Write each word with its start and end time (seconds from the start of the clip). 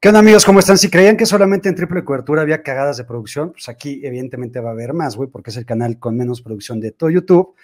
¿Qué 0.00 0.08
onda 0.08 0.20
amigos? 0.20 0.44
¿Cómo 0.44 0.58
están? 0.58 0.76
Si 0.78 0.90
creían 0.90 1.16
que 1.16 1.26
solamente 1.26 1.68
en 1.68 1.74
triple 1.74 2.04
cobertura 2.04 2.42
había 2.42 2.62
cagadas 2.62 2.98
de 2.98 3.04
producción, 3.04 3.52
pues 3.52 3.68
aquí 3.68 4.00
evidentemente 4.04 4.60
va 4.60 4.68
a 4.70 4.72
haber 4.72 4.92
más, 4.92 5.16
güey, 5.16 5.28
porque 5.30 5.50
es 5.50 5.56
el 5.56 5.64
canal 5.66 5.98
con 5.98 6.16
menos 6.16 6.42
producción 6.42 6.80
de 6.80 6.92
todo 6.92 7.10
YouTube, 7.10 7.54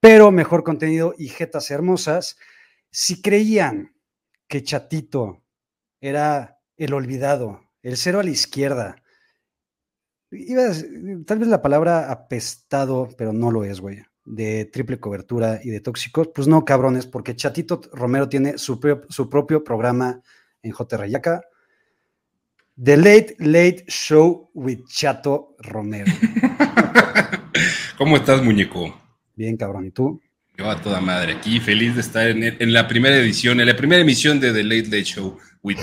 pero 0.00 0.30
mejor 0.32 0.64
contenido 0.64 1.14
y 1.16 1.28
jetas 1.28 1.70
hermosas. 1.70 2.36
Si 2.90 3.22
creían 3.22 3.94
que 4.48 4.62
Chatito 4.62 5.42
era 6.00 6.58
el 6.76 6.92
olvidado, 6.92 7.60
el 7.82 7.96
cero 7.96 8.18
a 8.20 8.24
la 8.24 8.30
izquierda, 8.30 8.96
iba 10.32 10.64
a- 10.66 10.74
tal 11.24 11.38
vez 11.38 11.48
la 11.48 11.62
palabra 11.62 12.10
apestado, 12.10 13.08
pero 13.16 13.32
no 13.32 13.50
lo 13.52 13.64
es, 13.64 13.80
güey, 13.80 14.02
de 14.24 14.64
triple 14.66 14.98
cobertura 14.98 15.60
y 15.62 15.70
de 15.70 15.80
tóxicos, 15.80 16.28
pues 16.34 16.48
no, 16.48 16.64
cabrones, 16.64 17.06
porque 17.06 17.36
Chatito 17.36 17.80
Romero 17.92 18.28
tiene 18.28 18.58
su, 18.58 18.80
su 19.08 19.30
propio 19.30 19.62
programa 19.62 20.20
en 20.62 20.72
J. 20.72 20.96
The 22.82 22.96
Late 22.96 23.36
Late 23.38 23.84
Show 23.88 24.50
with 24.52 24.80
Chato 24.86 25.56
Romero. 25.60 26.12
¿Cómo 27.98 28.16
estás, 28.16 28.42
muñeco? 28.42 28.94
Bien, 29.34 29.56
cabrón. 29.56 29.86
¿Y 29.86 29.90
tú? 29.90 30.20
Yo 30.58 30.70
a 30.70 30.80
toda 30.80 31.00
madre 31.00 31.34
aquí, 31.34 31.58
feliz 31.58 31.94
de 31.94 32.02
estar 32.02 32.28
en, 32.28 32.42
en 32.42 32.72
la 32.72 32.86
primera 32.86 33.16
edición, 33.16 33.60
en 33.60 33.66
la 33.66 33.76
primera 33.76 34.02
emisión 34.02 34.40
de 34.40 34.52
The 34.52 34.62
Late 34.62 34.84
Late 34.84 35.04
Show 35.04 35.38
with 35.62 35.78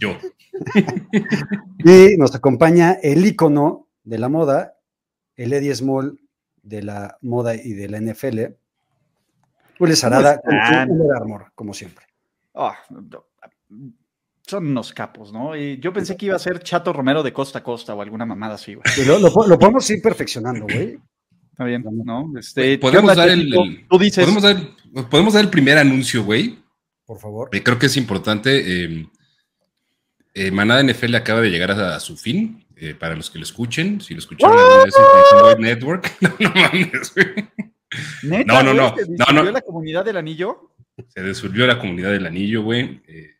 yo. 0.00 0.16
Y 1.84 2.16
nos 2.16 2.34
acompaña 2.34 2.94
el 3.02 3.24
ícono 3.24 3.86
de 4.02 4.18
la 4.18 4.28
moda, 4.28 4.74
el 5.36 5.52
Eddie 5.52 5.74
Small 5.74 6.18
de 6.62 6.82
la 6.82 7.18
moda 7.20 7.54
y 7.54 7.72
de 7.74 7.88
la 7.88 8.00
NFL, 8.00 8.40
Uli 9.78 9.94
Sarada, 9.94 10.40
con 10.40 10.52
su 10.52 11.12
Armour, 11.12 11.52
como 11.54 11.72
siempre. 11.72 12.06
Ah, 12.54 12.76
no, 12.90 13.26
son 14.46 14.68
unos 14.68 14.92
capos, 14.92 15.32
¿no? 15.32 15.56
Y 15.56 15.78
yo 15.80 15.92
pensé 15.92 16.16
que 16.16 16.26
iba 16.26 16.36
a 16.36 16.38
ser 16.40 16.60
Chato 16.60 16.92
Romero 16.92 17.22
de 17.22 17.32
costa 17.32 17.58
a 17.58 17.62
costa 17.64 17.94
o 17.94 18.02
alguna 18.02 18.24
mamada 18.24 18.54
así, 18.54 18.74
güey. 18.74 18.84
Lo, 19.06 19.18
lo- 19.18 19.46
lo 19.46 19.58
podemos 19.58 19.88
ir 19.90 20.00
perfeccionando, 20.00 20.64
güey. 20.64 20.98
Está 21.50 21.64
bien, 21.64 21.82
¿no? 22.04 22.32
Este, 22.38 22.78
Podemos 22.78 23.02
¿qué 23.02 23.10
onda, 23.10 23.14
dar 23.14 23.28
el, 23.30 23.40
Chatito? 23.50 23.62
el- 23.64 23.86
Tú 23.88 23.98
dices, 23.98 24.24
podemos 24.24 24.42
dar, 24.42 25.08
podemos 25.10 25.34
dar 25.34 25.44
el 25.44 25.50
primer 25.50 25.78
anuncio, 25.78 26.22
güey. 26.22 26.58
Por 27.06 27.18
favor. 27.18 27.48
Eh, 27.52 27.62
Creo 27.62 27.78
que 27.78 27.86
es 27.86 27.96
importante. 27.96 28.84
eh, 28.84 29.06
eh, 30.34 30.50
Manada 30.50 30.82
NFL 30.82 31.14
acaba 31.14 31.40
de 31.40 31.50
llegar 31.50 31.70
a, 31.72 31.96
a 31.96 32.00
su 32.00 32.16
fin. 32.16 32.64
eh, 32.76 32.94
para 32.94 33.16
los 33.16 33.30
que 33.30 33.38
lo 33.38 33.44
escuchen, 33.44 34.00
si 34.02 34.12
lo 34.12 34.18
escucharon 34.20 34.58
alguna 34.58 34.84
vez 34.84 34.94
en 35.56 35.62
Network, 35.62 36.12
no, 36.20 36.28
no 36.38 36.50
mames, 36.54 37.14
güey. 37.14 37.48
¿neta, 38.22 38.62
no, 38.62 38.74
no, 38.74 38.74
no, 38.74 38.94
se 38.94 39.02
no, 39.02 39.08
distribuyó 39.16 39.44
no. 39.44 39.50
la 39.50 39.60
comunidad 39.62 40.04
del 40.04 40.16
anillo? 40.18 40.72
se 41.08 41.22
desolvió 41.22 41.66
la 41.66 41.78
comunidad 41.78 42.10
del 42.12 42.26
anillo, 42.26 42.62
güey. 42.62 43.00
Eh, 43.08 43.35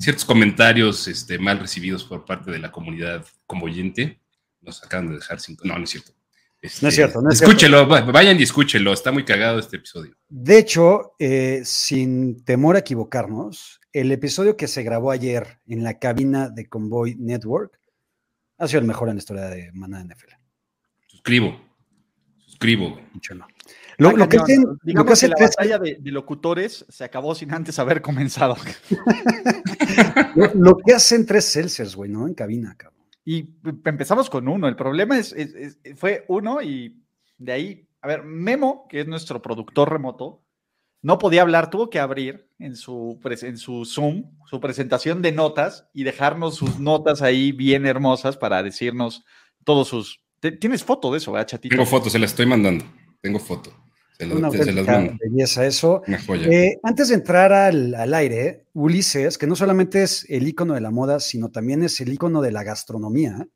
ciertos 0.00 0.24
comentarios 0.24 1.06
este, 1.08 1.38
mal 1.38 1.58
recibidos 1.60 2.04
por 2.04 2.24
parte 2.24 2.50
de 2.50 2.58
la 2.58 2.72
comunidad 2.72 3.24
convoyente 3.46 4.20
nos 4.62 4.82
acaban 4.84 5.08
de 5.08 5.14
dejar 5.14 5.40
sin... 5.40 5.56
No, 5.64 5.78
no 5.78 5.84
es 5.84 5.90
cierto. 5.90 6.12
Este, 6.60 6.80
No 6.84 6.88
es 6.88 6.94
cierto, 6.94 7.22
no 7.22 7.30
es 7.30 7.40
escúchelo, 7.40 7.88
va- 7.88 8.00
vayan 8.02 8.38
y 8.38 8.42
escúchenlo, 8.42 8.92
está 8.92 9.12
muy 9.12 9.24
cagado 9.24 9.58
este 9.58 9.76
episodio. 9.76 10.14
De 10.28 10.58
hecho, 10.58 11.12
eh, 11.18 11.62
sin 11.64 12.44
temor 12.44 12.76
a 12.76 12.80
equivocarnos, 12.80 13.80
el 13.92 14.12
episodio 14.12 14.56
que 14.56 14.68
se 14.68 14.82
grabó 14.82 15.10
ayer 15.10 15.60
en 15.66 15.82
la 15.82 15.98
cabina 15.98 16.48
de 16.50 16.68
Convoy 16.68 17.14
Network 17.16 17.78
ha 18.58 18.68
sido 18.68 18.80
el 18.80 18.86
mejor 18.86 19.08
en 19.08 19.14
la 19.16 19.20
historia 19.20 19.44
de 19.46 19.72
Manada 19.72 20.04
NFL. 20.04 20.32
Suscribo, 21.06 21.58
suscribo. 22.46 22.90
güey. 22.90 23.04
Lo, 24.00 24.16
lo 24.16 24.28
que 24.28 24.38
hacen, 24.38 24.62
lo 24.64 25.04
que, 25.04 25.28
la 25.28 25.34
tres- 25.36 25.50
batalla 25.56 25.78
de, 25.78 25.96
de 26.00 26.10
locutores 26.10 26.84
se 26.88 27.04
acabó 27.04 27.34
sin 27.34 27.52
antes 27.52 27.78
haber 27.78 28.00
comenzado. 28.02 28.56
lo- 30.34 30.54
lo 30.54 30.76
que 30.78 30.94
hacen 30.94 31.26
tres 31.26 31.50
Celsius, 31.52 31.94
güey, 31.96 32.10
¿no? 32.10 32.26
En 32.26 32.34
cabina, 32.34 32.74
cabrón. 32.76 33.00
Y 33.24 33.42
p- 33.44 33.88
empezamos 33.90 34.30
con 34.30 34.48
uno. 34.48 34.68
El 34.68 34.76
problema 34.76 35.18
es, 35.18 35.32
es- 35.32 35.54
es- 35.54 35.98
fue 35.98 36.24
uno 36.28 36.62
y 36.62 37.02
de 37.38 37.52
ahí, 37.52 37.88
a 38.02 38.08
ver, 38.08 38.24
Memo, 38.24 38.86
que 38.88 39.00
es 39.00 39.06
nuestro 39.06 39.40
productor 39.42 39.90
remoto, 39.90 40.42
no 41.02 41.18
podía 41.18 41.42
hablar, 41.42 41.70
tuvo 41.70 41.88
que 41.88 41.98
abrir 41.98 42.48
en 42.58 42.76
su, 42.76 43.18
en 43.42 43.56
su 43.56 43.84
Zoom 43.86 44.24
su 44.46 44.60
presentación 44.60 45.22
de 45.22 45.32
notas 45.32 45.86
y 45.94 46.04
dejarnos 46.04 46.56
sus 46.56 46.78
notas 46.78 47.22
ahí 47.22 47.52
bien 47.52 47.86
hermosas 47.86 48.36
para 48.36 48.62
decirnos 48.62 49.24
todos 49.64 49.88
sus... 49.88 50.20
Tienes 50.58 50.84
foto 50.84 51.10
de 51.12 51.18
eso, 51.18 51.32
¿verdad, 51.32 51.46
chatito? 51.46 51.74
Tengo 51.74 51.86
fotos, 51.86 52.12
se 52.12 52.18
las 52.18 52.30
estoy 52.30 52.46
mandando. 52.46 52.84
Tengo 53.22 53.38
foto. 53.38 53.70
Una 54.26 54.50
se- 54.50 54.58
se 54.64 54.72
las 54.72 54.88
auténtica 54.88 54.92
mando. 54.92 55.14
belleza 55.20 55.66
eso. 55.66 56.02
Una 56.06 56.20
joya. 56.22 56.46
Eh, 56.48 56.78
antes 56.82 57.08
de 57.08 57.14
entrar 57.14 57.52
al, 57.52 57.94
al 57.94 58.14
aire, 58.14 58.66
Ulises, 58.74 59.38
que 59.38 59.46
no 59.46 59.56
solamente 59.56 60.02
es 60.02 60.26
el 60.28 60.46
icono 60.48 60.74
de 60.74 60.80
la 60.80 60.90
moda, 60.90 61.20
sino 61.20 61.50
también 61.50 61.82
es 61.82 62.00
el 62.00 62.12
icono 62.12 62.40
de 62.42 62.52
la 62.52 62.62
gastronomía, 62.62 63.46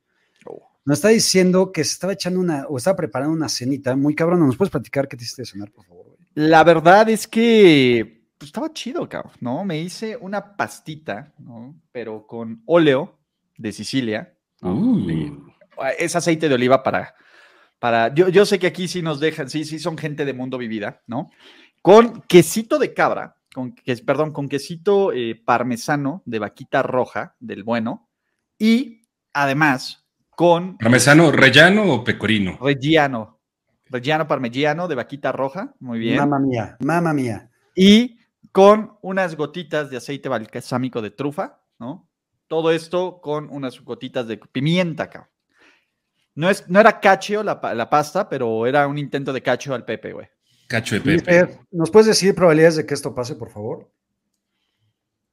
Oh. 0.46 0.60
nos 0.84 0.98
está 0.98 1.08
diciendo 1.08 1.72
que 1.72 1.82
se 1.84 1.92
estaba 1.94 2.12
echando 2.12 2.38
una, 2.40 2.66
o 2.68 2.76
estaba 2.76 2.96
preparando 2.96 3.32
una 3.34 3.48
cenita 3.48 3.96
muy 3.96 4.14
cabrón. 4.14 4.40
¿Nos 4.40 4.56
puedes 4.58 4.70
platicar 4.70 5.08
qué 5.08 5.16
te 5.16 5.24
hiciste 5.24 5.42
de 5.42 5.46
cenar, 5.46 5.70
por 5.72 5.86
favor? 5.86 6.16
La 6.34 6.62
verdad 6.64 7.08
es 7.08 7.26
que 7.26 8.26
pues, 8.36 8.48
estaba 8.48 8.70
chido, 8.72 9.08
cabrón, 9.08 9.32
¿no? 9.40 9.64
Me 9.64 9.80
hice 9.80 10.16
una 10.18 10.56
pastita, 10.56 11.32
¿no? 11.38 11.80
Pero 11.92 12.26
con 12.26 12.62
óleo 12.66 13.18
de 13.56 13.72
Sicilia. 13.72 14.34
Uh. 14.60 15.08
Es 15.98 16.14
aceite 16.16 16.48
de 16.48 16.54
oliva 16.54 16.82
para... 16.82 17.14
para 17.84 18.14
yo, 18.14 18.30
yo 18.30 18.46
sé 18.46 18.58
que 18.58 18.68
aquí 18.68 18.88
sí 18.88 19.02
nos 19.02 19.20
dejan, 19.20 19.50
sí, 19.50 19.66
sí 19.66 19.78
son 19.78 19.98
gente 19.98 20.24
de 20.24 20.32
mundo 20.32 20.56
vivida, 20.56 21.02
¿no? 21.06 21.30
Con 21.82 22.22
quesito 22.22 22.78
de 22.78 22.94
cabra, 22.94 23.36
con, 23.54 23.74
que, 23.74 23.94
perdón, 23.98 24.32
con 24.32 24.48
quesito 24.48 25.12
eh, 25.12 25.38
parmesano 25.44 26.22
de 26.24 26.38
vaquita 26.38 26.82
roja, 26.82 27.36
del 27.40 27.62
bueno, 27.62 28.08
y 28.58 29.02
además 29.34 30.06
con 30.30 30.78
¿Parmesano 30.78 31.30
rellano 31.30 31.92
o 31.92 32.02
pecorino? 32.02 32.58
reggiano, 32.58 33.42
reggiano 33.90 34.26
parmigiano 34.26 34.88
de 34.88 34.94
vaquita 34.94 35.30
roja, 35.30 35.74
muy 35.78 35.98
bien. 35.98 36.16
Mamma 36.16 36.38
mía, 36.38 36.78
mamma 36.80 37.12
mía. 37.12 37.50
y 37.76 38.16
con 38.50 38.96
unas 39.02 39.36
gotitas 39.36 39.90
de 39.90 39.98
aceite 39.98 40.30
balsámico 40.30 41.02
de 41.02 41.10
trufa, 41.10 41.60
¿no? 41.78 42.08
Todo 42.46 42.70
esto 42.70 43.20
con 43.20 43.50
unas 43.50 43.78
gotitas 43.82 44.26
de 44.26 44.38
pimienta, 44.38 45.10
cabrón. 45.10 45.33
No, 46.34 46.50
es, 46.50 46.68
no 46.68 46.80
era 46.80 47.00
cacio 47.00 47.42
la, 47.42 47.60
la 47.74 47.88
pasta, 47.88 48.28
pero 48.28 48.66
era 48.66 48.86
un 48.86 48.98
intento 48.98 49.32
de 49.32 49.42
cacio 49.42 49.74
al 49.74 49.84
pepe, 49.84 50.12
güey. 50.12 50.26
Cacho 50.66 50.96
de 50.96 51.00
pepe. 51.00 51.42
Ulises, 51.42 51.60
¿Nos 51.70 51.90
puedes 51.90 52.06
decir 52.06 52.34
probabilidades 52.34 52.76
de 52.76 52.86
que 52.86 52.94
esto 52.94 53.14
pase, 53.14 53.36
por 53.36 53.50
favor? 53.50 53.90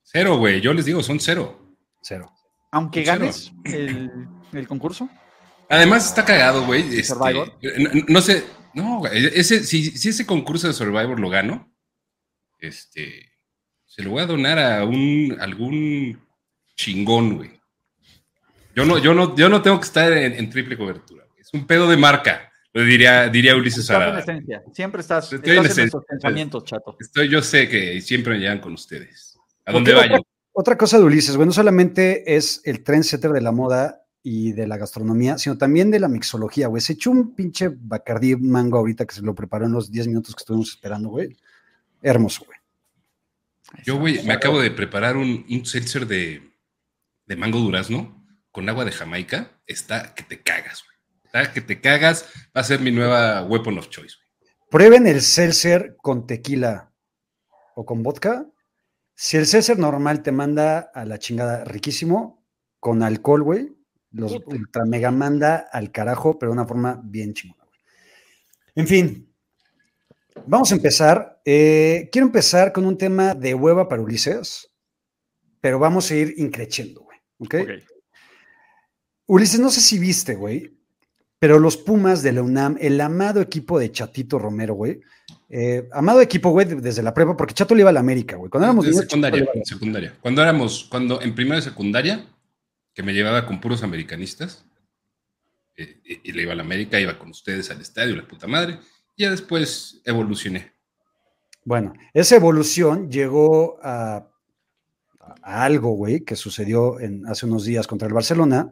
Cero, 0.04 0.38
güey. 0.38 0.62
Yo 0.62 0.74
les 0.74 0.86
digo, 0.86 1.02
son 1.02 1.20
cero. 1.20 1.76
Cero. 2.02 2.32
Aunque 2.72 3.04
Cero. 3.06 3.20
ganes 3.20 3.52
el, 3.64 4.28
el 4.54 4.68
concurso. 4.68 5.10
Además 5.70 6.08
está 6.08 6.26
cagado, 6.26 6.66
güey. 6.66 6.82
este, 6.82 7.04
Survivor. 7.06 7.54
No, 7.62 8.04
no 8.08 8.22
sé, 8.22 8.44
no, 8.74 9.00
güey. 9.00 9.28
Ese, 9.28 9.64
si, 9.64 9.86
si 9.86 10.10
ese 10.10 10.26
concurso 10.26 10.68
de 10.68 10.74
Survivor 10.74 11.18
lo 11.20 11.30
gano, 11.30 11.74
este, 12.60 13.32
se 13.86 14.04
lo 14.04 14.12
voy 14.12 14.22
a 14.22 14.26
donar 14.26 14.60
a 14.60 14.84
un 14.84 15.38
algún 15.40 16.22
chingón, 16.76 17.38
güey. 17.38 17.61
Yo 18.76 18.86
no, 18.86 18.98
yo 18.98 19.14
no, 19.14 19.36
yo 19.36 19.50
no 19.50 19.62
tengo 19.62 19.80
que 19.80 19.86
estar 19.86 20.12
en, 20.14 20.34
en 20.34 20.50
triple 20.50 20.78
cobertura. 20.78 21.26
güey. 21.30 21.42
Es 21.42 21.54
un 21.54 21.66
pedo 21.68 21.90
de 21.90 21.98
marca, 21.98 22.52
lo 22.74 22.84
diría, 22.84 23.28
diría 23.30 23.56
Ulises 23.56 23.80
Estás 23.82 23.96
en 23.98 24.02
Arada. 24.02 24.20
esencia. 24.20 24.64
Siempre 24.74 25.02
estás, 25.02 25.26
Estoy 25.34 25.38
en 25.38 25.44
estás 25.44 25.58
en 25.58 25.66
esencia. 25.66 25.84
nuestros 25.84 26.06
pensamientos, 26.06 26.64
chato. 26.66 26.98
Estoy, 27.00 27.30
yo 27.30 27.42
sé 27.42 27.68
que 27.68 28.00
siempre 28.02 28.34
me 28.34 28.40
llegan 28.40 28.60
con 28.60 28.74
ustedes. 28.74 29.38
A 29.66 29.76
otra- 29.76 29.96
vayan. 29.96 30.22
Otra 30.54 30.78
cosa 30.78 30.98
de 30.98 31.06
Ulises, 31.06 31.36
güey, 31.38 31.46
no 31.48 31.54
solamente 31.54 32.36
es 32.36 32.62
el 32.66 32.84
trendsetter 32.84 33.32
de 33.32 33.40
la 33.42 33.54
moda 33.54 34.04
y 34.22 34.52
de 34.52 34.68
la 34.68 34.78
gastronomía, 34.78 35.38
sino 35.38 35.58
también 35.58 35.90
de 35.92 36.00
la 36.00 36.10
mixología, 36.10 36.68
güey. 36.68 36.82
Se 36.82 36.94
echó 36.94 37.10
un 37.12 37.34
pinche 37.34 37.70
Bacardí 37.74 38.36
mango 38.36 38.78
ahorita 38.78 39.06
que 39.06 39.16
se 39.16 39.22
lo 39.22 39.34
preparó 39.34 39.66
en 39.66 39.72
los 39.72 39.90
10 39.90 40.08
minutos 40.08 40.36
que 40.36 40.42
estuvimos 40.42 40.70
esperando, 40.72 41.10
güey. 41.10 41.36
Hermoso, 42.02 42.44
güey. 42.46 42.58
Yo, 43.86 43.98
güey, 43.98 44.22
me 44.26 44.34
acabo 44.34 44.60
de 44.62 44.72
preparar 44.72 45.16
un, 45.16 45.46
un 45.50 45.66
seltzer 45.66 46.06
de, 46.06 46.52
de 47.26 47.36
mango 47.38 47.60
durazno 47.60 48.21
con 48.52 48.68
agua 48.70 48.86
de 48.86 48.92
Jamaica. 48.92 49.62
Está 49.66 50.14
que 50.14 50.24
te 50.24 50.42
cagas, 50.42 50.84
güey. 50.86 50.98
Está 51.26 51.54
que 51.54 51.62
te 51.62 51.80
cagas. 51.82 52.26
Va 52.56 52.62
a 52.62 52.64
ser 52.64 52.80
mi 52.80 52.92
nueva 52.92 53.44
weapon 53.44 53.78
of 53.78 53.90
choice, 53.90 54.16
güey. 54.18 54.52
Prueben 54.70 55.08
el 55.08 55.22
seltzer 55.22 55.98
con 55.98 56.26
tequila 56.26 56.94
o 57.76 57.86
con 57.86 58.04
vodka. 58.04 58.46
Si 59.16 59.38
el 59.38 59.46
seltzer 59.46 59.78
normal 59.78 60.24
te 60.24 60.32
manda 60.32 60.80
a 60.94 61.06
la 61.06 61.20
chingada 61.20 61.64
riquísimo, 61.66 62.46
con 62.80 63.04
alcohol, 63.04 63.44
güey, 63.44 63.70
los 64.12 64.34
Puta. 64.34 64.56
ultra 64.56 64.86
mega 64.86 65.12
manda 65.12 65.70
al 65.72 65.92
carajo, 65.92 66.40
pero 66.40 66.52
de 66.52 66.58
una 66.58 66.68
forma 66.68 67.00
bien 67.04 67.34
chingona, 67.34 67.64
güey. 67.66 67.80
En 68.76 68.88
fin, 68.88 69.34
vamos 70.48 70.72
a 70.72 70.76
empezar. 70.76 71.42
Eh, 71.46 72.10
quiero 72.12 72.28
empezar 72.28 72.72
con 72.72 72.86
un 72.86 72.98
tema 72.98 73.36
de 73.36 73.54
hueva 73.54 73.88
para 73.88 74.02
Ulises, 74.02 74.72
pero 75.60 75.80
vamos 75.80 76.10
a 76.10 76.16
ir 76.16 76.34
increciendo, 76.38 77.02
güey. 77.02 77.20
¿ok? 77.40 77.56
Ok. 77.62 77.91
Ulises, 79.34 79.60
no 79.60 79.70
sé 79.70 79.80
si 79.82 79.98
viste, 79.98 80.36
güey, 80.36 80.74
pero 81.40 81.58
los 81.58 81.78
Pumas 81.78 82.22
de 82.22 82.34
la 82.34 82.42
UNAM, 82.44 82.78
el 82.82 83.00
amado 83.00 83.40
equipo 83.42 83.80
de 83.80 83.92
Chatito 83.92 84.38
Romero, 84.40 84.74
güey. 84.76 85.00
eh, 85.54 85.88
amado 85.94 86.22
equipo, 86.22 86.50
güey, 86.52 86.66
de- 86.68 86.76
desde 86.82 87.02
la 87.04 87.14
prepa, 87.14 87.36
porque 87.36 87.54
Chato 87.54 87.74
le 87.76 87.82
iba 87.82 87.90
a 87.90 87.94
la 87.94 88.00
América, 88.00 88.36
güey. 88.38 88.50
Cuando 88.50 88.66
éramos 88.68 88.86
niños, 88.86 89.02
secundaria, 89.02 89.48
en 89.54 89.66
secundaria. 89.66 90.18
Cuando 90.22 90.42
éramos, 90.42 90.88
cuando 90.90 91.22
en 91.22 91.34
primero 91.36 91.56
de 91.58 91.62
secundaria, 91.62 92.26
que 92.94 93.04
me 93.04 93.14
llevaba 93.14 93.46
con 93.46 93.60
puros 93.62 93.84
americanistas. 93.84 94.66
Eh, 95.78 96.02
y 96.24 96.32
le 96.34 96.42
iba 96.44 96.52
a 96.54 96.56
la 96.56 96.64
América, 96.64 97.00
iba 97.00 97.18
con 97.18 97.30
ustedes 97.30 97.70
al 97.72 97.82
estadio, 97.82 98.16
la 98.16 98.28
puta 98.28 98.48
madre. 98.48 98.80
Y 99.16 99.24
ya 99.24 99.32
después 99.32 100.02
evolucioné. 100.06 100.72
Bueno, 101.66 101.94
esa 102.14 102.36
evolución 102.36 103.10
llegó 103.10 103.78
a, 103.84 104.28
a 105.42 105.64
algo, 105.66 105.92
güey, 105.92 106.22
que 106.22 106.36
sucedió 106.36 107.00
en, 107.00 107.26
hace 107.28 107.46
unos 107.46 107.66
días 107.66 107.88
contra 107.88 108.08
el 108.08 108.14
Barcelona. 108.14 108.72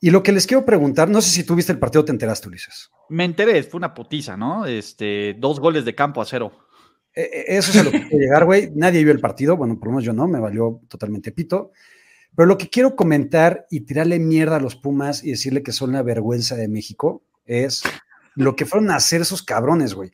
Y 0.00 0.10
lo 0.10 0.22
que 0.22 0.32
les 0.32 0.46
quiero 0.46 0.64
preguntar, 0.64 1.08
no 1.08 1.20
sé 1.20 1.30
si 1.30 1.44
tuviste 1.44 1.72
el 1.72 1.78
partido, 1.78 2.04
te 2.04 2.12
enteraste, 2.12 2.48
Ulises. 2.48 2.90
Me 3.08 3.24
enteré, 3.24 3.62
fue 3.64 3.78
una 3.78 3.94
putiza, 3.94 4.36
¿no? 4.36 4.64
Este, 4.64 5.34
dos 5.38 5.58
goles 5.58 5.84
de 5.84 5.94
campo 5.94 6.22
a 6.22 6.24
cero. 6.24 6.52
E, 7.12 7.22
e, 7.22 7.56
eso 7.56 7.72
es 7.72 7.78
a 7.78 7.82
lo 7.82 7.90
que 7.90 8.02
quiero 8.02 8.18
llegar, 8.18 8.44
güey. 8.44 8.70
Nadie 8.74 9.02
vio 9.02 9.12
el 9.12 9.20
partido, 9.20 9.56
bueno, 9.56 9.78
por 9.78 9.88
lo 9.88 9.92
menos 9.92 10.04
yo 10.04 10.12
no, 10.12 10.28
me 10.28 10.38
valió 10.38 10.80
totalmente 10.88 11.32
pito. 11.32 11.72
Pero 12.36 12.46
lo 12.46 12.56
que 12.56 12.68
quiero 12.68 12.94
comentar 12.94 13.66
y 13.70 13.80
tirarle 13.80 14.20
mierda 14.20 14.56
a 14.56 14.60
los 14.60 14.76
Pumas 14.76 15.24
y 15.24 15.30
decirle 15.30 15.64
que 15.64 15.72
son 15.72 15.92
la 15.92 16.02
vergüenza 16.02 16.54
de 16.54 16.68
México 16.68 17.24
es 17.44 17.82
lo 18.36 18.54
que 18.54 18.66
fueron 18.66 18.90
a 18.90 18.96
hacer 18.96 19.22
esos 19.22 19.42
cabrones, 19.42 19.94
güey. 19.94 20.12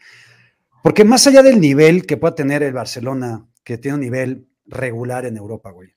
Porque 0.83 1.05
más 1.05 1.27
allá 1.27 1.43
del 1.43 1.61
nivel 1.61 2.07
que 2.07 2.17
pueda 2.17 2.35
tener 2.35 2.63
el 2.63 2.73
Barcelona, 2.73 3.47
que 3.63 3.77
tiene 3.77 3.97
un 3.97 4.01
nivel 4.01 4.49
regular 4.67 5.27
en 5.27 5.37
Europa, 5.37 5.71
güey, 5.71 5.91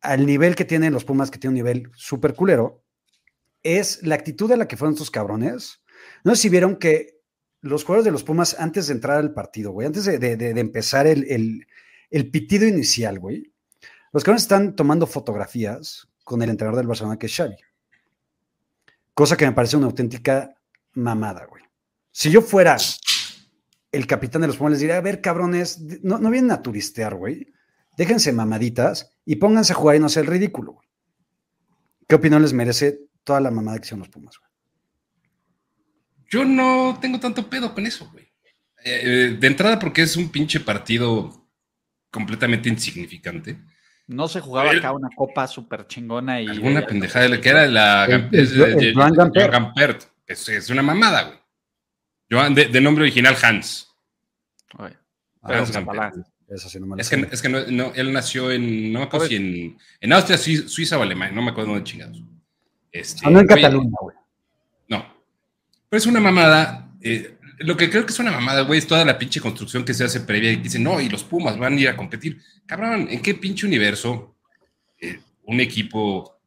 al 0.00 0.26
nivel 0.26 0.54
que 0.54 0.64
tienen 0.64 0.92
los 0.92 1.04
Pumas, 1.04 1.30
que 1.30 1.38
tiene 1.38 1.52
un 1.52 1.56
nivel 1.56 1.90
súper 1.94 2.34
culero, 2.34 2.82
es 3.62 4.02
la 4.02 4.14
actitud 4.14 4.48
de 4.48 4.56
la 4.56 4.68
que 4.68 4.76
fueron 4.76 4.94
estos 4.94 5.10
cabrones. 5.10 5.82
No 6.24 6.34
sé 6.34 6.42
si 6.42 6.48
vieron 6.48 6.76
que 6.76 7.20
los 7.60 7.84
jugadores 7.84 8.04
de 8.04 8.12
los 8.12 8.22
Pumas, 8.22 8.56
antes 8.58 8.86
de 8.86 8.94
entrar 8.94 9.18
al 9.18 9.34
partido, 9.34 9.72
güey, 9.72 9.86
antes 9.86 10.04
de, 10.04 10.60
empezar 10.60 11.06
el, 11.06 11.66
el, 12.10 12.30
pitido 12.30 12.66
inicial, 12.66 13.18
güey, 13.18 13.52
los 14.12 14.22
cabrones 14.22 14.42
están 14.42 14.76
tomando 14.76 15.06
fotografías 15.06 16.08
con 16.24 16.42
el 16.42 16.50
entrenador 16.50 16.78
del 16.78 16.86
Barcelona, 16.86 17.18
que 17.18 17.26
es 17.26 17.34
Xavi. 17.34 17.56
Cosa 19.14 19.36
que 19.36 19.46
me 19.46 19.52
parece 19.52 19.76
una 19.76 19.86
auténtica 19.86 20.54
mamada, 20.92 21.46
güey. 21.46 21.64
Si 22.12 22.30
yo 22.30 22.40
fuera 22.40 22.76
el 23.90 24.06
capitán 24.06 24.42
de 24.42 24.48
los 24.48 24.56
Pumas, 24.56 24.72
les 24.72 24.80
diría, 24.80 24.98
a 24.98 25.00
ver, 25.00 25.20
cabrones, 25.20 25.80
no, 26.02 26.18
no 26.18 26.30
vienen 26.30 26.52
a 26.52 26.62
turistear, 26.62 27.16
güey 27.16 27.52
déjense 27.98 28.32
mamaditas 28.32 29.12
y 29.28 29.36
pónganse 29.36 29.74
a 29.74 29.76
jugar 29.76 29.96
y 29.96 29.98
no 29.98 30.08
sea 30.08 30.22
el 30.22 30.26
ridículo. 30.26 30.72
Güey. 30.72 30.88
¿Qué 32.08 32.14
opinión 32.14 32.40
les 32.40 32.54
merece 32.54 32.98
toda 33.24 33.42
la 33.42 33.50
mamada 33.50 33.78
que 33.78 33.84
son 33.84 33.98
los 33.98 34.08
Pumas? 34.08 34.38
Güey? 34.38 34.50
Yo 36.30 36.46
no 36.46 36.98
tengo 36.98 37.20
tanto 37.20 37.46
pedo 37.50 37.74
con 37.74 37.84
eso, 37.84 38.08
güey. 38.10 38.26
Eh, 38.82 39.36
de 39.38 39.46
entrada 39.46 39.78
porque 39.78 40.00
es 40.00 40.16
un 40.16 40.30
pinche 40.30 40.60
partido 40.60 41.46
completamente 42.10 42.70
insignificante. 42.70 43.58
No 44.06 44.28
se 44.28 44.40
jugaba 44.40 44.70
acá 44.70 44.92
una 44.92 45.10
copa 45.14 45.46
súper 45.46 45.86
chingona 45.86 46.40
y... 46.40 46.46
Alguna 46.46 46.86
pendejada 46.86 47.28
de 47.28 47.38
que 47.38 47.50
era 47.50 47.66
la... 47.66 48.06
El, 48.06 48.94
Gampert. 48.94 50.04
Es, 50.26 50.70
una 50.70 50.82
mamada, 50.82 51.24
güey. 51.24 51.38
Yo, 52.30 52.48
de, 52.48 52.80
nombre 52.80 53.02
original 53.02 53.36
Hans. 53.42 53.94
Hans 55.42 55.70
Gampert 55.70 56.16
es, 56.48 57.10
que, 57.10 57.28
es 57.30 57.42
que 57.42 57.48
no, 57.48 57.92
él 57.94 58.12
nació 58.12 58.50
en, 58.50 58.90
no 58.90 59.00
me 59.00 59.04
acuerdo 59.04 59.26
si 59.26 59.36
en, 59.36 59.78
en 60.00 60.12
Austria, 60.12 60.38
Suiza 60.38 60.98
o 60.98 61.02
Alemania, 61.02 61.34
no 61.34 61.42
me 61.42 61.50
acuerdo 61.50 61.72
dónde 61.72 61.84
chingados. 61.84 62.22
Este, 62.90 63.20
ah, 63.24 63.30
no 63.30 63.40
en 63.40 63.46
Cataluña, 63.46 63.96
güey. 64.00 64.16
No. 64.88 65.04
Pero 65.90 65.98
es 65.98 66.06
una 66.06 66.20
mamada. 66.20 66.90
Eh, 67.02 67.36
lo 67.58 67.76
que 67.76 67.90
creo 67.90 68.06
que 68.06 68.12
es 68.12 68.18
una 68.18 68.32
mamada, 68.32 68.62
güey, 68.62 68.78
es 68.78 68.86
toda 68.86 69.04
la 69.04 69.18
pinche 69.18 69.40
construcción 69.40 69.84
que 69.84 69.92
se 69.92 70.04
hace 70.04 70.20
previa 70.20 70.50
y 70.50 70.56
dicen, 70.56 70.82
no, 70.82 71.00
y 71.00 71.08
los 71.10 71.22
Pumas 71.22 71.58
van 71.58 71.74
a 71.74 71.80
ir 71.80 71.88
a 71.88 71.96
competir. 71.96 72.40
Cabrón, 72.64 73.08
¿en 73.10 73.20
qué 73.20 73.34
pinche 73.34 73.66
universo 73.66 74.36
eh, 75.00 75.20
un 75.44 75.60
equipo 75.60 76.40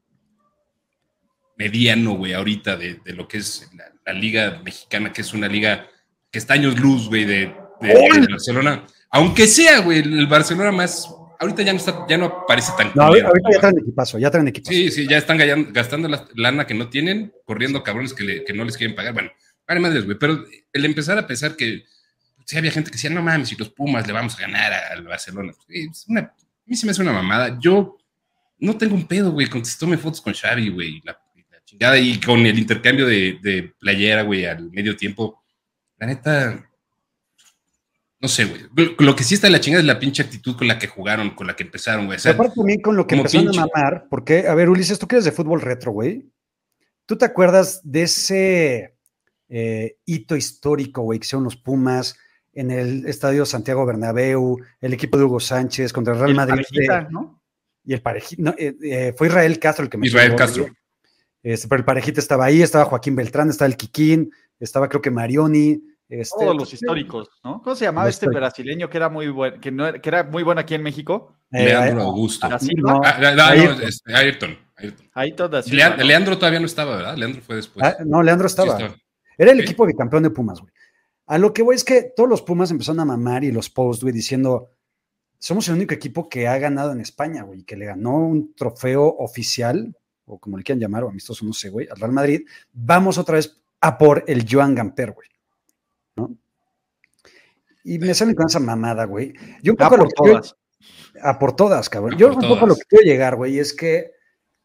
mediano, 1.57 2.13
güey, 2.13 2.33
ahorita 2.33 2.75
de, 2.75 2.95
de, 2.95 3.13
lo 3.13 3.27
que 3.27 3.37
es 3.37 3.69
la, 4.05 4.13
liga 4.13 4.61
mexicana, 4.63 5.13
que 5.13 5.21
es 5.21 5.33
una 5.33 5.47
liga 5.47 5.87
que 6.31 6.39
está 6.39 6.55
años 6.55 6.79
luz, 6.79 7.07
güey, 7.07 7.25
de, 7.25 7.53
de 7.81 8.27
Barcelona? 8.29 8.87
Aunque 9.11 9.45
sea, 9.45 9.79
güey, 9.81 9.99
el 9.99 10.27
Barcelona 10.27 10.71
más. 10.71 11.13
Ahorita 11.37 11.63
ya 11.63 11.73
no 11.73 11.79
está, 11.79 12.05
ya 12.07 12.17
no 12.17 12.25
aparece 12.25 12.71
tan. 12.77 12.91
No, 12.95 13.03
ahorita 13.03 13.31
ya 13.51 13.59
traen 13.59 13.79
equipazo, 13.79 14.19
ya 14.19 14.31
traen 14.31 14.47
equipazo. 14.47 14.71
Sí, 14.71 14.91
sí, 14.91 15.07
ya 15.07 15.17
están 15.17 15.37
gastando 15.73 16.07
la 16.07 16.27
lana 16.35 16.65
que 16.65 16.73
no 16.73 16.89
tienen, 16.89 17.33
corriendo 17.45 17.83
cabrones 17.83 18.13
que, 18.13 18.45
no 18.53 18.63
les 18.63 18.77
quieren 18.77 18.95
pagar. 18.95 19.13
Bueno, 19.13 19.31
vale 19.67 19.79
madres, 19.79 20.05
güey. 20.05 20.17
Pero 20.17 20.45
el 20.71 20.85
empezar 20.85 21.17
a 21.17 21.27
pensar 21.27 21.55
que 21.55 21.83
sí 22.45 22.57
había 22.57 22.71
gente 22.71 22.89
que 22.89 22.95
decía, 22.95 23.09
no 23.09 23.21
mames, 23.21 23.49
si 23.49 23.55
los 23.55 23.69
Pumas 23.69 24.07
le 24.07 24.13
vamos 24.13 24.37
a 24.37 24.41
ganar 24.41 24.71
al 24.71 25.03
Barcelona. 25.03 25.51
Una, 26.07 26.21
a 26.21 26.33
mí 26.65 26.75
se 26.75 26.85
me 26.85 26.91
hace 26.91 27.01
una 27.01 27.11
mamada. 27.13 27.57
Yo 27.59 27.97
no 28.59 28.77
tengo 28.77 28.95
un 28.95 29.07
pedo, 29.07 29.31
güey, 29.31 29.47
con 29.47 29.61
que 29.61 29.97
fotos 29.97 30.21
con 30.21 30.33
Xavi, 30.33 30.69
güey, 30.69 31.01
la, 31.03 31.19
chingada, 31.65 31.97
y 31.97 32.19
con 32.19 32.45
el 32.45 32.57
intercambio 32.57 33.07
de, 33.07 33.39
de 33.41 33.73
playera, 33.79 34.21
güey, 34.21 34.45
al 34.45 34.71
medio 34.71 34.95
tiempo. 34.95 35.43
La 35.97 36.07
neta, 36.07 36.70
no 38.21 38.27
sé, 38.27 38.45
güey. 38.45 38.61
Lo 38.99 39.15
que 39.15 39.23
sí 39.23 39.33
está 39.33 39.47
en 39.47 39.53
la 39.53 39.59
chingada 39.59 39.81
es 39.81 39.87
la 39.87 39.99
pinche 39.99 40.21
actitud 40.21 40.55
con 40.55 40.67
la 40.67 40.77
que 40.77 40.87
jugaron, 40.87 41.31
con 41.31 41.47
la 41.47 41.55
que 41.55 41.63
empezaron, 41.63 42.05
güey. 42.05 42.19
aparte 42.23 42.55
también 42.55 42.81
con 42.81 42.95
lo 42.95 43.07
que 43.07 43.15
empezaron 43.15 43.49
a 43.49 43.65
mamar, 43.65 44.07
porque, 44.09 44.47
a 44.47 44.53
ver, 44.53 44.69
Ulises, 44.69 44.99
tú 44.99 45.07
que 45.07 45.15
eres 45.15 45.25
de 45.25 45.31
fútbol 45.31 45.61
retro, 45.61 45.91
güey. 45.91 46.29
¿Tú 47.07 47.17
te 47.17 47.25
acuerdas 47.25 47.81
de 47.83 48.03
ese 48.03 48.95
eh, 49.49 49.97
hito 50.05 50.35
histórico, 50.35 51.01
güey, 51.01 51.19
que 51.19 51.25
hicieron 51.25 51.43
los 51.43 51.57
Pumas 51.57 52.15
en 52.53 52.69
el 52.69 53.07
Estadio 53.07 53.45
Santiago 53.45 53.85
Bernabéu, 53.85 54.59
el 54.79 54.93
equipo 54.93 55.17
de 55.17 55.23
Hugo 55.23 55.39
Sánchez 55.39 55.91
contra 55.91 56.13
el 56.13 56.19
Real 56.19 56.35
Madrid? 56.35 56.63
¿no? 57.09 57.41
Y 57.83 57.93
el 57.93 58.01
parejita, 58.01 58.53
eh, 58.57 58.75
eh, 58.83 59.13
fue 59.17 59.27
Israel 59.27 59.57
Castro 59.57 59.83
el 59.83 59.89
que 59.89 59.97
me 59.97 60.05
Israel 60.05 60.35
Castro. 60.35 60.67
Este, 61.41 61.67
pero 61.67 61.79
el 61.79 61.85
parejita 61.85 62.19
estaba 62.19 62.45
ahí, 62.45 62.61
estaba 62.61 62.85
Joaquín 62.85 63.15
Beltrán, 63.15 63.49
estaba 63.49 63.67
el 63.67 63.77
Kikín, 63.77 64.31
estaba 64.59 64.87
creo 64.87 65.01
que 65.01 65.09
Marioni, 65.09 65.81
este, 66.11 66.43
Todos 66.43 66.57
los 66.57 66.73
históricos, 66.73 67.29
¿no? 67.41 67.61
¿Cómo 67.61 67.73
se 67.73 67.85
llamaba 67.85 68.09
este 68.09 68.27
brasileño 68.27 68.89
que 68.89 68.97
era 68.97 69.07
muy 69.07 69.29
bueno, 69.29 69.61
que, 69.61 69.71
no, 69.71 69.93
que 69.93 70.09
era 70.09 70.25
muy 70.25 70.43
bueno 70.43 70.59
aquí 70.59 70.75
en 70.75 70.83
México? 70.83 71.37
Eh, 71.49 71.63
Leandro 71.63 72.03
Augusto. 72.03 72.47
Ah, 72.51 72.59
no, 72.75 73.01
este, 73.81 74.13
Ayrton. 74.13 74.57
Leandro 76.03 76.37
todavía 76.37 76.59
no 76.59 76.65
estaba, 76.65 76.97
¿verdad? 76.97 77.15
Leandro 77.15 77.41
fue 77.41 77.55
después. 77.55 77.85
Ah, 77.85 77.95
no, 78.05 78.21
Leandro 78.21 78.47
estaba. 78.47 78.77
Era 79.37 79.51
el 79.53 79.61
equipo 79.61 79.85
de 79.85 79.95
campeón 79.95 80.23
de 80.23 80.31
Pumas, 80.31 80.59
güey. 80.59 80.73
A 81.27 81.37
lo 81.37 81.53
que 81.53 81.61
voy 81.61 81.75
es 81.75 81.85
que 81.85 82.11
todos 82.13 82.27
los 82.27 82.41
Pumas 82.41 82.71
empezaron 82.71 82.99
a 82.99 83.05
mamar 83.05 83.45
y 83.45 83.53
los 83.53 83.69
posts, 83.69 84.03
güey, 84.03 84.13
diciendo, 84.13 84.71
somos 85.39 85.65
el 85.69 85.75
único 85.75 85.93
equipo 85.93 86.27
que 86.27 86.49
ha 86.49 86.57
ganado 86.57 86.91
en 86.91 86.99
España, 86.99 87.43
güey, 87.43 87.63
que 87.63 87.77
le 87.77 87.85
ganó 87.85 88.17
un 88.17 88.53
trofeo 88.53 89.15
oficial, 89.17 89.95
o 90.25 90.37
como 90.39 90.57
le 90.57 90.63
quieran 90.63 90.81
llamar, 90.81 91.05
o 91.05 91.09
amistoso, 91.09 91.45
no 91.45 91.53
sé, 91.53 91.69
güey, 91.69 91.87
al 91.89 91.97
Real 91.97 92.11
Madrid. 92.11 92.41
Vamos 92.73 93.17
otra 93.17 93.35
vez 93.35 93.61
a 93.79 93.97
por 93.97 94.25
el 94.27 94.45
Joan 94.49 94.75
Gamper, 94.75 95.13
güey. 95.13 95.30
¿No? 96.15 96.37
Y 97.83 97.99
me 97.99 98.13
salen 98.13 98.35
con 98.35 98.47
esa 98.47 98.59
mamada, 98.59 99.05
güey. 99.05 99.33
Yo 99.63 99.73
un 99.73 99.77
poco 99.77 99.95
a 99.95 99.97
por 99.97 100.13
todas. 100.13 100.55
a 101.21 101.39
por 101.39 101.55
todas, 101.55 101.89
cabrón. 101.89 102.17
Yo 102.17 102.33
un 102.33 102.47
poco 102.47 102.67
lo 102.67 102.75
que 102.75 102.83
quiero 102.87 103.05
llegar, 103.05 103.35
güey, 103.35 103.59
es 103.59 103.73
que 103.73 104.11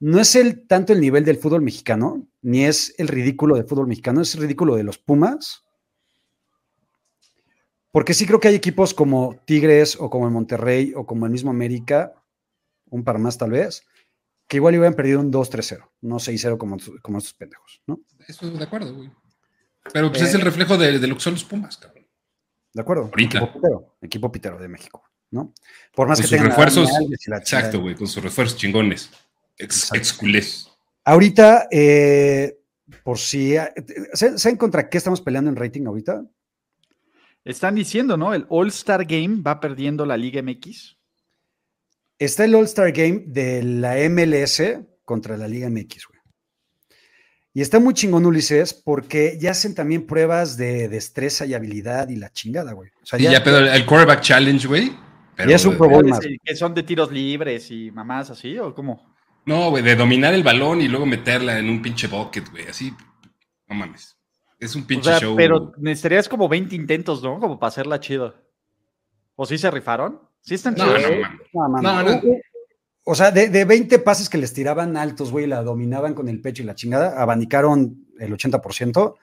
no 0.00 0.20
es 0.20 0.34
el 0.36 0.66
tanto 0.66 0.92
el 0.92 1.00
nivel 1.00 1.24
del 1.24 1.38
fútbol 1.38 1.62
mexicano, 1.62 2.26
ni 2.42 2.64
es 2.64 2.94
el 2.98 3.08
ridículo 3.08 3.56
del 3.56 3.66
fútbol 3.66 3.86
mexicano, 3.86 4.20
es 4.20 4.34
el 4.34 4.42
ridículo 4.42 4.76
de 4.76 4.84
los 4.84 4.98
Pumas. 4.98 5.64
Porque 7.90 8.12
sí 8.12 8.26
creo 8.26 8.40
que 8.40 8.48
hay 8.48 8.54
equipos 8.54 8.92
como 8.92 9.40
Tigres 9.46 9.96
o 9.98 10.10
como 10.10 10.26
el 10.26 10.32
Monterrey 10.32 10.92
o 10.94 11.06
como 11.06 11.24
el 11.24 11.32
mismo 11.32 11.50
América, 11.50 12.12
un 12.90 13.04
par 13.04 13.18
más 13.18 13.38
tal 13.38 13.52
vez, 13.52 13.86
que 14.46 14.58
igual 14.58 14.74
hubieran 14.74 14.94
perdido 14.94 15.20
un 15.20 15.32
2-3-0, 15.32 15.88
no 16.02 16.16
6-0 16.16 16.58
como, 16.58 16.76
como 17.00 17.18
estos 17.18 17.32
pendejos, 17.32 17.82
¿no? 17.86 18.00
Eso 18.28 18.50
de 18.50 18.62
acuerdo, 18.62 18.94
güey. 18.94 19.10
Pero 19.92 20.10
pues 20.10 20.22
es 20.22 20.34
el 20.34 20.40
reflejo 20.40 20.76
de, 20.76 20.98
lo 21.06 21.14
que 21.14 21.20
son 21.20 21.34
los 21.34 21.44
Pumas, 21.44 21.76
cabrón. 21.76 22.06
De 22.72 22.82
acuerdo. 22.82 23.10
Equipo 23.16 23.52
pitero, 23.52 23.96
equipo 24.02 24.32
pitero 24.32 24.58
de 24.58 24.68
México, 24.68 25.02
¿no? 25.30 25.54
Por 25.94 26.08
más 26.08 26.20
que 26.20 26.26
sus 26.26 26.40
refuerzos. 26.40 26.90
exacto, 27.26 27.80
güey, 27.80 27.94
con 27.94 28.06
sus 28.06 28.22
refuerzos 28.22 28.58
chingones. 28.58 29.10
Ex, 29.58 29.90
Ahorita, 31.04 31.68
eh, 31.70 32.58
por 33.02 33.18
si. 33.18 33.54
¿Saben 34.12 34.56
contra 34.56 34.88
qué 34.88 34.98
estamos 34.98 35.20
peleando 35.20 35.50
en 35.50 35.56
rating 35.56 35.86
ahorita? 35.86 36.24
Están 37.44 37.76
diciendo, 37.76 38.16
¿no? 38.16 38.34
El 38.34 38.44
All-Star 38.48 39.04
Game 39.04 39.40
va 39.40 39.60
perdiendo 39.60 40.04
la 40.04 40.16
Liga 40.16 40.42
MX. 40.42 40.98
Está 42.18 42.44
el 42.44 42.54
All-Star 42.54 42.92
Game 42.92 43.24
de 43.26 43.62
la 43.62 43.96
MLS 44.10 44.62
contra 45.04 45.36
la 45.36 45.46
Liga 45.46 45.70
MX, 45.70 46.08
güey. 46.08 46.15
Y 47.56 47.62
está 47.62 47.80
muy 47.80 47.94
chingón, 47.94 48.26
Ulises, 48.26 48.74
porque 48.74 49.38
ya 49.40 49.52
hacen 49.52 49.74
también 49.74 50.06
pruebas 50.06 50.58
de 50.58 50.90
destreza 50.90 51.46
y 51.46 51.54
habilidad 51.54 52.10
y 52.10 52.16
la 52.16 52.30
chingada, 52.30 52.74
güey. 52.74 52.90
O 53.10 53.16
ya, 53.16 53.42
pero 53.42 53.60
el 53.60 53.86
quarterback 53.86 54.20
challenge, 54.20 54.68
güey. 54.68 54.92
Y 55.38 55.52
es 55.54 55.64
un 55.64 55.78
problema. 55.78 56.18
¿Que 56.44 56.54
son 56.54 56.74
de 56.74 56.82
tiros 56.82 57.10
libres 57.10 57.70
y 57.70 57.90
mamás 57.90 58.28
así 58.28 58.58
o 58.58 58.74
cómo? 58.74 59.16
No, 59.46 59.70
güey, 59.70 59.82
de 59.82 59.96
dominar 59.96 60.34
el 60.34 60.42
balón 60.42 60.82
y 60.82 60.88
luego 60.88 61.06
meterla 61.06 61.58
en 61.58 61.70
un 61.70 61.80
pinche 61.80 62.08
bucket, 62.08 62.50
güey. 62.50 62.66
Así, 62.66 62.92
no 63.68 63.74
mames. 63.74 64.18
Es 64.60 64.76
un 64.76 64.86
pinche 64.86 65.08
o 65.08 65.12
sea, 65.12 65.20
show. 65.20 65.34
Pero 65.34 65.72
necesitarías 65.78 66.28
como 66.28 66.50
20 66.50 66.76
intentos, 66.76 67.22
¿no? 67.22 67.40
Como 67.40 67.58
para 67.58 67.68
hacerla 67.68 68.00
chido. 68.00 68.34
¿O 69.34 69.46
sí 69.46 69.56
se 69.56 69.70
rifaron? 69.70 70.20
¿Sí 70.42 70.56
están 70.56 70.74
chidos? 70.74 71.00
No, 71.54 71.68
no, 71.68 71.80
no, 71.80 72.02
no, 72.02 72.02
no, 72.02 72.20
O 73.08 73.14
sea, 73.14 73.30
de, 73.30 73.48
de 73.48 73.64
20 73.64 74.00
pases 74.00 74.28
que 74.28 74.36
les 74.36 74.52
tiraban 74.52 74.96
altos, 74.96 75.30
güey, 75.30 75.46
la 75.46 75.62
dominaban 75.62 76.12
con 76.12 76.28
el 76.28 76.40
pecho 76.40 76.64
y 76.64 76.66
la 76.66 76.74
chingada, 76.74 77.22
abanicaron 77.22 78.04
el 78.18 78.32
80% 78.36 79.14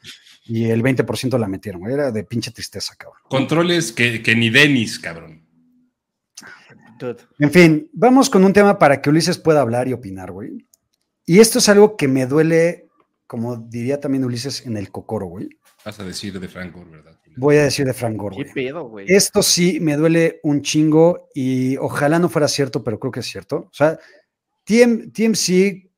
y 0.46 0.70
el 0.70 0.82
20% 0.82 1.38
la 1.38 1.48
metieron, 1.50 1.82
güey. 1.82 1.94
Era 1.94 2.10
de 2.12 2.24
pinche 2.24 2.52
tristeza, 2.52 2.96
cabrón. 2.98 3.20
Controles 3.28 3.92
que, 3.92 4.24
que 4.24 4.38
ni 4.38 4.50
Denis, 4.50 5.00
cabrón. 5.00 5.44
En 7.40 7.52
fin, 7.52 7.90
vamos 7.92 8.30
con 8.30 8.46
un 8.46 8.54
tema 8.54 8.80
para 8.80 9.02
que 9.02 9.10
Ulises 9.10 9.38
pueda 9.38 9.60
hablar 9.60 9.90
y 9.90 9.94
opinar, 9.94 10.32
güey. 10.32 10.66
Y 11.26 11.40
esto 11.40 11.60
es 11.60 11.68
algo 11.68 11.98
que 11.98 12.08
me 12.08 12.26
duele, 12.26 12.88
como 13.28 13.58
diría 13.58 14.00
también 14.00 14.24
Ulises, 14.24 14.66
en 14.66 14.78
el 14.78 14.92
cocoro, 14.92 15.26
güey. 15.26 15.50
Vas 15.84 16.00
a 16.00 16.06
decir 16.06 16.40
de 16.40 16.48
Frank 16.48 16.74
Gore, 16.74 16.90
¿verdad? 16.90 17.20
Voy 17.36 17.58
a 17.58 17.64
decir 17.64 17.86
de 17.86 17.94
Frank 17.94 18.16
Gore, 18.16 18.38
¿Qué 18.38 18.46
pedo, 18.46 18.88
güey? 18.88 19.06
Esto 19.10 19.42
sí 19.42 19.80
me 19.80 19.96
duele 19.96 20.40
un 20.44 20.62
chingo 20.62 21.30
y 21.34 21.78
ojalá 21.78 22.20
no 22.20 22.30
fuera 22.30 22.48
cierto, 22.48 22.84
pero 22.84 23.00
creo 23.00 23.12
que 23.12 23.22
es 23.22 23.26
cierto. 23.26 23.58
O 23.58 23.74
sea, 23.74 23.98
TM, 24.64 25.12
TMC, 25.12 25.90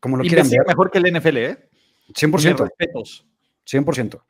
como 0.00 0.16
lo 0.16 0.22
quieran 0.22 0.46
Investiga 0.46 0.62
ver, 0.62 0.68
mejor 0.68 0.90
que 0.90 0.98
el 0.98 1.12
NFL, 1.12 1.36
¿eh? 1.36 1.58
100%. 2.14 2.32
Mis 2.32 2.58
respetos. 2.58 3.26
100%. 3.66 4.22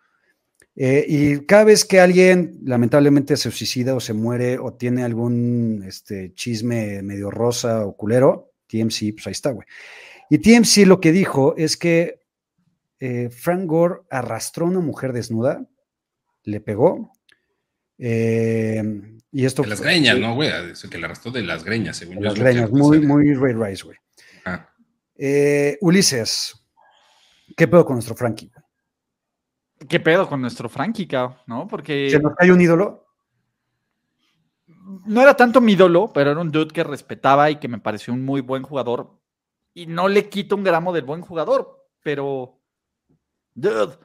Eh, 0.75 1.05
y 1.07 1.47
cada 1.47 1.65
vez 1.65 1.85
que 1.85 2.01
alguien 2.01 2.59
lamentablemente 2.65 3.37
se 3.37 3.51
suicida 3.51 3.95
o 3.95 4.01
se 4.01 4.15
muere 4.15 4.59
o 4.59 4.73
tiene 4.73 5.05
algún 5.05 5.85
este, 5.87 6.33
chisme 6.35 7.03
medio 7.03 7.31
rosa 7.31 7.85
o 7.85 7.97
culero, 7.97 8.53
TMC, 8.69 9.13
pues 9.15 9.27
ahí 9.27 9.33
está, 9.33 9.51
güey. 9.51 9.67
Y 10.31 10.39
TMC 10.39 10.87
lo 10.87 10.99
que 10.99 11.13
dijo 11.13 11.55
es 11.59 11.77
que 11.77 12.22
eh, 13.05 13.31
Frank 13.31 13.67
Gore 13.67 14.03
arrastró 14.11 14.67
a 14.67 14.69
una 14.69 14.79
mujer 14.81 15.13
desnuda, 15.13 15.67
le 16.45 16.61
pegó, 16.61 17.13
eh, 17.99 18.83
y 19.33 19.45
esto 19.45 19.63
De 19.63 19.69
las 19.69 19.79
fue- 19.79 19.89
greñas, 19.89 20.19
¿no, 20.19 20.35
güey? 20.35 20.51
Eso 20.71 20.89
Que 20.91 20.99
le 20.99 21.07
arrastró 21.07 21.31
de 21.31 21.43
las 21.43 21.65
greñas, 21.65 21.97
según 21.97 22.17
de 22.17 22.21
yo. 22.23 22.29
las 22.31 22.39
greñas, 22.39 22.71
muy, 22.71 23.01
muy 23.01 23.35
Ray 23.35 23.55
Rice, 23.55 23.85
güey. 23.85 23.97
Ah, 24.45 24.69
Eh, 25.17 25.79
Ulises, 25.81 26.55
¿qué 27.57 27.67
pedo 27.69 27.85
con 27.85 27.95
nuestro 27.97 28.15
Frankie? 28.15 28.51
¿Qué 29.89 29.99
pedo 30.01 30.29
con 30.29 30.41
nuestro 30.41 30.69
Frankie, 30.69 31.07
cabrón? 31.09 31.39
¿No? 31.47 31.67
Porque 31.67 32.09
¿Se 32.11 32.21
nos 32.21 32.35
cae 32.37 32.53
un 32.53 32.61
ídolo? 32.61 33.07
no 35.07 35.21
era 35.23 35.35
tanto 35.37 35.61
mi 35.61 35.73
ídolo, 35.73 36.11
pero 36.13 36.31
era 36.33 36.41
un 36.41 36.51
dude 36.51 36.73
que 36.73 36.85
respetaba 36.85 37.51
y 37.51 37.57
que 37.57 37.69
me 37.69 37.79
pareció 37.79 38.13
un 38.15 38.25
muy 38.25 38.41
buen 38.41 38.63
jugador. 38.63 39.19
Y 39.75 39.87
no 39.87 40.09
le 40.09 40.29
quito 40.29 40.55
un 40.57 40.65
gramo 40.65 40.93
del 40.93 41.05
buen 41.05 41.21
jugador, 41.21 41.89
pero. 42.03 42.59
Dude, 43.55 43.99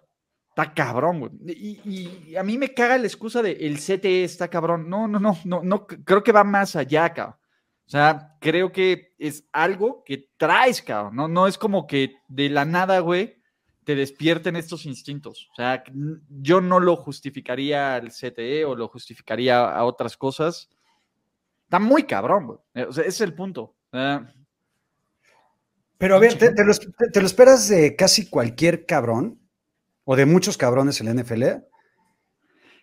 está 0.50 0.74
cabrón, 0.74 1.20
güey. 1.20 1.32
Y, 1.46 2.36
a 2.36 2.44
mí 2.44 2.58
me 2.58 2.74
caga 2.74 2.98
la 2.98 3.08
excusa 3.08 3.42
de 3.42 3.52
el 3.52 3.78
CTE 3.78 4.24
está 4.24 4.48
cabrón. 4.48 4.90
No, 4.90 5.08
no, 5.08 5.20
no, 5.20 5.38
no, 5.46 5.62
no, 5.64 5.88
creo 5.88 6.24
que 6.24 6.32
va 6.32 6.44
más 6.44 6.76
allá, 6.76 7.14
cabrón. 7.14 7.38
O 7.86 7.90
sea, 7.90 8.36
creo 8.42 8.72
que 8.72 9.14
es 9.18 9.48
algo 9.54 10.04
que 10.04 10.30
traes, 10.36 10.82
cabrón. 10.82 11.16
No, 11.16 11.28
no 11.28 11.48
es 11.48 11.58
como 11.58 11.88
que 11.88 12.16
de 12.28 12.50
la 12.50 12.66
nada, 12.66 13.00
güey, 13.00 13.38
te 13.86 13.96
despierten 13.96 14.58
estos 14.58 14.86
instintos. 14.86 15.48
O 15.54 15.56
sea, 15.56 15.84
yo 16.28 16.60
no 16.60 16.82
lo 16.82 16.98
justificaría 16.98 17.96
al 17.96 18.10
CTE 18.10 18.66
o 18.66 18.76
lo 18.76 18.90
justificaría 18.90 19.64
a 19.70 19.86
otras 19.86 20.18
cosas. 20.18 20.70
Está 21.64 21.80
muy 21.80 22.04
cabrón, 22.04 22.48
güey. 22.48 22.86
O 22.86 22.92
sea, 22.92 23.04
ese 23.04 23.10
es 23.10 23.22
el 23.22 23.34
punto. 23.34 23.76
Pero 25.98 26.16
a 26.16 26.20
ver, 26.20 26.38
¿te, 26.38 26.52
te 26.52 26.64
lo, 26.64 26.74
te- 26.74 27.10
te 27.12 27.20
lo 27.22 27.26
esperas 27.26 27.68
de 27.70 27.96
casi 27.96 28.30
cualquier 28.30 28.86
cabrón? 28.86 29.40
O 30.10 30.16
de 30.16 30.26
muchos 30.26 30.58
cabrones 30.58 31.02
en 31.02 31.08
la 31.08 31.22
NFL, 31.22 31.44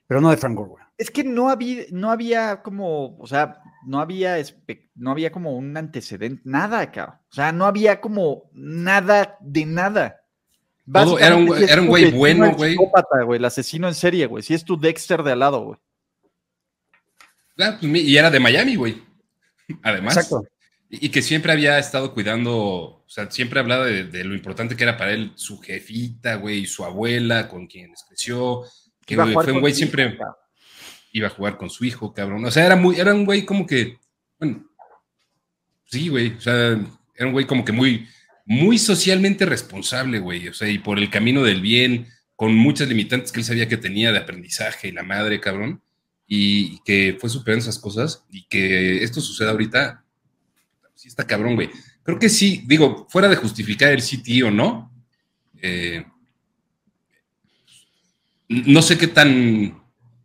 pero 0.06 0.21
no 0.21 0.30
de 0.30 0.37
Frank 0.37 0.56
Gore, 0.56 0.85
es 0.99 1.11
que 1.11 1.25
no 1.25 1.49
había, 1.49 1.85
no 1.90 2.11
había 2.11 2.62
como, 2.62 3.16
o 3.16 3.26
sea, 3.26 3.62
no 3.87 3.99
había, 3.99 4.37
no 4.94 5.11
había 5.11 5.33
como 5.33 5.56
un 5.56 5.75
antecedente, 5.75 6.42
nada, 6.44 6.92
cabrón. 6.92 7.16
O 7.30 7.35
sea, 7.35 7.50
no 7.52 7.64
había 7.64 8.00
como 8.02 8.50
nada 8.52 9.38
de 9.40 9.64
nada. 9.64 10.21
Todo 10.92 11.18
era 11.18 11.35
un 11.35 11.56
era 11.56 11.80
un 11.80 11.88
güey 11.88 12.11
bueno, 12.11 12.52
güey. 12.54 12.76
el 13.37 13.44
asesino 13.47 13.88
en 13.88 13.94
serie, 13.94 14.26
güey. 14.26 14.42
Si 14.42 14.52
es 14.52 14.62
tu 14.64 14.78
Dexter 14.78 15.23
de 15.23 15.33
al 15.33 15.38
lado, 15.38 15.64
güey. 15.64 15.78
Ah, 17.59 17.78
pues, 17.80 18.02
y 18.02 18.16
era 18.18 18.30
de 18.30 18.40
Miami, 18.40 18.76
güey. 18.76 19.02
Además. 19.83 20.16
Exacto. 20.16 20.44
Y 20.90 21.06
y 21.06 21.09
que 21.09 21.23
siempre 21.23 21.52
había 21.52 21.78
estado 21.78 22.12
cuidando, 22.12 23.03
sea, 23.14 23.30
siempre 23.30 23.61
hablaba 23.61 23.87
de, 23.87 24.04
de 24.04 24.25
lo 24.25 24.35
importante 24.35 24.75
que 24.75 24.83
era 24.83 24.97
para 24.97 25.12
él 25.12 25.33
su 25.37 25.61
jefita, 25.61 26.35
güey, 26.35 26.61
y 26.61 26.66
su 26.66 26.85
abuela 26.85 27.49
con 27.49 27.68
quienes 27.68 28.02
creció. 28.09 28.64
Que 29.06 29.14
güey, 29.14 29.33
fue 29.33 29.52
un 29.52 29.61
güey 29.61 29.73
siempre 29.73 30.18
iba 31.12 31.28
a 31.28 31.30
jugar 31.30 31.56
con 31.56 31.71
su 31.71 31.85
hijo, 31.85 32.12
cabrón. 32.12 32.44
O 32.44 32.50
sea, 32.50 32.66
era 32.66 32.75
muy, 32.75 32.99
era 32.99 33.14
un 33.14 33.25
güey 33.25 33.44
como 33.47 33.66
que, 33.66 33.99
bueno, 34.38 34.68
sí, 35.85 36.09
güey. 36.09 36.35
O 36.35 36.40
sea, 36.40 36.71
era 37.14 37.26
un 37.26 37.33
güey 37.33 37.47
como 37.47 37.64
que 37.64 37.71
muy, 37.71 38.09
muy 38.44 38.78
socialmente 38.78 39.47
responsable, 39.47 40.18
güey. 40.18 40.49
O 40.49 40.52
sea, 40.52 40.68
y 40.68 40.78
por 40.78 40.99
el 40.99 41.09
camino 41.09 41.44
del 41.44 41.61
bien, 41.61 42.09
con 42.35 42.52
muchas 42.52 42.88
limitantes 42.88 43.30
que 43.30 43.38
él 43.38 43.47
sabía 43.47 43.68
que 43.68 43.76
tenía 43.76 44.11
de 44.11 44.18
aprendizaje 44.18 44.88
y 44.88 44.92
la 44.92 45.04
madre, 45.04 45.40
cabrón. 45.40 45.80
Y 46.26 46.80
que 46.80 47.16
fue 47.21 47.30
superando 47.30 47.62
esas 47.62 47.78
cosas 47.78 48.25
y 48.28 48.49
que 48.49 49.04
esto 49.04 49.21
suceda 49.21 49.52
ahorita, 49.52 50.02
sí 50.97 51.06
está 51.06 51.26
cabrón, 51.28 51.54
güey. 51.54 51.71
Creo 52.04 52.18
que 52.18 52.28
sí, 52.28 52.62
digo, 52.66 53.06
fuera 53.08 53.28
de 53.28 53.37
justificar 53.37 53.90
el 53.92 54.02
CTI 54.02 54.42
o 54.42 54.50
no, 54.50 54.92
eh, 55.61 56.04
no 58.49 58.82
sé 58.82 58.99
qué 58.99 59.06
tan, 59.08 59.70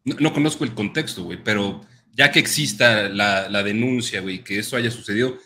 no, 0.04 0.16
no 0.20 0.34
conozco 0.34 0.64
el 0.66 0.74
contexto, 0.74 1.24
güey, 1.24 1.42
pero 1.44 1.82
ya 2.12 2.32
que 2.32 2.40
exista 2.40 3.08
la, 3.10 3.48
la 3.50 3.64
denuncia, 3.64 4.22
güey, 4.22 4.44
que 4.44 4.60
eso 4.60 4.76
haya 4.76 4.92
sucedido, 4.92 5.38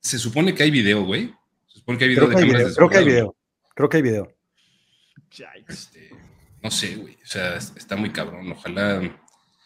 se 0.00 0.18
supone 0.18 0.54
que 0.54 0.62
hay 0.64 0.70
video, 0.70 1.04
güey. 1.04 1.32
Se 1.68 1.78
supone 1.78 1.98
que 1.98 2.04
hay 2.04 2.10
video 2.10 2.26
Creo 2.26 2.30
de 2.30 2.34
que 2.36 2.42
hay 2.42 2.48
cámaras 2.50 2.62
video. 2.62 2.68
de 2.70 2.76
Creo 2.76 2.88
que 2.90 2.96
hay 2.98 3.04
video. 3.04 3.36
Creo 3.74 3.88
que 3.88 3.96
hay 3.96 4.02
video. 4.02 4.36
este, 5.68 6.10
no 6.62 6.70
sé, 6.70 6.96
güey. 6.96 7.14
O 7.22 7.26
sea, 7.26 7.56
es- 7.56 7.72
está 7.76 7.96
muy 7.96 8.10
cabrón. 8.10 8.50
Ojalá. 8.50 9.20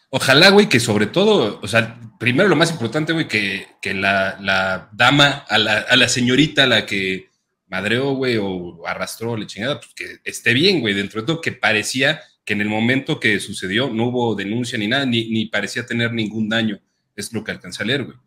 Ojalá, 0.09 0.49
güey, 0.49 0.69
que 0.69 0.79
sobre 0.79 1.07
todo, 1.07 1.59
o 1.61 1.67
sea, 1.67 1.99
primero 2.19 2.47
lo 2.47 2.55
más 2.55 2.71
importante, 2.71 3.13
güey, 3.13 3.27
que, 3.27 3.67
que 3.81 3.93
la, 3.93 4.37
la 4.39 4.89
dama, 4.93 5.45
a 5.49 5.57
la, 5.57 5.79
a 5.79 5.95
la 5.95 6.07
señorita 6.07 6.63
a 6.63 6.67
la 6.67 6.85
que 6.85 7.29
madreó, 7.67 8.13
güey, 8.13 8.37
o 8.37 8.85
arrastró 8.87 9.35
la 9.35 9.47
chingada, 9.47 9.79
pues 9.79 9.93
que 9.93 10.17
esté 10.23 10.53
bien, 10.53 10.81
güey, 10.81 10.93
dentro 10.93 11.21
de 11.21 11.27
todo 11.27 11.41
que 11.41 11.51
parecía 11.51 12.21
que 12.45 12.53
en 12.53 12.61
el 12.61 12.69
momento 12.69 13.19
que 13.19 13.39
sucedió 13.39 13.89
no 13.89 14.07
hubo 14.07 14.35
denuncia 14.35 14.77
ni 14.77 14.87
nada, 14.87 15.05
ni, 15.05 15.29
ni 15.29 15.47
parecía 15.47 15.85
tener 15.85 16.13
ningún 16.13 16.47
daño. 16.47 16.79
Es 17.15 17.33
lo 17.33 17.43
que 17.43 17.51
alcancé 17.51 17.83
a 17.83 17.85
leer, 17.87 18.03
güey. 18.03 18.17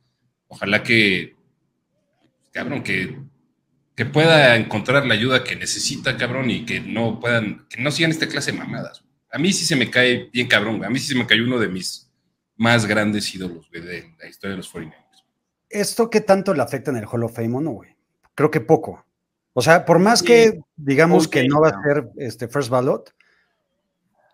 Ojalá 0.49 0.83
que, 0.83 1.37
cabrón, 2.53 2.83
que 2.83 3.17
que 3.99 4.07
pueda 4.07 4.55
encontrar 4.55 5.05
la 5.07 5.15
ayuda 5.15 5.43
que 5.43 5.57
necesita, 5.57 6.17
cabrón, 6.17 6.51
y 6.51 6.65
que 6.65 6.79
no 6.79 7.19
puedan, 7.19 7.67
que 7.69 7.83
no 7.83 7.91
sigan 7.91 8.13
esta 8.13 8.29
clase 8.29 8.53
de 8.53 8.59
mamadas. 8.59 9.03
A 9.31 9.39
mí 9.39 9.53
sí 9.53 9.65
se 9.65 9.77
me 9.77 9.91
cae 9.91 10.31
bien 10.33 10.49
cabrón, 10.49 10.79
güey. 10.79 10.87
A 10.87 10.91
mí 10.91 10.99
sí 10.99 11.09
se 11.09 11.15
me 11.19 11.27
cayó 11.27 11.45
uno 11.45 11.59
de 11.59 11.69
mis 11.69 12.11
más 12.57 12.87
grandes 12.87 13.33
ídolos, 13.35 13.69
güey, 13.71 13.83
de 13.83 14.15
la 14.19 14.27
historia 14.29 14.53
de 14.53 14.57
los 14.59 14.73
49ers. 14.73 15.25
¿Esto 15.69 16.09
qué 16.09 16.21
tanto 16.23 16.55
le 16.55 16.63
afecta 16.63 16.91
en 16.91 16.97
el 16.97 17.07
Hall 17.07 17.25
of 17.25 17.35
Fame 17.37 17.57
o 17.57 17.61
no, 17.61 17.71
güey? 17.73 17.95
Creo 18.35 18.51
que 18.51 18.61
poco. 18.61 19.05
O 19.53 19.61
sea, 19.61 19.85
por 19.85 19.99
más 19.99 20.21
Sí. 20.21 20.27
que 20.27 20.61
digamos 20.77 21.29
que 21.29 21.47
no 21.47 21.61
va 21.61 21.69
a 21.69 21.83
ser 21.83 22.09
este 22.17 22.49
first 22.49 22.71
ballot, 22.71 23.15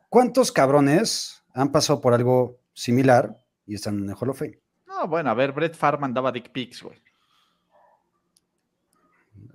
¿cuántos 0.08 0.52
cabrones 0.52 1.42
han 1.54 1.72
pasado 1.72 2.00
por 2.00 2.14
algo 2.14 2.60
similar 2.72 3.36
y 3.66 3.74
están 3.74 3.98
en 3.98 4.10
el 4.10 4.16
Hall 4.18 4.30
of 4.30 4.38
Fame? 4.38 4.58
No, 4.86 5.08
bueno, 5.08 5.30
a 5.30 5.34
ver, 5.34 5.52
Brett 5.52 5.74
Favre 5.74 5.98
mandaba 5.98 6.30
dick 6.30 6.50
pics, 6.52 6.82
güey. 6.82 7.02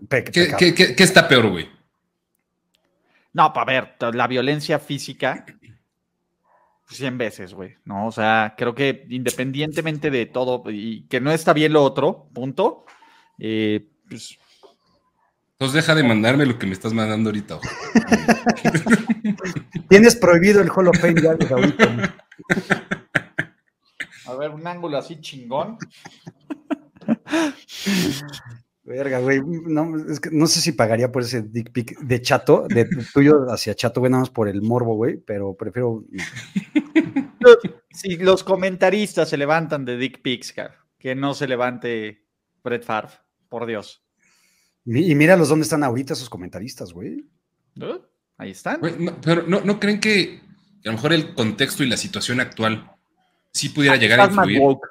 Pe- 0.10 0.24
¿Qué, 0.25 0.31
pecado. 0.43 0.58
qué- 0.58 0.74
qué- 0.74 0.96
qué 0.96 1.03
está 1.03 1.27
peor, 1.27 1.50
güey? 1.50 1.69
No, 3.33 3.53
para 3.53 3.65
ver, 3.65 4.15
la 4.15 4.27
violencia 4.27 4.79
física, 4.79 5.45
100 6.88 7.17
veces, 7.17 7.53
güey, 7.53 7.77
¿no? 7.86 8.07
O 8.07 8.12
sea, 8.12 8.55
creo 8.57 8.74
que 8.74 9.05
independientemente 9.09 10.09
de 10.09 10.25
todo 10.25 10.63
y 10.69 11.03
que 11.07 11.21
no 11.21 11.31
está 11.31 11.53
bien 11.53 11.74
lo 11.74 11.83
otro, 11.83 12.29
punto, 12.33 12.86
eh, 13.38 13.88
pues, 14.09 14.39
Entonces 15.53 15.75
deja 15.75 15.93
de 15.93 16.03
mandarme 16.03 16.45
lo 16.48 16.57
que 16.57 16.65
me 16.65 16.74
estás 16.74 16.93
mandando 16.93 17.29
ahorita, 17.29 17.57
ojo. 17.57 17.67
Tienes 19.89 20.15
prohibido 20.15 20.62
el 20.62 20.71
Hall 20.71 20.88
of 20.88 21.00
Fame 21.00 21.21
ya 21.21 21.36
desde 21.36 21.53
ahorita. 21.53 21.86
güey. 21.86 22.07
a 24.25 24.36
ver, 24.36 24.50
un 24.51 24.65
ángulo 24.65 24.98
así 24.98 25.21
chingón. 25.21 25.77
Verga, 28.89 29.19
güey. 29.19 29.39
No, 29.46 29.96
es 30.12 30.19
que 30.19 30.31
no 30.31 30.48
sé 30.48 30.62
si 30.62 30.72
pagaría 30.72 31.12
por 31.12 31.22
ese 31.22 31.43
dick 31.43 31.72
pic 31.72 32.00
de 32.00 32.22
chato, 32.24 32.65
de 32.67 32.86
tuyo 33.13 33.46
hacia 33.51 33.75
chato, 33.75 34.00
güey, 34.00 34.12
nada 34.12 34.22
más 34.22 34.31
por 34.31 34.50
el 34.50 34.63
morbo, 34.63 34.96
güey, 34.96 35.17
pero 35.17 35.55
prefiero. 35.55 36.03
Si 37.91 38.17
los 38.17 38.43
comentaristas 38.43 39.29
se 39.29 39.38
levantan 39.38 39.86
de 39.86 39.96
dick 39.96 40.24
pics, 40.24 40.53
cara, 40.53 40.75
que 40.98 41.13
no 41.13 41.36
se 41.36 41.48
levante 41.48 42.25
Brett 42.63 42.84
Favre, 42.84 43.12
por 43.48 43.67
Dios. 43.67 44.03
Y 44.86 45.13
míralos 45.13 45.50
dónde 45.50 45.63
están 45.63 45.84
ahorita 45.84 46.13
esos 46.13 46.29
comentaristas, 46.29 46.91
güey. 46.91 47.27
¿Eh? 47.79 48.01
Ahí 48.38 48.51
están. 48.51 48.79
Güey, 48.79 48.96
no, 48.98 49.22
pero 49.22 49.43
no, 49.43 49.62
¿no 49.62 49.79
creen 49.79 50.00
que, 50.00 50.41
a 50.84 50.88
lo 50.88 50.93
mejor 50.93 51.13
el 51.13 51.36
contexto 51.36 51.84
y 51.84 51.89
la 51.89 51.98
situación 51.98 52.39
actual 52.39 52.91
sí 53.53 53.69
pudiera 53.69 53.98
llegar 53.98 54.19
a 54.19 54.24
Estás 54.24 54.36
más 54.36 54.48
influir? 54.48 54.67
woke. 54.67 54.88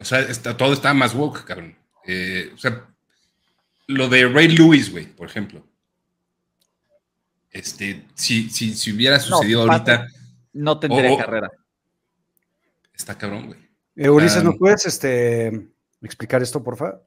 O 0.00 0.04
sea, 0.04 0.18
está, 0.20 0.56
todo 0.56 0.72
está 0.72 0.92
más 0.94 1.14
woke, 1.14 1.44
cabrón. 1.44 1.76
Eh, 2.06 2.50
o 2.54 2.58
sea, 2.58 2.89
lo 3.90 4.08
de 4.08 4.26
Ray 4.28 4.48
Lewis, 4.48 4.90
güey, 4.90 5.06
por 5.06 5.28
ejemplo. 5.28 5.64
Este, 7.50 8.06
si, 8.14 8.48
si, 8.50 8.74
si 8.74 8.92
hubiera 8.92 9.18
sucedido 9.18 9.66
No, 9.66 9.72
ahorita, 9.72 10.06
No 10.52 10.78
tendría 10.78 11.10
Oh, 11.10 11.14
oh. 11.14 11.18
carrera. 11.18 11.50
está 12.94 13.16
cabrón, 13.18 13.46
güey. 13.48 13.58
Eh, 13.96 14.08
Ulises, 14.08 14.38
Ah. 14.38 14.44
¿no 14.44 14.52
puedes 14.56 14.86
este, 14.86 15.68
explicar 16.00 16.42
esto, 16.42 16.62
porfa? 16.62 17.00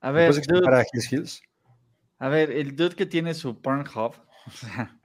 A 0.00 0.08
¿Me 0.12 0.20
ver, 0.20 0.28
¿Puedes 0.28 0.38
explicar 0.38 0.70
dude, 0.72 0.80
a 0.80 0.86
Hills 0.92 1.12
Hills? 1.12 1.42
a 2.18 2.28
ver, 2.28 2.50
el 2.50 2.76
dude 2.76 2.94
que 2.94 3.06
tiene 3.06 3.34
su 3.34 3.60
Pornhub. 3.60 4.14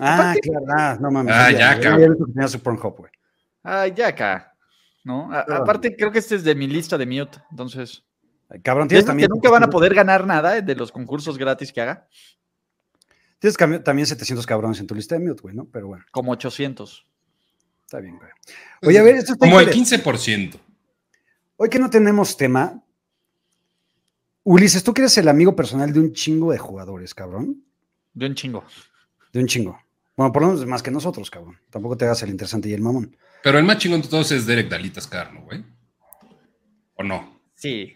Ah, 0.00 0.32
claro, 0.40 0.64
ah, 0.78 0.96
no 1.00 1.10
mames. 1.10 1.34
Ah, 1.34 1.50
ya, 1.50 1.80
cabrón. 1.80 2.16
que 2.16 2.32
tenía 2.32 2.46
su 2.46 2.60
Pornhub, 2.60 2.96
güey. 2.98 3.10
Ay, 3.64 3.92
ya 3.96 4.06
acá. 4.08 4.54
¿No? 5.02 5.32
A- 5.32 5.44
Perdón. 5.44 5.62
aparte, 5.62 5.96
creo 5.96 6.12
que 6.12 6.20
este 6.20 6.36
es 6.36 6.44
de 6.44 6.54
mi 6.54 6.68
lista 6.68 6.96
de 6.96 7.04
mute. 7.04 7.38
Entonces, 7.50 8.04
Cabrón, 8.62 8.88
¿tienes 8.88 9.04
también. 9.04 9.28
que 9.28 9.34
nunca 9.34 9.50
van 9.50 9.62
a 9.64 9.70
poder 9.70 9.94
ganar 9.94 10.26
nada 10.26 10.60
de 10.60 10.74
los 10.74 10.90
concursos 10.90 11.36
gratis 11.36 11.72
que 11.72 11.80
haga. 11.82 12.08
Tienes 13.38 13.56
también 13.84 14.06
700 14.06 14.44
cabrones 14.46 14.80
en 14.80 14.86
tu 14.86 14.94
lista 14.94 15.14
de 15.16 15.24
mute, 15.24 15.42
güey, 15.42 15.54
¿no? 15.54 15.66
Pero 15.66 15.88
bueno, 15.88 16.04
Como 16.10 16.32
800. 16.32 17.06
está 17.84 18.00
bien, 18.00 18.16
güey. 18.16 18.30
Oye, 18.82 18.98
a 18.98 19.02
ver, 19.02 19.16
esto 19.16 19.34
está 19.34 19.46
Como 19.46 19.60
el 19.60 19.68
interesante. 19.76 20.04
15%. 20.56 20.60
Hoy 21.56 21.68
que 21.68 21.78
no 21.78 21.90
tenemos 21.90 22.36
tema, 22.36 22.82
Ulises, 24.44 24.82
tú 24.82 24.94
que 24.94 25.02
eres 25.02 25.18
el 25.18 25.28
amigo 25.28 25.54
personal 25.54 25.92
de 25.92 26.00
un 26.00 26.12
chingo 26.14 26.52
de 26.52 26.58
jugadores, 26.58 27.14
cabrón. 27.14 27.64
De 28.14 28.26
un 28.26 28.34
chingo. 28.34 28.64
De 29.32 29.40
un 29.40 29.46
chingo. 29.46 29.78
Bueno, 30.16 30.32
por 30.32 30.42
lo 30.42 30.48
menos 30.48 30.66
más 30.66 30.82
que 30.82 30.90
nosotros, 30.90 31.30
cabrón. 31.30 31.58
Tampoco 31.70 31.96
te 31.96 32.06
hagas 32.06 32.22
el 32.22 32.30
interesante 32.30 32.68
y 32.68 32.72
el 32.72 32.80
mamón. 32.80 33.14
Pero 33.42 33.58
el 33.58 33.64
más 33.64 33.78
chingón 33.78 34.00
de 34.02 34.08
todos 34.08 34.32
es 34.32 34.46
Derek 34.46 34.68
Dalitas 34.68 35.06
Carno, 35.06 35.42
güey. 35.42 35.64
¿O 36.96 37.02
no? 37.04 37.40
Sí. 37.54 37.94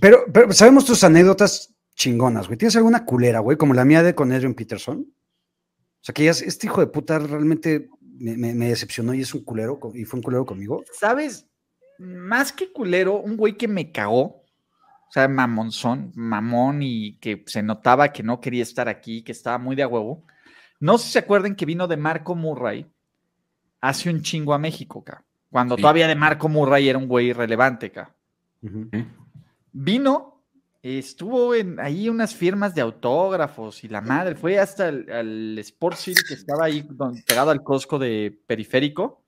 Pero, 0.00 0.24
pero 0.32 0.52
sabemos 0.52 0.84
tus 0.84 1.04
anécdotas 1.04 1.74
chingonas, 1.94 2.46
güey. 2.46 2.58
¿Tienes 2.58 2.76
alguna 2.76 3.04
culera, 3.04 3.40
güey? 3.40 3.56
Como 3.56 3.74
la 3.74 3.84
mía 3.84 4.02
de 4.02 4.14
con 4.14 4.32
Adrian 4.32 4.54
Peterson. 4.54 4.98
O 5.00 6.02
sea, 6.06 6.12
que 6.14 6.24
ya 6.24 6.30
es- 6.32 6.42
este 6.42 6.66
hijo 6.66 6.80
de 6.80 6.86
puta 6.88 7.18
realmente 7.18 7.88
me, 8.00 8.36
me- 8.36 8.54
me 8.54 8.68
decepcionó 8.68 9.14
y 9.14 9.20
es 9.22 9.34
un 9.34 9.44
culero 9.44 9.78
y 9.94 10.04
fue 10.04 10.18
un 10.18 10.22
culero 10.22 10.44
conmigo. 10.44 10.82
¿Sabes? 10.98 11.46
Más 11.98 12.52
que 12.52 12.72
culero, 12.72 13.14
un 13.20 13.36
güey 13.36 13.56
que 13.56 13.68
me 13.68 13.90
cagó. 13.92 14.42
O 15.08 15.12
sea, 15.12 15.28
mamonzón, 15.28 16.10
mamón 16.16 16.82
y 16.82 17.16
que 17.18 17.44
se 17.46 17.62
notaba 17.62 18.08
que 18.12 18.22
no 18.24 18.40
quería 18.40 18.62
estar 18.64 18.88
aquí, 18.88 19.22
que 19.22 19.32
estaba 19.32 19.56
muy 19.56 19.76
de 19.76 19.84
a 19.84 19.88
huevo. 19.88 20.24
No 20.80 20.98
sé 20.98 21.06
si 21.06 21.12
se 21.12 21.18
acuerdan 21.20 21.54
que 21.54 21.64
vino 21.64 21.86
de 21.86 21.96
Marco 21.96 22.34
Murray 22.34 22.86
hace 23.80 24.10
un 24.10 24.20
chingo 24.22 24.52
a 24.52 24.58
México, 24.58 25.04
ca. 25.04 25.24
Cuando 25.48 25.76
Sí. 25.76 25.82
todavía 25.82 26.08
de 26.08 26.16
Marco 26.16 26.48
Murray 26.48 26.88
era 26.88 26.98
un 26.98 27.06
güey 27.06 27.32
relevante, 27.32 27.90
ca. 27.92 28.14
Ujú. 28.62 28.88
Vino, 29.78 30.42
estuvo 30.82 31.54
en 31.54 31.78
ahí 31.80 32.08
unas 32.08 32.34
firmas 32.34 32.74
de 32.74 32.80
autógrafos 32.80 33.84
y 33.84 33.88
la 33.88 34.00
madre, 34.00 34.34
fue 34.36 34.58
hasta 34.58 34.88
el, 34.88 35.10
al 35.12 35.58
Sport 35.58 35.98
City 35.98 36.22
que 36.26 36.32
estaba 36.34 36.64
ahí 36.64 36.86
don- 36.88 37.22
pegado 37.26 37.50
al 37.50 37.62
Costco 37.62 37.98
de 37.98 38.40
Periférico. 38.46 39.22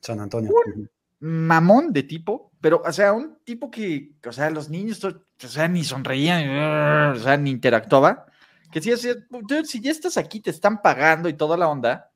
San 0.00 0.20
Antonio. 0.20 0.52
Ujú. 0.52 0.86
mamón 1.18 1.92
de 1.92 2.04
tipo, 2.04 2.52
pero, 2.60 2.80
o 2.84 2.92
sea, 2.92 3.12
un 3.12 3.38
tipo 3.44 3.70
que, 3.72 4.12
o 4.24 4.32
sea, 4.32 4.50
los 4.50 4.68
niños, 4.68 5.02
o 5.04 5.14
sea, 5.36 5.66
ni 5.66 5.82
sonreían, 5.82 7.12
o 7.16 7.16
sea, 7.16 7.36
ni 7.36 7.50
interactuaba. 7.50 8.26
Que 8.70 8.80
dude, 8.80 9.64
si 9.64 9.80
ya 9.80 9.90
estás 9.90 10.16
aquí, 10.16 10.38
te 10.40 10.50
están 10.50 10.80
pagando 10.80 11.28
y 11.28 11.34
toda 11.34 11.56
la 11.56 11.68
onda, 11.68 12.11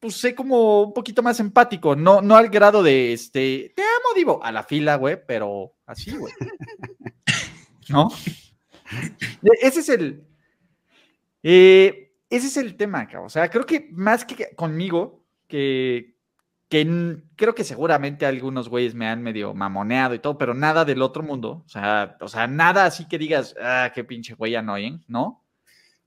pues 0.00 0.16
sé 0.16 0.34
como 0.34 0.82
un 0.84 0.94
poquito 0.94 1.22
más 1.22 1.38
empático, 1.40 1.94
no, 1.94 2.22
no 2.22 2.34
al 2.36 2.48
grado 2.48 2.82
de, 2.82 3.12
este, 3.12 3.72
te 3.76 3.82
amo, 3.82 4.14
Divo, 4.16 4.42
a 4.42 4.50
la 4.50 4.62
fila, 4.64 4.96
güey, 4.96 5.18
pero 5.26 5.74
así, 5.86 6.16
güey. 6.16 6.32
¿No? 7.90 8.08
E- 9.42 9.66
Ese 9.66 9.80
es 9.80 9.88
el, 9.90 10.24
eh, 11.42 12.12
ese 12.28 12.46
es 12.46 12.56
el 12.56 12.76
tema, 12.76 13.06
cabrón. 13.06 13.26
O 13.26 13.30
sea, 13.30 13.48
creo 13.50 13.66
que 13.66 13.88
más 13.92 14.24
que 14.24 14.54
conmigo, 14.56 15.24
que, 15.48 16.16
que 16.68 17.16
creo 17.36 17.54
que 17.54 17.64
seguramente 17.64 18.24
algunos 18.24 18.68
güeyes 18.68 18.94
me 18.94 19.06
han 19.08 19.22
medio 19.22 19.52
mamoneado 19.54 20.14
y 20.14 20.18
todo, 20.20 20.38
pero 20.38 20.54
nada 20.54 20.84
del 20.84 21.02
otro 21.02 21.22
mundo. 21.22 21.62
O 21.66 21.68
sea, 21.68 22.16
o 22.20 22.28
sea 22.28 22.46
nada 22.46 22.84
así 22.86 23.06
que 23.08 23.18
digas, 23.18 23.54
ah, 23.60 23.90
qué 23.94 24.04
pinche 24.04 24.34
güey 24.34 24.54
annoying, 24.54 25.04
¿no? 25.08 25.44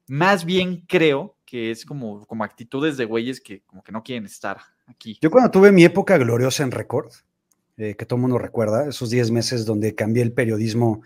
Más 0.07 0.45
bien 0.45 0.85
creo 0.87 1.37
que 1.53 1.69
es 1.69 1.85
como, 1.85 2.25
como 2.25 2.43
actitudes 2.43 2.97
de 2.97 3.05
güeyes 3.05 3.39
que 3.39 3.61
como 3.61 3.83
que 3.83 3.91
no 3.91 4.01
quieren 4.01 4.25
estar 4.25 4.57
aquí. 4.87 5.19
Yo 5.21 5.29
cuando 5.29 5.51
tuve 5.51 5.71
mi 5.71 5.83
época 5.83 6.17
gloriosa 6.17 6.63
en 6.63 6.71
Record, 6.71 7.11
eh, 7.77 7.93
que 7.95 8.07
todo 8.07 8.17
el 8.17 8.21
mundo 8.21 8.39
recuerda, 8.39 8.89
esos 8.89 9.11
10 9.11 9.29
meses 9.29 9.63
donde 9.63 9.93
cambié 9.93 10.23
el 10.23 10.31
periodismo 10.31 11.03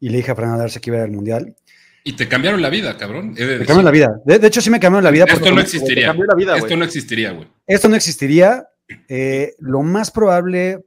y 0.00 0.08
le 0.08 0.16
dije 0.16 0.32
a 0.32 0.34
Fernando 0.34 0.64
Arce 0.64 0.80
que 0.80 0.90
iba 0.90 1.00
al 1.00 1.12
Mundial. 1.12 1.54
Y 2.02 2.14
te 2.14 2.26
cambiaron 2.26 2.60
la 2.60 2.70
vida, 2.70 2.96
cabrón. 2.96 3.36
He 3.38 3.44
de 3.44 3.60
Me 3.60 3.66
cambió 3.66 3.84
la 3.84 3.92
vida. 3.92 4.20
De, 4.24 4.40
de 4.40 4.46
hecho, 4.48 4.60
sí 4.60 4.68
me 4.68 4.80
cambió 4.80 5.00
la 5.00 5.12
vida. 5.12 5.26
Esto 5.28 5.52
no 5.52 5.60
existiría. 5.60 6.12
la 6.12 6.34
vida, 6.34 6.56
Esto 6.56 6.76
no 6.76 6.84
existiría, 6.84 7.30
güey. 7.30 7.48
Esto 7.64 7.88
no 7.88 7.94
existiría. 7.94 8.68
Eh, 9.06 9.54
lo 9.60 9.82
más 9.82 10.10
probable, 10.10 10.84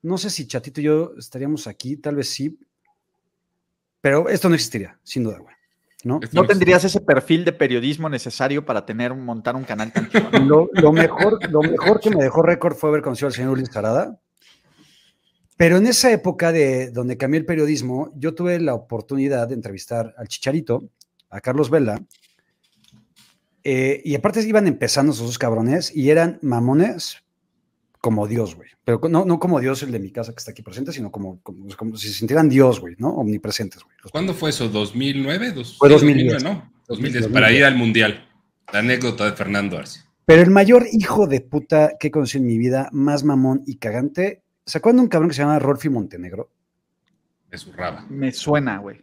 no 0.00 0.16
sé 0.16 0.30
si 0.30 0.46
Chatito 0.46 0.80
y 0.80 0.84
yo 0.84 1.14
estaríamos 1.18 1.66
aquí, 1.66 1.96
tal 1.96 2.14
vez 2.14 2.28
sí, 2.28 2.56
pero 4.00 4.28
esto 4.28 4.48
no 4.48 4.54
existiría, 4.54 4.96
sin 5.02 5.24
duda, 5.24 5.38
güey. 5.40 5.56
¿No? 6.04 6.20
No 6.32 6.46
tendrías 6.46 6.84
ese 6.84 7.00
perfil 7.00 7.44
de 7.44 7.52
periodismo 7.52 8.08
necesario 8.08 8.64
para 8.64 8.86
tener 8.86 9.14
montar 9.14 9.56
un 9.56 9.64
canal 9.64 9.92
tan. 9.92 10.08
Lo, 10.46 10.68
lo 10.72 10.92
mejor, 10.92 11.38
lo 11.50 11.60
mejor 11.62 12.00
que 12.00 12.10
me 12.10 12.22
dejó 12.22 12.42
récord 12.42 12.76
fue 12.76 12.90
haber 12.90 13.02
conocido 13.02 13.28
al 13.28 13.34
señor 13.34 13.52
Ulises 13.52 13.76
Arada. 13.76 14.20
Pero 15.56 15.76
en 15.76 15.86
esa 15.86 16.10
época 16.10 16.52
de 16.52 16.90
donde 16.90 17.16
cambié 17.16 17.40
el 17.40 17.46
periodismo, 17.46 18.12
yo 18.16 18.34
tuve 18.34 18.60
la 18.60 18.74
oportunidad 18.74 19.48
de 19.48 19.54
entrevistar 19.54 20.14
al 20.18 20.28
Chicharito, 20.28 20.90
a 21.30 21.40
Carlos 21.40 21.70
Vela, 21.70 22.02
eh, 23.62 24.02
y 24.04 24.14
aparte 24.14 24.42
iban 24.42 24.66
empezando 24.66 25.12
esos 25.12 25.26
dos 25.26 25.38
cabrones 25.38 25.94
y 25.96 26.10
eran 26.10 26.38
mamones 26.42 27.23
como 28.04 28.26
Dios, 28.26 28.54
güey. 28.54 28.68
Pero 28.84 29.00
no, 29.08 29.24
no 29.24 29.38
como 29.38 29.60
Dios 29.60 29.82
el 29.82 29.90
de 29.90 29.98
mi 29.98 30.10
casa 30.10 30.32
que 30.34 30.38
está 30.38 30.50
aquí 30.50 30.60
presente, 30.60 30.92
sino 30.92 31.10
como, 31.10 31.40
como, 31.42 31.66
como 31.74 31.96
si 31.96 32.08
se 32.08 32.12
sintieran 32.12 32.50
Dios, 32.50 32.78
güey, 32.80 32.96
¿no? 32.98 33.08
Omnipresentes, 33.14 33.82
güey. 33.82 33.96
¿Cuándo 34.12 34.34
fue 34.34 34.50
eso? 34.50 34.70
¿2009? 34.70 35.52
Dos- 35.54 35.78
Fue 35.78 35.88
sí, 35.88 35.94
2010. 35.94 36.34
2009, 36.34 36.42
¿no? 36.44 36.70
2010, 36.86 37.22
2010. 37.22 37.28
para 37.32 37.50
ir 37.50 37.64
al 37.64 37.76
Mundial. 37.76 38.28
La 38.70 38.80
anécdota 38.80 39.24
de 39.24 39.32
Fernando 39.32 39.78
Arce. 39.78 40.00
Pero 40.26 40.42
el 40.42 40.50
mayor 40.50 40.86
hijo 40.92 41.26
de 41.26 41.40
puta 41.40 41.92
que 41.98 42.08
he 42.08 42.10
conocido 42.10 42.42
en 42.42 42.48
mi 42.48 42.58
vida, 42.58 42.90
más 42.92 43.24
mamón 43.24 43.62
y 43.66 43.76
cagante, 43.76 44.42
¿se 44.66 44.76
acuerdan 44.76 44.98
de 44.98 45.02
un 45.04 45.08
cabrón 45.08 45.30
que 45.30 45.36
se 45.36 45.40
llama 45.40 45.58
Rolfi 45.58 45.88
Montenegro? 45.88 46.50
De 47.50 47.56
su 47.56 47.72
raba. 47.72 48.04
Me 48.10 48.32
suena, 48.32 48.76
güey. 48.80 49.00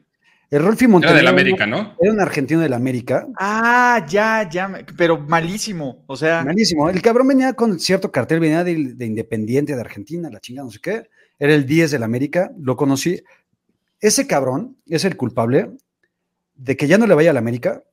El 0.51 0.63
Rolfi 0.63 0.83
Era 0.83 0.91
Montenegro 0.91 1.17
del 1.17 1.27
América, 1.27 1.65
¿no? 1.65 1.95
era 1.99 2.11
un 2.11 2.19
argentino 2.19 2.59
del 2.59 2.73
América. 2.73 3.25
Ah, 3.39 4.05
ya, 4.07 4.49
ya, 4.49 4.85
pero 4.97 5.17
malísimo. 5.17 6.03
O 6.07 6.17
sea, 6.17 6.43
Malísimo. 6.43 6.89
El 6.89 7.01
cabrón 7.01 7.29
venía 7.29 7.53
con 7.53 7.79
cierto 7.79 8.11
cartel, 8.11 8.41
venía 8.41 8.63
de, 8.65 8.93
de 8.93 9.05
Independiente 9.05 9.73
de 9.73 9.79
Argentina, 9.79 10.29
la 10.29 10.41
chinga, 10.41 10.63
no 10.63 10.69
sé 10.69 10.79
qué. 10.81 11.09
Era 11.39 11.55
el 11.55 11.65
10 11.65 11.91
del 11.91 12.03
América, 12.03 12.51
lo 12.59 12.75
conocí. 12.75 13.23
Ese 14.01 14.27
cabrón 14.27 14.77
es 14.87 15.05
el 15.05 15.15
culpable 15.15 15.71
de 16.53 16.75
que 16.75 16.87
ya 16.87 16.97
no 16.97 17.07
le 17.07 17.15
vaya 17.15 17.29
al 17.31 17.37
América 17.37 17.83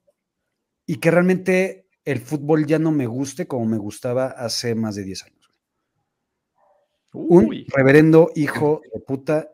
y 0.85 0.97
que 0.97 1.12
realmente 1.12 1.87
el 2.05 2.18
fútbol 2.21 2.66
ya 2.66 2.81
no 2.81 2.90
me 2.90 3.07
guste 3.07 3.47
como 3.47 3.66
me 3.66 3.79
gustaba 3.79 4.27
hace 4.27 4.75
más 4.75 4.97
de 4.97 5.05
10 5.05 5.25
años. 5.25 5.51
Un 7.12 7.47
uy, 7.47 7.66
reverendo 7.68 8.31
hijo 8.35 8.81
de 8.92 9.01
puta 9.01 9.49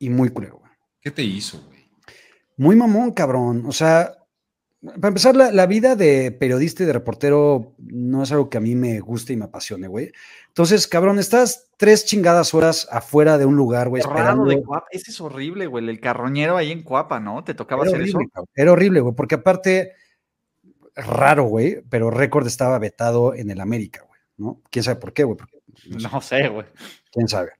y 0.00 0.10
muy 0.10 0.30
culero. 0.30 0.58
güey. 0.58 0.72
¿Qué 1.00 1.10
te 1.10 1.22
hizo? 1.22 1.62
Muy 2.58 2.76
mamón, 2.76 3.12
cabrón. 3.12 3.64
O 3.66 3.72
sea, 3.72 4.14
para 4.82 5.08
empezar, 5.08 5.34
la, 5.34 5.50
la 5.50 5.66
vida 5.66 5.96
de 5.96 6.30
periodista 6.32 6.82
y 6.82 6.86
de 6.86 6.92
reportero 6.92 7.74
no 7.78 8.22
es 8.22 8.30
algo 8.30 8.50
que 8.50 8.58
a 8.58 8.60
mí 8.60 8.74
me 8.74 9.00
guste 9.00 9.32
y 9.32 9.36
me 9.36 9.46
apasione, 9.46 9.88
güey. 9.88 10.12
Entonces, 10.48 10.86
cabrón, 10.86 11.18
estás 11.18 11.70
tres 11.76 12.04
chingadas 12.04 12.52
horas 12.54 12.86
afuera 12.90 13.38
de 13.38 13.46
un 13.46 13.56
lugar, 13.56 13.88
güey, 13.88 14.02
esperando. 14.02 14.44
de 14.44 14.62
Cuapa. 14.62 14.86
Ese 14.90 15.10
es 15.10 15.20
horrible, 15.20 15.66
güey. 15.66 15.88
El 15.88 16.00
carroñero 16.00 16.56
ahí 16.56 16.70
en 16.72 16.82
Cuapa, 16.82 17.18
¿no? 17.20 17.42
Te 17.42 17.54
tocaba 17.54 17.82
Era 17.84 17.92
hacer 17.92 18.02
eso. 18.08 18.18
cabrón. 18.32 18.48
Era 18.54 18.72
horrible, 18.72 19.00
güey, 19.00 19.14
porque 19.14 19.36
aparte, 19.36 19.92
raro, 20.94 21.44
güey, 21.44 21.82
pero 21.88 22.10
récord 22.10 22.46
estaba 22.46 22.78
vetado 22.78 23.34
en 23.34 23.50
el 23.50 23.60
América, 23.60 24.04
güey, 24.06 24.20
¿no? 24.36 24.60
¿Quién 24.70 24.82
sabe 24.82 25.00
por 25.00 25.12
qué, 25.12 25.24
güey? 25.24 25.36
Porque, 25.36 25.58
no 25.88 25.98
sé, 26.00 26.08
No 26.12 26.20
sé, 26.20 26.48
güey. 26.48 26.66
quién 27.12 27.28
sabe. 27.28 27.50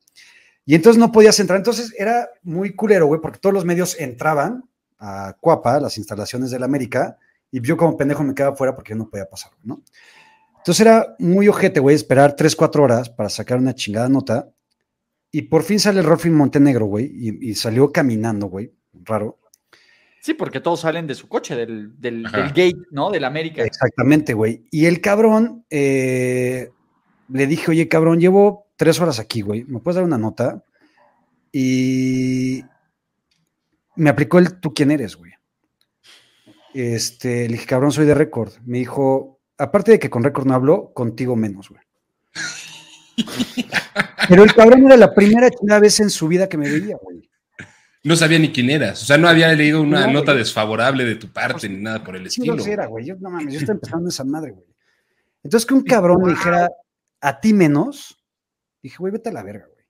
Y 0.65 0.75
entonces 0.75 0.99
no 1.01 1.13
podías 1.13 1.39
entrar. 1.41 1.57
Entonces 1.57 1.95
era 1.97 2.29
muy 2.43 2.75
culero, 2.75 3.07
güey, 3.07 3.21
porque 3.21 3.39
todos 3.39 3.55
los 3.55 3.65
medios 3.65 3.99
entraban 3.99 4.68
a 4.99 5.37
Cuapa, 5.41 5.81
las 5.81 5.99
instalaciones 5.99 6.51
del 6.51 6.63
América, 6.63 7.19
y 7.51 7.61
yo 7.61 7.77
como 7.77 7.97
pendejo 7.97 8.23
me 8.23 8.35
quedaba 8.35 8.57
fuera 8.57 8.75
porque 8.75 8.91
yo 8.91 8.97
no 8.97 9.09
podía 9.09 9.29
pasar, 9.29 9.53
¿no? 9.63 9.83
Entonces 10.59 10.81
era 10.81 11.17
muy 11.19 11.49
ojete, 11.49 11.81
güey, 11.81 11.97
esperar 11.97 12.37
3, 12.37 12.55
4 12.55 12.83
horas 12.83 13.09
para 13.11 13.29
sacar 13.29 13.59
una 13.59 13.75
chingada 13.75 14.09
nota. 14.09 14.51
Y 15.31 15.43
por 15.43 15.63
fin 15.63 15.79
sale 15.79 16.01
el 16.01 16.07
Rolfing 16.07 16.33
Montenegro, 16.33 16.87
güey, 16.87 17.07
y, 17.07 17.51
y 17.51 17.55
salió 17.55 17.91
caminando, 17.93 18.47
güey, 18.49 18.73
raro. 18.93 19.39
Sí, 20.21 20.35
porque 20.35 20.61
todos 20.61 20.81
salen 20.81 21.07
de 21.07 21.15
su 21.15 21.29
coche, 21.29 21.55
del, 21.55 21.99
del, 22.01 22.25
del 22.25 22.49
gate, 22.49 22.77
¿no? 22.91 23.11
Del 23.11 23.25
América. 23.25 23.63
Exactamente, 23.63 24.35
güey. 24.35 24.65
Y 24.71 24.87
el 24.87 25.01
cabrón, 25.01 25.65
eh, 25.71 26.71
le 27.29 27.47
dije, 27.47 27.71
oye, 27.71 27.89
cabrón, 27.89 28.21
llevo 28.21 28.67
tres 28.77 29.01
horas 29.01 29.21
aquí, 29.21 29.43
güey. 29.43 29.65
¿Me 29.65 29.81
puedes 29.81 29.97
dar 29.97 30.05
una 30.05 30.19
nota? 30.19 30.65
Y 31.53 32.63
me 33.99 34.11
aplicó 34.11 34.39
el 34.39 34.61
tú 34.61 34.73
quién 34.73 34.91
eres, 34.91 35.17
güey. 35.17 35.33
Este, 36.73 37.49
le 37.49 37.55
dije, 37.55 37.67
cabrón, 37.67 37.93
soy 37.93 38.07
de 38.07 38.15
récord. 38.15 38.53
Me 38.65 38.79
dijo, 38.79 39.41
aparte 39.59 39.93
de 39.93 39.99
que 39.99 40.09
con 40.09 40.23
récord 40.23 40.47
no 40.47 40.55
hablo, 40.55 40.93
contigo 40.95 41.35
menos, 41.35 41.69
güey. 41.69 41.83
Pero 44.29 44.45
el 44.45 44.55
cabrón 44.55 44.87
era 44.87 44.97
la 44.97 45.15
primera 45.15 45.81
vez 45.81 46.01
en 46.01 46.11
su 46.11 46.29
vida 46.29 46.49
que 46.49 46.57
me 46.57 46.71
veía, 46.71 46.97
güey. 47.03 47.29
No 48.05 48.15
sabía 48.15 48.39
ni 48.39 48.53
quién 48.53 48.71
eras. 48.71 49.03
O 49.03 49.07
sea, 49.07 49.19
no 49.19 49.29
había 49.29 49.53
leído 49.55 49.83
una 49.83 50.07
nota 50.07 50.33
desfavorable 50.33 51.05
de 51.05 51.17
tu 51.17 51.33
parte 51.33 51.69
ni 51.69 51.79
nada 51.79 52.05
por 52.05 52.15
el 52.15 52.27
estilo. 52.27 52.55
No 52.55 52.65
era, 52.65 52.87
güey. 52.87 53.05
Yo, 53.05 53.17
no 53.19 53.31
mames, 53.31 53.55
yo 53.55 53.61
estoy 53.61 53.73
empezando 53.75 54.09
esa 54.09 54.25
madre, 54.25 54.53
güey. 54.53 54.67
Entonces, 55.43 55.67
que 55.67 55.75
un 55.75 55.83
cabrón 55.83 56.23
me 56.23 56.31
dijera 56.31 56.71
a 57.21 57.41
ti 57.41 57.53
menos, 57.53 58.17
dije, 58.83 58.97
güey, 58.99 59.13
vete 59.13 59.31
a 59.31 59.33
la 59.33 59.43
verga, 59.43 59.67
güey. 59.67 59.85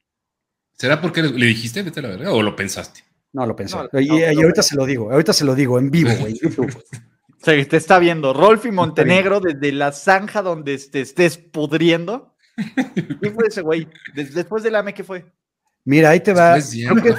¿Será 0.72 1.00
porque 1.00 1.22
le 1.22 1.46
dijiste 1.46 1.82
vete 1.82 2.00
a 2.00 2.04
la 2.04 2.08
verga 2.10 2.32
o 2.32 2.40
lo 2.40 2.54
pensaste? 2.54 3.07
No, 3.32 3.46
lo 3.46 3.54
pensé. 3.54 3.76
y, 4.00 4.22
ahorita 4.24 4.62
se 4.62 4.76
lo 4.76 4.86
digo, 4.86 5.10
ahorita 5.12 5.32
se 5.32 5.44
lo 5.44 5.54
digo 5.54 5.78
en 5.78 5.90
vivo, 5.90 6.10
güey. 6.18 6.38
Se 7.38 7.64
te 7.66 7.76
está 7.76 8.00
viendo 8.00 8.32
Rolfi 8.32 8.72
Montenegro 8.72 9.38
desde 9.38 9.70
la 9.70 9.92
zanja 9.92 10.42
donde 10.42 10.76
te 10.76 11.00
estés 11.00 11.38
pudriendo. 11.38 12.34
¿Qué 13.22 13.30
fue 13.30 13.46
ese 13.46 13.62
güey? 13.62 13.88
Después 14.12 14.64
del 14.64 14.74
AME, 14.74 14.92
¿qué 14.92 15.04
fue? 15.04 15.24
Mira, 15.84 16.10
ahí 16.10 16.20
te 16.20 16.34
va. 16.34 16.56
Creo 16.58 17.02
que 17.02 17.14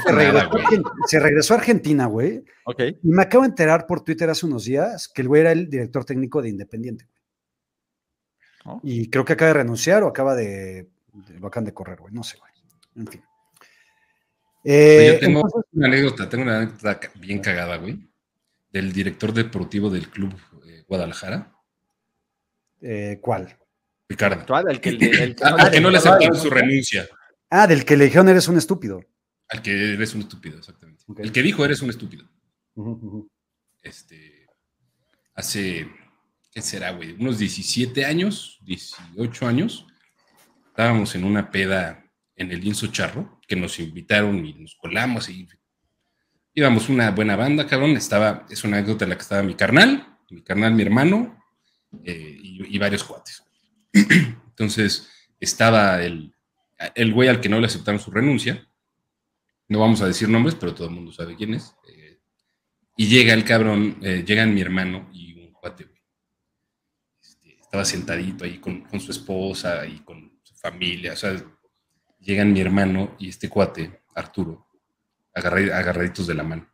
se 1.08 1.20
regresó, 1.20 1.54
a 1.54 1.58
Argentina, 1.58 2.06
güey. 2.06 2.44
Ok. 2.66 2.82
Y 3.02 3.08
me 3.08 3.24
acabo 3.24 3.44
de 3.44 3.50
enterar 3.50 3.88
por 3.88 4.02
Twitter 4.02 4.30
hace 4.30 4.46
unos 4.46 4.66
días 4.66 5.08
que 5.08 5.22
el 5.22 5.28
güey 5.28 5.42
era 5.42 5.54
el 5.54 5.70
director 5.70 6.06
técnico 6.06 6.42
de 6.42 6.50
Independiente. 6.50 7.08
Oh. 8.66 8.80
Y 8.84 9.10
creo 9.10 9.24
que 9.24 9.34
acaba 9.34 9.48
de 9.48 9.54
renunciar 9.56 10.04
o 10.04 10.08
acaba 10.08 10.36
de. 10.36 10.90
Lo 11.40 11.48
acaban 11.48 11.66
de 11.66 11.74
correr, 11.74 12.00
güey. 12.00 12.14
No 12.14 12.24
sé, 12.24 12.38
güey. 12.38 12.52
En 12.98 13.08
fin. 13.08 13.24
Eh, 14.72 15.14
yo 15.14 15.20
tengo 15.20 15.66
una 15.72 15.88
anécdota, 15.88 16.30
tengo 16.30 16.44
una 16.44 16.58
anécdota 16.60 17.00
bien 17.16 17.40
cagada, 17.40 17.78
güey, 17.78 18.08
del 18.72 18.94
director 18.94 19.34
deportivo 19.34 19.90
del 19.90 20.10
club 20.10 20.32
eh, 20.68 20.84
Guadalajara. 20.88 21.52
Eh, 22.80 23.18
¿Cuál? 23.20 23.58
Ricardo. 24.08 24.46
el 24.70 24.80
que, 24.80 25.36
al 25.42 25.72
que 25.72 25.82
no 25.82 25.90
le 25.90 25.98
aceptaron 25.98 26.38
su 26.38 26.52
renuncia. 26.52 27.10
Ah, 27.50 27.66
del 27.66 27.84
que 27.84 27.98
le 27.98 28.06
dijeron 28.06 28.30
eres 28.30 28.48
un 28.48 28.60
estúpido. 28.60 29.04
Al 29.48 29.64
que 29.64 29.94
eres 29.96 30.14
un 30.14 30.22
estúpido, 30.22 30.60
exactamente. 30.60 31.04
El 31.18 31.32
que 31.32 31.42
dijo 31.42 31.66
eres 31.66 31.82
un 31.82 31.90
estúpido. 31.90 32.30
Este, 33.82 34.46
hace, 35.34 35.90
¿qué 36.52 36.62
será, 36.62 36.92
güey? 36.92 37.14
Unos 37.14 37.40
17 37.40 38.06
años, 38.06 38.60
18 38.66 39.48
años, 39.48 39.88
estábamos 40.68 41.16
en 41.16 41.24
una 41.24 41.50
peda 41.50 42.06
en 42.40 42.52
el 42.52 42.66
Inso 42.66 42.88
Charro 42.88 43.40
que 43.46 43.56
nos 43.56 43.80
invitaron 43.80 44.46
y 44.46 44.54
nos 44.54 44.76
colamos 44.76 45.30
y 45.30 45.48
íbamos 46.54 46.90
una 46.90 47.12
buena 47.12 47.36
banda, 47.36 47.68
cabrón. 47.68 47.92
Estaba, 47.92 48.46
es 48.50 48.64
una 48.64 48.78
anécdota 48.78 49.04
en 49.04 49.10
la 49.10 49.18
que 49.18 49.22
estaba 49.22 49.44
mi 49.44 49.56
carnal, 49.56 50.18
mi 50.30 50.42
carnal, 50.42 50.74
mi 50.74 50.82
hermano 50.82 51.38
eh, 52.04 52.38
y, 52.42 52.78
varios 52.80 53.04
cuates. 53.04 53.44
Entonces 53.94 55.10
estaba 55.40 56.02
el, 56.02 56.34
el 56.96 57.14
güey 57.14 57.28
al 57.28 57.42
que 57.42 57.50
no 57.50 57.60
le 57.60 57.68
aceptaron 57.68 58.00
su 58.00 58.10
renuncia. 58.10 58.66
No 59.68 59.80
vamos 59.80 60.02
a 60.02 60.08
decir 60.08 60.30
nombres, 60.30 60.56
pero 60.56 60.74
todo 60.74 60.88
el 60.88 60.94
mundo 60.94 61.12
sabe 61.12 61.36
quién 61.36 61.54
es. 61.54 61.76
Eh, 61.90 62.20
y 62.96 63.08
llega 63.08 63.34
el 63.34 63.44
cabrón, 63.44 63.98
eh, 64.02 64.24
llegan 64.26 64.54
mi 64.54 64.62
hermano 64.62 65.10
y 65.14 65.34
un 65.34 65.52
cuate, 65.52 65.84
güey. 65.84 66.02
Este, 67.22 67.60
estaba 67.60 67.84
sentadito 67.84 68.46
ahí 68.46 68.60
con, 68.60 68.82
con, 68.82 69.02
su 69.02 69.12
esposa 69.12 69.86
y 69.86 70.00
con 70.00 70.40
su 70.42 70.56
familia, 70.56 71.14
o 71.14 71.18
sea, 71.18 71.36
llegan 72.20 72.54
mi 72.54 72.62
hermano 72.62 73.16
y 73.20 73.30
este 73.30 73.50
cuate, 73.50 74.02
Arturo, 74.16 74.68
agarraditos 75.34 76.28
de 76.28 76.34
la 76.34 76.44
mano. 76.44 76.68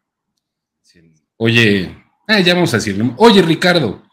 Oye, 1.38 2.03
ah, 2.27 2.39
ya 2.39 2.53
vamos 2.53 2.73
a 2.73 2.77
decirle, 2.77 3.12
oye 3.17 3.41
Ricardo. 3.41 4.03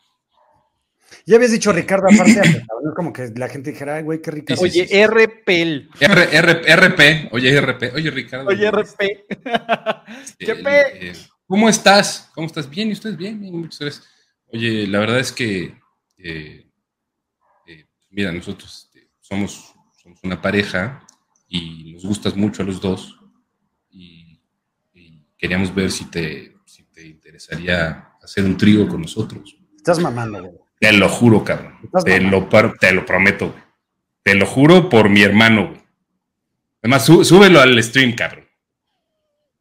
Ya 1.24 1.36
habías 1.36 1.52
dicho 1.52 1.72
Ricardo 1.72 2.08
aparte, 2.12 2.64
no 2.82 2.94
como 2.94 3.12
que 3.12 3.32
la 3.36 3.48
gente 3.48 3.70
dijera, 3.70 3.96
ay, 3.96 4.02
güey, 4.02 4.20
qué 4.20 4.32
Ricardo. 4.32 4.62
Oye, 4.62 5.06
RP. 5.06 5.88
RP, 6.00 7.28
oye, 7.30 7.60
RP, 7.60 7.94
oye, 7.94 8.10
Ricardo. 8.10 8.48
Oye, 8.48 8.68
RP. 8.68 8.98
¿Qué 10.38 10.62
eh, 10.66 11.12
¿Cómo 11.46 11.68
estás? 11.68 12.28
¿Cómo 12.34 12.48
estás? 12.48 12.68
Bien, 12.68 12.88
¿y 12.88 12.92
ustedes 12.92 13.16
bien? 13.16 13.40
bien 13.40 13.56
muchas 13.56 13.78
gracias. 13.78 14.08
Oye, 14.52 14.86
la 14.88 14.98
verdad 14.98 15.20
es 15.20 15.30
que, 15.30 15.78
eh, 16.18 16.66
eh, 17.66 17.86
mira, 18.10 18.32
nosotros 18.32 18.88
este, 18.92 19.10
somos, 19.20 19.74
somos 20.02 20.18
una 20.24 20.42
pareja 20.42 21.06
y 21.52 21.92
nos 21.92 22.04
gustas 22.04 22.34
mucho 22.34 22.62
a 22.62 22.66
los 22.66 22.80
dos 22.80 23.20
y, 23.90 24.40
queríamos 25.36 25.74
ver 25.74 25.90
si 25.90 26.04
te, 26.06 26.56
si 26.64 26.84
te 26.84 27.04
interesaría 27.06 28.12
hacer 28.22 28.44
un 28.44 28.56
trío 28.56 28.88
con 28.88 29.02
nosotros. 29.02 29.56
Estás 29.76 29.98
mamando, 29.98 30.40
güey. 30.40 30.54
Te 30.78 30.92
lo 30.92 31.08
juro, 31.08 31.44
cabrón. 31.44 31.78
Te 32.04 32.20
lo, 32.20 32.48
te 32.78 32.92
lo 32.92 33.04
prometo, 33.04 33.50
güey. 33.50 33.62
Te 34.22 34.34
lo 34.36 34.46
juro 34.46 34.88
por 34.88 35.08
mi 35.08 35.22
hermano, 35.22 35.68
güey. 35.68 35.82
Además, 36.80 37.04
súbelo 37.04 37.60
al 37.60 37.80
stream, 37.82 38.14
cabrón. 38.14 38.46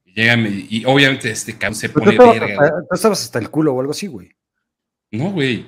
Y, 0.06 0.78
y 0.78 0.86
obviamente 0.86 1.32
este 1.32 1.58
cabrón 1.58 1.76
se 1.76 1.90
pone 1.90 2.18
verga. 2.18 2.86
Tú 2.88 2.96
estabas 2.96 3.24
hasta 3.24 3.40
el 3.40 3.50
culo 3.50 3.74
o 3.74 3.80
algo 3.80 3.92
así, 3.92 4.08
güey. 4.08 4.32
No, 5.12 5.32
güey. 5.32 5.66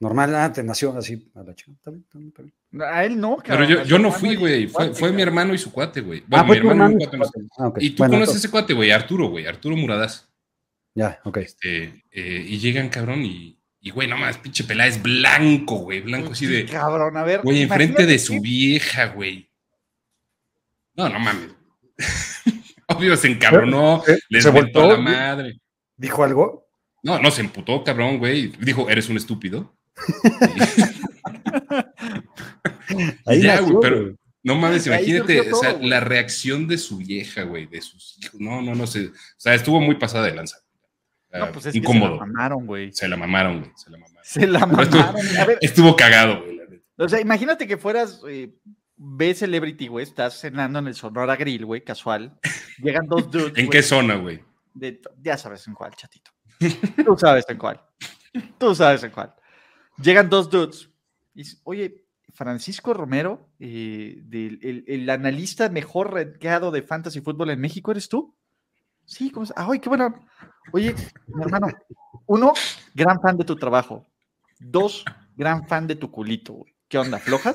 Normal, 0.00 0.34
ah, 0.34 0.52
te 0.52 0.62
nació 0.62 0.96
así 0.96 1.30
a 1.34 1.42
la 1.42 1.54
chica. 1.54 1.72
A 2.90 3.04
él 3.04 3.18
no, 3.18 3.36
cabrón. 3.36 3.68
Pero 3.68 3.82
yo, 3.82 3.84
yo 3.84 3.98
no 3.98 4.10
fui, 4.10 4.34
güey. 4.34 4.66
Fue, 4.66 4.92
fue 4.92 5.12
mi 5.12 5.22
hermano 5.22 5.54
y 5.54 5.58
su 5.58 5.72
cuate, 5.72 6.00
güey. 6.00 6.22
Bueno, 6.26 6.44
ah, 6.44 6.48
mi 6.48 6.56
hermano 6.56 6.98
y 6.98 7.04
su 7.04 7.10
cuate. 7.10 7.40
Ah, 7.58 7.72
Y 7.78 7.90
tú 7.90 8.04
conoces 8.04 8.34
a 8.34 8.38
ese 8.38 8.50
cuate, 8.50 8.74
güey. 8.74 8.90
Arturo, 8.90 9.28
güey. 9.28 9.46
Arturo 9.46 9.76
Muradas. 9.76 10.28
Ya, 10.94 11.20
ok. 11.24 11.38
Este, 11.38 12.04
eh, 12.10 12.46
y 12.48 12.58
llegan, 12.58 12.88
cabrón, 12.88 13.24
y, 13.24 13.58
y 13.80 13.90
güey, 13.90 14.08
no 14.08 14.16
más, 14.16 14.38
pinche 14.38 14.64
pelada 14.64 14.88
es 14.88 15.02
blanco, 15.02 15.76
güey. 15.76 16.00
Blanco 16.00 16.32
así 16.32 16.46
de. 16.46 16.66
Cabrón, 16.66 17.16
a 17.16 17.24
ver. 17.24 17.42
Güey, 17.42 17.62
enfrente 17.62 18.06
de 18.06 18.18
su 18.18 18.40
vieja, 18.40 19.06
güey. 19.06 19.50
No, 20.94 21.08
no 21.08 21.18
mames. 21.18 21.50
Obvio 22.88 23.16
se 23.16 23.28
encabronó, 23.28 24.02
¿Eh? 24.06 24.18
les 24.28 24.44
¿Se 24.44 24.50
voltó 24.50 24.88
la 24.88 24.96
madre. 24.98 25.58
¿Dijo 25.96 26.22
algo? 26.22 26.68
No, 27.02 27.18
no, 27.18 27.30
se 27.30 27.40
emputó, 27.40 27.82
cabrón, 27.82 28.18
güey. 28.18 28.48
Dijo, 28.58 28.88
eres 28.88 29.08
un 29.08 29.16
estúpido. 29.16 29.74
ya, 33.26 33.60
güey, 33.60 33.76
pero 33.80 34.16
no 34.44 34.56
mames, 34.56 34.86
imagínate, 34.86 35.52
o 35.52 35.56
sea, 35.56 35.78
la 35.80 36.00
reacción 36.00 36.68
de 36.68 36.76
su 36.76 36.98
vieja, 36.98 37.44
güey, 37.44 37.66
de 37.66 37.80
sus 37.80 38.18
hijos. 38.18 38.38
No, 38.38 38.60
no, 38.60 38.74
no 38.74 38.86
sé. 38.86 39.06
O 39.06 39.12
sea, 39.38 39.54
estuvo 39.54 39.80
muy 39.80 39.94
pasada 39.94 40.26
de 40.26 40.34
lanza. 40.34 40.58
No, 41.32 41.50
pues 41.50 41.66
es 41.66 41.74
incómodo. 41.74 42.12
se 42.12 42.20
la 42.20 42.26
mamaron, 42.26 42.66
güey. 42.66 42.92
Se 42.92 43.08
la 43.08 43.16
mamaron, 43.16 43.60
güey. 43.60 43.72
Se 43.74 43.90
la 43.90 43.98
mamaron. 43.98 44.24
Se 44.24 44.46
la 44.46 44.66
mamaron. 44.66 45.58
Estuvo, 45.60 45.96
cagado, 45.96 46.42
güey. 46.42 46.60
O 46.96 47.08
sea, 47.08 47.20
imagínate 47.20 47.66
que 47.66 47.76
fueras 47.76 48.20
eh, 48.28 48.54
B 48.96 49.34
Celebrity, 49.34 49.88
güey. 49.88 50.04
Estás 50.04 50.38
cenando 50.38 50.78
en 50.78 50.88
el 50.88 50.94
Sonora 50.94 51.34
Grill, 51.36 51.64
güey, 51.64 51.82
casual. 51.82 52.38
Llegan 52.78 53.08
dos 53.08 53.30
dudes. 53.30 53.52
¿En 53.56 53.68
qué 53.68 53.82
zona, 53.82 54.16
güey? 54.16 54.44
Ya 55.22 55.38
sabes 55.38 55.66
en 55.66 55.74
cuál, 55.74 55.92
chatito. 55.96 56.30
Tú 57.04 57.16
sabes 57.16 57.44
en 57.48 57.58
cuál. 57.58 57.80
Tú 58.58 58.74
sabes 58.74 59.02
en 59.02 59.10
cuál. 59.10 59.34
Llegan 59.98 60.28
dos 60.28 60.50
dudes. 60.50 60.90
Y 61.34 61.38
dice, 61.38 61.58
oye, 61.64 62.04
Francisco 62.32 62.92
Romero, 62.94 63.48
eh, 63.60 64.22
el, 64.86 65.08
analista 65.08 65.68
mejor 65.68 66.12
rankeado 66.12 66.70
de 66.70 66.82
fantasy 66.82 67.20
fútbol 67.20 67.50
en 67.50 67.60
México, 67.60 67.92
¿eres 67.92 68.08
tú? 68.08 68.34
Sí, 69.04 69.30
¿cómo 69.30 69.44
estás? 69.44 69.64
Ay, 69.68 69.78
qué 69.78 69.88
bueno. 69.88 70.26
Oye, 70.72 70.94
mi 71.28 71.42
hermano, 71.42 71.68
uno, 72.26 72.52
gran 72.94 73.20
fan 73.20 73.36
de 73.36 73.44
tu 73.44 73.54
trabajo. 73.56 74.06
Dos, 74.58 75.04
gran 75.36 75.68
fan 75.68 75.86
de 75.86 75.96
tu 75.96 76.10
culito, 76.10 76.54
güey. 76.54 76.74
¿Qué 76.88 76.98
onda, 76.98 77.18
floja? 77.18 77.54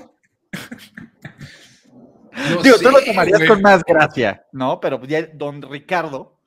Digo, 2.63 2.77
tú 2.77 2.89
lo 2.89 3.03
tomarías 3.03 3.43
con 3.47 3.61
más 3.61 3.83
gracia, 3.83 4.45
¿no? 4.53 4.79
Pero 4.79 5.03
ya 5.05 5.27
don 5.33 5.61
Ricardo, 5.61 6.39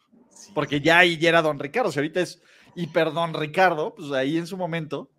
porque 0.54 0.80
ya 0.80 0.98
ahí 0.98 1.18
ya 1.18 1.28
era 1.28 1.42
don 1.42 1.58
Ricardo, 1.58 1.92
si 1.92 1.98
ahorita 1.98 2.20
es 2.20 2.40
hiper 2.74 3.12
don 3.12 3.34
Ricardo, 3.34 3.94
pues 3.94 4.10
ahí 4.12 4.38
en 4.38 4.46
su 4.46 4.56
momento 4.56 5.10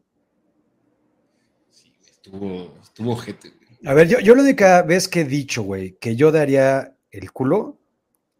Estuvo, 2.23 2.79
estuvo 2.81 3.17
gente, 3.17 3.51
A 3.85 3.93
ver, 3.93 4.07
yo, 4.07 4.19
yo 4.21 4.33
la 4.33 4.43
única 4.43 4.81
vez 4.83 5.09
que 5.09 5.21
he 5.21 5.25
dicho, 5.25 5.61
güey, 5.63 5.97
que 5.99 6.15
yo 6.15 6.31
daría 6.31 6.95
el 7.11 7.33
culo 7.33 7.81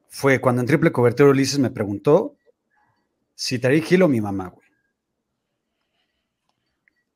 fue 0.07 0.39
cuando 0.39 0.61
en 0.61 0.67
triple 0.67 0.93
cobertura 0.93 1.31
Ulises 1.31 1.59
me 1.59 1.69
preguntó 1.69 2.37
si 3.35 3.59
Tariq 3.59 3.91
Hill 3.91 4.03
o 4.03 4.07
mi 4.07 4.21
mamá, 4.21 4.47
güey. 4.47 4.67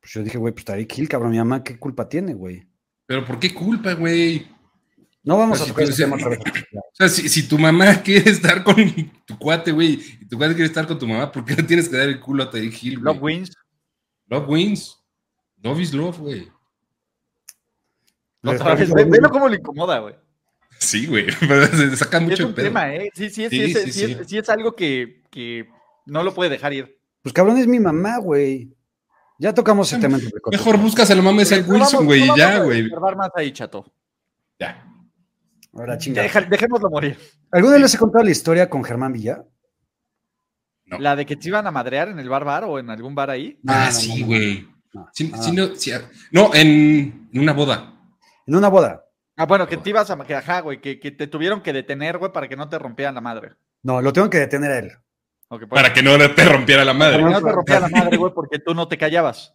Pues 0.00 0.12
yo 0.12 0.22
dije, 0.22 0.36
güey, 0.36 0.52
pues 0.52 0.66
Tariq 0.66 0.98
Hill, 0.98 1.08
cabrón, 1.08 1.30
mi 1.30 1.38
mamá, 1.38 1.64
¿qué 1.64 1.78
culpa 1.78 2.06
tiene, 2.06 2.34
güey? 2.34 2.68
Pero 3.06 3.24
¿por 3.24 3.38
qué 3.38 3.54
culpa, 3.54 3.94
güey? 3.94 4.46
No 5.22 5.38
vamos 5.38 5.62
a 5.62 5.66
tocar 5.66 5.84
ese 5.84 6.02
tema 6.02 6.16
otra 6.16 6.28
vez. 6.30 6.38
O 6.74 6.96
sea, 6.98 7.08
si, 7.08 7.28
si, 7.28 7.48
tu 7.48 7.56
mamá 7.58 7.94
quiere 8.02 8.28
estar 8.28 8.62
con 8.64 8.76
tu 9.24 9.38
cuate, 9.38 9.72
güey, 9.72 10.00
y 10.20 10.26
tu 10.26 10.36
cuate 10.36 10.52
quiere 10.52 10.66
estar 10.66 10.86
con 10.86 10.98
tu 10.98 11.06
mamá, 11.06 11.32
¿por 11.32 11.44
qué 11.44 11.54
le 11.54 11.62
tienes 11.62 11.88
que 11.88 11.96
dar 11.96 12.08
el 12.08 12.20
culo 12.20 12.42
a 12.42 12.50
Tariq 12.50 12.82
Hill, 12.82 12.98
güey? 12.98 13.14
Love 13.14 13.22
wins. 13.22 13.56
Love 14.26 14.48
wins. 14.48 14.98
Love 15.62 15.80
is 15.80 15.94
love, 15.94 16.18
güey. 16.18 16.57
Otra 18.44 18.74
vez, 18.74 18.92
velo 18.92 19.30
cómo 19.30 19.48
le 19.48 19.56
incomoda, 19.56 19.98
güey. 19.98 20.14
Sí, 20.78 21.06
güey. 21.06 21.26
Se 21.72 21.96
saca 21.96 22.18
Es 22.18 22.22
mucho 22.22 22.42
un 22.44 22.48
el 22.50 22.54
pedo. 22.54 22.66
tema, 22.66 22.94
¿eh? 22.94 23.10
Sí, 23.14 23.30
sí, 23.30 23.48
sí, 23.48 23.50
Sí, 23.50 23.62
es, 23.64 23.82
sí, 23.84 23.92
sí, 23.92 24.06
sí. 24.06 24.12
es- 24.20 24.26
sí 24.28 24.38
es 24.38 24.48
algo 24.48 24.74
que, 24.76 25.22
que 25.30 25.68
no 26.06 26.22
lo 26.22 26.32
puede 26.32 26.50
dejar 26.50 26.72
ir. 26.72 26.98
Pues 27.22 27.32
cabrón, 27.32 27.58
es 27.58 27.66
mi 27.66 27.80
mamá, 27.80 28.18
güey. 28.18 28.72
Ya 29.40 29.52
tocamos 29.54 29.92
el 29.92 30.00
tema. 30.00 30.18
Mejor 30.50 30.78
buscas 30.78 31.10
a 31.10 31.14
la 31.14 31.22
mamá 31.22 31.38
de 31.40 31.46
Zach 31.46 31.68
Wilson, 31.68 32.06
güey, 32.06 32.22
y 32.24 32.36
ya, 32.36 32.58
güey. 32.60 32.88
más 33.16 33.30
ahí, 33.34 33.52
chato. 33.52 33.92
Ya. 34.58 34.84
Ahora 35.72 35.96
chinga. 35.98 36.22
Deja- 36.22 36.40
dejémoslo 36.42 36.90
morir. 36.90 37.18
¿Alguna 37.50 37.74
vez 37.74 37.82
les 37.82 37.94
he 37.94 37.98
contado 37.98 38.24
la 38.24 38.30
historia 38.30 38.68
con 38.70 38.82
Germán 38.82 39.12
Villa? 39.12 39.44
No. 40.86 40.98
La 40.98 41.14
de 41.16 41.26
que 41.26 41.36
te 41.36 41.48
iban 41.48 41.66
a 41.66 41.70
madrear 41.70 42.08
en 42.08 42.18
el 42.18 42.28
bar 42.28 42.44
bar 42.44 42.64
o 42.64 42.78
en 42.78 42.88
algún 42.90 43.14
bar 43.14 43.30
ahí. 43.30 43.60
Ah, 43.66 43.86
no, 43.86 43.92
sí, 43.92 44.08
no, 44.14 44.20
no. 44.20 44.26
güey. 44.26 44.68
No. 44.94 45.08
Sí, 45.12 45.30
Ah. 45.34 45.42
sí, 45.42 45.52
no, 45.52 45.74
sí, 45.76 45.92
ah, 45.92 46.00
en 46.54 47.28
una 47.34 47.52
boda. 47.52 47.94
En 48.48 48.56
una 48.56 48.68
boda. 48.68 49.04
Ah, 49.36 49.46
bueno, 49.46 49.68
que 49.68 49.76
te 49.76 49.90
ibas 49.90 50.10
a. 50.10 50.18
Que, 50.24 50.34
ajá, 50.34 50.60
güey, 50.62 50.80
que, 50.80 50.98
que 50.98 51.12
te 51.12 51.26
tuvieron 51.28 51.62
que 51.62 51.72
detener, 51.72 52.18
güey, 52.18 52.32
para 52.32 52.48
que 52.48 52.56
no 52.56 52.68
te 52.68 52.78
rompieran 52.78 53.14
la 53.14 53.20
madre. 53.20 53.52
No, 53.84 54.02
lo 54.02 54.12
tengo 54.12 54.28
que 54.28 54.38
detener 54.38 54.70
a 54.72 54.78
él. 54.78 54.92
Pues, 55.48 55.62
Para 55.70 55.92
que 55.92 56.02
no 56.02 56.18
te 56.34 56.44
rompiera 56.44 56.84
la 56.84 56.98
para 56.98 57.16
que 57.16 57.22
madre. 57.22 57.32
no 57.40 57.42
te 57.46 57.52
rompieran 57.52 57.82
la 57.82 57.88
madre, 58.04 58.16
güey, 58.16 58.32
porque 58.34 58.58
tú 58.58 58.74
no 58.74 58.88
te 58.88 58.98
callabas. 58.98 59.54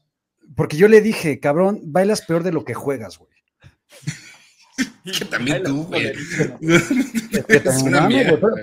Porque 0.56 0.78
yo 0.78 0.88
le 0.88 1.02
dije, 1.02 1.40
cabrón, 1.40 1.82
bailas 1.86 2.22
peor 2.22 2.44
de 2.44 2.52
lo 2.54 2.64
que 2.64 2.74
juegas, 2.74 3.18
güey. 3.18 3.32
Que 5.20 5.26
también 5.26 5.62
tú, 5.64 5.84
güey. 5.88 6.14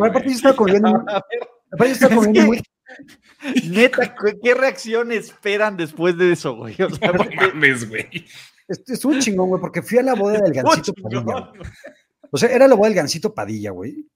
Aparte 0.01 0.29
yo 0.29 0.35
estaba 0.35 0.57
comiendo, 0.57 0.89
aparte 1.07 1.25
yo 1.79 1.85
estaba 1.93 2.15
comiendo 2.17 2.43
muy, 2.47 2.63
Neta, 3.69 4.15
¿qué- 4.17 4.39
¿qué 4.43 4.55
reacción 4.55 5.13
esperan 5.13 5.77
después 5.77 6.17
de 6.19 6.33
eso, 6.33 6.57
güey? 6.57 6.75
O 6.83 6.91
sea, 6.91 7.13
No 7.13 7.25
mames, 7.37 7.89
güey. 7.89 8.27
Est- 8.71 8.91
estuvo 8.91 9.19
chingón, 9.19 9.49
güey, 9.49 9.61
porque 9.61 9.83
fui 9.83 9.99
a 9.99 10.03
la 10.03 10.15
boda 10.15 10.39
del 10.41 10.53
Gancito 10.53 10.95
Padilla. 10.95 11.21
güey. 11.23 11.45
O 12.31 12.39
sea, 12.39 12.49
era 12.51 12.69
la 12.69 12.75
boda 12.75 12.89
del 12.89 12.97
Gancito 12.97 13.35
Padilla, 13.35 13.71
güey. 13.73 14.07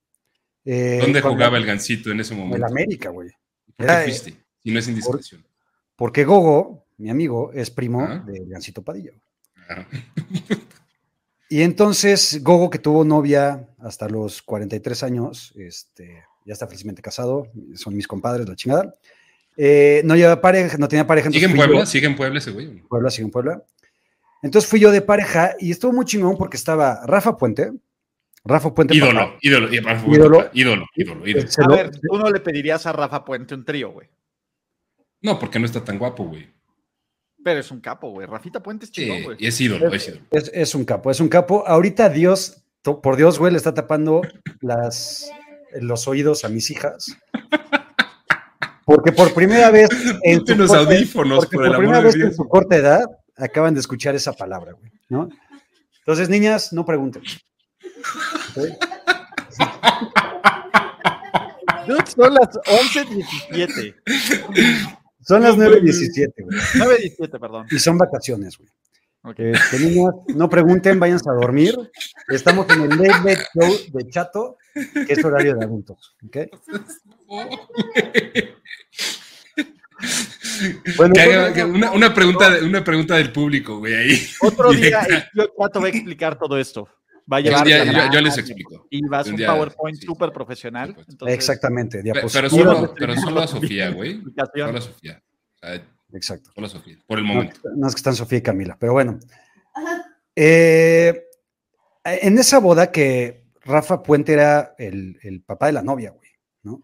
Eh, 0.64 0.98
¿Dónde 1.00 1.20
jugaba 1.20 1.58
el 1.58 1.66
gancito 1.66 2.10
en 2.10 2.20
ese 2.20 2.32
En 2.32 2.40
momento? 2.40 2.66
América, 2.66 3.10
güey. 3.10 3.28
¿Por 3.76 3.86
qué 3.86 3.92
eh, 3.92 4.02
fuiste? 4.04 4.34
Si 4.62 4.70
no 4.70 4.78
es 4.78 4.88
indiscreción. 4.88 5.44
Porque 5.96 6.24
Gogo, 6.24 6.86
mi 6.96 7.10
amigo, 7.10 7.50
es 7.52 7.70
primo 7.70 8.00
Ah. 8.00 8.24
del 8.26 8.48
Gancito 8.48 8.80
Padilla. 8.82 9.12
Ah, 9.68 9.86
Y 11.48 11.62
entonces 11.62 12.42
Gogo, 12.42 12.70
que 12.70 12.78
tuvo 12.78 13.04
novia 13.04 13.68
hasta 13.78 14.08
los 14.08 14.42
43 14.42 15.02
años, 15.02 15.52
este, 15.56 16.24
ya 16.46 16.52
está 16.54 16.66
felizmente 16.66 17.02
casado, 17.02 17.46
son 17.74 17.94
mis 17.94 18.08
compadres, 18.08 18.48
la 18.48 18.56
chingada. 18.56 18.96
Eh, 19.56 20.02
no 20.04 20.16
lleva 20.16 20.40
pareja, 20.40 20.76
no 20.78 20.88
tenía 20.88 21.06
pareja. 21.06 21.30
¿Sigue 21.30 21.46
en 21.46 21.54
Puebla? 21.54 21.86
¿Sigue 21.86 22.06
en 22.06 22.16
Puebla 22.16 22.38
ese 22.38 22.50
güey? 22.50 22.80
Puebla, 22.88 23.10
sigue 23.10 23.24
en 23.26 23.30
Puebla. 23.30 23.62
Entonces 24.44 24.70
fui 24.70 24.78
yo 24.78 24.90
de 24.92 25.00
pareja 25.00 25.54
y 25.58 25.70
estuvo 25.70 25.92
muy 25.92 26.04
chingón 26.04 26.36
porque 26.36 26.56
estaba 26.58 27.00
Rafa 27.06 27.36
Puente, 27.38 27.72
Rafa 28.44 28.74
Puente. 28.74 28.94
Ídolo, 28.94 29.18
papá. 29.20 29.38
ídolo, 29.40 29.72
ídolo, 29.72 29.90
Ídolo. 30.14 30.50
ídolo, 30.52 30.86
ídolo, 30.94 31.26
ídolo. 31.26 31.48
Se 31.48 31.62
A 31.62 31.66
ver, 31.68 31.90
tú 31.90 32.18
no 32.18 32.30
le 32.30 32.40
pedirías 32.40 32.84
a 32.86 32.92
Rafa 32.92 33.24
Puente 33.24 33.54
un 33.54 33.64
trío, 33.64 33.90
güey. 33.92 34.06
No, 35.22 35.38
porque 35.38 35.58
no 35.58 35.64
está 35.64 35.82
tan 35.82 35.98
guapo, 35.98 36.24
güey. 36.24 36.52
Pero 37.42 37.60
es 37.60 37.70
un 37.70 37.80
capo, 37.80 38.10
güey. 38.10 38.26
Rafita 38.26 38.62
Puente 38.62 38.84
es 38.84 38.92
chingón, 38.92 39.22
güey. 39.22 39.36
y 39.40 39.46
es 39.46 39.58
ídolo, 39.60 39.88
es 39.92 40.08
ídolo. 40.08 40.22
Es, 40.30 40.50
es 40.52 40.74
un 40.74 40.84
capo, 40.84 41.10
es 41.10 41.20
un 41.20 41.28
capo. 41.28 41.66
Ahorita 41.66 42.10
Dios, 42.10 42.62
to- 42.82 43.00
por 43.00 43.16
Dios, 43.16 43.38
güey, 43.38 43.50
le 43.52 43.56
está 43.56 43.72
tapando 43.72 44.20
las, 44.60 45.30
los 45.80 46.06
oídos 46.06 46.44
a 46.44 46.50
mis 46.50 46.70
hijas. 46.70 47.16
Porque 48.84 49.12
por 49.12 49.32
primera 49.32 49.70
vez 49.70 49.88
en 50.22 50.40
corta- 50.40 50.78
audífonos, 50.78 51.46
por 51.46 51.54
por 51.56 51.66
el 51.66 51.72
primera 51.76 51.98
amor 52.00 52.12
de 52.12 52.18
vez 52.18 52.26
en 52.28 52.34
su 52.34 52.46
corta 52.46 52.76
edad 52.76 53.04
acaban 53.36 53.74
de 53.74 53.80
escuchar 53.80 54.14
esa 54.14 54.32
palabra, 54.32 54.72
güey, 54.72 54.90
¿no? 55.08 55.28
Entonces, 56.00 56.28
niñas, 56.28 56.72
no 56.72 56.84
pregunten. 56.84 57.22
Son 62.16 62.34
las 62.34 62.48
11.17. 62.50 63.94
Son 65.20 65.42
las 65.42 65.56
No 65.56 65.64
9.17, 65.64 66.44
güey. 66.44 66.58
9.17, 67.18 67.40
perdón. 67.40 67.66
Y 67.70 67.78
son 67.78 67.96
vacaciones, 67.98 68.58
güey. 68.58 68.68
Ok. 69.22 69.38
Este, 69.38 69.78
niñas, 69.78 70.12
no 70.34 70.50
pregunten, 70.50 71.00
váyanse 71.00 71.30
a 71.30 71.32
dormir. 71.32 71.74
Estamos 72.28 72.68
en 72.70 72.82
el 72.82 72.90
Late 72.90 73.24
Late 73.24 73.44
Show 73.54 73.74
de 73.92 74.10
Chato, 74.10 74.58
que 74.74 75.12
es 75.14 75.24
horario 75.24 75.56
de 75.56 75.64
adultos. 75.64 76.14
¿ok? 76.26 76.36
Bueno, 80.96 81.14
haga- 81.20 81.66
una, 81.66 81.90
una 81.92 82.14
pregunta, 82.14 82.50
de- 82.50 82.64
una 82.64 82.82
pregunta 82.84 83.16
del 83.16 83.32
público, 83.32 83.78
güey, 83.78 83.94
ahí. 83.94 84.26
Otro 84.40 84.70
día 84.72 85.00
Directa. 85.02 85.14
el 85.16 85.30
tío 85.32 85.52
Chato 85.60 85.80
va 85.80 85.86
a 85.86 85.90
explicar 85.90 86.38
todo 86.38 86.58
esto. 86.58 86.88
Va 87.32 87.38
a 87.38 87.40
llevar. 87.40 87.64
día 87.66 87.84
yo, 87.84 88.12
yo 88.12 88.20
les 88.20 88.36
explico. 88.38 88.86
Y 88.90 89.00
va 89.06 89.20
a 89.20 89.24
ser 89.24 89.32
Un 89.32 89.34
un 89.34 89.38
día, 89.38 89.52
PowerPoint 89.54 90.02
súper 90.02 90.28
sí, 90.28 90.34
profesional. 90.34 90.96
entonces, 91.08 91.34
Exactamente, 91.34 92.02
Pe- 92.02 92.12
Pero 92.32 92.50
solo, 92.50 92.94
pero 92.98 93.16
solo 93.16 93.40
a 93.40 93.46
Sofía, 93.46 93.90
güey. 93.90 94.22
Solo 94.54 94.78
a 94.78 94.80
Sofía. 94.80 95.22
Exacto. 96.12 96.50
solo 96.54 96.66
a 96.66 96.70
Sofía, 96.70 96.98
por 97.06 97.18
el 97.18 97.26
No, 97.26 97.34
momento. 97.34 97.60
no 97.74 97.88
es 97.88 97.94
que 97.94 97.98
están 97.98 98.14
Sofía 98.14 98.38
y 98.38 98.42
Camila, 98.42 98.76
pero 98.78 98.92
bueno. 98.92 99.18
Eh, 100.36 101.22
en 102.04 102.38
esa 102.38 102.58
boda 102.58 102.92
que 102.92 103.44
Rafa 103.62 104.02
Puente 104.02 104.32
era 104.34 104.74
el, 104.78 105.18
el 105.22 105.42
papá 105.42 105.66
de 105.66 105.72
la 105.72 105.82
novia, 105.82 106.10
güey, 106.10 106.30
¿no? 106.62 106.82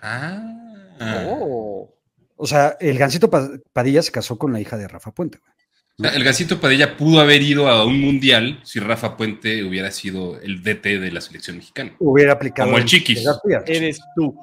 Ah. 0.00 0.64
Oh. 1.00 1.94
O 2.38 2.46
sea, 2.46 2.76
el 2.80 2.96
Gancito 2.98 3.28
Pa- 3.28 3.50
Padilla 3.72 4.00
se 4.02 4.12
casó 4.12 4.38
con 4.38 4.52
la 4.52 4.60
hija 4.60 4.76
de 4.76 4.88
Rafa 4.88 5.10
Puente, 5.12 5.38
güey. 5.38 5.52
O 6.00 6.02
sea, 6.04 6.12
el 6.16 6.22
Gancito 6.24 6.60
Padilla 6.60 6.96
pudo 6.96 7.20
haber 7.20 7.42
ido 7.42 7.68
a 7.68 7.84
un 7.84 8.00
mundial 8.00 8.60
si 8.62 8.78
Rafa 8.78 9.16
Puente 9.16 9.64
hubiera 9.64 9.90
sido 9.90 10.40
el 10.40 10.62
DT 10.62 11.00
de 11.00 11.10
la 11.10 11.20
selección 11.20 11.56
mexicana. 11.56 11.92
Hubiera 11.98 12.34
aplicado. 12.34 12.68
Como 12.68 12.78
el 12.78 12.84
Chiquis. 12.84 13.24
Eres 13.66 13.98
tú. 14.14 14.38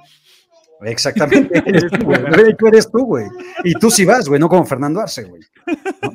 Exactamente. 0.81 1.57
Eres 1.65 1.85
tú, 1.91 2.05
güey. 2.05 2.55
Tú 2.57 2.67
eres 2.67 2.91
tú, 2.91 3.05
güey. 3.05 3.25
Y 3.63 3.73
tú 3.75 3.89
sí 3.89 4.03
vas, 4.03 4.27
güey, 4.27 4.39
no 4.41 4.49
como 4.49 4.65
Fernando 4.65 4.99
Arce, 4.99 5.23
güey. 5.23 5.41
¿No? 6.01 6.11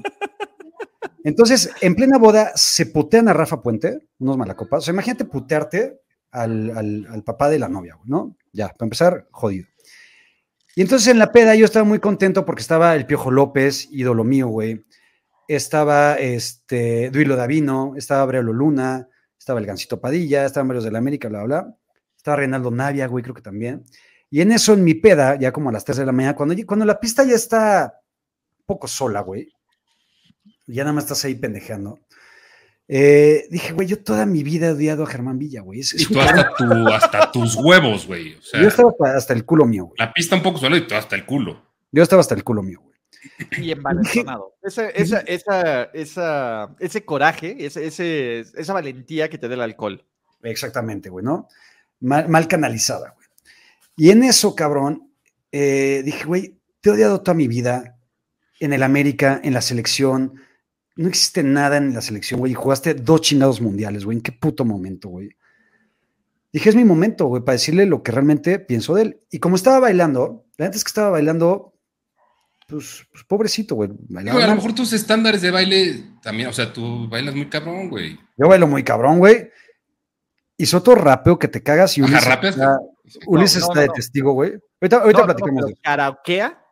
Entonces, 1.24 1.70
en 1.80 1.94
plena 1.94 2.18
boda, 2.18 2.52
se 2.54 2.86
putean 2.86 3.28
a 3.28 3.32
Rafa 3.32 3.60
Puente, 3.62 3.98
unos 4.18 4.36
malacopas. 4.38 4.78
O 4.78 4.82
sea, 4.82 4.92
imagínate 4.92 5.24
putearte 5.26 6.00
al, 6.30 6.70
al- 6.76 7.06
al 7.10 7.22
papá 7.24 7.48
de 7.50 7.58
la 7.58 7.68
novia, 7.68 7.94
güey, 7.94 8.08
¿no? 8.08 8.36
Ya, 8.52 8.68
para 8.68 8.86
empezar, 8.86 9.26
jodido. 9.30 9.68
Y 10.76 10.83
entonces 10.83 11.09
en 11.09 11.18
la 11.18 11.33
peda 11.33 11.54
yo 11.54 11.64
estaba 11.64 11.85
muy 11.85 11.98
contento 11.98 12.44
porque 12.44 12.62
estaba 12.62 12.94
el 12.94 13.06
Piojo 13.06 13.30
López, 13.30 13.88
ídolo 13.90 14.24
mío, 14.24 14.48
güey. 14.48 14.85
Estaba 15.48 16.14
este 16.14 17.11
Duilo 17.11 17.35
Davino, 17.35 17.94
estaba 17.96 18.22
Abrelo 18.22 18.52
Luna, 18.52 19.09
estaba 19.37 19.59
el 19.59 19.66
Gancito 19.66 20.00
Padilla, 20.00 20.44
estaban 20.44 20.68
varios 20.68 20.85
de 20.85 20.92
la 20.92 20.98
América, 20.98 21.28
bla, 21.28 21.42
bla, 21.42 21.62
bla. 21.62 21.76
Estaba 22.16 22.37
Reinaldo 22.37 22.70
Navia, 22.70 23.06
güey, 23.09 23.22
creo 23.22 23.35
que 23.35 23.42
también. 23.42 23.85
Y 24.30 24.42
en 24.42 24.52
eso, 24.52 24.74
en 24.74 24.85
mi 24.85 24.94
peda, 24.94 25.37
ya 25.37 25.50
como 25.50 25.70
a 25.70 25.72
las 25.72 25.85
3 25.85 25.98
de 25.98 26.06
la 26.06 26.12
mañana, 26.12 26.37
cuando, 26.37 26.54
cuando 26.66 26.85
la 26.85 27.00
pista 27.00 27.24
ya 27.24 27.35
está 27.35 28.00
un 28.61 28.66
poco 28.66 28.87
sola, 28.87 29.22
güey, 29.22 29.52
ya 30.68 30.85
nada 30.85 30.92
más 30.92 31.04
estás 31.04 31.24
ahí 31.24 31.35
pendejeando. 31.35 31.98
Eh, 32.92 33.46
dije, 33.50 33.72
güey, 33.72 33.87
yo 33.87 34.03
toda 34.03 34.26
mi 34.26 34.42
vida 34.42 34.66
he 34.66 34.72
odiado 34.72 35.05
a 35.05 35.07
Germán 35.07 35.38
Villa, 35.38 35.61
güey. 35.61 35.79
Es- 35.81 35.94
Y 35.94 36.07
tú 36.07 36.20
hasta, 36.20 36.50
tu, 36.57 36.88
hasta 36.88 37.31
tus 37.31 37.55
huevos, 37.55 38.07
güey. 38.07 38.35
O 38.35 38.42
sea, 38.42 38.61
Yo 38.61 38.66
estaba 38.68 38.90
hasta 39.14 39.33
el 39.33 39.44
culo 39.44 39.64
mío, 39.64 39.85
güey. 39.85 39.94
la 39.98 40.12
pista 40.12 40.35
un 40.35 40.42
poco 40.42 40.59
sola 40.59 40.76
y 40.76 40.87
tú 40.87 40.94
hasta 40.96 41.14
el 41.14 41.24
culo. 41.24 41.64
Yo 41.92 42.03
estaba 42.03 42.20
hasta 42.20 42.35
el 42.35 42.42
culo 42.42 42.62
mío, 42.64 42.81
güey. 42.83 42.90
Y 43.64 43.70
envalentonado. 43.70 44.55
Esa, 44.62 44.88
esa, 44.90 45.20
esa, 45.20 45.83
esa, 45.92 46.74
ese 46.81 47.05
coraje, 47.05 47.64
ese, 47.64 47.87
ese, 47.87 48.40
esa 48.40 48.72
valentía 48.72 49.29
que 49.31 49.38
te 49.38 49.46
da 49.46 49.55
el 49.55 49.61
alcohol. 49.62 50.05
Exactamente, 50.42 51.11
güey, 51.11 51.24
¿no? 51.24 51.46
Mal, 52.00 52.29
mal 52.29 52.48
canalizada, 52.48 53.11
güey. 53.14 53.26
Y 53.96 54.11
en 54.11 54.24
eso, 54.24 54.55
cabrón, 54.57 55.12
eh, 55.53 56.03
dije, 56.05 56.24
güey, 56.24 56.57
te 56.81 56.88
he 56.90 56.92
odiado 56.94 57.20
toda 57.20 57.35
mi 57.35 57.46
vida 57.46 57.98
en 58.59 58.72
el 58.72 58.83
América, 58.83 59.38
en 59.44 59.53
la 59.55 59.61
selección. 59.61 60.35
No 61.00 61.08
existe 61.08 61.42
nada 61.42 61.78
en 61.78 61.94
la 61.94 62.02
selección, 62.02 62.40
güey. 62.40 62.52
Y 62.52 62.54
jugaste 62.54 62.92
dos 62.92 63.22
chingados 63.22 63.62
mundiales, 63.62 64.04
güey. 64.04 64.18
¿En 64.18 64.22
qué 64.22 64.32
puto 64.32 64.66
momento, 64.66 65.08
güey? 65.08 65.30
Dije, 66.52 66.68
es 66.68 66.76
mi 66.76 66.84
momento, 66.84 67.24
güey, 67.24 67.42
para 67.42 67.54
decirle 67.54 67.86
lo 67.86 68.02
que 68.02 68.12
realmente 68.12 68.58
pienso 68.58 68.94
de 68.94 69.02
él. 69.02 69.20
Y 69.30 69.38
como 69.38 69.56
estaba 69.56 69.80
bailando, 69.80 70.44
la 70.58 70.66
neta 70.66 70.76
es 70.76 70.84
que 70.84 70.88
estaba 70.88 71.08
bailando, 71.08 71.72
pues, 72.66 73.06
pues, 73.10 73.24
pobrecito, 73.24 73.76
güey. 73.76 73.88
bailaba 74.10 74.40
a 74.40 74.42
lo 74.42 74.46
mal. 74.48 74.56
mejor 74.56 74.74
tus 74.74 74.92
estándares 74.92 75.40
de 75.40 75.50
baile 75.50 76.04
también, 76.20 76.50
o 76.50 76.52
sea, 76.52 76.70
tú 76.70 77.08
bailas 77.08 77.34
muy 77.34 77.48
cabrón, 77.48 77.88
güey. 77.88 78.20
Yo 78.36 78.48
bailo 78.48 78.66
muy 78.66 78.84
cabrón, 78.84 79.20
güey. 79.20 79.48
Hizo 80.58 80.76
otro 80.76 80.96
rapeo 80.96 81.38
que 81.38 81.48
te 81.48 81.62
cagas 81.62 81.96
y 81.96 82.02
Ulises, 82.02 82.26
rapeas. 82.26 82.56
está, 82.56 82.78
Ulises 83.24 83.62
No, 83.62 83.68
no, 83.68 83.72
está 83.72 83.80
de 83.80 83.86
no. 83.86 83.92
testigo, 83.94 84.32
güey. 84.32 84.52
Ahorita, 84.82 84.98
ahorita 84.98 85.24
platicamos 85.24 85.64
de. 85.64 85.76
Karaokea 85.76 86.62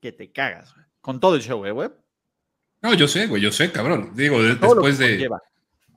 que 0.00 0.10
te 0.10 0.32
cagas, 0.32 0.74
güey. 0.74 0.84
Con 1.00 1.20
todo 1.20 1.36
el 1.36 1.42
show, 1.42 1.58
güey, 1.58 1.70
güey. 1.70 2.01
No, 2.82 2.94
yo 2.94 3.06
sé, 3.08 3.26
güey, 3.26 3.40
yo 3.40 3.52
sé, 3.52 3.70
cabrón. 3.70 4.12
Digo, 4.14 4.42
de- 4.42 4.56
después 4.56 4.98
de, 4.98 5.30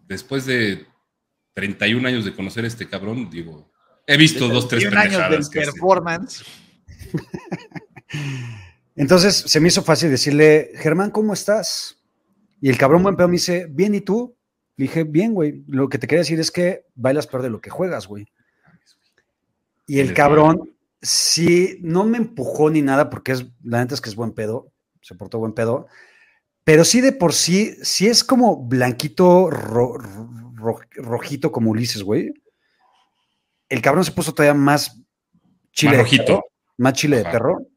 después 0.08 0.46
de 0.46 0.86
31 1.54 2.08
años 2.08 2.26
de 2.26 2.36
conocer 2.36 2.64
a 2.64 2.68
este 2.68 2.88
cabrón, 2.88 3.30
digo, 3.30 3.72
he 4.06 4.18
visto 4.18 4.48
dos, 4.48 4.68
tres 4.68 4.84
31 4.84 5.02
años 5.02 5.30
del 5.32 5.40
pendejadas 5.42 5.74
performance. 5.74 6.46
Entonces 8.96 9.36
se 9.36 9.60
me 9.60 9.68
hizo 9.68 9.84
fácil 9.84 10.10
decirle, 10.10 10.72
Germán, 10.76 11.12
¿cómo 11.12 11.34
estás? 11.34 11.98
Y 12.62 12.70
el 12.70 12.78
cabrón 12.78 13.04
buen 13.04 13.16
pedo 13.16 13.28
me 13.28 13.34
dice, 13.34 13.68
bien, 13.70 13.94
¿y 13.96 14.02
tú? 14.02 14.36
Le 14.78 14.84
dije, 14.84 15.04
bien, 15.04 15.34
güey. 15.34 15.64
Lo 15.68 15.90
que 15.90 15.98
te 15.98 16.08
quería 16.08 16.22
decir 16.22 16.40
es 16.40 16.52
que 16.52 16.86
bailas 16.96 17.28
peor 17.28 17.44
de 17.44 17.50
lo 17.50 17.62
que 17.62 17.70
juegas, 17.70 18.08
güey. 18.08 18.28
Y 19.88 20.00
el 20.00 20.14
cabrón, 20.14 20.72
sí, 21.02 21.78
no 21.82 22.06
me 22.06 22.18
empujó 22.18 22.70
ni 22.70 22.82
nada, 22.82 23.10
porque 23.10 23.34
es, 23.34 23.46
la 23.64 23.80
neta 23.80 23.94
es 23.94 24.02
que 24.02 24.10
es 24.10 24.16
buen 24.16 24.32
pedo, 24.32 24.72
se 25.02 25.16
portó 25.16 25.40
buen 25.40 25.54
pedo. 25.54 25.88
Pero 26.66 26.84
sí 26.84 27.00
de 27.00 27.14
por 27.14 27.32
sí, 27.34 27.76
sí 27.84 28.08
es 28.08 28.24
como 28.24 28.58
blanquito, 28.58 29.50
ro- 29.50 29.98
ro- 29.98 30.80
rojito 30.96 31.52
como 31.52 31.72
Ulises, 31.72 32.04
güey. 32.04 32.34
El 33.70 33.82
cabrón 33.82 34.04
se 34.04 34.12
puso 34.12 34.34
todavía 34.34 34.54
más 34.60 35.00
chile 35.72 35.92
Más 35.92 35.98
de 35.98 36.04
rojito. 36.04 36.26
perro, 36.26 36.44
más 36.78 36.94
chile 36.94 37.18
de 37.18 37.24
perro. 37.24 37.68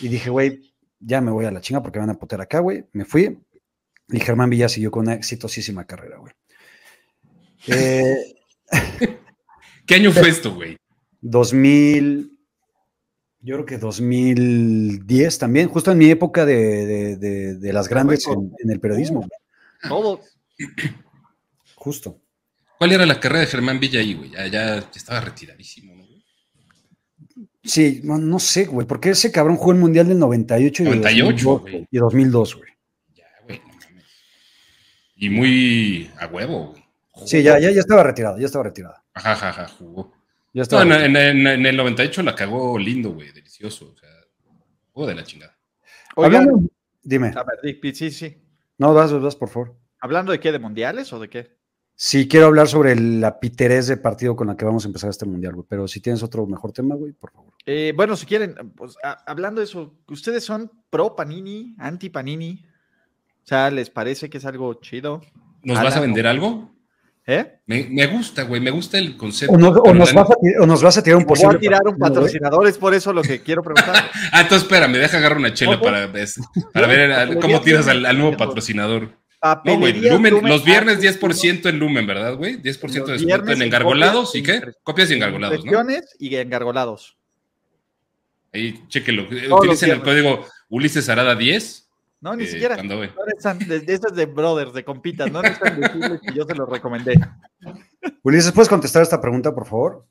Y 0.00 0.08
dije, 0.08 0.30
güey, 0.30 0.74
ya 0.98 1.20
me 1.20 1.30
voy 1.30 1.44
a 1.46 1.50
la 1.50 1.60
chinga 1.60 1.82
porque 1.82 1.98
me 2.00 2.06
van 2.06 2.16
a 2.16 2.18
putear 2.18 2.40
acá, 2.40 2.58
güey. 2.58 2.84
Me 2.92 3.04
fui. 3.04 3.38
Y 4.08 4.20
Germán 4.20 4.50
Villa 4.50 4.68
siguió 4.68 4.90
con 4.90 5.02
una 5.06 5.14
exitosísima 5.14 5.86
carrera, 5.86 6.18
güey. 6.18 6.32
Eh, 7.68 8.34
¿Qué 9.86 9.94
año 9.94 10.10
fue 10.12 10.28
esto, 10.28 10.54
güey? 10.54 10.76
2000, 11.20 12.33
yo 13.44 13.54
creo 13.56 13.66
que 13.66 13.78
2010 13.78 15.38
también, 15.38 15.68
justo 15.68 15.92
en 15.92 15.98
mi 15.98 16.10
época 16.10 16.44
de, 16.46 16.86
de- 16.86 17.16
de- 17.16 17.54
de 17.56 17.72
las 17.72 17.88
grandes 17.88 18.26
en, 18.26 18.52
en 18.58 18.70
el 18.70 18.80
periodismo, 18.80 19.18
güey, 19.20 19.30
Todo. 19.88 20.20
justo. 21.76 22.20
¿Cuál 22.78 22.92
era 22.92 23.06
la 23.06 23.20
carrera 23.20 23.40
de 23.40 23.46
Germán 23.46 23.78
Villa 23.80 24.00
ahí, 24.00 24.14
güey? 24.14 24.30
Ya, 24.30 24.46
ya 24.46 24.76
estaba 24.94 25.20
retiradísimo, 25.20 25.94
¿no? 25.94 26.04
Sí, 27.62 28.00
no, 28.04 28.18
no 28.18 28.38
sé, 28.38 28.64
güey, 28.66 28.86
porque 28.86 29.10
ese 29.10 29.30
cabrón 29.32 29.56
jugó 29.56 29.72
el 29.72 29.78
Mundial 29.78 30.08
del 30.08 30.18
98 30.18 30.82
y, 30.82 30.86
98, 30.86 31.24
2002, 31.24 31.60
güey. 31.62 31.88
y 31.90 31.98
2002, 31.98 32.56
güey. 32.56 32.70
Ya, 33.14 33.24
güey, 33.44 33.58
no 33.60 33.66
mames. 33.74 34.04
Y 35.16 35.30
muy 35.30 36.10
a 36.18 36.26
huevo, 36.26 36.72
güey. 36.72 36.84
Sí, 37.26 37.42
ya, 37.42 37.58
ya, 37.60 37.70
ya 37.70 37.80
estaba 37.80 38.02
retirado, 38.02 38.38
ya 38.38 38.46
estaba 38.46 38.64
retirado. 38.64 38.96
Ajá, 39.14 39.32
ajá, 39.32 39.48
ajá, 39.50 39.68
jugó. 39.68 40.12
Ya 40.54 40.60
No, 40.60 40.62
estaba 40.62 40.82
en, 41.04 41.16
en- 41.16 41.46
en- 41.46 41.66
el 41.66 41.76
98 41.76 42.22
la 42.22 42.34
cagó 42.34 42.78
lindo, 42.78 43.10
güey, 43.10 43.30
delicioso. 43.32 43.92
O 43.92 43.96
sea, 43.98 44.08
jugó 44.92 45.06
de 45.08 45.14
la 45.16 45.24
chingada. 45.24 45.54
Oigan, 46.16 46.42
Hablando- 46.48 46.70
dime, 47.02 47.32
a 47.36 47.44
ver, 47.44 47.94
sí, 47.94 48.10
sí. 48.10 48.40
no, 48.78 48.94
vas, 48.94 49.12
vas, 49.12 49.20
vas, 49.20 49.36
por 49.36 49.48
favor. 49.50 49.74
¿Hablando 50.00 50.30
de 50.32 50.38
qué? 50.40 50.52
¿De 50.52 50.58
mundiales 50.58 51.12
o 51.12 51.18
de 51.18 51.28
qué? 51.28 51.56
Sí, 51.96 52.28
quiero 52.28 52.46
hablar 52.46 52.68
sobre 52.68 52.94
la 52.96 53.38
piterez 53.40 53.86
de 53.88 53.96
partido 53.96 54.34
con 54.36 54.46
la 54.46 54.56
que 54.56 54.64
vamos 54.64 54.84
a 54.84 54.88
empezar 54.88 55.10
este 55.10 55.26
mundial, 55.26 55.54
güey. 55.54 55.66
Pero 55.68 55.86
si 55.88 56.00
tienes 56.00 56.22
otro 56.22 56.46
mejor 56.46 56.72
tema, 56.72 56.94
güey, 56.94 57.12
por 57.12 57.30
favor. 57.32 57.52
Eh, 57.66 57.92
bueno, 57.96 58.16
si 58.16 58.26
quieren, 58.26 58.54
pues, 58.76 58.96
a- 59.02 59.22
hablando 59.26 59.60
de 59.60 59.64
eso, 59.66 59.96
¿ustedes 60.08 60.44
son 60.44 60.70
pro 60.90 61.14
Panini, 61.16 61.74
anti 61.78 62.10
Panini? 62.10 62.64
O 63.42 63.46
sea, 63.46 63.70
¿les 63.70 63.90
parece 63.90 64.28
que 64.30 64.38
es 64.38 64.44
algo 64.44 64.74
chido? 64.74 65.20
¿Nos 65.62 65.78
Ala, 65.78 65.88
vas 65.90 65.96
a 65.96 66.00
vender 66.00 66.26
algo? 66.26 66.73
¿Eh? 67.26 67.58
Me, 67.66 67.86
me 67.90 68.06
gusta, 68.06 68.42
güey, 68.42 68.60
me 68.60 68.70
gusta 68.70 68.98
el 68.98 69.16
concepto. 69.16 69.54
O 69.54 69.58
nos, 69.58 69.76
o 69.78 69.82
vas, 69.82 70.14
a, 70.30 70.34
ti- 70.34 70.54
o 70.60 70.66
nos 70.66 70.82
vas 70.82 70.98
a 70.98 71.02
tirar 71.02 71.18
un 71.18 71.24
Voy 71.24 71.38
a 71.42 71.58
tirar 71.58 71.80
un 71.86 71.96
patrocinador, 71.96 72.66
es 72.66 72.76
por 72.76 72.92
eso 72.92 73.12
lo 73.14 73.22
que 73.22 73.40
quiero 73.40 73.62
preguntar. 73.62 74.10
Ah, 74.32 74.42
entonces 74.42 74.64
espérame, 74.64 74.92
deja 74.98 75.16
agarrar 75.16 75.38
una 75.38 75.54
chela 75.54 75.80
para, 75.80 76.12
para 76.72 76.86
ver 76.86 77.38
cómo 77.40 77.60
tiras 77.62 77.88
al, 77.88 78.04
al 78.04 78.18
nuevo 78.18 78.36
patrocinador. 78.36 79.10
No, 79.64 79.78
güey, 79.78 79.92
Lumen, 80.00 80.34
Lumen 80.34 80.50
los 80.50 80.64
viernes 80.64 80.96
Artes 80.96 81.20
10% 81.20 81.68
en 81.68 81.78
Lumen, 81.78 82.06
¿verdad, 82.06 82.34
güey? 82.36 82.56
10% 82.56 83.04
de 83.04 83.12
descuento 83.12 83.52
en 83.52 83.56
en 83.58 83.62
engargolados 83.62 84.34
y 84.34 84.38
y 84.38 84.42
qué? 84.42 84.62
Copias 84.82 85.10
y 85.10 85.14
engargolados, 85.14 85.64
¿no? 85.64 85.86
Y 86.18 86.36
engargolados. 86.36 87.16
Ahí, 88.52 88.84
chéquenlo. 88.88 89.26
Utilicen 89.56 89.90
el 89.90 90.00
código 90.02 90.46
Ulises 90.68 91.08
Arada 91.08 91.34
10. 91.34 91.83
No, 92.24 92.34
ni 92.34 92.44
eh, 92.44 92.46
siquiera. 92.46 92.82
No 92.82 93.02
necesitan, 93.02 93.58
de, 93.58 93.80
de 93.80 93.92
esas 93.92 94.14
de 94.14 94.24
brothers, 94.24 94.72
de 94.72 94.82
compitas, 94.82 95.30
no 95.30 95.42
necesitan 95.42 95.78
decirles 95.80 96.20
que 96.22 96.32
yo 96.32 96.46
se 96.46 96.54
los 96.54 96.66
recomendé. 96.66 97.20
Ulises, 98.22 98.50
¿puedes 98.50 98.70
contestar 98.70 99.02
esta 99.02 99.20
pregunta, 99.20 99.54
por 99.54 99.66
favor? 99.66 100.06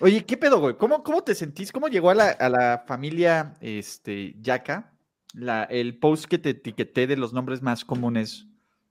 Oye, 0.00 0.26
¿qué 0.26 0.36
pedo, 0.36 0.58
güey? 0.58 0.76
¿Cómo, 0.76 1.04
cómo 1.04 1.22
te 1.22 1.36
sentís? 1.36 1.70
¿Cómo 1.70 1.86
llegó 1.86 2.10
a 2.10 2.16
la, 2.16 2.30
a 2.30 2.48
la 2.48 2.84
familia 2.88 3.54
este, 3.60 4.34
Yaka 4.40 4.92
la, 5.32 5.62
el 5.62 6.00
post 6.00 6.24
que 6.24 6.38
te 6.38 6.50
etiqueté 6.50 7.06
de 7.06 7.16
los 7.16 7.32
nombres 7.32 7.62
más 7.62 7.84
comunes 7.84 8.48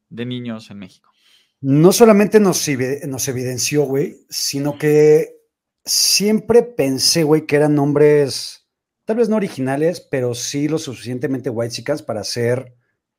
de 0.07 0.25
niños 0.25 0.71
en 0.71 0.79
México? 0.79 1.11
No 1.59 1.91
solamente 1.91 2.39
nos, 2.39 2.65
nos 3.07 3.27
evidenció, 3.27 3.83
güey, 3.83 4.25
sino 4.29 4.77
que 4.77 5.35
siempre 5.83 6.63
pensé, 6.63 7.23
güey, 7.23 7.45
que 7.45 7.57
eran 7.57 7.75
nombres, 7.75 8.64
tal 9.05 9.17
vez 9.17 9.29
no 9.29 9.35
originales, 9.35 10.01
pero 10.01 10.33
sí 10.33 10.67
lo 10.67 10.77
suficientemente 10.77 11.49
white 11.49 11.83
para 12.05 12.23
ser 12.23 12.75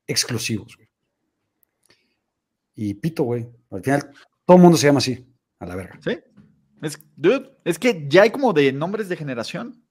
exclusivos, 0.06 0.76
güey. 0.76 0.88
Y 2.74 2.94
pito, 2.94 3.22
güey. 3.22 3.48
Al 3.70 3.82
final, 3.82 4.10
todo 4.44 4.56
el 4.58 4.62
mundo 4.62 4.76
se 4.76 4.86
llama 4.86 4.98
así, 4.98 5.26
a 5.58 5.66
la 5.66 5.76
verga. 5.76 5.98
¿Sí? 6.04 6.18
Es, 6.82 6.98
dude, 7.16 7.56
es 7.64 7.78
que 7.78 8.06
ya 8.08 8.22
hay 8.22 8.30
como 8.30 8.52
de 8.52 8.72
nombres 8.72 9.08
de 9.08 9.16
generación. 9.16 9.82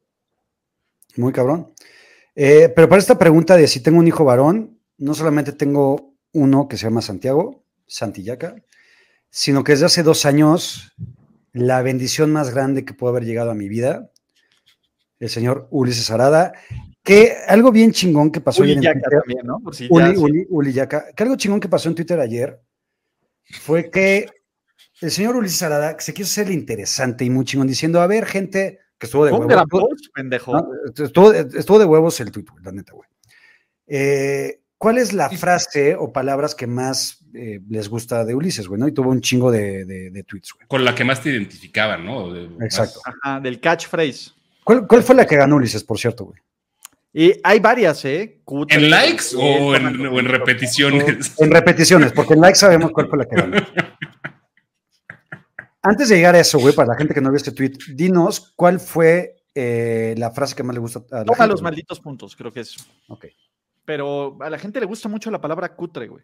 Muy 1.17 1.33
cabrón. 1.33 1.73
Eh, 2.35 2.71
pero 2.75 2.87
para 2.87 2.99
esta 2.99 3.17
pregunta 3.17 3.55
de 3.55 3.67
si 3.67 3.81
tengo 3.81 3.97
un 3.97 4.07
hijo 4.07 4.23
varón, 4.23 4.79
no 4.97 5.13
solamente 5.13 5.51
tengo 5.53 6.15
uno 6.33 6.67
que 6.67 6.77
se 6.77 6.83
llama 6.83 7.01
Santiago, 7.01 7.63
Santillaca, 7.87 8.55
sino 9.29 9.63
que 9.63 9.71
desde 9.71 9.85
hace 9.85 10.03
dos 10.03 10.25
años, 10.25 10.93
la 11.53 11.81
bendición 11.81 12.31
más 12.31 12.53
grande 12.53 12.85
que 12.85 12.93
pudo 12.93 13.09
haber 13.09 13.25
llegado 13.25 13.51
a 13.51 13.55
mi 13.55 13.69
vida, 13.69 14.11
el 15.19 15.29
señor 15.29 15.67
Ulises 15.71 16.09
Arada, 16.11 16.53
que 17.03 17.33
algo 17.47 17.71
bien 17.71 17.91
chingón 17.91 18.31
que 18.31 18.41
pasó 18.41 18.61
Uli 18.63 18.71
ayer 18.71 18.93
en 18.95 19.01
Twitter, 19.01 19.19
también, 19.21 19.45
¿no? 19.45 19.59
Por 19.59 19.75
si 19.75 19.87
Uli, 19.89 20.05
ya, 20.05 20.11
sí. 20.13 20.17
Uli- 20.21 20.47
Uli 20.49 20.73
Yaca, 20.73 21.05
que 21.15 21.23
algo 21.23 21.35
chingón 21.35 21.59
que 21.59 21.69
pasó 21.69 21.87
en 21.89 21.95
Twitter 21.95 22.19
ayer 22.19 22.59
fue 23.61 23.89
que 23.89 24.27
el 25.01 25.11
señor 25.11 25.35
Ulises 25.35 25.61
Arada 25.63 25.95
se 25.99 26.13
quiso 26.13 26.29
ser 26.29 26.49
interesante 26.49 27.23
y 27.25 27.29
muy 27.29 27.45
chingón 27.45 27.67
diciendo, 27.67 28.01
a 28.01 28.07
ver, 28.07 28.25
gente 28.25 28.79
que 28.97 29.05
estuvo 29.07 29.25
de 29.25 29.33
huevos, 29.33 29.65
post, 29.69 30.05
pendejo. 30.13 30.53
¿no? 30.53 30.67
Estuvo, 31.05 31.31
estuvo 31.33 31.79
de 31.79 31.85
huevos 31.85 32.19
el 32.21 32.31
tweet, 32.31 32.45
güey, 32.49 32.63
la 32.63 32.71
neta, 32.71 32.93
güey. 32.93 33.07
Eh, 33.87 34.61
¿Cuál 34.77 34.97
es 34.97 35.13
la 35.13 35.29
frase 35.29 35.95
o 35.95 36.11
palabras 36.11 36.53
que 36.55 36.67
más 36.67 37.19
eh, 37.33 37.59
les 37.69 37.87
gusta 37.89 38.25
de 38.25 38.35
Ulises, 38.35 38.67
güey? 38.67 38.79
¿no? 38.79 38.87
Y 38.87 38.93
tuvo 38.93 39.09
un 39.09 39.21
chingo 39.21 39.51
de, 39.51 39.85
de- 39.85 40.11
de 40.11 40.23
tweets, 40.23 40.53
güey. 40.53 40.67
Con 40.67 40.83
la 40.83 40.93
que 40.95 41.03
más 41.03 41.21
te 41.21 41.29
identificaban, 41.29 42.05
¿no? 42.05 42.31
De- 42.33 42.49
Exacto. 42.65 42.99
más- 43.05 43.15
Ajá, 43.23 43.39
del 43.39 43.59
catchphrase. 43.59 44.31
¿Cuál, 44.65 44.87
cuál 44.87 45.03
fue 45.03 45.13
la 45.15 45.27
que 45.27 45.35
ganó 45.37 45.57
Ulises, 45.57 45.83
por 45.83 45.99
cierto, 45.99 46.25
güey? 46.25 46.39
Y 47.13 47.39
hay 47.43 47.59
varias, 47.59 48.03
¿eh? 48.03 48.41
¿En 48.67 48.89
likes 48.89 49.23
eh, 49.33 49.37
o 49.39 49.75
en, 49.75 50.05
o 50.07 50.19
en 50.19 50.25
repeticiones? 50.25 51.33
En 51.39 51.51
repeticiones, 51.51 52.11
porque 52.11 52.33
en 52.33 52.41
like 52.41 52.55
sabemos 52.57 52.91
cuál 52.91 53.07
fue 53.07 53.19
la 53.19 53.25
que 53.25 53.35
ganó. 53.35 53.57
Antes 55.81 56.09
de 56.09 56.15
llegar 56.15 56.35
a 56.35 56.39
eso, 56.39 56.57
güey, 56.59 56.73
para 56.73 56.89
la 56.89 56.95
gente 56.97 57.13
que 57.13 57.21
no 57.21 57.29
vio 57.29 57.37
este 57.37 57.51
tweet, 57.51 57.73
dinos 57.93 58.53
cuál 58.55 58.79
fue 58.79 59.43
eh, 59.53 60.15
la 60.17 60.31
frase 60.31 60.55
que 60.55 60.63
más 60.63 60.73
le 60.73 60.79
gusta 60.81 60.99
a 61.11 61.19
la 61.19 61.25
Toma 61.25 61.37
gente, 61.37 61.47
los 61.51 61.61
güey. 61.61 61.71
malditos 61.71 61.99
puntos, 61.99 62.35
creo 62.35 62.51
que 62.51 62.61
es. 62.61 62.75
Ok. 63.07 63.27
Pero 63.85 64.37
a 64.41 64.49
la 64.49 64.57
gente 64.57 64.79
le 64.79 64.87
gusta 64.87 65.07
mucho 65.07 65.29
la 65.29 65.39
palabra 65.39 65.75
cutre, 65.75 66.07
güey. 66.07 66.23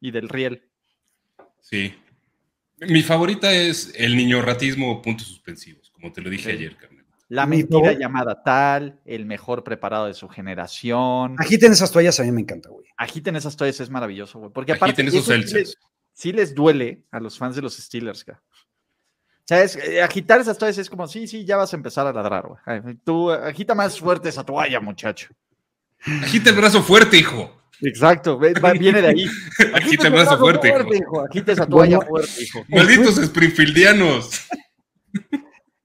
Y 0.00 0.10
del 0.10 0.28
riel. 0.30 0.68
Sí. 1.60 1.94
Mi 2.80 3.02
favorita 3.02 3.52
es 3.52 3.92
el 3.94 4.16
niño 4.16 4.40
ratismo, 4.42 5.02
puntos 5.02 5.28
suspensivos, 5.28 5.90
como 5.90 6.10
te 6.10 6.22
lo 6.22 6.30
dije 6.30 6.50
Sí. 6.50 6.56
ayer, 6.56 6.76
carnal. 6.76 6.91
La 7.32 7.46
mentira 7.46 7.92
llamada 7.94 8.42
tal, 8.42 9.00
el 9.06 9.24
mejor 9.24 9.64
preparado 9.64 10.04
de 10.06 10.12
su 10.12 10.28
generación. 10.28 11.34
Agiten 11.38 11.72
esas 11.72 11.90
toallas, 11.90 12.20
a 12.20 12.24
mí 12.24 12.30
me 12.32 12.42
encanta, 12.42 12.68
güey. 12.68 12.86
Agiten 12.96 13.36
esas 13.36 13.56
toallas, 13.56 13.80
es 13.80 13.88
maravilloso, 13.88 14.38
güey. 14.38 14.50
Porque 14.52 14.72
Agiten 14.72 15.06
aparte, 15.06 15.16
esos 15.18 15.28
eso 15.30 15.48
sí 15.48 15.54
les, 15.54 15.78
sí 16.12 16.32
les 16.32 16.54
duele 16.54 17.04
a 17.10 17.20
los 17.20 17.38
fans 17.38 17.56
de 17.56 17.62
los 17.62 17.74
Steelers, 17.74 18.26
güey. 18.26 18.36
O 18.36 19.44
sea, 19.46 19.62
es- 19.62 19.76
eh, 19.76 20.02
agitar 20.02 20.42
esas 20.42 20.58
toallas 20.58 20.76
es 20.76 20.90
como, 20.90 21.08
sí, 21.08 21.26
sí, 21.26 21.46
ya 21.46 21.56
vas 21.56 21.72
a 21.72 21.76
empezar 21.76 22.06
a 22.06 22.12
ladrar, 22.12 22.46
güey. 22.46 22.96
Tú 23.02 23.30
agita 23.30 23.74
más 23.74 23.98
fuerte 23.98 24.28
esa 24.28 24.44
toalla, 24.44 24.78
muchacho. 24.80 25.28
Agita 26.22 26.50
el 26.50 26.56
brazo 26.56 26.82
fuerte, 26.82 27.16
hijo. 27.16 27.62
Exacto, 27.80 28.38
ve- 28.38 28.52
va- 28.62 28.72
viene 28.74 29.00
de 29.00 29.08
ahí. 29.08 29.26
Agita 29.72 30.08
el 30.08 30.12
brazo 30.12 30.38
fuerte, 30.38 30.68
hijo. 30.68 30.94
hijo. 30.94 31.20
Agita 31.24 31.52
esa 31.52 31.66
toalla 31.66 31.96
Bueno. 31.96 32.10
fuerte, 32.10 32.42
hijo. 32.42 32.62
Malditos 32.68 33.16
Springfieldianos. 33.16 34.48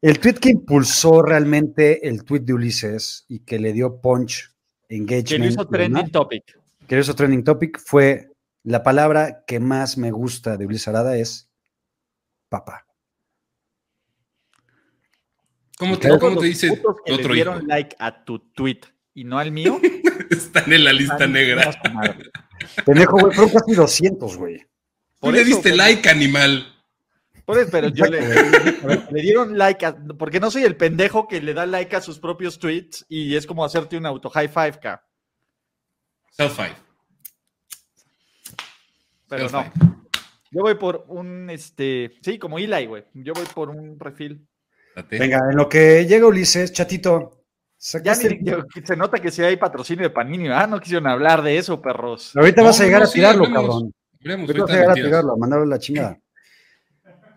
El 0.08 0.20
tweet 0.20 0.36
que 0.36 0.51
impulsó 0.51 1.22
realmente 1.22 2.08
el 2.08 2.24
tweet 2.24 2.39
de 2.39 2.53
Ulises 2.53 3.26
y 3.28 3.39
que 3.39 3.60
le 3.60 3.74
dio 3.74 3.99
punch, 3.99 4.49
engagement, 4.88 5.28
Que 5.28 5.38
lo 5.38 5.45
hizo 5.47 5.68
trending 5.68 6.12
topic. 6.12 6.60
que 6.88 6.95
lo 6.95 7.01
hizo 7.01 7.14
trending 7.14 7.43
topic 7.43 7.78
fue 7.78 8.32
la 8.64 8.84
palabra 8.84 9.43
que 9.45 9.60
más 9.60 9.97
me 9.97 10.12
gusta 10.12 10.55
de 10.55 10.66
Ulises 10.66 10.88
Arada 10.88 11.18
es 11.18 11.49
papá. 12.47 12.88
¿Cómo 15.78 15.99
te, 15.99 16.08
cómo 16.18 16.39
te 16.39 16.45
dice 16.45 16.82
que 17.05 17.12
le 17.12 17.20
otro 17.20 17.26
hijo? 17.26 17.34
dieron 17.34 17.68
like 17.68 17.93
a 17.99 18.24
tu 18.24 18.39
tweet 18.39 18.80
y 19.14 19.26
no 19.26 19.39
al 19.39 19.51
mío. 19.51 19.78
Están 20.30 20.72
en 20.72 20.86
la 20.86 20.93
lista 20.93 21.16
están 21.16 21.34
negra. 21.34 21.78
Pendejo, 22.86 23.18
güey, 23.20 23.36
fueron 23.36 23.53
casi 23.53 23.76
200, 23.76 24.38
güey. 24.38 24.60
Tú 24.60 24.68
Por 25.20 25.34
le 25.34 25.41
eso, 25.41 25.49
diste 25.49 25.76
like, 25.76 26.10
animal. 26.10 26.77
Por 27.48 27.58
eso, 27.58 27.70
pero 27.72 27.88
yo 27.88 28.04
le, 28.08 29.22
dieron 29.22 29.58
like 29.58 29.86
a, 29.86 29.95
porque 30.20 30.41
no 30.41 30.52
soy 30.52 30.64
el 30.64 30.76
pendejo 30.76 31.30
que 31.30 31.41
le 31.41 31.54
da 31.54 31.66
like 31.66 31.95
a 31.95 32.02
sus 32.02 32.20
propios 32.20 32.60
tweets 32.60 33.06
y 33.08 33.38
es 33.38 33.48
como 33.48 33.64
hacerte 33.64 33.95
un 33.95 34.06
auto 34.06 34.30
high 34.30 34.50
five, 34.50 34.74
K. 34.82 35.02
Self 36.30 36.58
five. 36.58 36.76
Pero 39.30 39.50
no. 39.50 39.64
Yo 40.52 40.62
voy 40.62 40.76
por 40.76 41.06
un, 41.08 41.50
este, 41.50 42.12
sí, 42.22 42.38
como 42.38 42.60
Eli, 42.60 42.86
güey. 42.86 43.06
Yo 43.14 43.32
voy 43.32 43.45
por 43.56 43.70
un 43.70 43.98
refil. 43.98 44.45
Venga, 45.10 45.39
en 45.50 45.56
lo 45.56 45.70
que 45.70 46.06
llega 46.06 46.28
Ulises, 46.28 46.74
chatito. 46.74 47.45
Ya 48.04 48.14
se 48.14 48.98
nota 48.98 49.20
que 49.20 49.32
si 49.32 49.41
hay 49.41 49.56
patrocinio 49.56 50.04
de 50.04 50.10
Panini, 50.10 50.50
ah, 50.50 50.68
no 50.68 50.82
quisieron 50.82 51.08
hablar 51.08 51.41
de 51.43 51.58
eso, 51.58 51.82
perros. 51.82 52.36
Ahorita 52.36 52.62
vas 52.62 52.82
a 52.82 52.84
llegar 52.84 53.04
a 53.04 53.08
tirarlo, 53.08 53.45
cabrón. 53.45 53.93
ahorita 54.22 54.64
vas 54.64 54.72
a 54.72 54.74
llegar 54.74 54.91
a 54.91 54.93
tirarlo, 54.95 55.32
a 55.32 55.38
mandarle 55.38 55.68
la 55.68 55.80
chingada. 55.80 56.20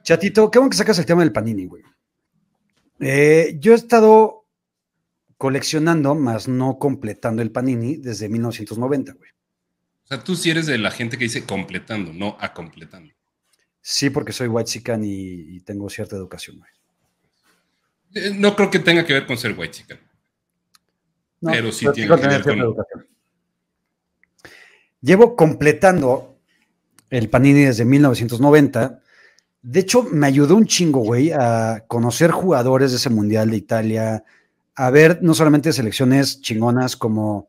Chatito, 0.03 0.51
qué 0.51 0.59
bueno 0.59 0.71
que 0.71 0.77
sacas 0.77 0.99
el 0.99 1.07
tema 1.07 1.23
del 1.23 1.33
Panini, 1.33 1.67
güey. 1.67 1.83
Eh, 3.01 3.57
yo 3.59 3.73
he 3.73 3.77
estado 3.77 4.47
coleccionando, 5.37 6.15
más 6.15 6.49
no 6.49 6.79
completando 6.79 7.43
el 7.43 7.51
Panini 7.51 7.97
desde 7.97 8.29
1990, 8.29 9.13
güey. 9.15 9.31
O 9.31 10.07
sea, 10.07 10.23
tú 10.23 10.37
sí 10.37 10.51
eres 10.51 10.67
de 10.67 10.77
la 10.77 10.91
gente 10.91 11.17
que 11.17 11.25
dice 11.25 11.45
completando, 11.45 12.13
no 12.13 12.37
a 12.41 12.53
completando. 12.53 13.15
Sí, 13.81 14.11
porque 14.11 14.33
soy 14.33 14.49
white 14.49 14.69
chican 14.69 15.03
y, 15.05 15.61
tengo 15.61 15.89
cierta 15.89 16.17
educación, 16.17 16.59
güey. 16.59 16.71
Eh, 18.15 18.35
no 18.37 18.55
creo 18.57 18.71
que 18.71 18.81
tenga 18.81 19.07
que 19.07 19.15
ver 19.15 19.27
con 19.27 19.39
ser 19.39 19.59
white 19.59 19.71
chican. 19.71 20.01
pero 21.41 21.73
sí 21.73 21.87
tiene 21.95 22.15
que 22.21 22.27
ver 22.27 22.43
con... 22.43 22.59
Educación. 22.59 23.07
Llevo 25.01 25.37
completando 25.37 26.39
el 27.09 27.31
Panini 27.31 27.63
desde 27.63 27.85
1990 27.85 29.00
de 29.63 29.81
hecho, 29.81 30.03
me 30.03 30.27
ayudó 30.27 30.57
un 30.57 30.67
chingo, 30.67 31.01
güey, 31.01 31.33
a 31.33 31.85
conocer 31.87 32.31
jugadores 32.31 32.93
de 32.93 32.97
ese 32.97 33.11
Mundial 33.11 33.51
de 33.51 33.57
Italia, 33.57 34.25
a 34.75 34.91
ver 34.91 35.19
no 35.23 35.35
solamente 35.35 35.73
selecciones 35.73 36.41
chingonas 36.41 36.97
como 36.97 37.49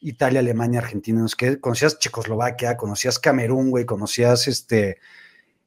Italia, 0.00 0.38
Alemania, 0.40 0.78
Argentina, 0.78 1.24
que 1.36 1.60
conocías 1.60 1.98
Checoslovaquia, 1.98 2.76
conocías 2.76 3.18
Camerún, 3.18 3.70
güey, 3.70 3.84
conocías 3.84 4.46
este 4.46 4.98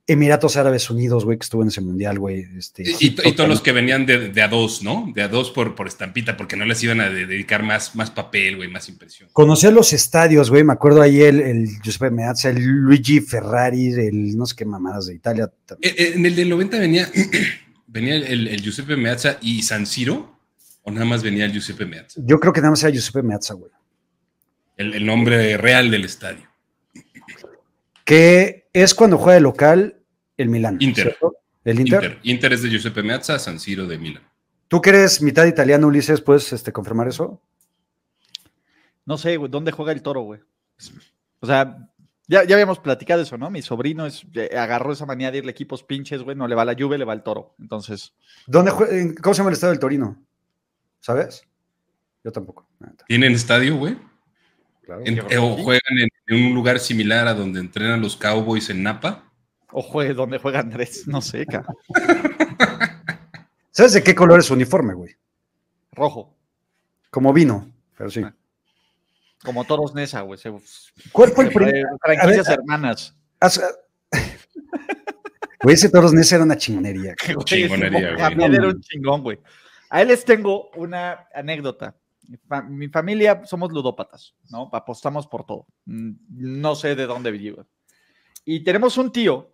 Emiratos 0.07 0.57
Árabes 0.57 0.89
Unidos, 0.89 1.25
güey, 1.25 1.37
que 1.37 1.43
estuvo 1.43 1.61
en 1.61 1.69
ese 1.69 1.79
mundial, 1.79 2.17
güey. 2.17 2.45
Este, 2.57 2.83
y, 2.99 3.11
todos 3.11 3.47
los 3.47 3.61
que 3.61 3.71
venían 3.71 4.05
de, 4.05 4.41
a 4.41 4.47
dos, 4.47 4.81
¿no? 4.81 5.11
De 5.13 5.21
a 5.21 5.27
dos 5.27 5.51
por, 5.51 5.75
por 5.75 5.87
estampita, 5.87 6.35
porque 6.35 6.55
no 6.55 6.65
les 6.65 6.83
iban 6.83 6.99
a 7.01 7.09
dedicar 7.09 7.63
más, 7.63 7.95
más 7.95 8.09
papel, 8.09 8.57
güey, 8.57 8.67
más 8.67 8.89
impresión. 8.89 9.29
Conocer 9.31 9.73
los 9.73 9.93
estadios, 9.93 10.49
güey. 10.49 10.63
Me 10.63 10.73
acuerdo 10.73 11.01
ahí 11.01 11.21
el, 11.21 11.39
el 11.39 11.81
Giuseppe 11.81 12.09
Meazza, 12.09 12.49
el 12.49 12.63
Luigi 12.63 13.21
Ferrari, 13.21 13.93
el 13.93 14.35
no 14.35 14.45
sé 14.45 14.55
qué 14.55 14.65
mamadas 14.65 15.05
de 15.05 15.15
Italia. 15.15 15.51
Eh, 15.81 15.95
eh, 15.97 16.11
en 16.15 16.25
el 16.25 16.35
del 16.35 16.49
90 16.49 16.79
venía, 16.79 17.09
venía 17.87 18.15
el, 18.15 18.61
Giuseppe 18.61 18.97
Meazza 18.97 19.37
y 19.41 19.61
San 19.61 19.85
Siro, 19.85 20.39
o 20.81 20.91
nada 20.91 21.05
más 21.05 21.21
venía 21.21 21.45
el 21.45 21.53
Giuseppe 21.53 21.85
Meazza. 21.85 22.19
Yo 22.25 22.39
creo 22.39 22.51
que 22.51 22.59
nada 22.59 22.71
más 22.71 22.83
era 22.83 22.91
Giuseppe 22.91 23.21
Meazza, 23.21 23.53
güey. 23.53 23.71
El, 24.77 24.93
el 24.93 25.05
nombre 25.05 25.57
real 25.57 25.91
del 25.91 26.05
estadio. 26.05 26.50
Que 28.11 28.67
es 28.73 28.93
cuando 28.93 29.17
juega 29.17 29.35
de 29.35 29.39
local 29.39 30.03
el 30.35 30.49
Milan. 30.49 30.75
Inter. 30.81 31.17
¿El 31.63 31.79
Inter? 31.79 32.19
Inter? 32.23 32.51
es 32.51 32.61
de 32.61 32.69
Giuseppe 32.69 33.03
Meazza, 33.03 33.39
San 33.39 33.57
Siro 33.57 33.87
de 33.87 33.97
Milan. 33.97 34.21
¿Tú 34.67 34.81
que 34.81 34.89
eres 34.89 35.21
mitad 35.21 35.45
italiano, 35.45 35.87
Ulises, 35.87 36.19
puedes 36.19 36.51
este, 36.51 36.73
confirmar 36.73 37.07
eso? 37.07 37.41
No 39.05 39.17
sé, 39.17 39.37
güey, 39.37 39.49
¿dónde 39.49 39.71
juega 39.71 39.93
el 39.93 40.01
toro, 40.01 40.23
güey? 40.23 40.41
O 41.39 41.47
sea, 41.47 41.89
ya, 42.27 42.41
habíamos 42.41 42.79
platicado 42.79 43.21
eso, 43.21 43.37
¿no? 43.37 43.49
Mi 43.49 43.61
sobrino 43.61 44.05
es, 44.05 44.25
eh, 44.33 44.57
agarró 44.57 44.91
esa 44.91 45.05
manía 45.05 45.31
de 45.31 45.37
irle 45.37 45.51
equipos 45.51 45.81
pinches, 45.81 46.21
güey, 46.21 46.35
no 46.35 46.49
le 46.49 46.55
va 46.55 46.65
la 46.65 46.73
lluvia, 46.73 46.97
le 46.97 47.05
va 47.05 47.13
el 47.13 47.23
toro. 47.23 47.55
Entonces. 47.59 48.13
¿Dónde 48.45 48.71
¿Cómo 49.21 49.33
se 49.33 49.37
llama 49.37 49.51
el 49.51 49.53
estadio 49.53 49.71
del 49.71 49.79
Torino? 49.79 50.21
¿Sabes? 50.99 51.47
Yo 52.25 52.31
tampoco. 52.33 52.67
¿Tienen 53.07 53.31
estadio, 53.31 53.77
güey? 53.77 53.97
Claro. 54.97 55.43
¿O 55.43 55.57
juegan 55.57 55.97
en, 55.99 56.09
en, 56.27 56.45
un 56.47 56.53
lugar 56.53 56.79
similar 56.79 57.27
a 57.27 57.33
donde 57.33 57.59
entrenan 57.59 58.01
los 58.01 58.17
Cowboys 58.17 58.69
en 58.69 58.83
Napa? 58.83 59.31
O 59.71 59.81
juegue 59.81 60.13
donde 60.13 60.37
juega 60.37 60.59
Andrés, 60.59 61.07
no 61.07 61.21
sé, 61.21 61.45
cabrón. 61.45 61.75
¿Sabes 63.71 63.93
de 63.93 64.03
qué 64.03 64.13
color 64.13 64.39
es 64.39 64.47
su 64.47 64.53
uniforme, 64.53 64.93
güey? 64.93 65.15
Rojo. 65.93 66.35
Como 67.09 67.31
vino, 67.31 67.71
pero 67.97 68.09
sí. 68.09 68.21
Ah. 68.23 68.33
Como 69.43 69.63
Toros 69.63 69.95
Nesa, 69.95 70.21
güey. 70.21 70.39
¿Cuál 71.11 71.31
fue 71.31 71.45
el 71.45 71.51
primer? 71.51 71.85
Franquicias 72.01 72.49
hermanas. 72.49 73.15
Güey, 75.63 75.75
ese 75.75 75.89
Toros 75.89 76.11
Nesa 76.11 76.37
era 76.37 76.43
una 76.43 76.57
chingonería. 76.57 77.13
Chingonería, 77.45 78.15
güey. 78.15 78.55
era 78.55 78.67
un 78.67 78.81
chingón, 78.81 79.21
güey. 79.21 79.37
A 79.91 80.01
él 80.01 80.07
les 80.07 80.25
tengo 80.25 80.71
una 80.71 81.27
anécdota. 81.35 81.95
Mi 82.69 82.87
familia 82.87 83.43
somos 83.45 83.71
ludópatas, 83.71 84.35
¿no? 84.49 84.69
Apostamos 84.71 85.27
por 85.27 85.45
todo. 85.45 85.67
Mm, 85.85 86.11
no 86.29 86.75
sé 86.75 86.95
de 86.95 87.07
dónde 87.07 87.31
vivo. 87.31 87.65
Y 88.45 88.63
tenemos 88.63 88.97
un 88.97 89.11
tío 89.11 89.53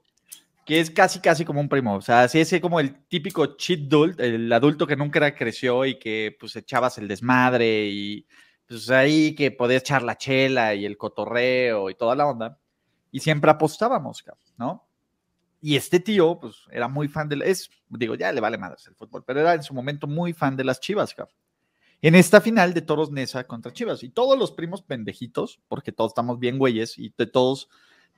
que 0.66 0.82
es 0.82 0.92
casi, 0.92 1.20
casi 1.22 1.46
como 1.46 1.62
un 1.62 1.70
primo. 1.70 1.96
O 1.96 2.02
sea, 2.02 2.24
así 2.24 2.40
es 2.40 2.54
como 2.62 2.80
el 2.80 3.06
típico 3.08 3.56
cheat 3.56 3.88
adult, 3.88 4.20
el 4.20 4.52
adulto 4.52 4.86
que 4.86 4.98
nunca 4.98 5.34
creció 5.34 5.86
y 5.86 5.98
que 5.98 6.36
pues 6.38 6.56
echabas 6.58 6.98
el 6.98 7.08
desmadre 7.08 7.88
y 7.88 8.28
pues 8.68 8.90
ahí 8.90 9.34
que 9.34 9.52
podías 9.52 9.82
echar 9.82 10.04
la 10.04 10.18
chela 10.18 10.76
y 10.76 10.86
el 10.86 10.98
cotorreo 10.98 11.90
y 11.90 11.96
toda 11.96 12.16
la 12.16 12.28
onda. 12.28 12.60
Y 13.12 13.22
siempre 13.22 13.50
apostábamos, 13.50 14.24
¿no? 14.58 14.86
Y 15.62 15.76
este 15.78 16.00
tío, 16.00 16.38
pues 16.40 16.66
era 16.70 16.88
muy 16.88 17.08
fan 17.08 17.30
de, 17.30 17.42
es, 17.44 17.70
digo, 17.90 18.16
ya 18.16 18.32
le 18.32 18.42
vale 18.42 18.58
más 18.58 18.86
el 18.88 18.96
fútbol, 18.96 19.24
pero 19.26 19.40
era 19.40 19.54
en 19.54 19.64
su 19.64 19.74
momento 19.74 20.06
muy 20.06 20.34
fan 20.34 20.56
de 20.56 20.66
las 20.66 20.80
Chivas, 20.80 21.14
cabrón. 21.14 21.36
En 22.02 22.16
esta 22.16 22.42
final 22.42 22.74
de 22.74 22.82
Toros 22.82 23.12
Nesa 23.12 23.46
contra 23.46 23.74
Chivas. 23.74 24.04
Y 24.04 24.10
todos 24.10 24.38
los 24.38 24.52
primos 24.52 24.82
pendejitos, 24.82 25.60
porque 25.68 25.92
todos 25.92 26.12
estamos 26.12 26.40
bien 26.40 26.58
güeyes 26.58 26.98
y 26.98 27.14
de 27.18 27.26
todos 27.26 27.70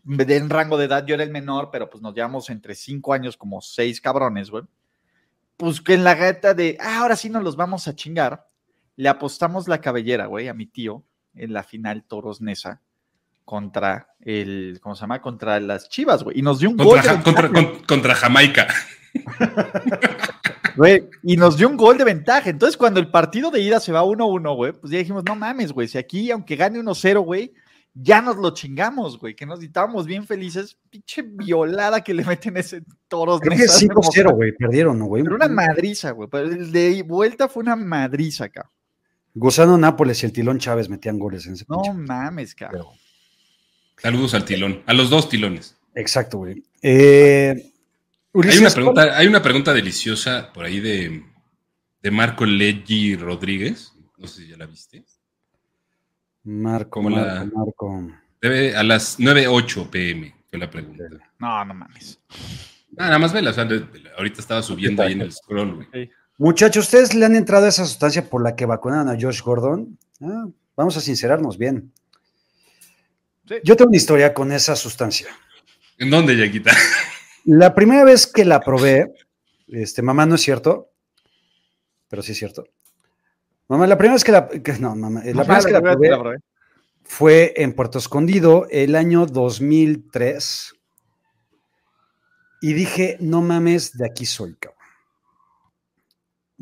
en 0.05 0.49
rango 0.49 0.77
de 0.77 0.85
edad, 0.85 1.05
yo 1.05 1.15
era 1.15 1.23
el 1.23 1.31
menor, 1.31 1.69
pero 1.71 1.89
pues 1.89 2.01
nos 2.01 2.13
llevamos 2.13 2.49
entre 2.49 2.75
cinco 2.75 3.13
años 3.13 3.37
como 3.37 3.61
seis 3.61 4.01
cabrones, 4.01 4.49
güey. 4.49 4.63
Pues 5.57 5.81
que 5.81 5.93
en 5.93 6.03
la 6.03 6.15
gata 6.15 6.53
de, 6.53 6.77
ah, 6.79 6.99
ahora 7.01 7.15
sí 7.15 7.29
nos 7.29 7.43
los 7.43 7.55
vamos 7.55 7.87
a 7.87 7.95
chingar, 7.95 8.47
le 8.95 9.09
apostamos 9.09 9.67
la 9.67 9.81
cabellera, 9.81 10.25
güey, 10.27 10.47
a 10.47 10.53
mi 10.53 10.65
tío 10.65 11.03
en 11.35 11.53
la 11.53 11.63
final 11.63 12.03
Toros 12.03 12.41
Nesa 12.41 12.81
contra 13.45 14.09
el, 14.21 14.79
¿cómo 14.81 14.95
se 14.95 15.01
llama? 15.01 15.21
Contra 15.21 15.59
las 15.59 15.89
Chivas, 15.89 16.23
güey. 16.23 16.39
Y 16.39 16.41
nos 16.41 16.59
dio 16.59 16.69
un 16.69 16.77
gol. 16.77 16.99
contra, 17.23 17.49
contra, 17.87 18.15
Jamaica. 18.15 18.67
Güey, 20.79 21.09
y 21.23 21.35
nos 21.35 21.57
dio 21.57 21.67
un 21.67 21.75
gol 21.75 21.97
de 21.97 22.05
ventaja. 22.05 22.49
Entonces, 22.49 22.77
cuando 22.77 23.01
el 23.01 23.11
partido 23.11 23.51
de 23.51 23.59
ida 23.59 23.81
se 23.81 23.91
va 23.91 24.01
1-1, 24.01 24.55
güey, 24.55 24.71
pues 24.71 24.93
ya 24.93 24.99
dijimos, 24.99 25.25
no 25.25 25.35
mames, 25.35 25.73
güey, 25.73 25.89
si 25.89 25.97
aquí, 25.97 26.31
aunque 26.31 26.55
gane 26.55 26.79
1-0, 26.79 27.19
güey, 27.21 27.53
ya 27.93 28.21
nos 28.21 28.37
lo 28.37 28.53
chingamos, 28.53 29.19
güey, 29.19 29.35
que 29.35 29.45
nos 29.45 29.61
estábamos 29.61 30.05
bien 30.05 30.25
felices. 30.25 30.77
Pinche 30.89 31.21
violada 31.21 32.01
que 32.01 32.13
le 32.13 32.23
meten 32.23 32.55
ese 32.55 32.81
toros. 33.09 33.41
Creo 33.41 33.57
que 33.57 33.65
5-0, 33.65 34.33
güey, 34.33 34.53
perdieron, 34.53 34.97
¿no, 34.97 35.07
güey? 35.07 35.21
Pero 35.21 35.35
una 35.35 35.49
madriza, 35.49 36.11
güey. 36.11 36.29
El 36.31 36.71
de 36.71 37.03
vuelta 37.03 37.49
fue 37.49 37.63
una 37.63 37.75
madriza, 37.75 38.45
acá. 38.45 38.71
Gozando 39.33 39.77
Nápoles 39.77 40.23
y 40.23 40.27
el 40.27 40.31
Tilón 40.31 40.59
Chávez 40.59 40.87
metían 40.87 41.19
goles 41.19 41.45
en 41.45 41.55
ese 41.55 41.65
No 41.67 41.93
mames, 41.93 42.55
cabrón. 42.55 42.85
Saludos 43.97 44.33
al 44.33 44.45
Tilón, 44.45 44.81
a 44.85 44.93
los 44.93 45.09
dos 45.09 45.27
Tilones. 45.27 45.75
Exacto, 45.93 46.37
güey. 46.37 46.63
Eh, 46.81 47.68
hay, 48.33 48.57
una 48.59 48.69
pregunta, 48.69 49.17
hay 49.17 49.27
una 49.27 49.41
pregunta 49.41 49.73
deliciosa 49.73 50.51
por 50.53 50.65
ahí 50.65 50.79
de, 50.79 51.23
de 52.01 52.11
Marco 52.11 52.45
Leggi 52.45 53.15
Rodríguez. 53.15 53.93
No 54.17 54.27
sé 54.27 54.41
si 54.41 54.47
ya 54.47 54.57
la 54.57 54.65
viste. 54.65 55.03
Marco, 56.43 57.01
Marco, 57.01 57.57
Marco. 57.57 58.11
Debe 58.41 58.75
a 58.75 58.83
las 58.83 59.19
9.08 59.19 59.89
pm, 59.89 60.35
fue 60.49 60.59
la 60.59 60.69
pregunta. 60.69 61.03
No, 61.37 61.65
no 61.65 61.73
mames. 61.73 62.19
Ah, 62.97 63.05
nada 63.05 63.19
más 63.19 63.33
vela, 63.33 63.53
ahorita 64.17 64.41
estaba 64.41 64.61
subiendo 64.61 65.03
ahí 65.03 65.13
en 65.13 65.21
el 65.21 65.31
scroll, 65.31 65.75
güey. 65.75 66.11
Muchachos, 66.37 66.85
¿ustedes 66.85 67.13
le 67.13 67.25
han 67.25 67.35
entrado 67.35 67.65
a 67.65 67.69
esa 67.69 67.85
sustancia 67.85 68.29
por 68.29 68.41
la 68.41 68.55
que 68.55 68.65
vacunaron 68.65 69.09
a 69.09 69.17
Josh 69.19 69.41
Gordon? 69.41 69.97
Ah, 70.21 70.47
vamos 70.75 70.95
a 70.95 71.01
sincerarnos 71.01 71.57
bien. 71.57 71.91
Yo 73.63 73.75
tengo 73.75 73.89
una 73.89 73.97
historia 73.97 74.33
con 74.33 74.51
esa 74.51 74.75
sustancia. 74.75 75.27
¿En 75.97 76.09
dónde, 76.09 76.37
Yaquita? 76.37 76.71
La 77.45 77.73
primera 77.73 78.03
vez 78.03 78.27
que 78.27 78.45
la 78.45 78.59
probé, 78.59 79.13
este, 79.67 80.01
mamá, 80.01 80.25
no 80.25 80.35
es 80.35 80.41
cierto, 80.41 80.91
pero 82.07 82.21
sí 82.21 82.33
es 82.33 82.37
cierto. 82.37 82.65
Mamá, 83.67 83.87
la 83.87 83.97
primera 83.97 84.15
vez 84.15 84.23
que 84.23 84.31
la. 84.31 84.49
no, 84.79 84.95
mamá, 84.95 85.21
la 85.23 85.43
primera 85.43 85.55
vez 85.55 85.65
que 85.65 85.71
la 85.71 85.81
probé 85.81 86.37
fue 87.03 87.53
en 87.55 87.73
Puerto 87.73 87.97
Escondido 87.97 88.67
el 88.69 88.95
año 88.95 89.25
2003. 89.25 90.73
Y 92.61 92.73
dije, 92.73 93.17
no 93.19 93.41
mames, 93.41 93.97
de 93.97 94.05
aquí 94.05 94.25
soy, 94.25 94.55
cabrón. 94.55 94.79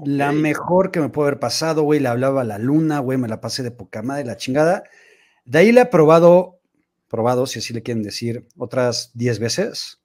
La 0.06 0.32
mejor 0.32 0.92
que 0.92 1.00
me 1.00 1.10
puede 1.10 1.30
haber 1.30 1.40
pasado, 1.40 1.82
güey. 1.82 2.00
Le 2.00 2.08
hablaba 2.08 2.42
a 2.42 2.46
la 2.46 2.60
luna, 2.60 3.00
güey. 3.00 3.18
Me 3.18 3.28
la 3.28 3.42
pasé 3.42 3.64
de 3.64 3.72
poca 3.72 4.04
madre, 4.04 4.26
la 4.26 4.38
chingada. 4.38 4.84
De 5.44 5.58
ahí 5.58 5.72
la 5.72 5.82
he 5.82 5.86
probado, 5.88 6.60
probado, 7.08 7.48
si 7.48 7.60
así 7.60 7.74
le 7.74 7.82
quieren 7.82 8.04
decir, 8.04 8.48
otras 8.58 9.12
10 9.16 9.40
veces. 9.40 10.02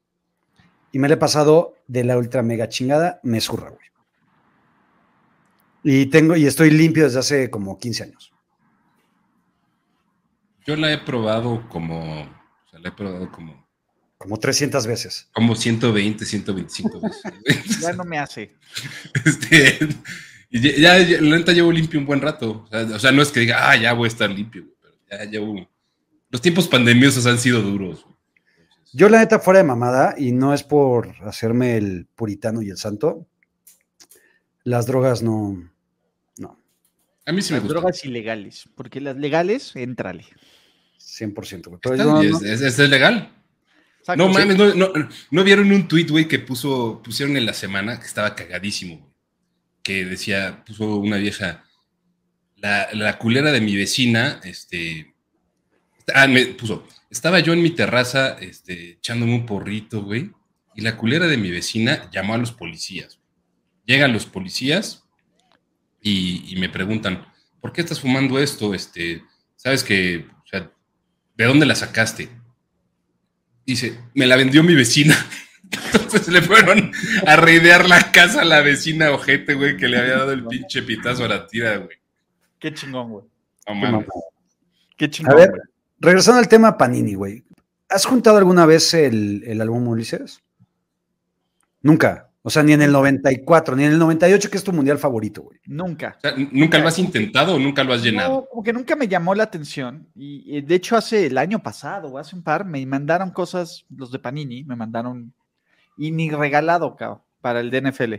Y 0.93 0.99
me 0.99 1.09
la 1.09 1.15
he 1.15 1.19
pasado 1.19 1.75
de 1.89 2.05
la 2.05 2.19
ultra 2.19 2.43
mega 2.43 2.69
chingada, 2.69 3.19
me 3.23 3.41
zurra, 3.41 3.71
güey. 3.71 3.87
Y 5.85 6.07
tengo, 6.07 6.37
y 6.37 6.47
estoy 6.47 6.71
limpio 6.71 7.05
desde 7.05 7.19
hace 7.19 7.51
como 7.51 7.79
15 7.79 8.05
años. 8.05 8.33
Yo 10.65 10.77
la 10.77 10.93
he 10.93 10.99
probado 10.99 11.69
como, 11.69 12.23
o 12.23 12.69
sea, 12.71 12.79
la 12.79 12.91
he 12.91 12.93
probado 12.93 13.31
como 13.33 13.67
Como 14.17 14.39
300 14.39 14.87
veces. 14.87 15.29
Como 15.33 15.57
120, 15.57 16.25
125 16.25 17.01
veces. 17.01 17.23
Ya 17.81 17.93
no 17.95 18.05
me 18.05 18.19
hace. 18.19 18.55
Este, 19.25 19.89
y 20.51 20.61
ya, 20.81 20.99
ya, 20.99 21.21
la 21.21 21.39
neta 21.39 21.53
llevo 21.53 21.73
limpio 21.73 21.99
un 21.99 22.07
buen 22.07 22.21
rato. 22.21 22.65
O 22.65 22.69
sea, 22.69 22.83
o 22.83 22.99
sea, 22.99 23.11
no 23.11 23.23
es 23.23 23.33
que 23.33 23.41
diga, 23.41 23.71
ah, 23.71 23.77
ya 23.77 23.93
voy 23.95 24.05
a 24.05 24.09
estar 24.09 24.31
limpio, 24.31 24.63
güey, 24.63 24.77
pero 24.81 24.95
ya 25.11 25.25
llevo. 25.31 25.69
Los 26.31 26.41
tiempos 26.41 26.69
pandemiosos 26.69 27.27
han 27.27 27.39
sido 27.39 27.61
duros. 27.61 28.07
Yo 28.93 29.09
la 29.09 29.21
neta 29.21 29.39
fuera 29.39 29.59
de 29.59 29.65
mamada, 29.65 30.15
y 30.19 30.33
no 30.33 30.53
es 30.53 30.63
por 30.63 31.15
hacerme 31.23 31.77
el 31.77 32.07
puritano 32.15 32.61
y 32.63 32.69
el 32.71 32.77
santo, 32.77 33.27
las 34.65 34.87
drogas 34.87 35.23
no, 35.23 35.71
no, 36.39 36.59
a 37.27 37.33
mí 37.33 37.43
sí 37.43 37.53
me 37.53 37.59
Las 37.59 37.65
gusta. 37.65 37.81
drogas 37.81 38.05
ilegales, 38.05 38.69
porque 38.75 39.01
las 39.01 39.17
legales, 39.17 39.75
éntrale. 39.77 40.25
100%. 40.99 41.69
güey. 41.69 41.81
Pero 41.83 41.95
Está 41.95 42.05
no- 42.07 42.23
es, 42.23 42.43
es- 42.63 42.79
es 42.79 42.89
legal. 42.91 43.33
Exacto, 44.01 44.27
No 44.27 44.33
sí. 44.33 44.39
mames, 44.41 44.57
no, 44.59 44.75
no, 44.75 45.09
¿no 45.31 45.45
vieron 45.45 45.71
un 45.73 45.87
tweet, 45.89 46.07
güey, 46.09 46.27
que 46.29 46.39
puso, 46.41 47.01
pusieron 47.05 47.37
en 47.37 47.47
la 47.47 47.55
semana, 47.55 47.99
que 48.01 48.07
estaba 48.07 48.35
cagadísimo, 48.35 48.99
güey. 48.99 49.13
Que 49.83 50.05
decía, 50.05 50.63
puso 50.67 50.97
una 50.97 51.17
vieja, 51.17 51.65
la, 52.57 52.89
la 52.93 53.19
culera 53.19 53.51
de 53.53 53.61
mi 53.61 53.75
vecina, 53.77 54.41
este. 54.45 55.12
Ah, 56.15 56.27
me 56.27 56.47
puso, 56.47 56.87
estaba 57.11 57.41
yo 57.41 57.53
en 57.53 57.63
mi 57.63 57.71
terraza, 57.71 58.39
este, 58.41 58.93
echándome 58.93 59.35
un 59.35 59.47
porrito, 59.47 60.03
güey. 60.03 60.31
Y 60.75 60.81
la 60.81 60.97
culera 60.97 61.27
de 61.27 61.37
mi 61.37 61.51
vecina 61.51 62.11
llamó 62.11 62.35
a 62.35 62.39
los 62.39 62.53
policías. 62.53 63.21
Llegan 63.85 64.13
los 64.13 64.27
policías 64.27 65.05
y, 66.01 66.45
y 66.51 66.59
me 66.59 66.69
preguntan, 66.71 67.27
¿por 67.61 67.73
qué 67.73 67.83
estás 67.83 68.01
fumando 68.01 68.39
esto? 68.39 68.73
Este, 68.75 69.23
sabes 69.57 69.85
que, 69.85 70.27
o 70.43 70.47
sea, 70.47 70.71
¿de 71.37 71.45
dónde 71.45 71.67
la 71.67 71.75
sacaste? 71.75 72.31
Dice, 73.67 73.99
me 74.15 74.27
la 74.27 74.37
vendió 74.37 74.63
mi 74.63 74.75
vecina. 74.75 75.15
Entonces 75.93 76.29
le 76.29 76.43
fueron 76.43 76.93
a 77.27 77.37
reidear 77.37 77.89
la 77.89 78.13
casa 78.13 78.43
a 78.43 78.45
la 78.45 78.61
vecina 78.61 79.11
ojete, 79.13 79.55
güey, 79.55 79.77
que 79.77 79.89
le 79.89 79.99
había 79.99 80.17
dado 80.17 80.33
el 80.33 80.47
pinche 80.47 80.83
pitazo 80.83 81.25
a 81.25 81.29
la 81.29 81.47
tira, 81.47 81.77
güey. 81.77 81.97
Qué 82.59 82.73
chingón, 82.73 83.11
güey. 83.11 83.25
No 83.69 83.75
mames. 83.75 84.07
Qué 84.97 85.11
chingón. 85.11 85.33
A 85.33 85.37
ver, 85.37 85.51
güey. 85.51 85.63
Regresando 86.03 86.41
al 86.41 86.49
tema 86.49 86.77
Panini, 86.77 87.15
güey. 87.15 87.45
¿Has 87.89 88.05
juntado 88.05 88.39
alguna 88.39 88.67
vez 88.67 88.93
el, 88.95 89.45
el 89.47 89.61
álbum 89.61 89.87
Ulises? 89.89 90.43
Nunca. 91.81 92.29
O 92.45 92.51
sea, 92.51 92.65
ni 92.65 92.73
en 92.73 92.83
el 92.83 92.91
94, 92.91 93.77
ni 93.77 93.85
en 93.85 93.93
el 93.93 93.99
98, 94.01 94.51
que 94.51 94.57
es 94.57 94.65
tu 94.65 94.73
mundial 94.73 94.99
favorito, 94.99 95.43
güey. 95.43 95.61
Nunca. 95.67 96.17
O 96.19 96.21
sea, 96.21 96.35
¿Nunca 96.51 96.79
lo 96.79 96.89
has 96.89 96.99
intentado 96.99 97.55
o 97.55 97.59
nunca 97.59 97.85
lo 97.85 97.93
has 97.93 98.03
llenado? 98.03 98.35
No, 98.35 98.47
como 98.47 98.63
que 98.65 98.73
nunca 98.73 98.97
me 98.97 99.07
llamó 99.07 99.35
la 99.37 99.45
atención. 99.45 100.09
Y, 100.17 100.57
y 100.57 100.61
de 100.61 100.75
hecho, 100.75 100.97
hace 100.97 101.27
el 101.27 101.39
año 101.39 101.63
pasado, 101.63 102.09
o 102.09 102.19
hace 102.19 102.35
un 102.35 102.43
par, 102.43 102.65
me 102.65 102.85
mandaron 102.85 103.31
cosas, 103.31 103.85
los 103.95 104.11
de 104.11 104.19
Panini, 104.19 104.65
me 104.65 104.75
mandaron. 104.75 105.33
Y 105.97 106.11
ni 106.11 106.31
regalado, 106.31 106.97
cabrón, 106.97 107.23
para 107.41 107.61
el 107.61 107.71
DNFL. 107.71 108.15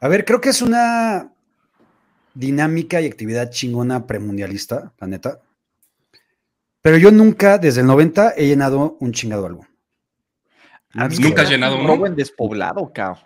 A 0.00 0.08
ver, 0.08 0.26
creo 0.26 0.42
que 0.42 0.50
es 0.50 0.60
una 0.60 1.32
dinámica 2.36 3.00
y 3.00 3.06
actividad 3.06 3.50
chingona 3.50 4.06
premundialista, 4.06 4.92
la 4.98 5.06
neta. 5.06 5.40
Pero 6.82 6.98
yo 6.98 7.10
nunca, 7.10 7.58
desde 7.58 7.80
el 7.80 7.86
90, 7.86 8.34
he 8.36 8.46
llenado 8.46 8.96
un 9.00 9.12
chingado 9.12 9.46
álbum. 9.46 9.64
¿Nunca 11.20 11.42
has 11.42 11.50
llenado 11.50 11.74
un 11.76 11.80
uno? 11.82 11.88
robo 11.94 12.06
en 12.06 12.14
despoblado, 12.16 12.90
cabrón. 12.92 13.22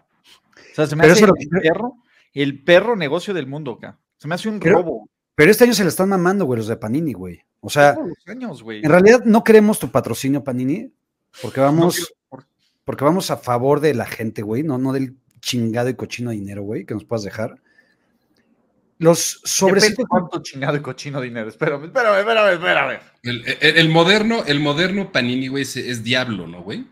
O 0.72 0.74
sea, 0.74 0.86
se 0.86 0.96
me 0.96 1.02
Pero 1.02 1.12
hace 1.12 1.24
el 1.24 1.28
lo- 1.28 1.60
perro, 1.60 1.94
el 2.32 2.62
perro 2.64 2.96
negocio 2.96 3.34
del 3.34 3.46
mundo, 3.46 3.78
cabrón. 3.78 4.00
Se 4.16 4.28
me 4.28 4.34
hace 4.34 4.48
un 4.48 4.58
Pero- 4.60 4.76
robo. 4.78 5.08
Pero 5.34 5.50
este 5.50 5.64
año 5.64 5.74
se 5.74 5.82
le 5.84 5.88
están 5.88 6.08
mamando, 6.08 6.44
güey, 6.44 6.58
los 6.58 6.66
de 6.68 6.76
Panini, 6.76 7.12
güey. 7.12 7.40
O 7.60 7.70
sea, 7.70 7.94
Todos 7.94 8.08
los 8.08 8.28
años, 8.28 8.62
güey. 8.62 8.82
en 8.84 8.90
realidad 8.90 9.22
no 9.24 9.42
queremos 9.44 9.78
tu 9.78 9.90
patrocinio, 9.90 10.42
Panini, 10.44 10.92
porque 11.40 11.60
No 11.60 11.66
vamos, 11.66 11.96
quiero- 11.96 12.46
porque 12.84 13.04
vamos 13.04 13.30
a 13.30 13.36
favor 13.36 13.80
de 13.80 13.94
la 13.94 14.04
gente, 14.06 14.42
güey, 14.42 14.62
no, 14.62 14.76
no 14.78 14.92
del 14.92 15.16
chingado 15.40 15.88
y 15.88 15.94
cochino 15.94 16.30
dinero, 16.30 16.62
güey, 16.62 16.84
que 16.84 16.94
nos 16.94 17.04
puedas 17.04 17.22
dejar. 17.24 17.54
Los 19.00 19.36
Depende 19.42 19.48
sobrecitos. 19.48 20.06
cuánto 20.08 20.42
chingado 20.42 20.76
y 20.76 20.80
cochino 20.82 21.20
dinero. 21.20 21.48
Espérame, 21.48 21.84
espérame, 21.86 22.18
espérame, 22.18 22.52
espérame. 22.52 23.00
El, 23.22 23.44
el- 23.46 23.76
el 23.78 23.88
moderno, 23.88 24.44
el 24.46 24.60
moderno 24.60 25.10
Panini, 25.10 25.48
güey, 25.48 25.62
es, 25.62 25.74
es 25.76 26.04
diablo, 26.04 26.46
¿no, 26.46 26.62
güey? 26.62 26.86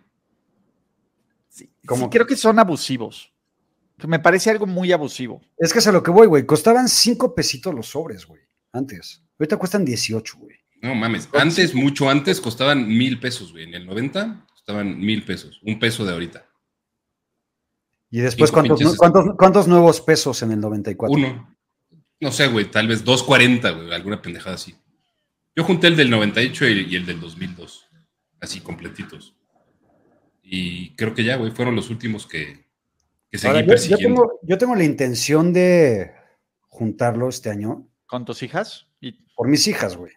Sí, 1.51 1.71
sí, 1.87 2.09
creo 2.11 2.27
que 2.27 2.37
son 2.37 2.59
abusivos. 2.59 3.33
Me 4.07 4.19
parece 4.21 4.51
algo 4.51 4.67
muy 4.67 4.91
abusivo. 4.93 5.43
Es 5.59 5.73
que 5.73 5.81
es 5.81 5.87
a 5.87 5.93
lo 5.93 6.03
que 6.03 6.11
voy, 6.11 6.27
güey. 6.29 6.47
Costaban 6.47 6.89
cinco 6.89 7.35
pesitos 7.35 7.75
los 7.75 7.89
sobres, 7.89 8.25
güey, 8.27 8.41
antes. 8.73 9.23
Ahorita 9.39 9.57
cuestan 9.57 9.85
18, 9.85 10.39
güey. 10.39 10.57
No 10.81 10.95
mames. 10.95 11.29
Antes, 11.35 11.75
mucho 11.75 12.09
antes, 12.09 12.41
costaban 12.41 12.87
mil 12.89 13.19
pesos, 13.21 13.53
güey. 13.53 13.65
En 13.65 13.75
el 13.75 13.85
90 13.87 14.47
costaban 14.51 14.99
mil 14.99 15.25
pesos. 15.25 15.61
Un 15.65 15.79
peso 15.79 16.05
de 16.07 16.13
ahorita. 16.13 16.47
Y 18.11 18.21
después, 18.21 18.51
¿cuántos, 18.51 18.97
cuántos, 18.97 19.27
cuántos 19.37 19.69
nuevos 19.69 20.01
pesos 20.01 20.41
en 20.43 20.53
el 20.53 20.61
94? 20.61 21.15
Uno. 21.15 21.58
No 22.21 22.33
sé, 22.33 22.49
güey, 22.49 22.71
tal 22.71 22.89
vez 22.89 23.05
2.40, 23.05 23.77
güey, 23.77 23.93
alguna 23.93 24.21
pendejada 24.21 24.57
así. 24.57 24.75
Yo 25.55 25.65
junté 25.65 25.89
el 25.89 25.97
del 25.97 26.11
98 26.11 26.69
y, 26.69 26.87
y 26.91 26.97
el 26.97 27.07
del 27.07 27.21
2002, 27.21 27.89
así 28.41 28.61
completitos. 28.61 29.35
Y 30.43 30.95
creo 30.97 31.15
que 31.15 31.25
ya, 31.25 31.37
güey, 31.37 31.51
fueron 31.53 31.77
los 31.77 31.91
últimos 31.91 32.27
que, 32.27 32.65
que 33.31 33.39
seguí 33.39 33.49
Ahora, 33.49 33.61
yo, 33.61 33.67
yo 33.67 33.71
persiguiendo. 33.71 34.23
tengo, 34.23 34.41
yo 34.43 34.59
tengo 34.59 34.75
la 34.75 34.85
intención 34.85 35.53
de 35.53 36.13
juntarlo 36.69 37.29
este 37.29 37.51
año 37.51 37.89
¿Con 38.09 38.25
tus 38.25 38.43
hijas? 38.43 38.87
Y 39.01 39.13
por 39.37 39.49
mis 39.49 39.69
hijas, 39.69 39.97
güey. 39.97 40.13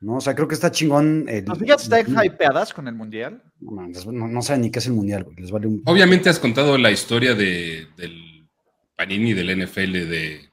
¿No? 0.00 0.16
O 0.16 0.20
sea, 0.20 0.34
creo 0.34 0.48
que 0.48 0.54
está 0.54 0.70
chingón. 0.70 1.26
El, 1.28 1.44
¿Tus 1.44 1.62
hijas 1.62 1.82
están 1.84 2.24
hypeadas 2.24 2.72
con 2.72 2.88
el 2.88 2.94
mundial? 2.94 3.42
No, 3.60 3.86
no, 3.86 4.28
no 4.28 4.42
saben 4.42 4.62
ni 4.62 4.70
qué 4.70 4.78
es 4.78 4.86
el 4.86 4.94
mundial, 4.94 5.24
güey. 5.24 5.36
Les 5.36 5.50
vale 5.50 5.66
un. 5.66 5.82
Obviamente 5.84 6.30
has 6.30 6.38
contado 6.38 6.78
la 6.78 6.90
historia 6.90 7.34
de, 7.34 7.86
del 7.98 8.48
Panini 8.96 9.34
del 9.34 9.62
NFL 9.62 9.92
de, 9.92 10.50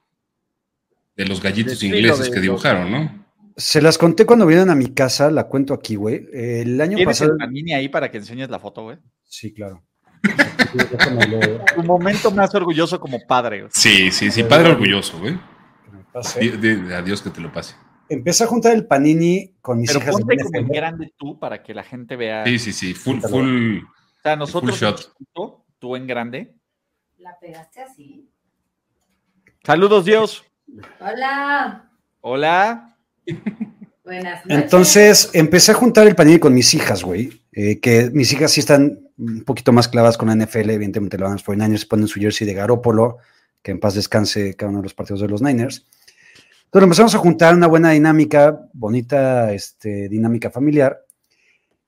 de 1.15 1.25
los 1.25 1.41
gallitos 1.41 1.81
ingleses 1.83 2.25
de 2.25 2.31
que 2.31 2.39
dibujaron, 2.39 2.91
¿no? 2.91 3.25
Se 3.57 3.81
las 3.81 3.97
conté 3.97 4.25
cuando 4.25 4.45
vinieron 4.45 4.69
a 4.69 4.75
mi 4.75 4.93
casa, 4.93 5.29
la 5.29 5.47
cuento 5.47 5.73
aquí, 5.73 5.95
güey. 5.95 6.25
El 6.33 6.79
año 6.81 6.95
¿Tienes 6.97 7.17
pasado. 7.17 7.33
el 7.33 7.37
panini 7.37 7.73
ahí 7.73 7.89
para 7.89 8.09
que 8.09 8.17
enseñes 8.17 8.49
la 8.49 8.59
foto, 8.59 8.83
güey? 8.83 8.97
Sí, 9.25 9.53
claro. 9.53 9.83
Tu 11.75 11.83
momento 11.83 12.31
más 12.31 12.53
orgulloso 12.55 12.99
como 12.99 13.19
padre, 13.27 13.59
güey. 13.61 13.71
Sí, 13.73 14.11
sí, 14.11 14.31
sí, 14.31 14.43
padre 14.43 14.69
orgulloso, 14.69 15.19
güey. 15.19 15.33
que 15.85 15.91
me 15.97 16.03
pase. 16.05 16.39
Di- 16.39 16.57
di- 16.75 16.93
Adiós 16.93 17.21
que 17.21 17.29
te 17.29 17.41
lo 17.41 17.51
pase. 17.51 17.75
Empecé 18.09 18.43
a 18.43 18.47
juntar 18.47 18.73
el 18.73 18.85
panini 18.87 19.53
con 19.61 19.79
mis 19.79 19.89
Pero 19.89 19.99
hijas. 20.01 20.15
de 20.17 20.21
ponte 20.25 20.43
como 20.43 20.57
en 20.57 20.63
NFL. 20.65 20.75
grande 20.75 21.13
tú 21.17 21.39
para 21.39 21.61
que 21.63 21.73
la 21.73 21.83
gente 21.83 22.15
vea. 22.15 22.45
Sí, 22.45 22.57
sí, 22.59 22.73
sí, 22.73 22.93
full, 22.93 23.19
full. 23.19 23.79
O 23.79 24.21
sea, 24.23 24.35
nosotros 24.35 24.77
Full 24.79 24.87
en 24.87 24.93
shot. 24.93 25.01
chiquito, 25.01 25.65
tú 25.79 25.95
en 25.95 26.07
grande. 26.07 26.53
¿La 27.17 27.37
pegaste 27.39 27.81
así? 27.81 28.29
Saludos, 29.63 30.05
Dios. 30.05 30.43
Hola. 30.99 31.89
Hola. 32.21 32.97
Buenas 34.03 34.45
noches. 34.45 34.63
Entonces 34.63 35.29
empecé 35.33 35.71
a 35.71 35.75
juntar 35.75 36.07
el 36.07 36.15
panini 36.15 36.39
con 36.39 36.53
mis 36.53 36.73
hijas, 36.73 37.03
güey. 37.03 37.41
eh, 37.51 37.79
que 37.79 38.09
mis 38.11 38.31
hijas 38.33 38.51
sí 38.51 38.59
están 38.61 38.99
un 39.17 39.43
poquito 39.43 39.71
más 39.71 39.87
clavadas 39.87 40.17
con 40.17 40.29
la 40.29 40.35
NFL, 40.35 40.69
evidentemente 40.71 41.17
lo 41.17 41.25
van 41.25 41.33
a 41.33 41.35
los 41.35 41.45
49ers, 41.45 41.87
ponen 41.87 42.07
su 42.07 42.19
jersey 42.19 42.47
de 42.47 42.53
Garópolo, 42.53 43.17
que 43.61 43.71
en 43.71 43.79
paz 43.79 43.95
descanse 43.95 44.55
cada 44.55 44.69
uno 44.69 44.79
de 44.79 44.83
los 44.83 44.93
partidos 44.93 45.21
de 45.21 45.27
los 45.27 45.41
Niners. 45.41 45.85
Entonces 46.65 46.83
empezamos 46.83 47.15
a 47.15 47.19
juntar 47.19 47.53
una 47.53 47.67
buena 47.67 47.91
dinámica, 47.91 48.67
bonita 48.73 49.51
este, 49.53 50.07
dinámica 50.07 50.49
familiar. 50.49 51.01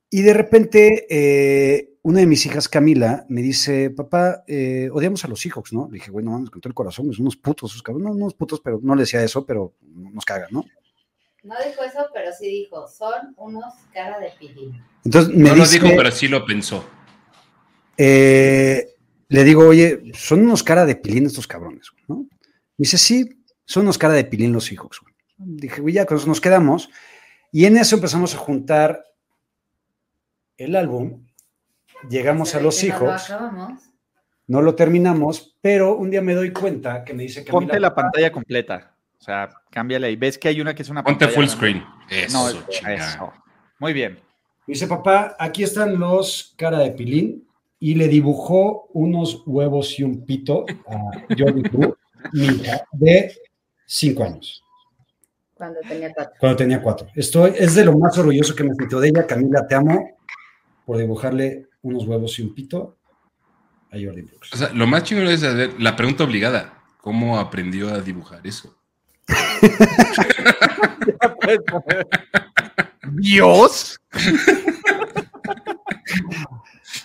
Y 0.09 0.21
de 0.21 0.33
repente, 0.33 1.07
eh, 1.09 1.92
una 2.03 2.19
de 2.19 2.27
mis 2.27 2.45
hijas, 2.45 2.67
Camila, 2.67 3.25
me 3.29 3.41
dice, 3.41 3.89
papá, 3.89 4.43
eh, 4.45 4.89
odiamos 4.91 5.23
a 5.23 5.29
los 5.29 5.39
Seahawks, 5.39 5.71
¿no? 5.71 5.87
Le 5.87 5.95
dije, 5.95 6.11
güey, 6.11 6.23
no 6.23 6.31
mames, 6.31 6.49
con 6.49 6.61
todo 6.61 6.69
el 6.69 6.75
corazón, 6.75 7.11
son 7.13 7.21
unos 7.21 7.37
putos, 7.37 7.71
esos 7.71 7.81
cabrones, 7.81 8.09
no, 8.09 8.13
unos 8.13 8.33
putos, 8.33 8.59
pero 8.59 8.79
no 8.83 8.93
le 8.93 9.03
decía 9.03 9.23
eso, 9.23 9.45
pero 9.45 9.73
nos 9.81 10.25
cagan, 10.25 10.49
¿no? 10.51 10.65
No 11.43 11.55
dijo 11.65 11.83
eso, 11.83 12.05
pero 12.13 12.31
sí 12.37 12.45
dijo, 12.47 12.87
son 12.87 13.33
unos 13.37 13.73
cara 13.93 14.19
de 14.19 14.31
pilín. 14.37 14.81
Entonces 15.05 15.33
me 15.33 15.49
no 15.49 15.55
lo 15.55 15.65
dijo, 15.65 15.87
pero 15.95 16.11
sí 16.11 16.27
lo 16.27 16.45
pensó. 16.45 16.85
eh, 17.97 18.89
le 19.29 19.43
digo, 19.43 19.67
oye, 19.67 20.11
son 20.13 20.41
unos 20.41 20.61
cara 20.61 20.85
de 20.85 20.95
pilín 20.95 21.25
estos 21.25 21.47
cabrones, 21.47 21.87
¿no? 22.07 22.17
Me 22.17 22.83
dice, 22.83 22.97
sí, 22.97 23.29
son 23.65 23.83
unos 23.83 23.97
cara 23.97 24.13
de 24.13 24.25
pilín 24.25 24.51
los 24.51 24.71
hijos. 24.71 25.01
Dije, 25.37 25.81
güey, 25.81 25.93
ya 25.93 26.05
con 26.05 26.17
eso 26.17 26.27
nos 26.27 26.41
quedamos. 26.41 26.89
Y 27.51 27.65
en 27.65 27.77
eso 27.77 27.95
empezamos 27.95 28.35
a 28.35 28.37
juntar 28.37 29.05
el 30.57 30.75
álbum. 30.75 31.25
Llegamos 32.09 32.55
a 32.55 32.59
los 32.59 32.79
que 32.79 32.87
lo 32.87 32.95
hijos, 32.95 33.33
no 34.47 34.61
lo 34.61 34.75
terminamos, 34.75 35.57
pero 35.61 35.95
un 35.95 36.09
día 36.09 36.21
me 36.21 36.33
doy 36.35 36.51
cuenta 36.51 37.03
que 37.03 37.13
me 37.13 37.23
dice 37.23 37.43
Camila, 37.43 37.59
Ponte 37.59 37.79
la 37.79 37.95
pantalla 37.95 38.31
completa. 38.31 38.95
O 39.19 39.23
sea, 39.23 39.49
cámbiala 39.71 40.09
y 40.09 40.15
ves 40.15 40.37
que 40.37 40.49
hay 40.49 40.59
una 40.59 40.75
que 40.75 40.81
es 40.81 40.89
una 40.89 41.03
Ponte 41.03 41.25
pantalla 41.27 41.47
full 41.47 41.59
grande. 41.59 41.85
screen. 42.09 42.25
Eso, 42.25 43.17
No. 43.19 43.33
Muy 43.79 43.93
bien. 43.93 44.19
Dice, 44.67 44.87
papá, 44.87 45.35
aquí 45.39 45.63
están 45.63 45.97
los 45.99 46.53
cara 46.57 46.79
de 46.79 46.91
pilín. 46.91 47.47
Y 47.79 47.95
le 47.95 48.07
dibujó 48.07 48.87
unos 48.93 49.43
huevos 49.45 49.99
y 49.99 50.03
un 50.03 50.25
pito 50.25 50.65
a 50.87 51.19
Jordi 51.37 51.63
Cruz, 51.63 51.95
de 52.93 53.35
cinco 53.85 54.23
años. 54.23 54.63
Cuando 55.53 55.81
tenía 55.81 56.13
cuatro. 56.13 56.33
Cuando 56.39 56.55
tenía 56.55 56.81
cuatro. 56.81 57.07
Estoy, 57.13 57.53
es 57.57 57.75
de 57.75 57.83
lo 57.83 57.97
más 57.97 58.17
orgulloso 58.17 58.55
que 58.55 58.63
me 58.63 58.73
sentió 58.73 59.01
de 59.01 59.09
ella. 59.09 59.27
Camila, 59.27 59.67
te 59.67 59.75
amo 59.75 60.11
por 60.85 60.97
dibujarle 60.97 61.67
unos 61.83 62.05
huevos 62.05 62.39
y 62.39 62.41
un 62.41 62.55
pito 62.55 62.97
a 63.91 63.97
Jordi 64.03 64.23
Brooks. 64.23 64.53
O 64.53 64.57
sea, 64.57 64.69
lo 64.69 64.87
más 64.87 65.03
chingón 65.03 65.27
es 65.27 65.41
saber, 65.41 65.79
la 65.79 65.95
pregunta 65.95 66.23
obligada, 66.23 66.81
¿cómo 66.99 67.37
aprendió 67.37 67.93
a 67.93 68.01
dibujar 68.01 68.45
eso? 68.45 68.75
Dios. 73.11 73.99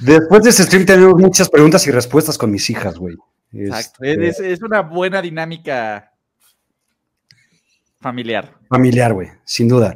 Después 0.00 0.42
de 0.42 0.50
este 0.50 0.62
stream 0.62 0.86
tenemos 0.86 1.14
muchas 1.14 1.48
preguntas 1.50 1.86
y 1.86 1.90
respuestas 1.90 2.38
con 2.38 2.50
mis 2.50 2.70
hijas, 2.70 2.96
güey. 2.96 3.16
Exacto. 3.52 4.04
Este, 4.04 4.28
Es, 4.28 4.40
es 4.40 4.62
una 4.62 4.80
buena 4.82 5.20
dinámica 5.20 6.12
familiar. 8.00 8.54
Familiar, 8.68 9.12
güey, 9.12 9.28
sin 9.44 9.68
duda. 9.68 9.94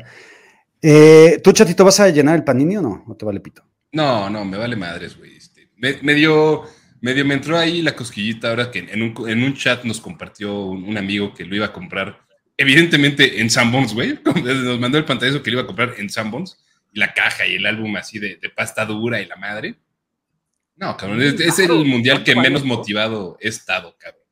Eh, 0.81 1.41
¿Tú, 1.43 1.53
chatito, 1.53 1.85
vas 1.85 2.01
a 2.01 2.09
llenar 2.09 2.35
el 2.35 2.45
panini 2.45 2.77
o 2.77 2.83
no? 2.83 3.05
¿O 3.07 3.15
te 3.15 3.25
vale 3.25 3.41
pito? 3.41 3.63
No, 3.93 4.31
no, 4.31 4.45
me 4.45 4.57
vale 4.57 4.75
madres, 4.75 5.17
güey. 5.17 5.37
Este, 5.37 5.69
me, 5.77 5.99
medio, 6.03 6.65
medio 7.01 7.25
me 7.25 7.35
entró 7.35 7.59
ahí 7.59 7.83
la 7.83 7.95
cosquillita 7.95 8.49
ahora 8.49 8.71
que 8.71 8.81
en 8.81 9.03
un, 9.03 9.29
en 9.29 9.43
un 9.43 9.55
chat 9.55 9.85
nos 9.85 10.01
compartió 10.01 10.61
un, 10.61 10.85
un 10.85 10.97
amigo 10.97 11.35
que 11.35 11.45
lo 11.45 11.55
iba 11.55 11.67
a 11.67 11.73
comprar, 11.73 12.21
evidentemente 12.57 13.41
en 13.41 13.51
Sanborns, 13.51 13.93
güey. 13.95 14.19
Nos 14.45 14.81
mandó 14.81 14.99
el 14.99 15.05
pantallazo 15.05 15.43
que 15.43 15.51
lo 15.51 15.57
iba 15.57 15.63
a 15.63 15.67
comprar 15.67 15.95
en 15.99 16.09
Sanborns 16.09 16.59
y 16.93 16.99
la 16.99 17.13
caja 17.13 17.47
y 17.47 17.57
el 17.57 17.67
álbum 17.67 17.95
así 17.97 18.19
de, 18.19 18.37
de 18.37 18.51
pasta 18.51 18.85
dura 18.87 19.21
y 19.21 19.27
la 19.27 19.37
madre. 19.37 19.77
No, 20.77 20.97
cabrón, 20.97 21.23
es, 21.23 21.39
es 21.39 21.59
el 21.59 21.85
mundial 21.85 22.25
que 22.25 22.35
menos 22.35 22.65
motivado 22.65 23.37
he 23.41 23.49
estado, 23.49 23.97
cabrón. 23.99 24.23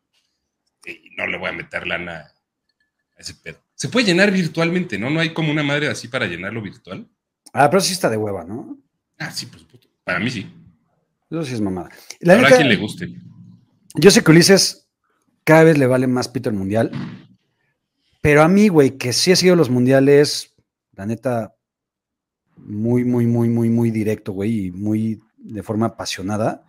Y 0.86 1.11
no 1.16 1.26
le 1.26 1.38
voy 1.38 1.50
a 1.50 1.52
meter 1.52 1.86
lana 1.86 2.32
a 3.16 3.20
ese 3.20 3.34
pedo. 3.34 3.58
Se 3.74 3.88
puede 3.88 4.06
llenar 4.06 4.30
virtualmente, 4.30 4.98
¿no? 4.98 5.11
No 5.11 5.20
hay 5.20 5.32
como 5.32 5.50
una 5.50 5.62
madre 5.62 5.88
así 5.88 6.08
para 6.08 6.26
llenarlo 6.26 6.62
virtual. 6.62 7.06
Ah, 7.52 7.68
pero 7.70 7.80
sí 7.80 7.92
está 7.92 8.08
de 8.08 8.16
hueva, 8.16 8.44
¿no? 8.44 8.78
Ah, 9.20 9.30
sí, 9.30 9.46
pues 9.46 9.62
puto. 9.64 9.86
Para 10.02 10.18
mí 10.18 10.30
sí. 10.30 10.50
Eso 11.30 11.44
sí 11.44 11.54
es 11.54 11.60
mamada. 11.60 11.90
La 12.20 12.32
Habrá 12.32 12.48
neta, 12.48 12.56
quien 12.56 12.68
le 12.70 12.76
guste. 12.76 13.14
Yo 13.94 14.10
sé 14.10 14.24
que 14.24 14.30
Ulises 14.30 14.88
cada 15.44 15.62
vez 15.64 15.78
le 15.78 15.86
vale 15.86 16.06
más 16.06 16.28
pito 16.28 16.48
el 16.48 16.56
mundial, 16.56 16.90
pero 18.20 18.42
a 18.42 18.48
mí, 18.48 18.68
güey, 18.68 18.98
que 18.98 19.12
sí 19.12 19.30
he 19.30 19.36
sido 19.36 19.56
los 19.56 19.70
mundiales, 19.70 20.54
la 20.92 21.06
neta, 21.06 21.54
muy, 22.56 23.04
muy, 23.04 23.26
muy, 23.26 23.48
muy, 23.48 23.68
muy 23.68 23.90
directo, 23.90 24.32
güey, 24.32 24.66
y 24.66 24.70
muy 24.72 25.20
de 25.36 25.62
forma 25.62 25.86
apasionada, 25.86 26.64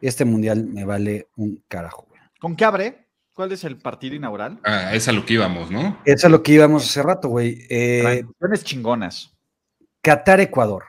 este 0.00 0.24
mundial 0.24 0.66
me 0.66 0.84
vale 0.84 1.28
un 1.36 1.62
carajo, 1.68 2.06
güey. 2.08 2.20
¿Con 2.40 2.56
qué 2.56 2.64
abre? 2.64 3.06
¿Cuál 3.32 3.52
es 3.52 3.64
el 3.64 3.76
partido 3.76 4.14
inaugural? 4.14 4.60
Ah, 4.64 4.94
es 4.94 5.08
a 5.08 5.12
lo 5.12 5.24
que 5.24 5.34
íbamos, 5.34 5.70
¿no? 5.70 6.00
Es 6.04 6.24
lo 6.28 6.42
que 6.42 6.52
íbamos 6.52 6.84
hace 6.84 7.02
rato, 7.02 7.28
güey. 7.28 7.66
Eh, 7.68 8.24
chingonas. 8.62 9.36
Qatar-Ecuador. 10.00 10.84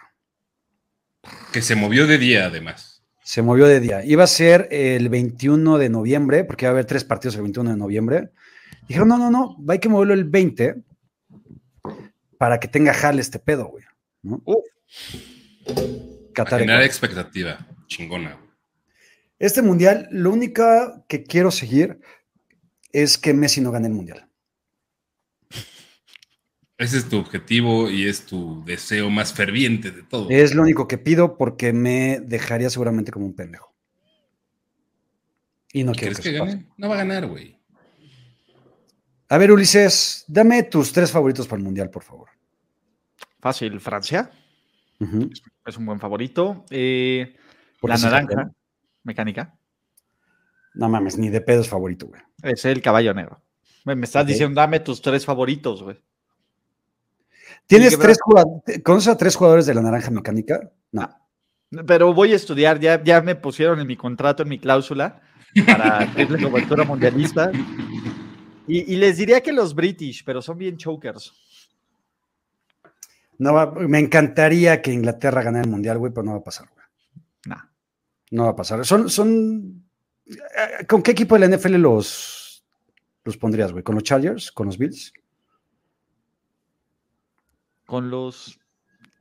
Que 1.51 1.61
se 1.61 1.75
movió 1.75 2.07
de 2.07 2.17
día, 2.17 2.45
además. 2.45 3.03
Se 3.23 3.41
movió 3.41 3.67
de 3.67 3.79
día. 3.79 4.05
Iba 4.05 4.23
a 4.23 4.27
ser 4.27 4.67
el 4.71 5.09
21 5.09 5.77
de 5.77 5.89
noviembre, 5.89 6.43
porque 6.43 6.65
iba 6.65 6.69
a 6.69 6.73
haber 6.73 6.85
tres 6.85 7.03
partidos 7.03 7.35
el 7.35 7.41
21 7.41 7.71
de 7.71 7.77
noviembre. 7.77 8.29
Dijeron, 8.87 9.09
no, 9.09 9.17
no, 9.17 9.29
no, 9.29 9.57
hay 9.67 9.79
que 9.79 9.89
moverlo 9.89 10.13
el 10.13 10.23
20 10.23 10.75
para 12.37 12.59
que 12.59 12.67
tenga 12.67 12.93
jale 12.93 13.21
este 13.21 13.39
pedo, 13.39 13.65
güey. 13.65 13.83
¿no? 14.23 14.41
Uf. 14.45 14.63
Qatar, 16.33 16.59
Generar 16.59 16.81
Ecuador. 16.81 16.85
expectativa. 16.85 17.67
Chingona. 17.87 18.37
Este 19.39 19.61
mundial, 19.61 20.07
lo 20.11 20.31
único 20.31 20.63
que 21.07 21.23
quiero 21.23 21.51
seguir 21.51 21.99
es 22.91 23.17
que 23.17 23.33
Messi 23.33 23.61
no 23.61 23.71
gane 23.71 23.87
el 23.87 23.93
mundial. 23.93 24.27
Ese 26.77 26.97
es 26.97 27.09
tu 27.09 27.17
objetivo 27.17 27.89
y 27.89 28.07
es 28.07 28.25
tu 28.25 28.63
deseo 28.63 29.09
más 29.09 29.33
ferviente 29.33 29.91
de 29.91 30.03
todo. 30.03 30.29
Es 30.29 30.53
lo 30.53 30.61
único 30.61 30.87
que 30.87 30.99
pido 30.99 31.35
porque 31.35 31.73
me 31.73 32.19
dejaría 32.19 32.69
seguramente 32.69 33.11
como 33.11 33.25
un 33.25 33.35
pendejo. 33.35 33.73
Y 35.73 35.83
no 35.83 35.91
quiero 35.93 36.13
¿Quieres 36.13 36.19
que, 36.19 36.31
que 36.31 36.37
gane? 36.37 36.67
No 36.77 36.87
va 36.87 36.95
a 36.95 36.97
ganar, 36.99 37.25
güey. 37.27 37.59
A 39.29 39.37
ver, 39.37 39.51
Ulises, 39.51 40.23
dame 40.27 40.63
tus 40.63 40.93
tres 40.93 41.11
favoritos 41.11 41.47
para 41.47 41.57
el 41.57 41.63
mundial, 41.63 41.89
por 41.89 42.03
favor. 42.03 42.29
Fácil, 43.39 43.79
Francia. 43.79 44.31
Es 45.65 45.77
un 45.77 45.85
buen 45.85 45.99
favorito. 45.99 46.63
Eh, 46.69 47.35
la 47.81 47.97
naranja, 47.97 48.27
campeón. 48.27 48.55
mecánica. 49.03 49.57
No 50.75 50.89
mames, 50.89 51.17
ni 51.17 51.29
de 51.29 51.41
pedo 51.41 51.61
es 51.61 51.67
favorito, 51.67 52.07
güey. 52.07 52.21
Es 52.43 52.63
el 52.65 52.81
caballo 52.81 53.13
negro. 53.13 53.41
Me, 53.83 53.95
me 53.95 54.05
estás 54.05 54.25
diciendo, 54.27 54.61
dame 54.61 54.79
tus 54.79 55.01
tres 55.01 55.25
favoritos, 55.25 55.81
güey. 55.83 55.97
¿Tienes 57.67 57.97
tres 57.99 58.17
jugadores? 58.21 58.81
¿Conoces 58.83 59.09
a 59.09 59.17
tres 59.17 59.35
jugadores 59.35 59.65
de 59.65 59.73
la 59.75 59.81
naranja 59.81 60.09
mecánica? 60.11 60.71
No. 60.91 61.09
Pero 61.85 62.13
voy 62.13 62.31
a 62.31 62.35
estudiar, 62.37 62.79
ya, 62.79 63.03
ya 63.03 63.21
me 63.21 63.35
pusieron 63.35 63.79
en 63.81 63.87
mi 63.87 63.97
contrato, 63.97 64.43
en 64.43 64.49
mi 64.49 64.57
cláusula, 64.59 65.21
para 65.65 66.11
triple 66.13 66.41
cobertura 66.41 66.85
mundialista. 66.85 67.51
Y, 68.67 68.93
y 68.93 68.95
les 68.95 69.17
diría 69.17 69.41
que 69.41 69.51
los 69.51 69.75
British, 69.75 70.23
pero 70.25 70.41
son 70.41 70.57
bien 70.57 70.77
chokers. 70.77 71.33
No 73.39 73.53
va- 73.53 73.71
me 73.71 73.99
encantaría 73.99 74.81
que 74.81 74.91
Inglaterra 74.91 75.43
ganara 75.43 75.63
el 75.65 75.69
mundial, 75.69 75.97
güey, 75.97 76.11
pero 76.13 76.23
no 76.23 76.31
va 76.31 76.37
a 76.39 76.43
pasar, 76.43 76.67
güey. 76.73 76.85
Nah. 77.45 77.63
No 78.31 78.43
va 78.45 78.49
a 78.51 78.55
pasar. 78.55 78.85
Son, 78.85 79.09
son. 79.09 79.83
eh, 80.25 80.85
¿Con 80.87 81.03
qué 81.03 81.11
equipo 81.11 81.37
de 81.37 81.47
la 81.47 81.55
NFL 81.57 81.75
los, 81.75 82.65
los 83.23 83.37
pondrías, 83.37 83.71
güey? 83.71 83.83
¿Con 83.83 83.95
los 83.95 84.03
Chargers? 84.03 84.51
¿Con 84.51 84.67
los 84.67 84.77
Bills? 84.77 85.13
Con 87.87 88.11
los. 88.11 88.59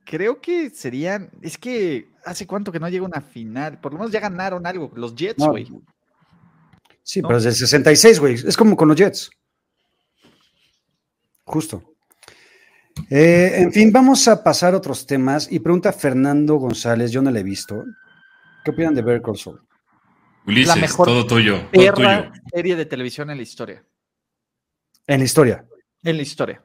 Creo 0.05 0.41
que 0.41 0.69
serían. 0.71 1.31
Es 1.41 1.57
que 1.57 2.09
hace 2.25 2.47
cuánto 2.47 2.71
que 2.71 2.79
no 2.79 2.89
llega 2.91 3.07
una 3.07 3.23
final. 3.23 3.81
Por 3.81 3.93
lo 3.93 3.99
menos 4.01 4.13
ya 4.13 4.21
ganaron 4.21 4.67
algo. 4.67 4.93
Los 4.95 5.15
Jets, 5.15 5.39
No. 5.39 5.51
güey. 5.53 5.67
Sí, 7.03 7.23
¿No? 7.23 7.29
pero 7.29 7.39
es 7.39 7.45
del 7.45 7.55
66, 7.55 8.21
güey. 8.21 8.35
Es 8.35 8.57
como 8.57 8.77
con 8.77 8.89
los 8.89 8.97
Jets. 8.97 9.31
Justo. 11.45 11.83
Eh, 13.11 13.53
en 13.59 13.73
fin, 13.73 13.93
vamos 13.93 14.27
a 14.27 14.43
pasar 14.43 14.75
a 14.75 14.79
otros 14.79 15.07
temas. 15.07 15.51
Y 15.51 15.61
pregunta 15.61 15.93
Fernando 15.93 16.57
González, 16.57 17.11
yo 17.13 17.23
no 17.23 17.31
la 17.31 17.41
he 17.41 17.45
visto. 17.45 17.85
¿Qué 18.65 18.73
opinan 18.73 18.95
de 18.95 19.03
Better 19.03 19.23
Call 19.23 19.37
Saul? 19.37 19.63
Ulises, 20.47 20.77
mejor 20.77 21.07
todo 21.07 21.27
tuyo. 21.27 21.69
Todo 21.73 21.93
tuyo. 21.95 22.33
serie 22.53 22.77
de 22.77 22.87
televisión 22.87 23.31
en 23.31 23.37
la 23.37 23.43
historia. 23.43 23.85
En 25.07 25.19
la 25.21 25.25
historia. 25.25 25.65
En 26.03 26.17
la 26.17 26.23
historia. 26.23 26.63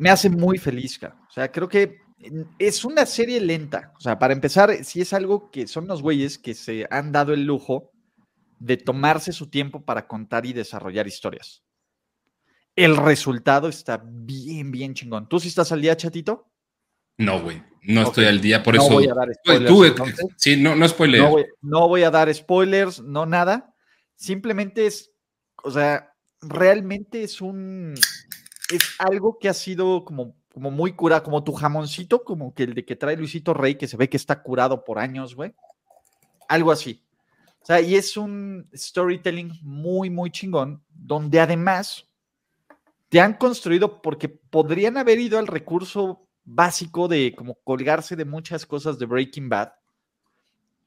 Me 0.00 0.08
hace 0.08 0.30
muy 0.30 0.56
feliz, 0.56 0.98
cara. 0.98 1.14
O 1.28 1.30
sea, 1.30 1.52
creo 1.52 1.68
que 1.68 1.98
es 2.58 2.86
una 2.86 3.04
serie 3.04 3.38
lenta. 3.38 3.92
O 3.98 4.00
sea, 4.00 4.18
para 4.18 4.32
empezar, 4.32 4.82
sí 4.82 5.02
es 5.02 5.12
algo 5.12 5.50
que 5.50 5.66
son 5.66 5.86
los 5.86 6.00
güeyes 6.00 6.38
que 6.38 6.54
se 6.54 6.86
han 6.90 7.12
dado 7.12 7.34
el 7.34 7.44
lujo 7.44 7.92
de 8.58 8.78
tomarse 8.78 9.30
su 9.30 9.50
tiempo 9.50 9.84
para 9.84 10.06
contar 10.06 10.46
y 10.46 10.54
desarrollar 10.54 11.06
historias. 11.06 11.62
El 12.74 12.96
resultado 12.96 13.68
está 13.68 14.02
bien, 14.02 14.70
bien 14.70 14.94
chingón. 14.94 15.28
¿Tú 15.28 15.38
sí 15.38 15.48
estás 15.48 15.70
al 15.70 15.82
día, 15.82 15.94
chatito? 15.94 16.50
No, 17.18 17.42
güey. 17.42 17.62
No 17.82 18.00
estoy 18.00 18.24
al 18.24 18.40
día, 18.40 18.62
por 18.62 18.76
no 18.76 18.82
eso. 18.82 18.94
voy 18.94 19.06
a 19.06 19.12
dar 19.12 19.28
spoilers. 19.34 19.70
tú, 19.70 19.84
eh, 19.84 19.88
entonces. 19.88 20.26
sí, 20.38 20.56
no, 20.56 20.76
no 20.76 20.88
spoiler. 20.88 21.20
No 21.20 21.28
voy, 21.28 21.44
no 21.60 21.88
voy 21.88 22.02
a 22.04 22.10
dar 22.10 22.32
spoilers, 22.32 23.02
no 23.02 23.26
nada. 23.26 23.74
Simplemente 24.16 24.86
es, 24.86 25.10
o 25.62 25.70
sea, 25.70 26.14
realmente 26.40 27.22
es 27.22 27.42
un, 27.42 27.94
es 28.70 28.96
algo 28.98 29.38
que 29.38 29.48
ha 29.48 29.54
sido 29.54 30.04
como, 30.04 30.34
como 30.52 30.70
muy 30.70 30.92
curado, 30.92 31.22
como 31.22 31.44
tu 31.44 31.52
jamoncito, 31.52 32.24
como 32.24 32.54
que 32.54 32.64
el 32.64 32.74
de 32.74 32.84
que 32.84 32.96
trae 32.96 33.16
Luisito 33.16 33.54
Rey, 33.54 33.76
que 33.76 33.88
se 33.88 33.96
ve 33.96 34.08
que 34.08 34.16
está 34.16 34.42
curado 34.42 34.84
por 34.84 34.98
años, 34.98 35.34
güey. 35.34 35.54
Algo 36.48 36.72
así. 36.72 37.04
O 37.62 37.66
sea, 37.66 37.80
y 37.80 37.94
es 37.94 38.16
un 38.16 38.68
storytelling 38.74 39.52
muy, 39.62 40.10
muy 40.10 40.30
chingón, 40.30 40.82
donde 40.88 41.40
además 41.40 42.06
te 43.08 43.20
han 43.20 43.34
construido, 43.34 44.00
porque 44.00 44.28
podrían 44.28 44.96
haber 44.96 45.18
ido 45.18 45.38
al 45.38 45.46
recurso 45.46 46.26
básico 46.44 47.06
de 47.06 47.34
como 47.36 47.54
colgarse 47.62 48.16
de 48.16 48.24
muchas 48.24 48.64
cosas 48.64 48.98
de 48.98 49.06
Breaking 49.06 49.48
Bad, 49.48 49.72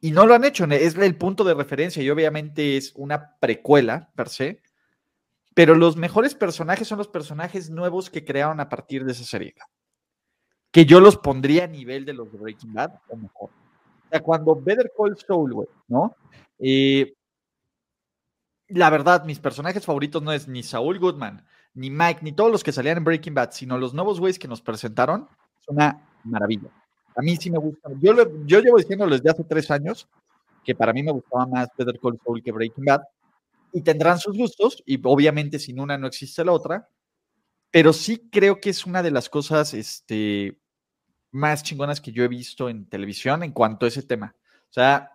y 0.04 0.12
no 0.12 0.26
lo 0.26 0.34
han 0.34 0.44
hecho, 0.44 0.66
es 0.66 0.96
el 0.96 1.16
punto 1.16 1.46
de 1.46 1.54
referencia 1.54 2.04
y 2.04 2.10
obviamente 2.10 2.76
es 2.76 2.92
una 2.96 3.38
precuela 3.40 4.12
per 4.18 4.28
se, 4.28 4.62
pero 5.54 5.76
los 5.76 5.96
mejores 5.98 6.36
personajes 6.36 6.88
son 6.88 6.98
los 6.98 7.08
personajes 7.08 7.70
nuevos 7.70 8.10
que 8.10 8.24
crearon 8.26 8.60
a 8.60 8.70
partir 8.70 9.06
de 9.06 9.12
esa 9.12 9.24
serie. 9.24 9.54
Que 10.72 10.86
yo 10.86 11.00
los 11.00 11.18
pondría 11.18 11.66
a 11.66 11.68
nivel 11.68 12.06
de 12.06 12.14
los 12.14 12.32
de 12.32 12.38
Breaking 12.40 12.74
Bad 12.74 12.94
o 13.10 13.16
mejor. 13.16 13.50
O 13.50 14.10
sea, 14.10 14.22
cuando 14.22 14.56
Better 14.56 14.92
Call 14.98 15.18
Saul, 15.18 15.54
güey, 15.54 15.68
¿no? 15.88 16.16
Eh, 16.60 17.14
la 18.70 18.90
verdad, 18.90 19.24
mis 19.26 19.40
personajes 19.40 19.86
favoritos 19.86 20.22
no 20.24 20.32
es 20.32 20.48
ni 20.48 20.64
Saul 20.64 20.98
Goodman, 21.00 21.46
ni 21.76 21.90
Mike, 21.92 22.22
ni 22.24 22.32
todos 22.32 22.52
los 22.52 22.64
que 22.64 22.72
salían 22.72 22.98
en 22.98 23.04
Breaking 23.04 23.34
Bad, 23.36 23.52
sino 23.52 23.78
los 23.78 23.94
nuevos 23.94 24.20
güeyes 24.20 24.40
que 24.40 24.48
nos 24.48 24.62
presentaron. 24.62 25.28
Es 25.60 25.68
una 25.68 26.08
maravilla. 26.24 26.70
A 27.16 27.22
mí 27.22 27.36
sí 27.38 27.52
me 27.52 27.60
gusta. 27.60 27.90
Yo, 28.02 28.14
lo- 28.14 28.46
yo 28.46 28.60
llevo 28.60 28.78
diciendo 28.78 29.06
desde 29.08 29.30
hace 29.30 29.44
tres 29.44 29.70
años 29.70 30.08
que 30.64 30.74
para 30.74 30.94
mí 30.94 31.04
me 31.04 31.12
gustaba 31.12 31.46
más 31.46 31.68
Better 31.78 32.00
Call 32.00 32.20
Saul 32.24 32.42
que 32.42 32.52
Breaking 32.52 32.86
Bad. 32.86 33.02
Y 33.74 33.82
tendrán 33.82 34.20
sus 34.20 34.38
gustos, 34.38 34.82
y 34.86 35.00
obviamente 35.04 35.60
sin 35.60 35.80
una 35.80 35.98
no 35.98 36.08
existe 36.08 36.46
la 36.46 36.54
otra. 36.54 36.88
pero 37.74 37.92
sí 37.92 38.30
creo 38.32 38.62
que 38.62 38.70
es 38.70 38.86
una 38.86 39.02
de 39.02 39.10
las 39.10 39.30
cosas 39.30 39.74
este, 39.74 40.60
más 41.32 41.64
chingonas 41.64 42.00
que 42.00 42.12
yo 42.12 42.24
he 42.24 42.28
visto 42.28 42.70
en 42.70 42.88
televisión 42.88 43.42
en 43.42 43.52
cuanto 43.52 43.88
a 43.88 43.90
ese 43.90 44.04
tema. 44.04 44.36
O 44.70 44.74
sea, 44.74 45.10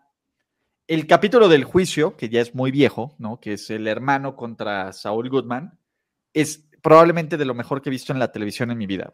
el 0.89 1.07
capítulo 1.07 1.49
del 1.49 1.63
juicio, 1.63 2.17
que 2.17 2.29
ya 2.29 2.41
es 2.41 2.57
muy 2.57 2.73
viejo, 2.73 3.15
¿no? 3.19 3.39
Que 3.39 3.53
es 3.53 3.71
el 3.71 3.87
hermano 3.87 4.35
contra 4.35 4.93
Saúl 4.93 5.31
Goodman, 5.31 5.79
es 6.35 6.65
probablemente 6.83 7.37
de 7.37 7.45
lo 7.45 7.55
mejor 7.55 7.81
que 7.81 7.91
he 7.91 7.93
visto 7.93 8.13
en 8.13 8.19
la 8.19 8.33
televisión 8.33 8.73
en 8.73 8.79
mi 8.79 8.87
vida. 8.89 9.13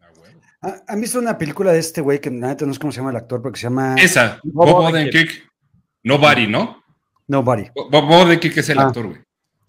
Ah, 0.00 0.10
huevo. 0.16 0.40
Ah, 0.62 0.82
¿Han 0.88 1.00
visto 1.00 1.18
una 1.18 1.36
película 1.36 1.72
de 1.72 1.80
este 1.80 2.00
güey 2.00 2.22
que 2.22 2.30
no 2.30 2.48
sé 2.56 2.80
cómo 2.80 2.90
se 2.90 3.00
llama 3.00 3.10
el 3.10 3.16
actor, 3.16 3.42
porque 3.42 3.60
se 3.60 3.64
llama 3.64 3.96
Esa, 3.96 4.40
Bob. 4.44 4.76
Odenkirk. 4.76 5.52
Nobody, 6.04 6.46
¿no? 6.46 6.81
Nobody? 7.28 7.64
Bob 7.74 8.10
Odenkirk 8.10 8.56
es 8.58 8.68
el 8.68 8.78
Ah. 8.78 8.82
actor, 8.88 9.06
güey. 9.06 9.20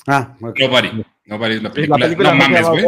Ah, 0.08 0.36
ok. 0.42 0.60
Nobody. 0.60 1.04
Nobody 1.26 1.54
es 1.56 1.64
la 1.64 1.70
La 1.70 1.74
película. 1.76 2.06
película 2.06 2.32
no 2.34 2.38
mames, 2.38 2.68
güey. 2.68 2.84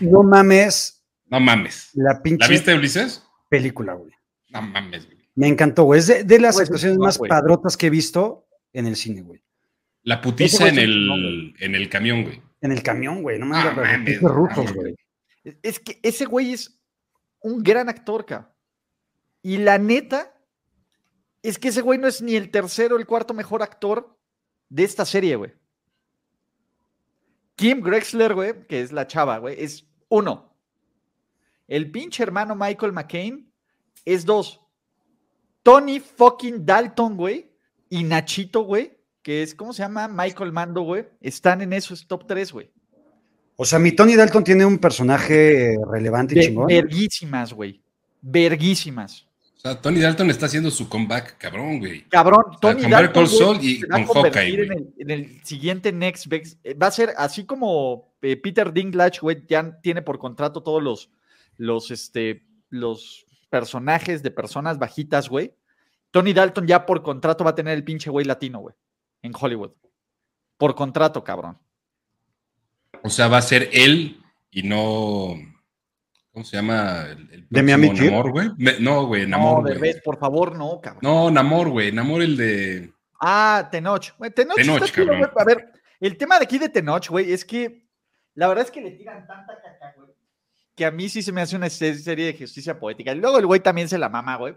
No 0.00 0.22
mames 0.22 1.02
No 1.26 1.40
mames. 1.40 1.90
la 1.94 2.22
pinche 2.22 2.44
¿La 2.44 2.48
viste, 2.48 2.74
Ulises? 2.74 3.22
película, 3.48 3.94
güey. 3.94 4.12
No 4.50 4.60
mames, 4.62 5.06
güey. 5.06 5.18
Me 5.34 5.48
encantó, 5.48 5.84
güey. 5.84 6.00
Es 6.00 6.06
de, 6.08 6.24
de 6.24 6.38
las 6.38 6.60
actuaciones 6.60 6.96
chingón, 6.96 7.06
más 7.06 7.18
padrotas 7.18 7.76
que 7.78 7.86
he 7.86 7.90
visto 7.90 8.46
en 8.74 8.86
el 8.86 8.96
cine, 8.96 9.22
güey. 9.22 9.42
La 10.02 10.20
putiza 10.20 10.68
en 10.68 10.78
el, 10.78 11.54
en 11.60 11.74
el 11.74 11.88
camión, 11.88 12.24
güey. 12.24 12.42
En 12.60 12.72
el 12.72 12.82
camión, 12.82 13.22
güey. 13.22 13.38
No 13.38 13.46
mames, 13.46 14.20
no 14.20 14.28
rusos, 14.28 14.56
mames, 14.58 14.74
güey. 14.74 14.96
Es 15.62 15.80
que 15.80 15.98
ese 16.02 16.26
güey 16.26 16.52
es 16.52 16.78
un 17.40 17.62
gran 17.62 17.88
actor, 17.88 18.26
cabrón. 18.26 18.50
Y 19.42 19.56
la 19.56 19.78
neta 19.78 20.32
es 21.42 21.58
que 21.58 21.68
ese 21.68 21.80
güey 21.80 21.98
no 21.98 22.06
es 22.08 22.22
ni 22.22 22.36
el 22.36 22.50
tercero 22.50 22.96
o 22.96 22.98
el 22.98 23.06
cuarto 23.06 23.34
mejor 23.34 23.62
actor 23.62 24.16
de 24.68 24.84
esta 24.84 25.04
serie, 25.04 25.36
güey. 25.36 25.52
Kim 27.56 27.80
Grexler, 27.80 28.34
güey, 28.34 28.66
que 28.66 28.80
es 28.80 28.92
la 28.92 29.06
chava, 29.06 29.38
güey, 29.38 29.62
es 29.62 29.86
uno. 30.08 30.56
El 31.68 31.90
pinche 31.90 32.22
hermano 32.22 32.54
Michael 32.54 32.92
McCain 32.92 33.52
es 34.04 34.24
dos. 34.24 34.60
Tony 35.62 36.00
fucking 36.00 36.64
Dalton, 36.66 37.16
güey, 37.16 37.52
y 37.88 38.04
Nachito, 38.04 38.62
güey, 38.62 38.98
que 39.22 39.42
es, 39.42 39.54
¿cómo 39.54 39.72
se 39.72 39.82
llama? 39.82 40.08
Michael 40.08 40.52
Mando, 40.52 40.82
güey, 40.82 41.06
están 41.20 41.60
en 41.62 41.72
esos 41.72 42.06
top 42.06 42.26
tres, 42.26 42.52
güey. 42.52 42.70
O 43.56 43.64
sea, 43.64 43.78
mi 43.78 43.92
Tony 43.92 44.16
Dalton 44.16 44.42
tiene 44.42 44.64
un 44.64 44.78
personaje 44.78 45.76
relevante 45.90 46.38
y 46.38 46.46
chingón. 46.46 46.66
Verguísimas, 46.66 47.52
güey. 47.52 47.82
Verguísimas. 48.20 49.28
O 49.64 49.68
sea, 49.68 49.80
Tony 49.80 50.00
Dalton 50.00 50.28
está 50.28 50.46
haciendo 50.46 50.72
su 50.72 50.88
comeback, 50.88 51.38
cabrón, 51.38 51.78
güey. 51.78 52.02
Cabrón, 52.08 52.46
sea, 52.50 52.58
Tony 52.60 52.82
con 52.82 52.90
Better 52.90 52.90
Dalton 53.06 53.28
Saul 53.28 53.64
y 53.64 53.76
se 53.76 53.86
va 53.86 53.96
a 53.96 54.04
con 54.04 54.14
convertir 54.14 54.40
Hawkeye, 54.42 54.64
en 54.64 54.72
el, 54.72 54.94
en 54.98 55.10
el 55.10 55.44
siguiente 55.44 55.92
Next 55.92 56.26
Best- 56.26 56.58
eh, 56.64 56.74
Va 56.74 56.88
a 56.88 56.90
ser 56.90 57.14
así 57.16 57.44
como 57.44 58.12
eh, 58.22 58.36
Peter 58.36 58.72
Dinklage, 58.72 59.20
güey, 59.20 59.44
ya 59.48 59.78
tiene 59.80 60.02
por 60.02 60.18
contrato 60.18 60.64
todos 60.64 60.82
los, 60.82 61.10
los, 61.58 61.92
este, 61.92 62.44
los 62.70 63.24
personajes 63.50 64.24
de 64.24 64.32
personas 64.32 64.80
bajitas, 64.80 65.28
güey. 65.28 65.54
Tony 66.10 66.32
Dalton 66.32 66.66
ya 66.66 66.84
por 66.84 67.04
contrato 67.04 67.44
va 67.44 67.50
a 67.50 67.54
tener 67.54 67.74
el 67.74 67.84
pinche 67.84 68.10
güey 68.10 68.26
latino, 68.26 68.58
güey, 68.58 68.74
en 69.22 69.32
Hollywood. 69.38 69.70
Por 70.58 70.74
contrato, 70.74 71.22
cabrón. 71.22 71.56
O 73.04 73.10
sea, 73.10 73.28
va 73.28 73.38
a 73.38 73.42
ser 73.42 73.70
él 73.72 74.20
y 74.50 74.64
no. 74.64 75.36
¿Cómo 76.32 76.44
se 76.44 76.56
llama? 76.56 77.06
El, 77.10 77.28
el 77.30 77.46
¿De 77.50 77.62
Miami? 77.62 77.90
Namor, 77.90 78.30
güey. 78.30 78.48
No, 78.80 79.06
güey, 79.06 79.22
No, 79.22 79.28
Namor, 79.28 79.60
güey. 79.62 79.74
Derbez, 79.74 80.00
por 80.02 80.18
favor, 80.18 80.56
no, 80.56 80.80
cabrón. 80.80 81.00
No, 81.02 81.30
Namor, 81.30 81.68
güey. 81.68 81.92
Namor, 81.92 82.22
el 82.22 82.36
de. 82.36 82.92
Ah, 83.20 83.68
Tenoch. 83.70 84.16
Güey, 84.18 84.30
Tenoch, 84.30 84.56
Tenoch, 84.56 84.82
está 84.82 84.96
cabrón. 84.96 85.18
güey. 85.18 85.30
A 85.36 85.44
ver, 85.44 85.72
el 86.00 86.16
tema 86.16 86.38
de 86.38 86.44
aquí 86.44 86.58
de 86.58 86.68
Tenoch, 86.70 87.08
güey, 87.08 87.32
es 87.32 87.44
que 87.44 87.86
la 88.34 88.48
verdad 88.48 88.64
es 88.64 88.70
que 88.70 88.80
le 88.80 88.92
tiran 88.92 89.26
tanta 89.26 89.54
caca, 89.62 89.92
güey, 89.96 90.08
que 90.74 90.86
a 90.86 90.90
mí 90.90 91.08
sí 91.10 91.22
se 91.22 91.32
me 91.32 91.42
hace 91.42 91.54
una 91.54 91.68
se- 91.68 91.94
serie 91.96 92.26
de 92.32 92.38
justicia 92.38 92.78
poética. 92.78 93.12
Y 93.12 93.16
luego 93.20 93.38
el 93.38 93.46
güey 93.46 93.60
también 93.60 93.88
se 93.88 93.98
la 93.98 94.08
mama, 94.08 94.36
güey. 94.36 94.54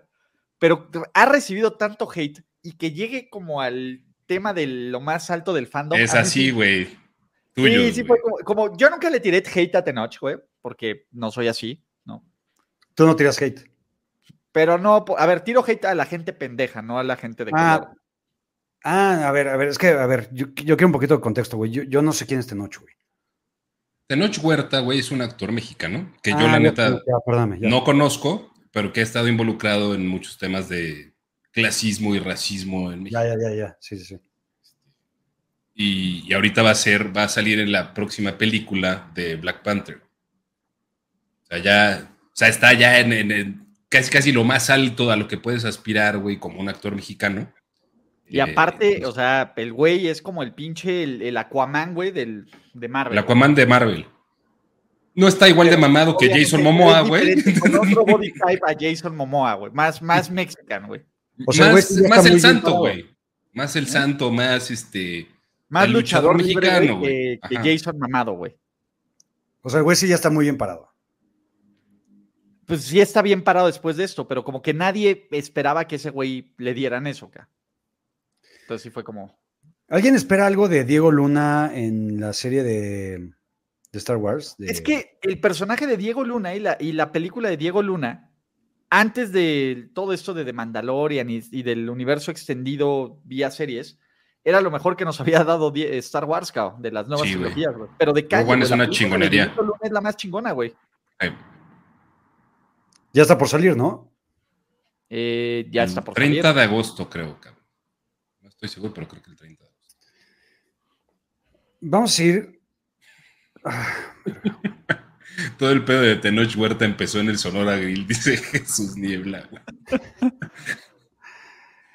Pero 0.58 0.90
ha 1.14 1.26
recibido 1.26 1.74
tanto 1.74 2.08
hate 2.10 2.42
y 2.64 2.78
que 2.78 2.92
llegue 2.92 3.30
como 3.30 3.60
al 3.62 4.02
tema 4.26 4.54
de 4.54 4.66
lo 4.66 5.02
más 5.02 5.30
alto 5.30 5.54
del 5.54 5.68
fandom. 5.68 6.00
Es 6.00 6.16
así, 6.16 6.46
sí- 6.46 6.52
güey. 6.52 6.86
Sí, 7.58 7.92
sí, 7.94 8.04
fue 8.06 8.20
como, 8.22 8.38
como- 8.38 8.78
Yo 8.78 8.90
nunca 8.90 9.10
le 9.10 9.20
tiré 9.20 9.44
hate 9.54 9.76
a 9.76 9.84
Tenoch, 9.84 10.18
güey, 10.20 10.38
porque 10.66 11.06
no 11.12 11.30
soy 11.30 11.48
así, 11.48 11.84
¿no? 12.06 12.26
Tú 12.96 13.06
no 13.06 13.16
tiras 13.16 13.40
hate. 13.40 13.70
Pero 14.52 14.80
no, 14.80 15.06
a 15.16 15.26
ver, 15.28 15.42
tiro 15.42 15.64
hate 15.64 15.86
a 15.86 15.94
la 15.94 16.06
gente 16.06 16.34
pendeja, 16.34 16.82
no 16.82 16.98
a 16.98 17.04
la 17.04 17.18
gente 17.18 17.46
de 17.46 17.52
Ah, 17.54 17.82
color. 17.84 17.98
Ah, 18.84 19.28
a 19.28 19.32
ver, 19.32 19.48
a 19.50 19.58
ver, 19.58 19.68
es 19.68 19.78
que, 19.78 19.90
a 19.90 20.08
ver, 20.08 20.28
yo, 20.34 20.48
yo 20.56 20.76
quiero 20.76 20.88
un 20.88 20.92
poquito 20.94 21.14
de 21.18 21.22
contexto, 21.22 21.58
güey. 21.58 21.70
Yo, 21.70 21.84
yo 21.84 22.02
no 22.02 22.14
sé 22.14 22.26
quién 22.26 22.40
es 22.40 22.48
Tenoch, 22.48 22.80
güey. 22.80 22.96
Tenoch 24.08 24.44
Huerta, 24.44 24.80
güey, 24.80 24.98
es 24.98 25.12
un 25.12 25.22
actor 25.22 25.52
mexicano 25.52 26.12
que 26.24 26.32
yo, 26.32 26.38
Ah, 26.40 26.44
la 26.48 26.52
ya, 26.54 26.60
neta, 26.60 26.90
ya, 26.90 27.14
perdóname, 27.24 27.60
ya. 27.60 27.70
no 27.70 27.84
conozco, 27.84 28.52
pero 28.72 28.92
que 28.92 29.02
ha 29.02 29.04
estado 29.04 29.28
involucrado 29.28 29.94
en 29.94 30.08
muchos 30.08 30.40
temas 30.40 30.68
de 30.68 31.14
clasismo 31.52 32.16
y 32.16 32.20
racismo 32.20 32.92
en 32.92 33.04
México. 33.04 33.22
Ya, 33.22 33.36
ya, 33.36 33.50
ya, 33.52 33.56
ya. 33.56 33.78
Sí, 33.80 34.00
sí, 34.00 34.06
sí. 34.06 34.18
Y, 35.76 36.24
y 36.28 36.34
ahorita 36.34 36.64
va 36.64 36.72
a 36.72 36.76
ser, 36.76 37.16
va 37.16 37.26
a 37.26 37.30
salir 37.30 37.60
en 37.60 37.72
la 37.72 37.94
próxima 37.94 38.36
película 38.36 39.12
de 39.14 39.36
Black 39.36 39.62
Panther. 39.62 40.05
O 41.46 41.48
sea, 41.50 41.58
ya, 41.60 42.12
o 42.24 42.30
sea, 42.36 42.48
está 42.48 42.74
ya 42.74 43.00
en, 43.00 43.14
en- 43.14 43.32
en 43.32 43.68
casi, 43.90 44.12
casi 44.12 44.32
lo 44.32 44.44
más 44.44 44.70
alto 44.70 45.12
a 45.12 45.16
lo 45.16 45.28
que 45.28 45.38
puedes 45.38 45.64
aspirar, 45.66 46.18
güey, 46.18 46.38
como 46.38 46.60
un 46.60 46.70
actor 46.70 46.96
mexicano. 46.96 47.52
Y 48.28 48.40
Eh, 48.40 48.42
aparte, 48.42 49.06
o 49.06 49.12
sea, 49.12 49.54
el 49.56 49.72
güey 49.72 50.08
es 50.08 50.22
como 50.22 50.42
el 50.44 50.54
pinche, 50.54 51.04
el, 51.04 51.22
el 51.22 51.38
Aquaman, 51.38 51.94
güey, 51.94 52.12
del, 52.12 52.48
de 52.74 52.88
Marvel. 52.88 53.14
el 53.14 53.24
Aquaman 53.24 53.54
de 53.56 53.66
Marvel. 53.68 54.06
No 55.14 55.28
está 55.30 55.48
igual 55.48 55.70
de 55.70 55.78
mamado 55.78 56.18
que 56.18 56.30
Jason 56.30 56.62
Momoa, 56.62 57.02
güey. 57.02 57.42
Con 57.60 57.76
otro 57.80 58.04
body 58.06 58.34
type 58.34 58.62
a 58.68 58.76
Jason 58.78 59.16
Momoa, 59.16 59.54
güey. 59.54 59.72
Más, 59.72 60.02
más 60.02 60.30
mexican, 60.30 60.88
güey. 60.88 61.02
O 61.46 61.54
sea, 61.54 61.72
güey 61.72 61.84
más 61.84 61.92
más 62.10 62.26
el 62.26 62.42
santo, 62.42 62.74
güey. 62.80 63.06
Más 63.54 63.76
el 63.78 63.88
santo, 63.88 64.32
más 64.32 64.72
este. 64.72 65.30
Más 65.70 65.88
luchador, 65.90 66.36
mexicano, 66.36 66.98
güey, 67.00 67.38
güey. 67.38 67.40
que, 67.40 67.56
que. 67.62 67.78
Jason 67.78 67.98
mamado, 67.98 68.34
güey. 68.34 68.56
O 69.62 69.70
sea, 69.70 69.78
el 69.80 69.84
güey 69.86 69.96
sí 69.96 70.08
ya 70.08 70.16
está 70.16 70.30
muy 70.30 70.44
bien 70.46 70.58
parado. 70.58 70.90
Pues 72.66 72.84
sí 72.84 73.00
está 73.00 73.22
bien 73.22 73.44
parado 73.44 73.68
después 73.68 73.96
de 73.98 74.04
esto, 74.04 74.28
pero 74.28 74.44
como 74.44 74.62
que 74.62 74.74
nadie 74.74 75.28
esperaba 75.32 75.88
que 75.88 75.98
ese 75.98 76.10
güey 76.10 76.54
le 76.58 76.74
dieran 76.74 77.06
eso, 77.08 77.28
acá. 77.28 77.50
Entonces 78.62 78.84
sí 78.84 78.90
fue 78.90 79.04
como... 79.04 79.38
¿Alguien 79.88 80.16
espera 80.16 80.48
algo 80.48 80.68
de 80.68 80.84
Diego 80.84 81.12
Luna 81.12 81.72
en 81.76 82.20
la 82.20 82.34
serie 82.34 82.64
de, 82.64 83.20
de 83.20 84.00
Star 84.00 84.18
Wars? 84.18 84.56
De- 84.58 84.68
Es 84.72 84.82
que 84.82 85.20
el 85.22 85.40
personaje 85.40 85.86
de 85.86 85.96
Diego 85.98 86.24
Luna 86.24 86.56
y 86.56 86.60
la, 86.60 86.76
y 86.80 86.94
la 86.94 87.12
película 87.12 87.50
de 87.50 87.58
Diego 87.58 87.84
Luna, 87.84 88.32
antes 88.90 89.32
de 89.32 89.92
todo 89.94 90.12
esto 90.14 90.34
de 90.34 90.44
The 90.44 90.54
Mandalorian 90.54 91.30
y, 91.30 91.42
y 91.52 91.62
del 91.62 91.88
universo 91.92 92.32
extendido 92.32 93.20
vía 93.26 93.52
series, 93.52 94.00
era 94.44 94.60
lo 94.62 94.72
mejor 94.72 94.96
que 94.96 95.06
nos 95.06 95.22
había 95.22 95.44
dado 95.44 95.72
Star 95.76 96.26
Wars, 96.26 96.52
cabrón, 96.52 96.82
de 96.82 96.92
las 96.92 97.08
nuevas 97.08 97.28
Sí, 97.28 97.36
güey. 97.36 97.52
trilogías, 97.52 97.78
güey. 97.78 97.90
Pero 98.00 98.14
de 98.14 98.28
calle, 98.28 98.52
One 98.52 98.64
es 98.64 98.72
una 98.72 98.90
chingonería. 98.90 99.46
Diego 99.48 99.62
Luna 99.62 99.80
es 99.84 99.92
la 99.92 100.02
más 100.02 100.18
chingona, 100.18 100.52
güey. 100.52 100.74
eh, 101.20 101.32
Ya 103.16 103.22
está 103.22 103.38
por 103.38 103.48
salir, 103.48 103.78
¿no? 103.78 104.14
Eh, 105.10 105.70
ya 105.72 105.86
está 105.86 106.04
por 106.04 106.16
30 106.16 106.42
salir. 106.42 106.56
de 106.58 106.62
agosto, 106.64 107.10
creo, 107.10 107.40
cabrón. 107.40 107.64
No 108.42 108.50
estoy 108.50 108.68
seguro, 108.68 108.94
pero 108.94 109.08
creo 109.08 109.24
que 109.24 109.32
el 109.32 109.38
30 109.38 109.64
de 109.64 109.70
agosto. 109.70 109.96
Vamos 111.80 112.20
a 112.20 112.24
ir. 112.24 112.62
Ah, 113.64 113.96
Todo 115.58 115.72
el 115.72 115.86
pedo 115.86 116.02
de 116.02 116.18
Tenoch 116.18 116.58
Huerta 116.58 116.84
empezó 116.84 117.22
en 117.22 117.30
el 117.30 117.38
Sonora 117.38 117.78
Grill, 117.78 118.06
dice 118.08 118.36
Jesús 118.36 118.98
Niebla, 118.98 119.48
güey. 119.50 119.64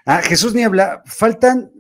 Ah, 0.07 0.23
Jesús 0.23 0.55
Niebla, 0.55 1.03
faltan 1.05 1.71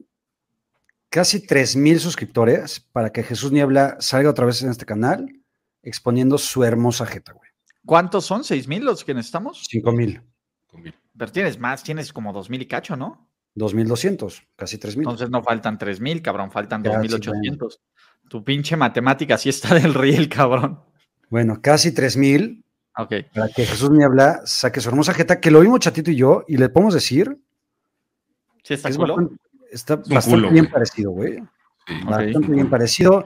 casi 1.08 1.40
3.000 1.40 1.98
suscriptores 1.98 2.80
para 2.92 3.10
que 3.10 3.22
Jesús 3.22 3.52
Niebla 3.52 3.96
salga 4.00 4.28
otra 4.28 4.44
vez 4.44 4.62
en 4.62 4.68
este 4.68 4.84
canal 4.84 5.32
exponiendo 5.82 6.36
su 6.36 6.62
hermosa 6.62 7.06
jeta, 7.06 7.32
güey. 7.32 7.49
¿Cuántos 7.86 8.24
son? 8.26 8.44
¿Seis 8.44 8.68
mil 8.68 8.84
los 8.84 9.04
que 9.04 9.14
necesitamos? 9.14 9.66
5.000, 9.70 10.22
Con 10.66 10.82
mi- 10.82 10.92
Pero 11.16 11.32
tienes 11.32 11.58
más, 11.58 11.82
tienes 11.82 12.12
como 12.12 12.32
dos 12.32 12.48
mil 12.50 12.62
y 12.62 12.66
cacho, 12.66 12.96
¿no? 12.96 13.28
2.200, 13.56 14.42
casi 14.56 14.78
3.000. 14.78 14.98
Entonces 14.98 15.28
no 15.30 15.42
faltan 15.42 15.76
tres 15.78 16.00
mil, 16.00 16.22
cabrón, 16.22 16.50
faltan 16.52 16.82
Ya, 16.84 16.90
dos 16.90 16.98
sí, 16.98 17.02
mil 17.02 17.14
ochocientos. 17.14 17.80
Tu 18.28 18.44
pinche 18.44 18.76
matemática 18.76 19.36
sí 19.36 19.48
está 19.48 19.74
del 19.74 19.92
riel, 19.94 20.28
cabrón. 20.28 20.80
Bueno, 21.30 21.60
casi 21.60 21.92
3.000 21.92 22.64
Ok. 22.96 23.12
para 23.34 23.48
que 23.48 23.64
Jesús 23.66 23.90
Niebla 23.90 24.42
saque 24.44 24.80
su 24.80 24.88
hermosa 24.88 25.14
jeta, 25.14 25.40
que 25.40 25.50
lo 25.50 25.60
vimos 25.60 25.80
Chatito 25.80 26.10
y 26.10 26.16
yo, 26.16 26.44
y 26.46 26.56
le 26.58 26.68
podemos 26.68 26.94
decir 26.94 27.38
¿Sí 28.62 28.74
está 28.74 28.88
es 28.88 28.96
culo? 28.96 29.16
bastante, 29.16 29.42
está 29.72 29.96
bastante 29.96 30.30
culo, 30.30 30.50
bien 30.50 30.64
güey. 30.66 30.72
parecido, 30.72 31.10
güey. 31.12 31.36
sí. 31.86 31.94
Bastante 32.04 32.52
bien 32.52 32.68
parecido. 32.70 33.24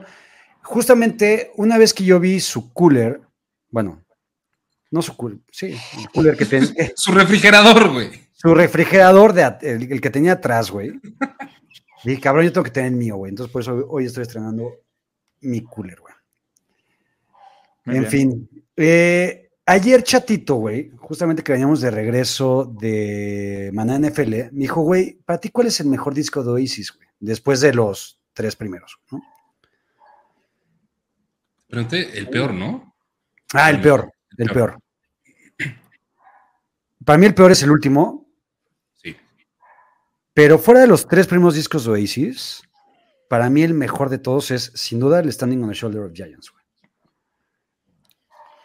Justamente 0.63 1.51
una 1.57 1.77
vez 1.77 1.93
que 1.93 2.03
yo 2.05 2.19
vi 2.19 2.39
su 2.39 2.73
cooler, 2.73 3.21
bueno, 3.69 4.01
no 4.91 5.01
su 5.01 5.15
cooler, 5.17 5.39
sí, 5.51 5.75
el 5.97 6.09
cooler 6.13 6.37
que 6.37 6.45
tenía, 6.45 6.69
Su 6.95 7.11
refrigerador, 7.11 7.91
güey. 7.91 8.09
su 8.33 8.53
refrigerador, 8.53 9.33
de, 9.33 9.43
el, 9.61 9.91
el 9.91 10.01
que 10.01 10.09
tenía 10.09 10.33
atrás, 10.33 10.71
güey. 10.71 10.93
Dije, 12.03 12.21
cabrón, 12.21 12.45
yo 12.45 12.53
tengo 12.53 12.63
que 12.65 12.71
tener 12.71 12.91
el 12.91 12.97
mío, 12.97 13.15
güey. 13.15 13.29
Entonces, 13.31 13.51
por 13.51 13.61
eso 13.63 13.85
hoy, 13.89 14.05
estoy 14.05 14.23
estrenando 14.23 14.71
mi 15.41 15.61
cooler, 15.63 15.99
güey. 15.99 16.13
Muy 17.85 17.95
en 17.97 18.01
bien. 18.03 18.11
fin. 18.11 18.49
eh, 18.77 19.49
ayer 19.65 20.03
Chatito, 20.03 20.55
güey, 20.55 20.91
justamente 20.97 21.41
que 21.43 21.51
veníamos 21.51 21.81
de 21.81 21.89
regreso 21.91 22.65
de 22.79 23.71
Maná 23.73 23.97
NFL, 23.97 24.51
me 24.51 24.61
dijo, 24.61 24.81
güey, 24.81 25.13
para 25.25 25.39
ti, 25.39 25.49
¿cuál 25.49 25.67
es 25.67 25.79
el 25.79 25.87
mejor 25.87 26.13
disco 26.13 26.43
de 26.43 26.51
Oasis, 26.51 26.93
güey? 26.95 27.07
Después 27.19 27.59
de 27.61 27.73
los 27.73 28.19
tres 28.33 28.55
primeros, 28.55 28.97
¿no? 29.11 29.21
Pregunté, 31.67 32.17
el 32.17 32.29
peor, 32.29 32.53
¿no? 32.53 32.95
Ah, 33.53 33.69
el 33.69 33.77
El 33.77 33.81
peor, 33.81 34.11
el 34.37 34.49
peor. 34.49 34.79
Para 37.05 37.17
mí 37.17 37.25
el 37.25 37.35
peor 37.35 37.51
es 37.51 37.61
el 37.63 37.71
último, 37.71 38.27
Sí. 38.95 39.15
pero 40.33 40.57
fuera 40.57 40.81
de 40.81 40.87
los 40.87 41.07
tres 41.07 41.27
primeros 41.27 41.55
discos 41.55 41.85
de 41.85 41.91
Oasis, 41.91 42.61
para 43.29 43.49
mí 43.49 43.61
el 43.63 43.73
mejor 43.73 44.09
de 44.09 44.17
todos 44.17 44.51
es, 44.51 44.71
sin 44.75 44.99
duda, 44.99 45.19
el 45.19 45.31
Standing 45.31 45.61
on 45.63 45.69
the 45.69 45.75
Shoulder 45.75 46.01
of 46.01 46.13
Giants, 46.13 46.49
güey. 46.51 46.63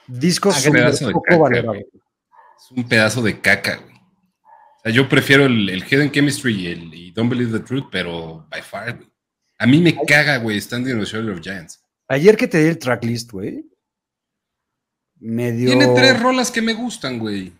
Discos 0.06 0.56
Ah, 0.66 0.70
de 0.70 1.12
poco 1.12 1.36
güey. 1.38 1.80
Es 2.56 2.70
un 2.70 2.88
pedazo 2.88 3.22
de 3.22 3.40
caca, 3.40 3.76
güey. 3.76 3.94
O 3.96 4.82
sea, 4.82 4.92
yo 4.92 5.08
prefiero 5.08 5.44
el, 5.46 5.68
el 5.68 5.84
Hidden 5.84 6.10
Chemistry 6.10 6.54
y 6.54 6.66
el 6.68 6.94
y 6.94 7.10
Don't 7.12 7.30
Believe 7.30 7.58
the 7.58 7.64
Truth, 7.64 7.88
pero 7.92 8.46
by 8.50 8.62
far, 8.62 8.96
güey. 8.96 9.08
A 9.58 9.66
mí 9.66 9.80
me 9.80 9.94
caga, 10.06 10.38
güey, 10.38 10.58
Standing 10.60 10.94
on 10.94 11.00
the 11.00 11.04
Shoulder 11.06 11.34
of 11.34 11.40
Giants. 11.42 11.84
Ayer 12.08 12.36
que 12.36 12.48
te 12.48 12.58
di 12.58 12.68
el 12.68 12.78
tracklist, 12.78 13.30
güey, 13.30 13.64
medio... 15.20 15.68
Tiene 15.68 15.88
tres 15.94 16.20
rolas 16.20 16.50
que 16.50 16.62
me 16.62 16.74
gustan, 16.74 17.18
güey. 17.18 17.52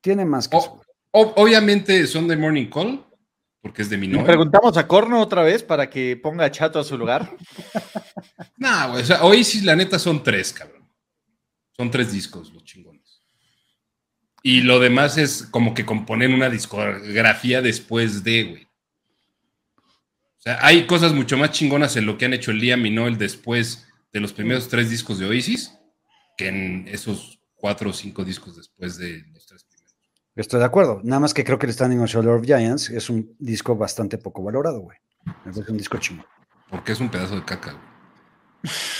Tiene 0.00 0.24
más 0.24 0.48
que 0.48 0.56
O- 0.56 0.60
eso. 0.60 0.82
o- 1.12 1.32
obviamente 1.36 2.06
son 2.06 2.26
de 2.28 2.36
Morning 2.36 2.66
Call, 2.66 3.04
porque 3.60 3.82
es 3.82 3.90
de 3.90 3.96
mi 3.96 4.08
novia. 4.08 4.26
preguntamos 4.26 4.76
a 4.76 4.86
Corno 4.86 5.20
otra 5.20 5.42
vez 5.42 5.62
para 5.62 5.88
que 5.90 6.16
ponga 6.16 6.44
a 6.44 6.50
Chato 6.50 6.78
a 6.78 6.84
su 6.84 6.96
lugar. 6.98 7.36
No, 8.58 8.90
güey, 8.90 9.02
o 9.02 9.06
sea, 9.06 9.22
Oasis, 9.24 9.64
la 9.64 9.76
neta, 9.76 9.98
son 9.98 10.22
tres, 10.22 10.52
cabrón. 10.52 10.88
Son 11.76 11.90
tres 11.90 12.10
discos, 12.12 12.52
los 12.54 12.64
chingones. 12.64 13.20
Y 14.42 14.62
lo 14.62 14.78
demás 14.80 15.18
es 15.18 15.42
como 15.50 15.74
que 15.74 15.84
componen 15.84 16.32
una 16.32 16.48
discografía 16.48 17.60
después 17.60 18.24
de, 18.24 18.44
güey. 18.44 18.64
O 19.76 20.40
sea, 20.40 20.58
hay 20.64 20.86
cosas 20.86 21.12
mucho 21.12 21.36
más 21.36 21.50
chingonas 21.50 21.96
en 21.96 22.06
lo 22.06 22.16
que 22.16 22.24
han 22.24 22.32
hecho 22.32 22.50
el 22.50 22.58
Liam 22.58 22.86
y 22.86 22.90
Noel 22.90 23.18
después 23.18 23.86
de 24.12 24.20
los 24.20 24.32
primeros 24.32 24.68
tres 24.68 24.88
discos 24.88 25.18
de 25.18 25.26
Oasis 25.26 25.72
que 26.36 26.48
en 26.48 26.88
esos 26.88 27.40
cuatro 27.54 27.90
o 27.90 27.92
cinco 27.92 28.24
discos 28.24 28.56
después 28.56 28.98
de 28.98 29.24
los 29.32 29.46
tres 29.46 29.64
primeros. 29.64 29.96
Estoy 30.34 30.60
de 30.60 30.66
acuerdo. 30.66 31.00
Nada 31.02 31.20
más 31.20 31.34
que 31.34 31.44
creo 31.44 31.58
que 31.58 31.66
el 31.66 31.72
Standing 31.72 31.98
on 31.98 32.06
Shoulder 32.06 32.34
of 32.34 32.44
Giants 32.44 32.90
es 32.90 33.08
un 33.08 33.34
disco 33.38 33.74
bastante 33.74 34.18
poco 34.18 34.42
valorado, 34.42 34.80
güey. 34.80 34.98
Parece 35.42 35.72
un 35.72 35.78
disco 35.78 35.98
chingón. 35.98 36.26
Porque 36.70 36.92
es 36.92 37.00
un 37.00 37.08
pedazo 37.08 37.36
de 37.36 37.44
caca, 37.44 37.72
güey. 37.72 37.96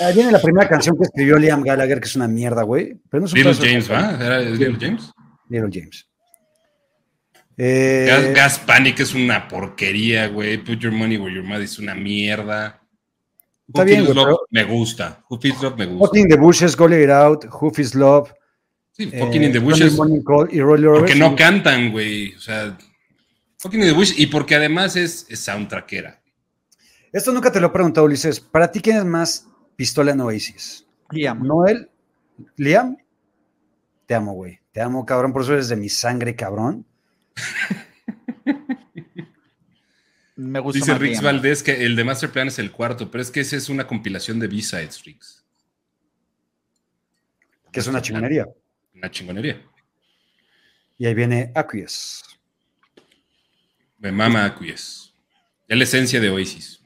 Ahí 0.00 0.14
viene 0.14 0.30
la 0.30 0.40
primera 0.40 0.68
canción 0.68 0.96
que 0.96 1.04
escribió 1.04 1.38
Liam 1.38 1.62
Gallagher, 1.62 2.00
que 2.00 2.06
es 2.06 2.16
una 2.16 2.28
mierda, 2.28 2.62
güey. 2.62 3.00
Pero 3.10 3.20
no 3.20 3.26
es 3.26 3.32
un 3.32 3.38
Little 3.38 3.54
James. 3.54 3.90
¿va? 3.90 4.12
¿Era 4.24 4.40
Little 4.40 4.78
James? 4.80 5.12
Little 5.48 5.70
James. 5.72 6.08
Eh, 7.58 8.06
Gas, 8.06 8.34
Gas 8.34 8.58
Panic 8.60 9.00
es 9.00 9.14
una 9.14 9.48
porquería, 9.48 10.28
güey. 10.28 10.58
Put 10.58 10.80
Your 10.80 10.92
Money 10.92 11.16
Where 11.16 11.34
Your 11.34 11.44
Mouth 11.44 11.62
es 11.62 11.78
una 11.78 11.94
mierda. 11.94 12.85
Está 13.68 13.80
Who 13.80 13.84
bien, 13.84 14.04
Feels 14.04 14.14
güey, 14.14 14.16
Love 14.26 14.26
pero- 14.26 14.46
me 14.50 14.64
gusta. 14.78 15.24
Who 15.28 15.38
Feels 15.40 15.62
Love 15.62 15.76
me 15.76 15.86
gusta. 15.86 16.06
Fucking 16.06 16.28
the 16.28 16.36
Bushes, 16.36 16.76
Go 16.76 16.88
Let 16.88 17.02
It 17.04 17.10
Out, 17.10 17.44
Who 17.60 17.72
Is 17.76 17.94
Love, 17.94 18.32
Sí, 18.92 19.10
eh, 19.12 19.18
Fucking 19.18 19.42
in 19.42 19.52
the 19.52 19.58
Sunday 19.58 19.88
Bushes. 19.88 20.24
Call 20.24 20.48
y 20.52 20.60
Roll 20.60 20.84
Porque 20.98 21.14
no 21.16 21.36
cantan, 21.36 21.92
güey. 21.92 22.32
O 22.34 22.40
sea, 22.40 22.78
Fucking 23.58 23.80
in 23.82 23.88
the 23.88 23.92
Bushes. 23.92 24.18
Y 24.18 24.26
porque 24.28 24.54
además 24.54 24.96
es, 24.96 25.26
es 25.28 25.40
soundtrackera. 25.40 26.22
Esto 27.12 27.30
nunca 27.32 27.52
te 27.52 27.60
lo 27.60 27.66
he 27.66 27.70
preguntado, 27.70 28.06
Ulises. 28.06 28.40
¿Para 28.40 28.70
ti 28.70 28.80
quién 28.80 28.96
es 28.96 29.04
más 29.04 29.46
pistola 29.76 30.12
en 30.12 30.20
Oasis? 30.20 30.86
Liam. 31.10 31.42
¿Noel? 31.42 31.90
¿Liam? 32.56 32.96
Te 34.06 34.14
amo, 34.14 34.32
güey. 34.32 34.60
Te 34.72 34.80
amo, 34.80 35.04
cabrón. 35.04 35.32
Por 35.32 35.42
eso 35.42 35.52
eres 35.52 35.68
de 35.68 35.76
mi 35.76 35.88
sangre, 35.88 36.34
cabrón. 36.34 36.86
Me 40.36 40.60
gusta 40.60 40.78
Dice 40.78 40.98
Rix. 40.98 41.22
Valdés 41.22 41.62
que 41.62 41.84
el 41.84 41.96
de 41.96 42.04
Master 42.04 42.30
Plan 42.30 42.48
es 42.48 42.58
el 42.58 42.70
cuarto, 42.70 43.10
pero 43.10 43.22
es 43.22 43.30
que 43.30 43.40
ese 43.40 43.56
es 43.56 43.68
una 43.68 43.86
compilación 43.86 44.38
de 44.38 44.46
B-Sides, 44.46 45.04
Rix. 45.04 45.44
Que 47.72 47.80
es 47.80 47.86
una 47.86 48.00
chingonería. 48.00 48.46
Una 48.94 49.10
chingonería. 49.10 49.62
Y 50.98 51.06
ahí 51.06 51.14
viene 51.14 51.52
Aqueous. 51.54 52.22
Me 53.98 54.12
mama 54.12 54.44
Acquies. 54.44 55.12
Es 55.68 55.76
la 55.76 55.84
esencia 55.84 56.20
de 56.20 56.30
Oasis. 56.30 56.80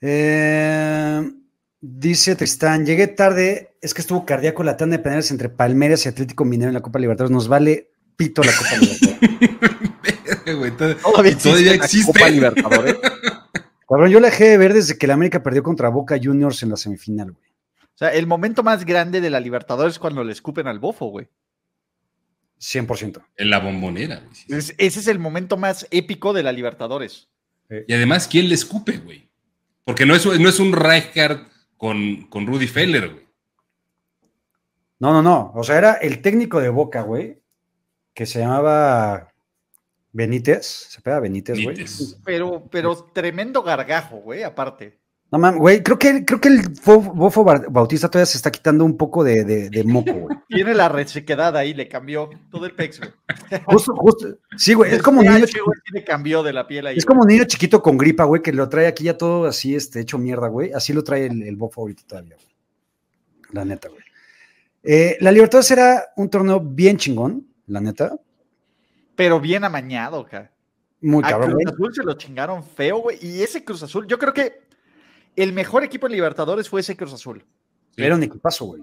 Eh, 0.00 1.30
dice 1.80 2.36
Tristán, 2.36 2.84
llegué 2.84 3.06
tarde, 3.06 3.76
es 3.80 3.94
que 3.94 4.00
estuvo 4.00 4.24
cardíaco 4.26 4.62
la 4.62 4.76
tanda 4.76 4.96
de 4.96 5.02
penales 5.02 5.30
entre 5.30 5.48
Palmeiras 5.48 6.04
y 6.04 6.08
Atlético 6.08 6.44
Minero 6.44 6.68
en 6.68 6.74
la 6.74 6.82
Copa 6.82 6.98
Libertadores. 6.98 7.32
Nos 7.32 7.48
vale 7.48 7.90
pito 8.16 8.42
la 8.42 8.52
Copa 8.52 8.76
Libertadores. 8.80 9.79
Güey, 10.54 10.70
todo- 10.76 10.94
Todavía 10.96 11.32
existe. 11.32 11.48
Todavía 11.50 11.70
la 11.70 11.84
existe. 11.84 12.12
Copa 12.12 12.28
Libertadores. 12.30 12.96
Cabrón, 13.88 14.10
yo 14.10 14.20
la 14.20 14.28
dejé 14.30 14.44
de 14.50 14.58
ver 14.58 14.72
desde 14.72 14.96
que 14.98 15.06
la 15.06 15.14
América 15.14 15.42
perdió 15.42 15.62
contra 15.62 15.88
Boca 15.88 16.16
Juniors 16.22 16.62
en 16.62 16.70
la 16.70 16.76
semifinal, 16.76 17.32
güey. 17.32 17.50
O 17.82 17.98
sea, 18.00 18.12
el 18.14 18.26
momento 18.26 18.62
más 18.62 18.84
grande 18.86 19.20
de 19.20 19.30
la 19.30 19.40
Libertadores 19.40 19.94
es 19.94 19.98
cuando 19.98 20.22
le 20.24 20.32
escupen 20.32 20.66
al 20.68 20.78
bofo, 20.78 21.06
güey. 21.06 21.28
100%. 22.60 23.22
en 23.36 23.50
la 23.50 23.58
bombonera. 23.58 24.20
güey. 24.20 24.58
Es- 24.60 24.74
ese 24.78 25.00
es 25.00 25.06
el 25.08 25.18
momento 25.18 25.56
más 25.56 25.86
épico 25.90 26.32
de 26.32 26.42
la 26.42 26.52
Libertadores. 26.52 27.28
Y 27.86 27.92
además, 27.94 28.26
¿quién 28.28 28.48
le 28.48 28.54
escupe, 28.54 28.98
güey? 28.98 29.28
Porque 29.84 30.04
no 30.06 30.14
es, 30.14 30.26
no 30.26 30.48
es 30.48 30.58
un 30.60 30.72
Rijkaard 30.72 31.46
con, 31.76 32.26
con 32.28 32.46
Rudy 32.46 32.66
Feller, 32.66 33.08
güey. 33.10 33.26
No, 34.98 35.12
no, 35.12 35.22
no. 35.22 35.52
O 35.54 35.62
sea, 35.64 35.78
era 35.78 35.92
el 35.94 36.20
técnico 36.20 36.60
de 36.60 36.68
Boca, 36.68 37.02
güey, 37.02 37.40
que 38.12 38.26
se 38.26 38.40
llamaba 38.40 39.29
Benítez. 40.12 40.66
¿Se 40.90 41.00
pega 41.00 41.20
Benítez, 41.20 41.62
güey? 41.62 41.76
Pero, 42.24 42.64
pero 42.70 42.96
tremendo 43.12 43.62
gargajo, 43.62 44.16
güey, 44.18 44.42
aparte. 44.42 44.98
No 45.32 45.38
mames, 45.38 45.60
güey, 45.60 45.82
creo 45.84 45.96
que, 45.96 46.24
creo 46.24 46.40
que 46.40 46.48
el 46.48 46.74
Fo- 46.74 47.14
Bofo 47.14 47.44
Ba- 47.44 47.62
Bautista 47.70 48.08
todavía 48.10 48.26
se 48.26 48.36
está 48.36 48.50
quitando 48.50 48.84
un 48.84 48.96
poco 48.96 49.22
de, 49.22 49.44
de- 49.44 49.70
de 49.70 49.84
moco, 49.84 50.12
güey. 50.12 50.36
Tiene 50.48 50.74
la 50.74 50.88
resequedad 50.88 51.56
ahí, 51.56 51.72
le 51.72 51.86
cambió 51.86 52.28
todo 52.50 52.66
el 52.66 52.74
pex, 52.74 52.98
güey. 52.98 53.12
Justo, 53.66 53.94
justo. 53.94 54.26
Sí, 54.56 54.74
güey, 54.74 54.92
es 54.92 55.00
como 55.02 55.20
un 55.20 55.26
niño 55.26 55.46
chiquito. 55.46 55.64
sí 55.72 55.92
le 55.92 56.02
cambió 56.04 56.42
de 56.42 56.52
la 56.52 56.66
piel 56.66 56.88
ahí. 56.88 56.98
Es 56.98 57.04
como 57.06 57.20
un 57.22 57.28
niño 57.28 57.44
chiquito 57.44 57.80
con 57.80 57.96
gripa, 57.96 58.24
güey, 58.24 58.42
que 58.42 58.52
lo 58.52 58.68
trae 58.68 58.88
aquí 58.88 59.04
ya 59.04 59.16
todo 59.16 59.44
así, 59.46 59.76
este, 59.76 60.00
hecho 60.00 60.18
mierda, 60.18 60.48
güey. 60.48 60.72
Así 60.72 60.92
lo 60.92 61.04
trae 61.04 61.26
el, 61.26 61.44
el 61.44 61.54
Bofo 61.54 61.82
ahorita 61.82 62.02
todavía, 62.08 62.34
güey. 62.34 62.48
La 63.52 63.64
neta, 63.64 63.88
güey. 63.88 64.00
Eh, 64.82 65.16
la 65.20 65.30
Libertadores 65.30 65.70
era 65.70 66.06
un 66.16 66.28
torneo 66.28 66.58
bien 66.58 66.96
chingón, 66.96 67.46
la 67.68 67.80
neta. 67.80 68.16
Pero 69.20 69.38
bien 69.38 69.64
amañado, 69.64 70.20
acá. 70.20 70.50
Muy 71.02 71.22
A 71.22 71.28
cabrón, 71.28 71.50
Cruz 71.50 71.62
güey. 71.64 71.74
Azul 71.74 71.94
se 71.94 72.02
lo 72.04 72.14
chingaron 72.14 72.64
feo, 72.64 72.96
güey. 73.00 73.18
Y 73.20 73.42
ese 73.42 73.62
Cruz 73.62 73.82
Azul, 73.82 74.06
yo 74.06 74.18
creo 74.18 74.32
que 74.32 74.62
el 75.36 75.52
mejor 75.52 75.84
equipo 75.84 76.06
en 76.06 76.12
Libertadores 76.12 76.70
fue 76.70 76.80
ese 76.80 76.96
Cruz 76.96 77.12
Azul. 77.12 77.44
Sí. 77.94 78.02
Era 78.02 78.14
un 78.14 78.22
equipazo, 78.22 78.64
güey. 78.64 78.82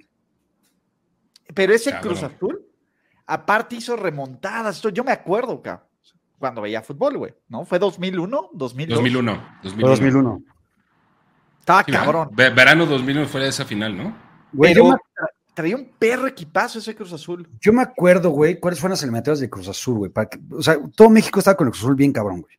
Pero 1.55 1.73
ese 1.73 1.89
Cabrón. 1.89 2.13
Cruz 2.13 2.23
Azul, 2.23 2.65
aparte 3.25 3.77
hizo 3.77 3.95
remontadas. 3.95 4.79
Yo 4.93 5.03
me 5.03 5.11
acuerdo, 5.11 5.53
acá. 5.53 5.83
Cuando 6.37 6.61
veía 6.61 6.83
fútbol, 6.83 7.17
güey. 7.17 7.33
¿No? 7.49 7.65
¿Fue 7.65 7.79
2001? 7.79 8.49
2002. 8.53 8.95
2001. 8.95 9.33
Fue 9.33 9.69
2001. 9.71 9.89
2001. 9.89 10.43
Estaba 11.61 11.83
cabrón. 11.83 12.29
Ve- 12.33 12.51
Verano 12.51 12.85
2001 12.85 13.27
fue 13.27 13.47
esa 13.47 13.65
final, 13.65 13.97
¿no? 13.97 14.15
Güey, 14.53 14.71
Pero 14.75 14.85
yo, 14.85 14.91
me, 14.91 14.95
tra- 14.97 15.01
traía 15.57 15.75
un 15.75 15.89
perro 15.97 16.27
equipazo 16.27 16.77
ese 16.77 16.95
Cruz 16.95 17.11
Azul. 17.13 17.49
yo 17.59 17.73
me 17.73 17.81
acuerdo, 17.81 18.29
güey, 18.29 18.59
cuáles 18.59 18.79
fueron 18.79 18.91
las 18.91 19.01
eliminatorias 19.01 19.39
de 19.39 19.49
Cruz 19.49 19.67
Azul, 19.67 19.97
güey. 19.97 20.11
para 20.11 20.29
que- 20.29 20.39
O 20.51 20.61
sea, 20.61 20.77
todo 20.95 21.09
México 21.09 21.39
estaba 21.39 21.57
con 21.57 21.65
el 21.67 21.71
Cruz 21.71 21.83
Azul 21.83 21.95
bien 21.95 22.13
cabrón, 22.13 22.41
güey. 22.41 22.55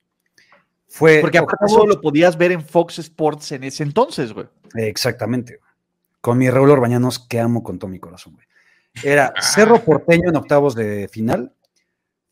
Fue. 0.89 1.19
Porque 1.21 1.39
aparte 1.39 1.65
eso 1.67 1.87
lo 1.87 2.01
podías 2.01 2.37
ver 2.37 2.51
en 2.51 2.65
Fox 2.65 2.99
Sports 2.99 3.53
en 3.53 3.63
ese 3.63 3.85
entonces, 3.85 4.33
güey. 4.33 4.47
Exactamente. 4.75 5.59
güey. 5.59 5.71
Con 6.21 6.39
mi 6.39 6.51
Raúl 6.51 6.71
Orbañanos, 6.71 7.21
que 7.21 7.39
amo 7.39 7.63
con 7.63 7.79
todo 7.79 7.89
mi 7.89 8.01
corazón, 8.01 8.33
güey. 8.35 8.47
Era 9.05 9.33
Ah. 9.37 9.43
Cerro 9.43 9.79
Porteño 9.85 10.29
en 10.31 10.37
octavos 10.37 10.75
de 10.75 11.09
final. 11.09 11.53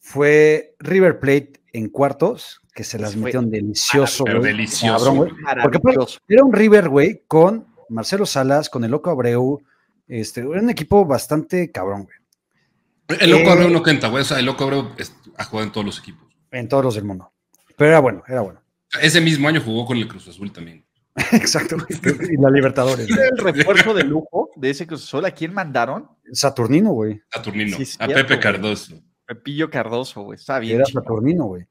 Fue 0.00 0.74
River 0.80 1.20
Plate 1.20 1.52
en 1.72 1.88
cuartos, 1.90 2.60
que 2.74 2.82
se 2.82 2.98
las 2.98 3.14
metieron 3.16 3.50
delicioso, 3.50 4.24
Pero 4.24 4.40
güey. 4.40 4.52
delicioso. 4.52 4.96
Cabrón, 5.04 5.16
güey. 5.16 5.30
güey. 5.30 5.62
Porque 5.62 6.18
era 6.28 6.44
un 6.44 6.52
River, 6.52 6.88
güey, 6.88 7.22
con 7.28 7.66
Marcelo 7.88 8.26
Salas, 8.26 8.68
con 8.68 8.82
el 8.84 8.90
Loco 8.90 9.10
Abreu. 9.10 9.62
Este, 10.08 10.40
era 10.40 10.60
un 10.60 10.70
equipo 10.70 11.04
bastante 11.04 11.70
cabrón, 11.72 12.04
güey. 12.04 13.18
El 13.20 13.30
loco 13.30 13.44
Eh, 13.44 13.52
Abreu 13.52 13.70
no 13.70 13.82
canta, 13.82 14.08
güey. 14.08 14.22
O 14.22 14.24
sea, 14.24 14.38
el 14.38 14.46
loco 14.46 14.64
Abreu 14.64 14.90
ha 15.36 15.44
jugado 15.44 15.66
en 15.66 15.72
todos 15.72 15.86
los 15.86 15.98
equipos. 15.98 16.26
En 16.50 16.68
todos 16.68 16.84
los 16.84 16.94
del 16.94 17.04
mundo. 17.04 17.32
Pero 17.76 17.90
era 17.90 18.00
bueno, 18.00 18.22
era 18.26 18.40
bueno. 18.40 18.60
Ese 19.00 19.20
mismo 19.20 19.48
año 19.48 19.60
jugó 19.60 19.84
con 19.86 19.96
el 19.98 20.08
Cruz 20.08 20.26
Azul 20.28 20.52
también. 20.52 20.84
Exacto. 21.32 21.76
Y 21.88 22.36
la 22.40 22.50
Libertadores. 22.50 23.08
Era 23.10 23.28
el 23.28 23.38
refuerzo 23.38 23.94
de 23.94 24.04
lujo 24.04 24.50
de 24.56 24.70
ese 24.70 24.86
Cruz 24.86 25.04
Azul. 25.04 25.24
¿A 25.24 25.30
quién 25.30 25.52
mandaron? 25.52 26.08
Saturnino, 26.32 26.90
güey. 26.90 27.20
Saturnino. 27.32 27.76
Sí, 27.76 27.96
a 27.98 28.06
Pepe. 28.06 28.38
Cardoso. 28.38 29.00
Pepillo 29.26 29.70
Cardoso, 29.70 30.22
güey. 30.22 30.36
Está 30.38 30.58
bien. 30.58 30.76
Era. 30.76 30.86
Saturnino, 30.86 31.44
güey. 31.44 31.66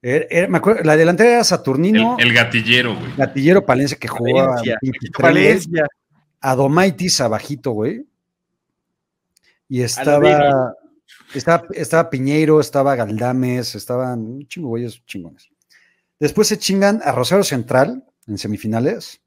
Era- 0.00 0.26
era- 0.30 0.48
me 0.48 0.58
acuerdo, 0.58 0.82
la 0.84 0.96
delantera 0.96 1.30
era 1.34 1.44
Saturnino, 1.44 2.16
el 2.20 2.32
gatillero, 2.32 2.94
güey. 2.96 3.16
Gatillero 3.16 3.66
Palencia 3.66 3.98
que 3.98 4.06
jugaba. 4.08 4.56
Valencia. 4.56 4.78
pinche 4.80 5.08
Adomaitis 6.40 7.20
abajito, 7.20 7.72
güey. 7.72 8.06
Y 9.68 9.82
estaba, 9.82 10.74
estaba, 11.34 11.66
estaba 11.72 12.10
Piñeiro, 12.10 12.60
estaba 12.60 12.96
Galdames, 12.96 13.74
estaban 13.74 14.20
un 14.20 14.46
chingo 14.46 14.68
güeyes 14.68 15.04
chingones. 15.04 15.50
Después 16.18 16.48
se 16.48 16.58
chingan 16.58 17.00
a 17.04 17.12
Rosario 17.12 17.44
Central 17.44 18.04
en 18.26 18.38
semifinales. 18.38 19.20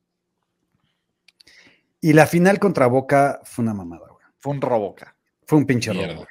Y 2.01 2.13
la 2.13 2.25
final 2.25 2.59
contra 2.59 2.87
Boca 2.87 3.41
fue 3.43 3.63
una 3.63 3.73
mamada, 3.73 4.07
güey. 4.07 4.25
Fue 4.39 4.53
un 4.53 4.61
roboca. 4.61 5.15
Fue 5.45 5.59
un 5.59 5.65
pinche 5.65 5.93
robo, 5.93 6.15
güey. 6.15 6.27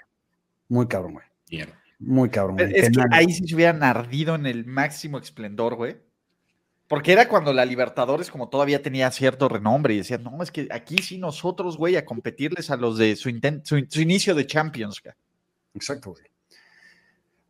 Muy 0.68 0.88
cabrón, 0.88 1.12
güey. 1.14 1.26
Mierda. 1.50 1.80
Muy 2.00 2.28
cabrón, 2.30 2.56
güey. 2.56 2.72
Es 2.74 2.90
que 2.90 3.02
ahí 3.12 3.32
sí 3.32 3.46
se 3.46 3.54
hubieran 3.54 3.82
ardido 3.82 4.34
en 4.34 4.46
el 4.46 4.66
máximo 4.66 5.18
esplendor, 5.18 5.76
güey. 5.76 5.98
Porque 6.90 7.12
era 7.12 7.28
cuando 7.28 7.52
la 7.52 7.64
Libertadores 7.64 8.32
como 8.32 8.48
todavía 8.48 8.82
tenía 8.82 9.12
cierto 9.12 9.48
renombre 9.48 9.94
y 9.94 9.98
decían, 9.98 10.24
no, 10.24 10.42
es 10.42 10.50
que 10.50 10.66
aquí 10.72 10.98
sí 10.98 11.18
nosotros, 11.18 11.76
güey, 11.76 11.94
a 11.94 12.04
competirles 12.04 12.68
a 12.68 12.76
los 12.76 12.98
de 12.98 13.14
su, 13.14 13.30
su, 13.62 14.00
inicio 14.00 14.34
de 14.34 14.44
Champions. 14.44 15.00
güey. 15.00 15.14
Exacto, 15.72 16.10
güey. 16.10 16.24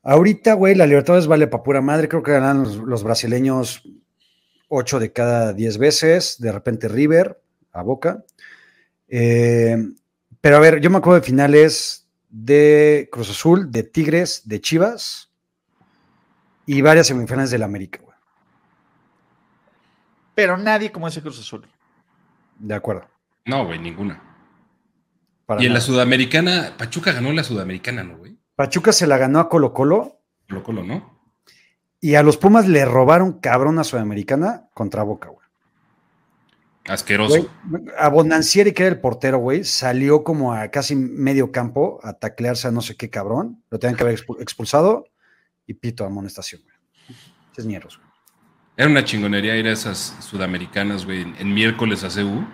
Ahorita, 0.03 0.53
güey, 0.53 0.74
la 0.74 0.86
Libertadores 0.86 1.26
vale 1.26 1.47
para 1.47 1.62
pura 1.62 1.80
madre. 1.80 2.07
Creo 2.07 2.22
que 2.22 2.32
ganan 2.32 2.64
los, 2.64 2.76
los 2.76 3.03
brasileños 3.03 3.82
8 4.68 4.99
de 4.99 5.11
cada 5.11 5.55
10 5.55 5.78
veces. 5.78 6.36
De 6.38 6.53
repente 6.53 6.86
River 6.88 7.41
a 7.72 7.80
Boca. 7.80 8.22
Eh, 9.09 9.74
pero 10.43 10.59
a 10.59 10.61
ver, 10.61 10.82
yo 10.82 10.91
me 10.91 10.99
acuerdo 10.99 11.18
de 11.18 11.26
finales 11.26 12.07
de 12.28 13.09
Cruz 13.11 13.30
Azul, 13.30 13.70
de 13.70 13.84
Tigres, 13.84 14.43
de 14.45 14.61
Chivas 14.61 15.30
y 16.66 16.82
varias 16.82 17.07
semifinales 17.07 17.51
del 17.51 17.62
América, 17.62 18.01
güey. 18.03 18.09
Pero 20.41 20.57
nadie 20.57 20.91
como 20.91 21.07
ese 21.09 21.20
Cruz 21.20 21.38
Azul. 21.38 21.66
De 22.59 22.74
acuerdo. 22.74 23.07
No, 23.45 23.66
güey, 23.66 23.78
ninguna. 23.78 24.22
para 25.47 25.62
Y 25.62 25.66
en 25.66 25.74
la. 25.74 25.80
Sudamericana, 25.80 26.74
Pachuca 26.78 27.12
ganó 27.12 27.32
la 27.32 27.45
Sudamericana, 27.45 28.03
¿no, 28.05 28.16
güey? 28.16 28.38
Pachuca 28.57 28.93
se 28.93 29.07
la 29.07 29.16
ganó 29.18 29.38
a 29.41 29.49
Colo 29.49 29.72
Colo 29.72 30.18
Colo 30.49 30.62
Colo, 30.62 30.82
¿no? 30.84 31.18
y 32.03 32.14
a 32.14 32.22
los 32.22 32.36
Pumas 32.38 32.66
le 32.66 32.84
robaron 32.86 33.41
cabrón 33.41 33.78
a 33.78 33.84
Sudamericana 33.84 34.68
contra 34.72 35.03
Boca, 35.03 35.28
güey. 35.28 35.47
Asqueroso. 36.86 37.34
Güey, 37.68 37.84
a 37.99 38.09
Bonancieri, 38.09 38.72
que 38.72 38.84
era 38.84 38.95
el 38.95 39.01
portero, 39.01 39.38
güey, 39.38 39.64
salió 39.64 40.24
como 40.24 40.55
a 40.55 40.68
casi 40.68 40.97
medio 40.97 41.53
campo 41.53 42.01
a 42.03 42.14
taclearse 42.14 42.68
a 42.68 42.70
no 42.70 42.80
sé 42.80 42.97
qué 42.97 43.11
cabrón. 43.11 43.62
Lo 43.70 43.78
tenían 43.78 43.97
que 43.97 44.03
haber 44.05 44.18
expu- 44.18 44.41
expulsado 44.41 45.05
y 45.66 45.74
pito 45.74 46.05
amonestación, 46.07 46.62
güey. 46.62 47.18
Es 47.57 47.66
mierdos, 47.66 47.99
güey. 47.99 48.09
Era 48.80 48.88
una 48.88 49.04
chingonería 49.04 49.58
ir 49.58 49.66
a 49.66 49.72
esas 49.72 50.16
sudamericanas, 50.20 51.04
güey, 51.04 51.20
en, 51.38 51.52
miércoles 51.52 52.02
a 52.02 52.08
CU. 52.08 52.46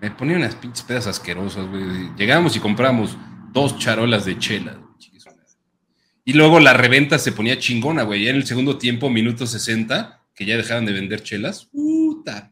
Me 0.00 0.10
ponían 0.10 0.40
unas 0.40 0.56
pinches 0.56 0.82
pedas 0.82 1.06
asquerosas, 1.06 1.68
güey. 1.68 2.10
Llegábamos 2.16 2.56
y 2.56 2.58
compramos 2.58 3.16
dos 3.52 3.78
charolas 3.78 4.24
de 4.24 4.36
chela. 4.40 4.72
madre. 4.72 5.40
Y 6.24 6.32
luego 6.32 6.58
la 6.58 6.72
reventa 6.72 7.16
se 7.20 7.30
ponía 7.30 7.60
chingona, 7.60 8.02
güey. 8.02 8.24
Ya 8.24 8.30
en 8.30 8.36
el 8.38 8.44
segundo 8.44 8.76
tiempo, 8.76 9.08
minuto 9.08 9.46
60, 9.46 10.20
que 10.34 10.44
ya 10.44 10.56
dejaron 10.56 10.84
de 10.84 10.94
vender 10.94 11.22
chelas. 11.22 11.66
Puta. 11.66 12.50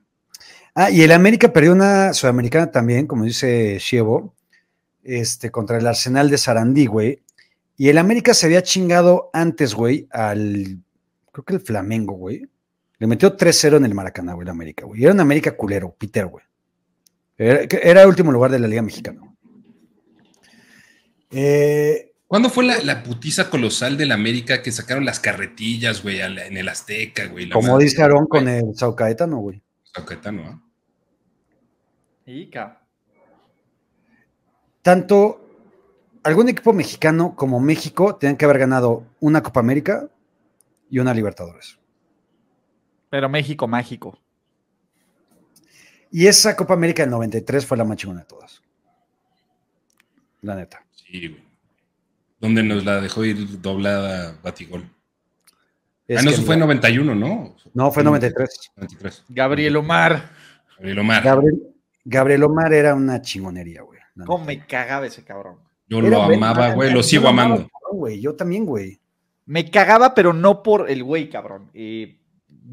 Ah, 0.76 0.92
y 0.92 1.02
el 1.02 1.10
América 1.10 1.52
perdió 1.52 1.72
una 1.72 2.12
sudamericana 2.12 2.70
también, 2.70 3.08
como 3.08 3.24
dice 3.24 3.78
Chievo, 3.80 4.36
este, 5.02 5.50
contra 5.50 5.78
el 5.78 5.86
Arsenal 5.88 6.30
de 6.30 6.38
Sarandí, 6.38 6.86
güey. 6.86 7.24
Y 7.76 7.88
el 7.88 7.98
América 7.98 8.34
se 8.34 8.46
había 8.46 8.62
chingado 8.62 9.30
antes, 9.32 9.74
güey, 9.74 10.06
al, 10.12 10.78
creo 11.32 11.44
que 11.44 11.54
el 11.54 11.60
Flamengo, 11.60 12.12
güey. 12.12 12.46
Le 12.99 13.07
metió 13.07 13.36
3-0 13.36 13.76
en 13.76 13.84
el 13.84 13.94
Maracaná, 13.94 14.32
güey, 14.34 14.44
el 14.47 14.51
América, 14.51 14.86
güey. 14.86 15.03
Era 15.05 15.12
un 15.12 15.20
América 15.20 15.57
culero, 15.57 15.94
Peter, 15.99 16.26
güey. 16.26 16.44
Era, 17.36 17.61
era 17.82 18.03
el 18.03 18.09
último 18.09 18.32
lugar 18.32 18.51
de 18.51 18.59
la 18.59 18.66
Liga 18.68 18.80
Mexicana. 18.82 19.20
Eh, 21.30 22.12
¿Cuándo 22.26 22.51
fue 22.51 22.64
la, 22.64 22.78
la 22.82 23.03
putiza 23.03 23.51
colosal 23.51 23.97
del 23.97 24.12
América 24.12 24.62
que 24.62 24.72
sacaron 24.72 25.05
las 25.05 25.20
carretillas, 25.20 26.03
güey, 26.03 26.20
en 26.20 26.57
el 26.57 26.68
Azteca, 26.68 27.26
güey? 27.26 27.47
la 27.47 27.55
como 27.55 27.72
madre, 27.72 27.84
dice 27.84 28.03
Aarón 28.03 28.26
con 28.26 28.49
el 28.49 28.74
Sao 28.74 28.97
Caetano, 28.97 29.38
güey. 29.38 29.62
San 29.94 30.05
Caetano, 30.05 30.42
¿ah? 30.44 30.62
Y, 32.26 32.49
ca- 32.51 32.82
Tanto 34.82 35.42
algún 36.24 36.49
equipo 36.49 36.72
mexicano 36.72 37.34
como 37.36 37.61
México 37.61 38.16
tenían 38.16 38.36
que 38.36 38.44
haber 38.44 38.59
ganado 38.59 39.05
una 39.20 39.42
Copa 39.42 39.61
América 39.61 40.09
y 40.90 40.99
una 40.99 41.14
Libertadores. 41.14 41.78
Pero 43.11 43.28
México 43.28 43.66
mágico. 43.66 44.18
Y 46.11 46.26
esa 46.26 46.57
Copa 46.57 46.74
América 46.74 47.02
del 47.02 47.11
93 47.11 47.66
fue 47.66 47.76
la 47.76 47.84
más 47.84 47.96
chingona 47.96 48.20
de 48.20 48.26
todas. 48.26 48.62
La 50.42 50.54
neta. 50.54 50.84
Sí, 50.92 51.28
güey. 51.28 51.42
Donde 52.40 52.62
nos 52.62 52.84
la 52.84 53.00
dejó 53.00 53.24
ir 53.24 53.61
doblada 53.61 54.38
Batigol. 54.42 54.88
Es 56.07 56.20
ah, 56.20 56.22
no, 56.22 56.30
eso 56.30 56.42
fue 56.42 56.54
en 56.54 56.61
91, 56.61 57.14
¿no? 57.14 57.57
No, 57.74 57.90
fue 57.90 58.04
93. 58.04 58.72
93. 58.76 59.24
Gabriel 59.28 59.76
Omar. 59.76 60.30
Gabriel 60.76 60.98
Omar. 61.00 61.22
Gabriel, 61.24 61.62
Gabriel 62.04 62.42
Omar 62.44 62.72
era 62.72 62.94
una 62.94 63.20
chingonería, 63.20 63.82
güey. 63.82 63.98
¿Cómo 64.24 64.44
me 64.44 64.64
cagaba 64.66 65.07
ese 65.07 65.24
cabrón? 65.24 65.59
Yo 65.88 65.98
Era 65.98 66.11
lo 66.11 66.22
amaba, 66.22 66.72
güey, 66.74 66.92
lo 66.92 67.02
sigo 67.02 67.28
amaba, 67.28 67.46
amando. 67.46 67.68
cabrón, 67.68 67.98
güey. 67.98 68.20
Yo 68.20 68.34
también, 68.34 68.64
güey. 68.64 69.00
Me 69.46 69.70
cagaba, 69.70 70.14
pero 70.14 70.32
no 70.32 70.62
por 70.62 70.90
el 70.90 71.02
güey, 71.02 71.28
cabrón. 71.28 71.70
Eh, 71.74 72.18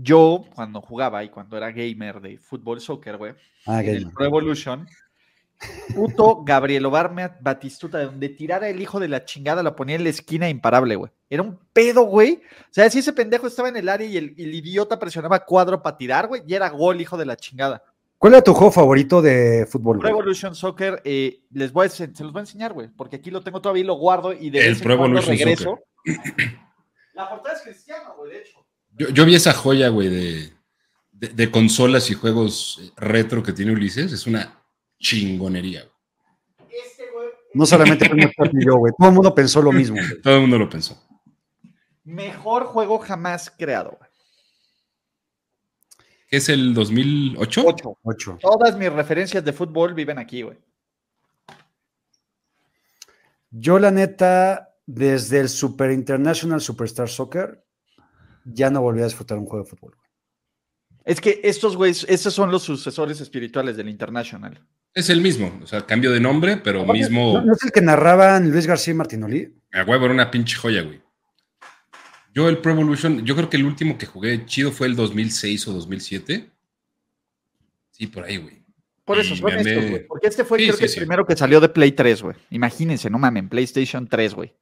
yo, 0.01 0.45
cuando 0.55 0.81
jugaba 0.81 1.23
y 1.23 1.29
cuando 1.29 1.57
era 1.57 1.71
gamer 1.71 2.21
de 2.21 2.37
fútbol, 2.37 2.81
soccer, 2.81 3.17
güey, 3.17 3.33
Ah, 3.65 3.81
en 3.83 3.95
el. 3.95 4.11
Pro 4.11 4.25
Evolution, 4.25 4.87
puto 5.95 6.43
Gabriel 6.43 6.85
Obarme 6.85 7.29
Batistuta, 7.39 7.97
de 7.97 8.05
donde 8.05 8.29
tirara 8.29 8.67
el 8.69 8.81
hijo 8.81 8.99
de 8.99 9.07
la 9.07 9.25
chingada, 9.25 9.63
la 9.63 9.75
ponía 9.75 9.95
en 9.95 10.03
la 10.03 10.09
esquina 10.09 10.49
imparable, 10.49 10.95
güey. 10.95 11.11
Era 11.29 11.43
un 11.43 11.59
pedo, 11.71 12.03
güey. 12.03 12.41
O 12.61 12.73
sea, 12.73 12.89
si 12.89 12.99
ese 12.99 13.13
pendejo 13.13 13.47
estaba 13.47 13.69
en 13.69 13.77
el 13.77 13.89
área 13.89 14.07
y 14.07 14.17
el, 14.17 14.35
el 14.37 14.53
idiota 14.53 14.99
presionaba 14.99 15.45
cuadro 15.45 15.81
para 15.81 15.97
tirar, 15.97 16.27
güey, 16.27 16.43
y 16.45 16.53
era 16.53 16.69
gol, 16.69 16.99
hijo 16.99 17.17
de 17.17 17.25
la 17.25 17.37
chingada. 17.37 17.83
¿Cuál 18.17 18.33
era 18.35 18.43
tu 18.43 18.53
juego 18.53 18.71
favorito 18.71 19.21
de 19.21 19.67
fútbol? 19.69 19.99
Pro? 19.99 20.09
Evolution 20.09 20.55
Soccer, 20.55 21.01
eh, 21.03 21.41
les 21.51 21.73
voy 21.73 21.87
a, 21.87 21.89
se 21.89 22.13
se 22.15 22.23
los 22.23 22.31
voy 22.31 22.39
a 22.39 22.43
enseñar, 22.43 22.71
güey, 22.71 22.87
porque 22.87 23.17
aquí 23.17 23.29
lo 23.29 23.41
tengo 23.41 23.61
todavía 23.61 23.83
y 23.83 23.85
lo 23.85 23.95
guardo 23.95 24.31
y 24.31 24.49
de 24.49 24.59
El 24.59 24.69
vez 24.69 24.77
en 24.77 24.83
Pro 24.85 24.97
cuando 24.97 25.19
Evolution 25.19 25.37
regreso. 25.37 25.79
La 27.13 27.29
portada 27.29 27.55
es 27.55 27.61
cristiana, 27.63 28.11
güey, 28.17 28.31
de 28.31 28.39
hecho. 28.39 28.65
Yo, 28.97 29.09
yo 29.09 29.25
vi 29.25 29.35
esa 29.35 29.53
joya, 29.53 29.89
güey, 29.89 30.09
de, 30.09 30.53
de, 31.11 31.27
de 31.29 31.51
consolas 31.51 32.09
y 32.11 32.13
juegos 32.13 32.79
eh, 32.81 32.91
retro 32.97 33.41
que 33.43 33.53
tiene 33.53 33.71
Ulises. 33.71 34.11
Es 34.11 34.27
una 34.27 34.61
chingonería. 34.99 35.83
güey. 36.59 36.69
Este, 36.85 37.09
güey, 37.11 37.27
No 37.53 37.65
solamente 37.65 38.05
y 38.05 38.65
yo, 38.65 38.75
güey. 38.77 38.93
Todo 38.97 39.09
el 39.09 39.15
mundo 39.15 39.33
pensó 39.35 39.61
lo 39.61 39.71
mismo. 39.71 39.97
güey. 39.97 40.21
Todo 40.21 40.35
el 40.35 40.41
mundo 40.41 40.57
lo 40.59 40.69
pensó. 40.69 41.01
mejor 42.03 42.65
juego 42.65 42.99
jamás 42.99 43.51
creado, 43.57 43.97
güey. 43.97 44.09
¿Qué 46.27 46.37
es 46.37 46.49
el 46.49 46.73
2008? 46.73 47.63
Ocho. 47.65 47.97
Ocho. 48.01 48.37
Todas 48.41 48.75
mis 48.77 48.91
referencias 48.91 49.43
de 49.45 49.53
fútbol 49.53 49.93
viven 49.93 50.17
aquí, 50.17 50.41
güey. 50.41 50.57
Yo, 53.51 53.77
la 53.77 53.91
neta, 53.91 54.75
desde 54.87 55.39
el 55.39 55.49
Super 55.49 55.91
International 55.91 56.59
Superstar 56.59 57.07
Soccer, 57.07 57.63
ya 58.45 58.69
no 58.69 58.81
volví 58.81 59.01
a 59.01 59.05
disfrutar 59.05 59.37
un 59.37 59.45
juego 59.45 59.63
de 59.63 59.69
fútbol. 59.69 59.95
güey. 59.95 60.09
Es 61.05 61.19
que 61.19 61.41
estos 61.43 61.75
güeyes, 61.75 62.05
estos 62.07 62.33
son 62.33 62.49
los 62.51 62.63
sucesores 62.63 63.19
espirituales 63.19 63.75
del 63.75 63.89
International. 63.89 64.65
Es 64.93 65.09
el 65.09 65.21
mismo. 65.21 65.59
O 65.61 65.67
sea, 65.67 65.85
cambio 65.85 66.11
de 66.11 66.19
nombre, 66.19 66.57
pero 66.57 66.85
¿No, 66.85 66.93
mismo. 66.93 67.41
no 67.41 67.53
es 67.53 67.63
el 67.63 67.71
que 67.71 67.81
narraban 67.81 68.49
Luis 68.51 68.67
García 68.67 68.93
y 68.93 68.97
Martinoli? 68.97 69.53
A 69.73 69.83
huevo, 69.83 70.05
era 70.05 70.13
una 70.13 70.31
pinche 70.31 70.55
joya, 70.55 70.81
güey. 70.83 71.01
Yo 72.33 72.47
el 72.49 72.59
Pro 72.59 72.71
Evolution, 72.71 73.23
yo 73.25 73.35
creo 73.35 73.49
que 73.49 73.57
el 73.57 73.65
último 73.65 73.97
que 73.97 74.05
jugué 74.05 74.45
chido 74.45 74.71
fue 74.71 74.87
el 74.87 74.95
2006 74.95 75.67
o 75.67 75.73
2007. 75.73 76.49
Sí, 77.91 78.07
por 78.07 78.23
ahí, 78.23 78.37
güey. 78.37 78.63
Por 79.05 79.19
eso 79.19 79.35
son 79.35 79.51
estos, 79.51 79.89
güey. 79.89 80.07
Porque 80.07 80.27
este 80.27 80.45
fue, 80.45 80.57
Sí, 80.59 80.65
creo 80.65 80.77
sí, 80.77 80.85
que 80.85 80.91
el 80.91 80.95
primero 81.05 81.25
que 81.25 81.35
salió 81.35 81.59
de 81.59 81.69
Play 81.69 81.91
3, 81.91 82.21
güey. 82.23 82.35
Imagínense, 82.49 83.09
no 83.09 83.19
mamen, 83.19 83.49
PlayStation 83.49 84.07
3, 84.07 84.33
güey. 84.33 84.55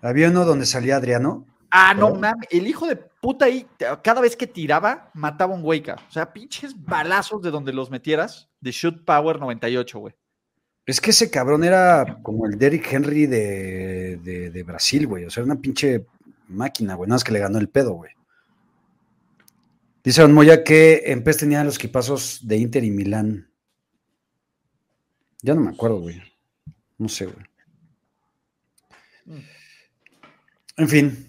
Había 0.00 0.30
uno 0.30 0.44
donde 0.44 0.64
salía 0.66 0.96
Adriano. 0.96 1.46
Ah, 1.70 1.92
no 1.94 2.06
¿Perdón? 2.06 2.20
mames. 2.20 2.48
El 2.50 2.66
hijo 2.66 2.86
de 2.86 2.96
puta 2.96 3.44
ahí, 3.44 3.66
cada 4.02 4.20
vez 4.20 4.36
que 4.36 4.46
tiraba, 4.46 5.10
mataba 5.14 5.54
un 5.54 5.62
güey. 5.62 5.82
O 5.88 6.10
sea, 6.10 6.32
pinches 6.32 6.74
balazos 6.84 7.42
de 7.42 7.50
donde 7.50 7.72
los 7.72 7.90
metieras. 7.90 8.48
De 8.60 8.70
Shoot 8.72 9.04
Power 9.04 9.38
98, 9.38 9.98
güey. 9.98 10.14
Es 10.86 11.00
que 11.00 11.10
ese 11.10 11.30
cabrón 11.30 11.62
era 11.64 12.18
como 12.22 12.46
el 12.46 12.58
Derrick 12.58 12.90
Henry 12.90 13.26
de, 13.26 14.16
de- 14.22 14.50
de 14.50 14.62
Brasil, 14.62 15.06
güey. 15.06 15.24
O 15.26 15.30
sea, 15.30 15.42
era 15.42 15.52
una 15.52 15.60
pinche 15.60 16.06
máquina, 16.48 16.94
güey. 16.94 17.06
Nada 17.08 17.16
más 17.16 17.24
que 17.24 17.32
le 17.32 17.38
ganó 17.40 17.58
el 17.58 17.68
pedo, 17.68 17.92
güey. 17.92 18.12
Dice 20.02 20.22
Don 20.22 20.32
Moya 20.32 20.64
que 20.64 21.02
en 21.06 21.22
PES 21.22 21.36
tenía 21.36 21.62
los 21.64 21.76
equipazos 21.76 22.40
de 22.48 22.56
Inter 22.56 22.82
y 22.84 22.90
Milán. 22.90 23.50
Ya 25.42 25.54
no 25.54 25.60
me 25.60 25.70
acuerdo, 25.70 26.00
güey. 26.00 26.22
No 26.96 27.08
sé, 27.08 27.26
güey. 27.26 27.44
En 30.78 30.88
fin. 30.88 31.27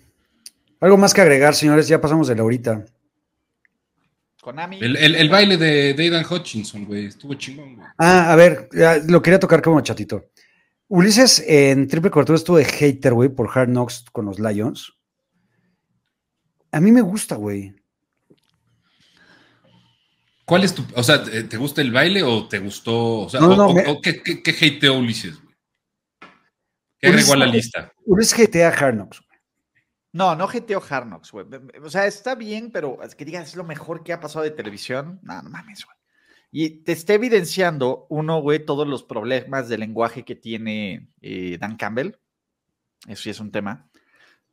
Algo 0.80 0.98
más 0.98 1.14
que 1.14 1.22
agregar, 1.22 1.56
señores. 1.56 1.88
Ya 1.88 2.00
pasamos 2.02 2.28
de 2.28 2.36
la 2.36 2.44
horita. 2.44 2.86
Konami. 4.42 4.80
El, 4.82 4.96
el- 4.96 5.16
el 5.16 5.30
baile 5.30 5.58
de, 5.58 5.96
Aidan 5.98 6.26
Hutchinson, 6.30 6.86
güey. 6.86 7.08
Estuvo 7.08 7.34
chingón, 7.34 7.76
güey. 7.76 7.88
Ah, 7.98 8.32
a 8.32 8.36
ver, 8.36 8.70
lo 9.08 9.22
quería 9.22 9.40
tocar 9.40 9.62
como 9.62 9.82
chatito. 9.82 10.30
Ulises 10.88 11.44
en 11.46 11.88
triple 11.88 12.10
cobertura 12.10 12.38
estuvo 12.38 12.58
de 12.58 12.66
hater, 12.66 13.14
güey, 13.14 13.30
por 13.30 13.50
Hard 13.56 13.68
Knocks 13.70 14.06
con 14.12 14.26
los 14.26 14.40
Lions. 14.40 14.94
A 16.72 16.80
mí 16.80 16.92
me 16.92 17.02
gusta, 17.02 17.36
güey. 17.36 17.76
¿Cuál 20.46 20.64
es 20.64 20.74
tu. 20.74 20.84
O 20.96 21.04
sea, 21.04 21.24
¿te 21.24 21.58
gusta 21.58 21.82
el 21.82 21.92
baile 21.92 22.24
o 22.24 22.48
te 22.48 22.58
gustó. 22.60 23.20
O 23.22 23.30
sea, 23.30 23.40
No, 23.40 23.56
no, 23.56 23.68
o- 23.68 23.74
me- 23.74 23.88
o 23.88 24.02
qué, 24.02 24.24
qué, 24.24 24.42
qué 24.42 24.52
hateó 24.78 24.98
Ulises, 24.98 25.40
güey? 25.42 25.56
¿Qué 27.00 27.08
agregó 27.10 27.34
a 27.34 27.38
la 27.38 27.46
lista? 27.46 27.92
Ulises 28.06 28.40
hatea 28.48 28.70
Hard 28.70 28.96
Knocks. 28.96 29.22
No, 30.12 30.36
no 30.36 30.48
GTO 30.48 30.82
Hard 30.90 31.06
Knocks, 31.08 31.32
güey. 31.32 31.46
O 31.84 31.90
sea, 31.90 32.08
está 32.08 32.36
bien, 32.36 32.72
pero 32.72 33.02
es 33.04 33.16
que 33.16 33.26
digas 33.26 33.50
es 33.50 33.56
lo 33.56 33.64
mejor 33.64 34.04
que 34.04 34.14
ha 34.14 34.20
pasado 34.20 34.44
de 34.44 34.52
televisión. 34.52 35.20
No, 35.22 35.42
no 35.42 35.50
mames, 35.50 35.86
güey. 35.86 35.98
Y 36.52 36.84
te 36.84 36.94
está 36.94 37.14
evidenciando, 37.14 38.08
uno, 38.10 38.42
güey, 38.42 38.66
todos 38.66 38.88
los 38.88 39.04
problemas 39.04 39.70
de 39.70 39.78
lenguaje 39.78 40.26
que 40.26 40.36
tiene 40.36 41.10
eh, 41.22 41.58
Dan 41.60 41.78
Campbell. 41.78 42.18
Eso 43.08 43.24
sí 43.24 43.30
es 43.30 43.40
un 43.40 43.52
tema. 43.52 43.88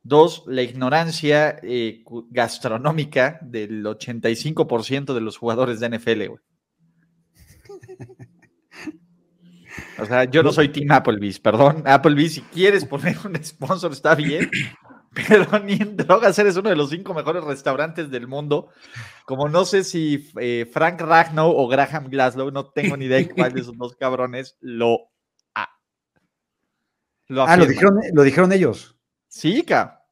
Dos, 0.03 0.43
la 0.45 0.61
ignorancia 0.61 1.59
eh, 1.63 2.03
gastronómica 2.29 3.39
del 3.41 3.83
85% 3.83 5.13
de 5.13 5.21
los 5.21 5.37
jugadores 5.37 5.79
de 5.79 5.89
NFL, 5.89 6.27
güey. 6.27 6.41
O 9.99 10.05
sea, 10.05 10.25
yo 10.25 10.43
no 10.43 10.51
soy 10.51 10.69
Team 10.69 10.91
Applebee's, 10.91 11.39
perdón. 11.39 11.83
Applebee's, 11.85 12.35
si 12.35 12.41
quieres 12.41 12.85
poner 12.85 13.17
un 13.25 13.35
sponsor, 13.43 13.91
está 13.91 14.15
bien. 14.15 14.49
Pero 15.27 15.59
ni 15.63 15.73
en 15.73 15.97
drogas 15.97 16.37
eres 16.39 16.55
uno 16.57 16.69
de 16.69 16.75
los 16.75 16.89
cinco 16.89 17.13
mejores 17.13 17.43
restaurantes 17.43 18.09
del 18.11 18.27
mundo. 18.27 18.69
Como 19.25 19.47
no 19.49 19.65
sé 19.65 19.83
si 19.83 20.29
eh, 20.39 20.69
Frank 20.71 21.01
Ragnow 21.01 21.49
o 21.55 21.67
Graham 21.67 22.09
Glasgow, 22.09 22.51
no 22.51 22.69
tengo 22.69 22.95
ni 22.97 23.05
idea 23.05 23.17
de 23.19 23.29
cuál 23.29 23.53
de 23.53 23.61
esos 23.61 23.77
dos 23.77 23.95
cabrones 23.95 24.57
lo. 24.59 25.09
ah, 25.55 25.69
lo 27.27 27.43
Ah, 27.45 27.57
lo 27.57 27.65
dijeron, 27.65 27.95
lo 28.13 28.23
dijeron 28.23 28.51
ellos. 28.51 28.95
Sí, 29.27 29.63
ca. 29.63 30.03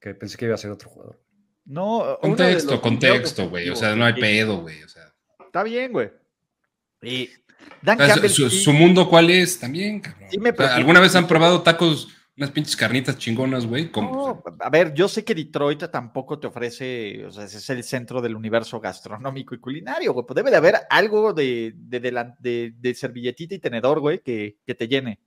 Que 0.00 0.14
pensé 0.14 0.36
que 0.38 0.46
iba 0.46 0.54
a 0.54 0.58
ser 0.58 0.70
otro 0.70 0.88
jugador. 0.88 1.20
No, 1.66 2.18
Contexto, 2.20 2.80
contexto, 2.80 3.48
güey. 3.48 3.68
O 3.68 3.76
sea, 3.76 3.94
no 3.94 4.04
hay 4.04 4.14
pedo, 4.14 4.60
güey. 4.62 4.82
O 4.82 4.88
sea, 4.88 5.12
Está 5.44 5.62
bien, 5.62 5.92
güey. 5.92 6.10
Y 7.02 7.28
Dan 7.82 7.98
Campbell 7.98 8.30
su, 8.30 8.48
sí- 8.48 8.62
su 8.62 8.72
mundo, 8.72 9.08
¿cuál 9.08 9.30
es? 9.30 9.58
También, 9.58 10.00
cabrón. 10.00 10.28
Sí 10.30 10.38
me 10.38 10.50
O 10.50 10.52
sea, 10.52 10.56
preocupa. 10.56 10.76
¿Alguna 10.76 11.00
vez 11.00 11.14
han 11.16 11.26
probado 11.28 11.62
tacos, 11.62 12.08
unas 12.40 12.50
pinches 12.52 12.74
carnitas 12.74 13.18
chingonas, 13.18 13.66
güey? 13.66 13.90
No, 13.94 14.42
a 14.60 14.70
ver, 14.70 14.94
yo 14.94 15.08
sé 15.08 15.22
que 15.24 15.34
Detroit 15.34 15.90
tampoco 15.90 16.38
te 16.40 16.46
ofrece, 16.46 17.26
o 17.26 17.30
sea, 17.30 17.44
ese 17.44 17.58
es 17.58 17.68
el 17.68 17.84
centro 17.84 18.22
del 18.22 18.34
universo 18.34 18.80
gastronómico 18.80 19.54
y 19.54 19.60
culinario, 19.60 20.14
güey. 20.14 20.24
Pues 20.26 20.36
debe 20.36 20.50
de 20.50 20.56
haber 20.56 20.76
algo 20.88 21.34
de, 21.34 21.74
de, 21.76 22.00
delan- 22.00 22.34
de- 22.38 22.72
de 22.80 22.94
servilletita 22.94 23.54
y 23.54 23.58
tenedor, 23.58 24.00
güey, 24.00 24.20
que, 24.22 24.56
que 24.66 24.74
te 24.74 24.88
llene. 24.88 25.20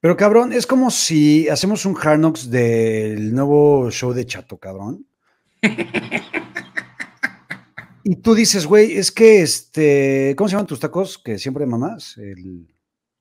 Pero 0.00 0.16
cabrón, 0.16 0.54
es 0.54 0.66
como 0.66 0.90
si 0.90 1.50
hacemos 1.50 1.84
un 1.84 1.98
Hard 2.02 2.16
Knocks 2.18 2.50
del 2.50 3.34
nuevo 3.34 3.90
show 3.90 4.14
de 4.14 4.24
Chato, 4.24 4.56
cabrón. 4.56 5.06
y 8.04 8.16
tú 8.16 8.34
dices, 8.34 8.64
güey, 8.66 8.92
es 8.96 9.12
que 9.12 9.42
este, 9.42 10.34
¿cómo 10.36 10.48
se 10.48 10.52
llaman 10.52 10.66
tus 10.66 10.80
tacos 10.80 11.18
que 11.18 11.38
siempre 11.38 11.66
mamás? 11.66 12.16
El, 12.16 12.66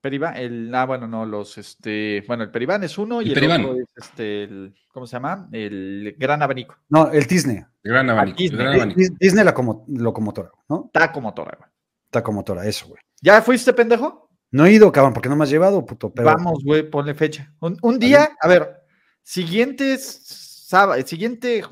Peribán, 0.04 0.36
el, 0.36 0.76
ah, 0.76 0.86
bueno, 0.86 1.08
no, 1.08 1.26
los, 1.26 1.58
este, 1.58 2.26
bueno, 2.28 2.43
el 2.43 2.51
Peribán 2.51 2.84
es 2.84 2.97
uno 2.97 3.22
y 3.22 3.32
El 3.32 3.41
el, 3.41 3.51
otro 3.51 3.76
es, 3.78 3.88
este, 3.95 4.43
el, 4.43 4.76
¿cómo 4.91 5.08
se 5.08 5.14
llama? 5.16 5.47
El 5.54 6.14
Gran 6.20 6.41
Abanico. 6.41 6.76
no, 6.89 7.10
el 7.10 7.24
Disney. 7.26 7.64
El 7.84 7.91
gran 7.93 8.10
abanico. 8.10 8.36
el 8.38 8.43
Disney. 8.49 8.60
gran 8.60 8.74
Di- 8.74 8.80
abanico. 8.82 8.99
Dis- 8.99 9.18
Disney 9.18 9.45
la 9.45 9.54
como- 9.54 9.86
locomotora, 9.88 10.51
¿no? 10.68 10.89
Taco 10.91 11.22
Motora, 11.22 11.56
güey. 11.58 11.70
Tacomotora, 12.10 12.66
eso, 12.68 12.88
güey. 12.89 13.01
¿Ya 13.22 13.41
fuiste, 13.41 13.72
pendejo? 13.72 14.30
No 14.51 14.66
he 14.66 14.74
ido, 14.74 14.91
cabrón, 14.91 15.14
porque 15.14 15.30
no 15.30 15.38
me 15.38 15.45
has 15.45 15.49
llevado, 15.49 15.86
puto, 15.86 16.14
pero 16.14 16.28
Vamos, 16.28 16.62
güey, 16.66 16.84
ponle 16.89 17.14
fecha. 17.14 17.54
Un, 17.62 17.78
un 17.82 17.97
día, 17.97 18.30
a 18.41 18.47
ver, 18.49 18.84
siguiente 19.22 19.97
sábado, 19.97 20.95
el 20.99 21.08
siguiente 21.08 21.64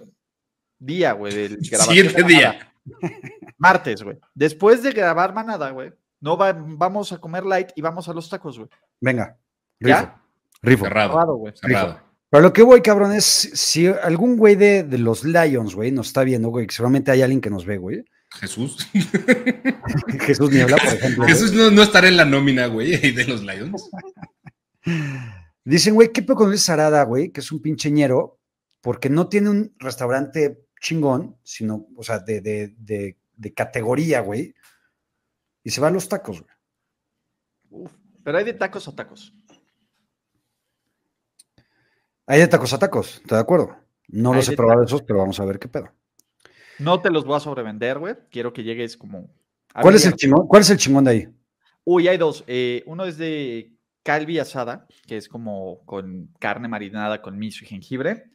día, 0.79 1.11
güey, 1.11 1.33
del 1.33 1.57
grabación 1.69 1.95
Siguiente 2.07 2.23
de 2.23 2.27
día. 2.27 2.73
Martes, 3.57 4.01
güey. 4.03 4.17
Después 4.33 4.81
de 4.83 4.91
grabar 4.91 5.33
Manada, 5.33 5.69
güey, 5.71 5.91
no 6.21 6.37
va- 6.37 6.55
vamos 6.57 7.11
a 7.11 7.17
comer 7.19 7.45
light 7.45 7.69
y 7.75 7.81
vamos 7.81 8.07
a 8.07 8.13
los 8.13 8.29
tacos, 8.29 8.57
güey. 8.57 8.69
venga, 9.01 9.37
rifo, 9.79 9.99
¿Ya? 9.99 10.21
rifo. 10.61 10.85
Cerrado. 10.85 11.11
Cerrado, 11.11 11.35
güey. 11.35 11.53
Cerrado. 11.55 11.99
Pero 12.29 12.43
lo 12.43 12.53
que 12.53 12.63
voy, 12.63 12.81
cabrón, 12.81 13.11
es 13.11 13.25
si 13.25 13.87
algún 13.87 14.37
güey 14.37 14.55
de, 14.55 14.83
de 14.83 14.97
los 14.97 15.25
Lions, 15.25 15.75
güey, 15.75 15.91
nos 15.91 16.07
está 16.07 16.23
viendo, 16.23 16.47
güey, 16.49 16.65
que 16.67 16.73
seguramente 16.73 17.11
hay 17.11 17.21
alguien 17.21 17.41
que 17.41 17.49
nos 17.49 17.65
ve, 17.65 17.77
güey. 17.77 18.05
Jesús. 18.39 18.87
Jesús 20.21 20.49
Niebla, 20.49 20.77
por 20.77 20.93
ejemplo. 20.93 21.25
Jesús 21.25 21.51
no, 21.51 21.69
no 21.69 21.83
estará 21.83 22.07
en 22.07 22.15
la 22.15 22.23
nómina, 22.23 22.67
güey, 22.67 23.11
de 23.11 23.25
los 23.25 23.43
Lions. 23.43 23.89
Dicen, 25.65 25.93
güey, 25.93 26.11
¿qué 26.11 26.21
pedo 26.21 26.35
con 26.37 26.49
Luis 26.49 26.63
Sarada, 26.63 27.03
güey? 27.03 27.31
Que 27.31 27.41
es 27.41 27.51
un 27.51 27.61
pincheñero, 27.61 28.39
porque 28.81 29.09
no 29.09 29.27
tiene 29.27 29.49
un 29.49 29.75
restaurante 29.77 30.65
chingón, 30.79 31.37
sino, 31.43 31.87
o 31.95 32.03
sea, 32.03 32.19
de, 32.19 32.41
de, 32.41 32.73
de, 32.77 33.17
de 33.35 33.53
categoría, 33.53 34.21
güey. 34.21 34.55
Y 35.63 35.69
se 35.69 35.81
va 35.81 35.87
a 35.87 35.91
los 35.91 36.09
tacos, 36.09 36.41
güey. 36.41 36.53
Uf, 37.69 37.91
pero 38.23 38.37
hay 38.37 38.43
de 38.43 38.53
tacos 38.53 38.87
a 38.87 38.95
tacos. 38.95 39.33
Hay 42.25 42.39
de 42.39 42.47
tacos 42.47 42.73
a 42.73 42.79
tacos, 42.79 43.15
¿estoy 43.15 43.35
de 43.35 43.41
acuerdo? 43.41 43.75
No 44.07 44.31
Hay 44.31 44.37
los 44.37 44.49
he 44.49 44.55
probado 44.55 44.83
esos, 44.83 45.01
pero 45.03 45.19
vamos 45.19 45.39
a 45.39 45.45
ver 45.45 45.59
qué 45.59 45.67
pedo. 45.67 45.91
No 46.79 47.01
te 47.01 47.11
los 47.11 47.25
voy 47.25 47.37
a 47.37 47.39
sobrevender, 47.39 47.99
güey. 47.99 48.15
Quiero 48.29 48.53
que 48.53 48.63
llegues 48.63 48.97
como. 48.97 49.29
¿Cuál 49.79 49.95
es 49.95 50.05
el 50.05 50.15
chingón? 50.15 50.47
¿Cuál 50.47 50.61
es 50.63 50.69
el 50.69 50.77
chingón 50.77 51.03
de 51.03 51.11
ahí? 51.11 51.27
Uy, 51.83 52.07
hay 52.07 52.17
dos. 52.17 52.43
Eh, 52.47 52.83
uno 52.85 53.05
es 53.05 53.17
de 53.17 53.73
calvi 54.03 54.39
asada, 54.39 54.87
que 55.07 55.17
es 55.17 55.27
como 55.27 55.85
con 55.85 56.33
carne 56.39 56.67
marinada 56.67 57.21
con 57.21 57.37
miso 57.37 57.63
y 57.63 57.67
jengibre. 57.67 58.31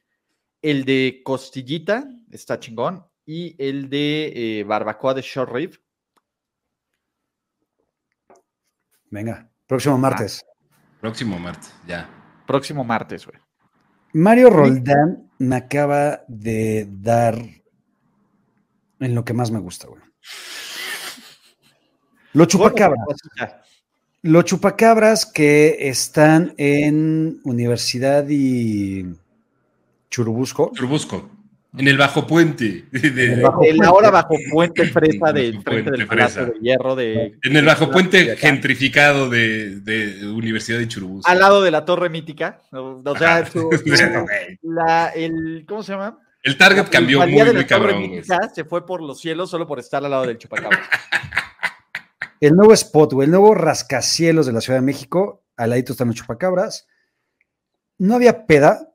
El 0.63 0.85
de 0.85 1.23
costillita 1.25 2.09
está 2.31 2.59
chingón. 2.59 3.05
Y 3.25 3.57
el 3.63 3.91
de 3.91 4.61
eh, 4.61 4.65
barbacoa 4.65 5.15
de 5.15 5.23
short 5.23 5.53
rib. 5.53 5.81
Venga, 9.17 9.49
próximo 9.67 9.97
martes. 9.97 10.45
Próximo 11.01 11.39
martes, 11.39 11.73
ya. 11.89 12.07
Próximo 12.47 12.85
martes, 12.85 13.25
güey. 13.25 13.39
Mario 14.13 14.51
Roldán 14.51 15.31
me 15.39 15.57
acaba 15.57 16.23
de 16.29 16.87
dar 16.87 17.35
en 19.01 19.15
lo 19.15 19.25
que 19.25 19.33
más 19.33 19.51
me 19.51 19.59
gusta, 19.59 19.89
güey. 19.89 20.03
Los 22.35 22.49
chupacabras. 22.49 23.07
Cosita. 23.07 23.63
Los 24.21 24.45
chupacabras 24.45 25.25
que 25.25 25.89
están 25.89 26.53
en 26.59 27.41
Universidad 27.45 28.29
y 28.29 29.17
Churubusco. 30.11 30.73
Churubusco. 30.75 31.31
En 31.79 31.89
el 31.89 31.97
Bajo 31.99 32.27
Puente. 32.27 32.85
de- 32.93 33.37
la 33.37 33.53
Puente. 33.53 33.87
hora 33.89 34.11
bajo 34.11 34.35
puente 34.51 34.87
fresa 34.87 35.19
Bajo 35.21 35.33
del 35.35 35.53
frente 35.63 35.71
puente 35.71 35.91
del 35.91 36.07
Palacio 36.07 36.47
de 36.47 36.53
Hierro 36.61 36.97
de 36.97 37.39
en 37.43 37.57
el 37.57 37.65
Bajo 37.65 37.91
Puente 37.91 38.37
gentrificado 38.37 39.29
de, 39.29 39.81
de 39.81 40.27
Universidad 40.29 40.79
de 40.79 40.89
Churubusco. 40.89 41.31
al 41.31 41.39
lado 41.39 41.63
de 41.63 41.71
la 41.71 41.85
torre 41.85 42.09
mítica. 42.09 42.61
O 42.73 43.17
sea, 43.19 43.45
su- 43.47 43.71
la, 44.63 45.09
el, 45.11 45.65
¿cómo 45.69 45.83
se 45.83 45.93
llama? 45.93 46.19
El 46.43 46.57
target 46.57 46.85
La 46.85 46.91
cambió 46.91 47.19
muy, 47.19 47.27
plusvalía 47.29 47.45
de 47.45 47.53
la 47.53 47.59
muy 47.61 47.67
cabrón, 47.67 48.01
mítica 48.03 48.39
se 48.55 48.65
fue 48.65 48.87
por 48.87 49.03
los 49.03 49.21
cielos 49.21 49.51
solo 49.51 49.67
por 49.67 49.79
estar 49.81 50.05
al 50.05 50.11
lado 50.11 50.27
del 50.27 50.39
chupacabras. 50.39 50.81
El 52.41 52.55
nuevo 52.55 52.73
spot, 52.75 53.13
el 53.23 53.31
nuevo 53.31 53.55
rascacielos 53.55 54.47
de 54.47 54.53
la 54.53 54.61
Ciudad 54.61 54.79
de 54.79 54.85
México. 54.87 55.43
Al 55.57 55.71
ladito 55.71 55.93
están 55.93 56.09
los 56.09 56.17
chupacabras. 56.17 56.87
No 57.99 58.15
había 58.15 58.47
peda 58.47 58.91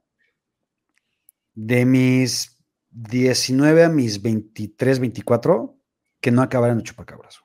de 1.55 1.85
mis 1.85 2.50
19 2.91 3.84
a 3.85 3.89
mis 3.89 4.22
23, 4.22 4.99
24 4.99 5.76
que 6.19 6.31
no 6.31 6.41
acabaran 6.41 6.77
los 6.77 6.84
chupacabras. 6.84 7.41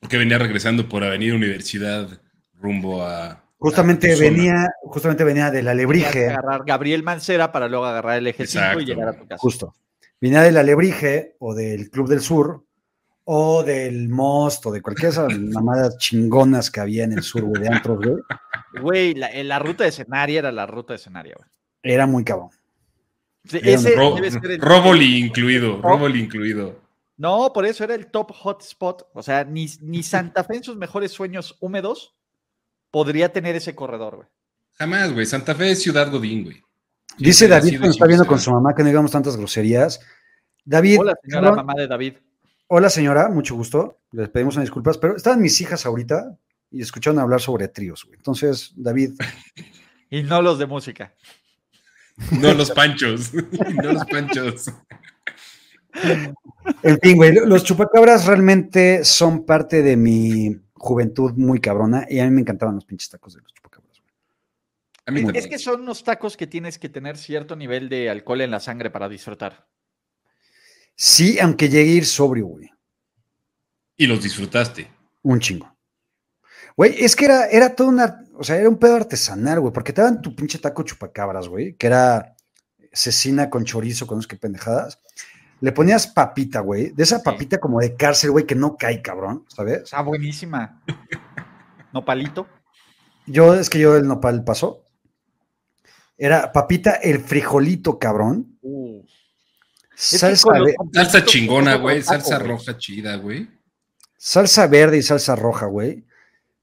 Porque 0.00 0.18
venía 0.18 0.38
regresando 0.38 0.88
por 0.88 1.04
Avenida 1.04 1.34
Universidad 1.34 2.20
rumbo 2.54 3.02
a. 3.02 3.42
Justamente 3.58 4.14
venía, 4.16 4.68
justamente 4.82 5.24
venía 5.24 5.50
del 5.50 5.64
que 5.64 5.70
Alebrije, 5.70 6.28
agarrar 6.28 6.64
Gabriel 6.66 7.02
Mancera 7.02 7.52
para 7.52 7.68
luego 7.68 7.86
agarrar 7.86 8.18
el 8.18 8.26
eje 8.26 8.46
5 8.46 8.58
Exacto. 8.58 8.80
y 8.80 8.84
llegar 8.84 9.08
a 9.08 9.18
tu 9.18 9.26
casa. 9.26 9.38
justo. 9.38 9.74
Venía 10.20 10.42
del 10.42 10.56
Alebrije 10.56 11.36
o 11.38 11.54
del 11.54 11.90
Club 11.90 12.08
del 12.08 12.20
Sur 12.20 12.64
o 13.24 13.62
del 13.62 14.08
Most 14.10 14.66
o 14.66 14.70
de 14.72 14.82
cualquiera 14.82 15.08
de 15.08 15.12
esas 15.12 15.38
mamadas 15.54 15.96
chingonas 15.98 16.70
que 16.70 16.80
había 16.80 17.04
en 17.04 17.12
el 17.12 17.22
sur, 17.22 17.42
güey, 17.42 17.62
de 17.62 17.68
antros, 17.68 17.98
güey. 18.04 18.22
Güey, 18.82 19.14
la, 19.14 19.30
la 19.42 19.58
ruta 19.58 19.84
de 19.84 19.90
escenaria 19.90 20.40
era 20.40 20.52
la 20.52 20.66
ruta 20.66 20.92
de 20.92 20.96
escenaria, 20.96 21.34
güey. 21.36 21.48
Era 21.82 22.06
muy 22.06 22.24
cabrón. 22.24 22.50
Sí, 23.44 23.60
ese 23.62 23.94
Ro- 23.94 24.14
debe 24.14 24.30
ser 24.30 24.50
el- 24.50 24.60
Roboli 24.60 25.18
incluido. 25.18 25.80
Roboli 25.82 26.20
incluido. 26.20 26.80
No, 27.16 27.52
por 27.52 27.64
eso 27.66 27.84
era 27.84 27.94
el 27.94 28.06
top 28.10 28.32
hotspot. 28.32 29.08
O 29.12 29.22
sea, 29.22 29.44
ni, 29.44 29.66
ni 29.82 30.02
Santa 30.02 30.42
Fe 30.44 30.56
en 30.56 30.64
sus 30.64 30.76
mejores 30.76 31.12
sueños 31.12 31.56
húmedos 31.60 32.14
podría 32.90 33.32
tener 33.32 33.54
ese 33.56 33.74
corredor, 33.74 34.16
güey. 34.16 34.28
Jamás, 34.78 35.12
güey. 35.12 35.26
Santa 35.26 35.54
Fe 35.54 35.70
es 35.72 35.82
Ciudad 35.82 36.10
Godín, 36.10 36.44
güey. 36.44 36.62
Dice 37.18 37.46
David 37.46 37.68
sido 37.68 37.80
cuando 37.80 37.92
está 37.92 38.06
viendo 38.06 38.26
con 38.26 38.40
su 38.40 38.50
mamá 38.50 38.74
que 38.74 38.82
no 38.82 38.88
digamos 38.88 39.10
tantas 39.12 39.36
groserías. 39.36 40.00
David. 40.64 40.98
Hola, 41.00 41.14
señora 41.22 41.52
mamá 41.52 41.74
de 41.74 41.86
David. 41.86 42.14
Hola, 42.66 42.88
señora, 42.90 43.28
mucho 43.28 43.54
gusto. 43.54 43.98
Les 44.10 44.28
pedimos 44.30 44.56
unas 44.56 44.64
disculpas, 44.64 44.98
pero 44.98 45.14
estaban 45.16 45.40
mis 45.40 45.60
hijas 45.60 45.86
ahorita 45.86 46.36
y 46.70 46.80
escucharon 46.82 47.20
hablar 47.20 47.40
sobre 47.40 47.68
tríos, 47.68 48.04
güey. 48.04 48.16
Entonces, 48.16 48.72
David, 48.74 49.12
Y 50.10 50.22
no 50.22 50.42
los 50.42 50.58
de 50.58 50.66
música. 50.66 51.14
No 52.30 52.54
los 52.54 52.70
panchos. 52.70 53.32
No 53.82 53.92
los 53.92 54.04
panchos. 54.06 54.66
en 56.82 56.98
fin, 57.00 57.16
güey, 57.16 57.34
los 57.34 57.64
chupacabras 57.64 58.26
realmente 58.26 59.04
son 59.04 59.44
parte 59.44 59.82
de 59.82 59.96
mi 59.96 60.56
juventud 60.74 61.32
muy 61.36 61.60
cabrona 61.60 62.06
y 62.08 62.18
a 62.20 62.24
mí 62.24 62.30
me 62.30 62.40
encantaban 62.42 62.74
los 62.74 62.84
pinches 62.84 63.10
tacos 63.10 63.34
de 63.34 63.40
los 63.42 63.52
chupacabras. 63.52 64.00
güey. 64.00 64.12
A 65.06 65.10
mí 65.10 65.38
Es, 65.38 65.46
que 65.46 65.58
son 65.58 65.82
unos 65.82 66.04
tacos 66.04 66.36
que 66.36 66.46
tienes 66.46 66.78
que 66.78 66.88
tener 66.88 67.16
cierto 67.16 67.56
nivel 67.56 67.88
de 67.88 68.10
alcohol 68.10 68.40
en 68.40 68.50
la 68.50 68.60
sangre 68.60 68.90
para 68.90 69.08
disfrutar. 69.08 69.66
Sí, 70.96 71.38
aunque 71.40 71.68
llegue 71.68 71.90
a 71.90 71.94
ir 71.94 72.06
sobrio, 72.06 72.46
güey. 72.46 72.70
Y 73.96 74.06
los 74.06 74.22
disfrutaste. 74.22 74.88
Un 75.22 75.40
chingo. 75.40 75.73
Güey, 76.76 77.04
es 77.04 77.14
que 77.14 77.26
era, 77.26 77.46
era 77.46 77.74
todo 77.74 77.88
una, 77.88 78.24
o 78.34 78.42
sea, 78.42 78.56
era 78.56 78.68
un 78.68 78.78
pedo 78.78 78.96
artesanal, 78.96 79.60
güey, 79.60 79.72
porque 79.72 79.92
te 79.92 80.02
daban 80.02 80.20
tu 80.20 80.34
pinche 80.34 80.58
taco 80.58 80.82
chupacabras, 80.82 81.48
güey, 81.48 81.76
que 81.76 81.86
era 81.86 82.34
cecina 82.92 83.48
con 83.48 83.64
chorizo, 83.64 84.06
con 84.06 84.18
no 84.18 84.22
sé 84.22 84.28
qué 84.28 84.36
pendejadas. 84.36 85.00
Le 85.60 85.72
ponías 85.72 86.06
papita, 86.06 86.60
güey, 86.60 86.90
de 86.90 87.02
esa 87.04 87.22
papita 87.22 87.58
como 87.58 87.80
de 87.80 87.94
cárcel, 87.94 88.32
güey, 88.32 88.44
que 88.44 88.54
no 88.54 88.76
cae, 88.76 89.00
cabrón, 89.02 89.44
¿sabes? 89.48 89.82
Está 89.82 90.02
buenísima. 90.02 90.82
Nopalito. 91.92 92.48
Yo, 93.26 93.54
es 93.54 93.70
que 93.70 93.78
yo 93.78 93.96
el 93.96 94.06
nopal 94.06 94.44
pasó. 94.44 94.84
Era 96.18 96.52
papita, 96.52 96.94
el 96.94 97.20
frijolito, 97.20 97.98
cabrón. 97.98 98.58
Uh. 98.62 99.02
Es 99.96 100.10
que 100.10 100.18
Salsa, 100.18 100.58
los 100.58 100.72
Salsa 100.92 101.24
chingona, 101.24 101.76
güey. 101.76 102.02
Salsa 102.02 102.38
roja 102.40 102.76
chida, 102.76 103.16
güey. 103.16 103.48
salsa 104.16 104.66
verde 104.66 104.98
y 104.98 105.02
salsa 105.02 105.36
roja, 105.36 105.66
güey. 105.66 106.04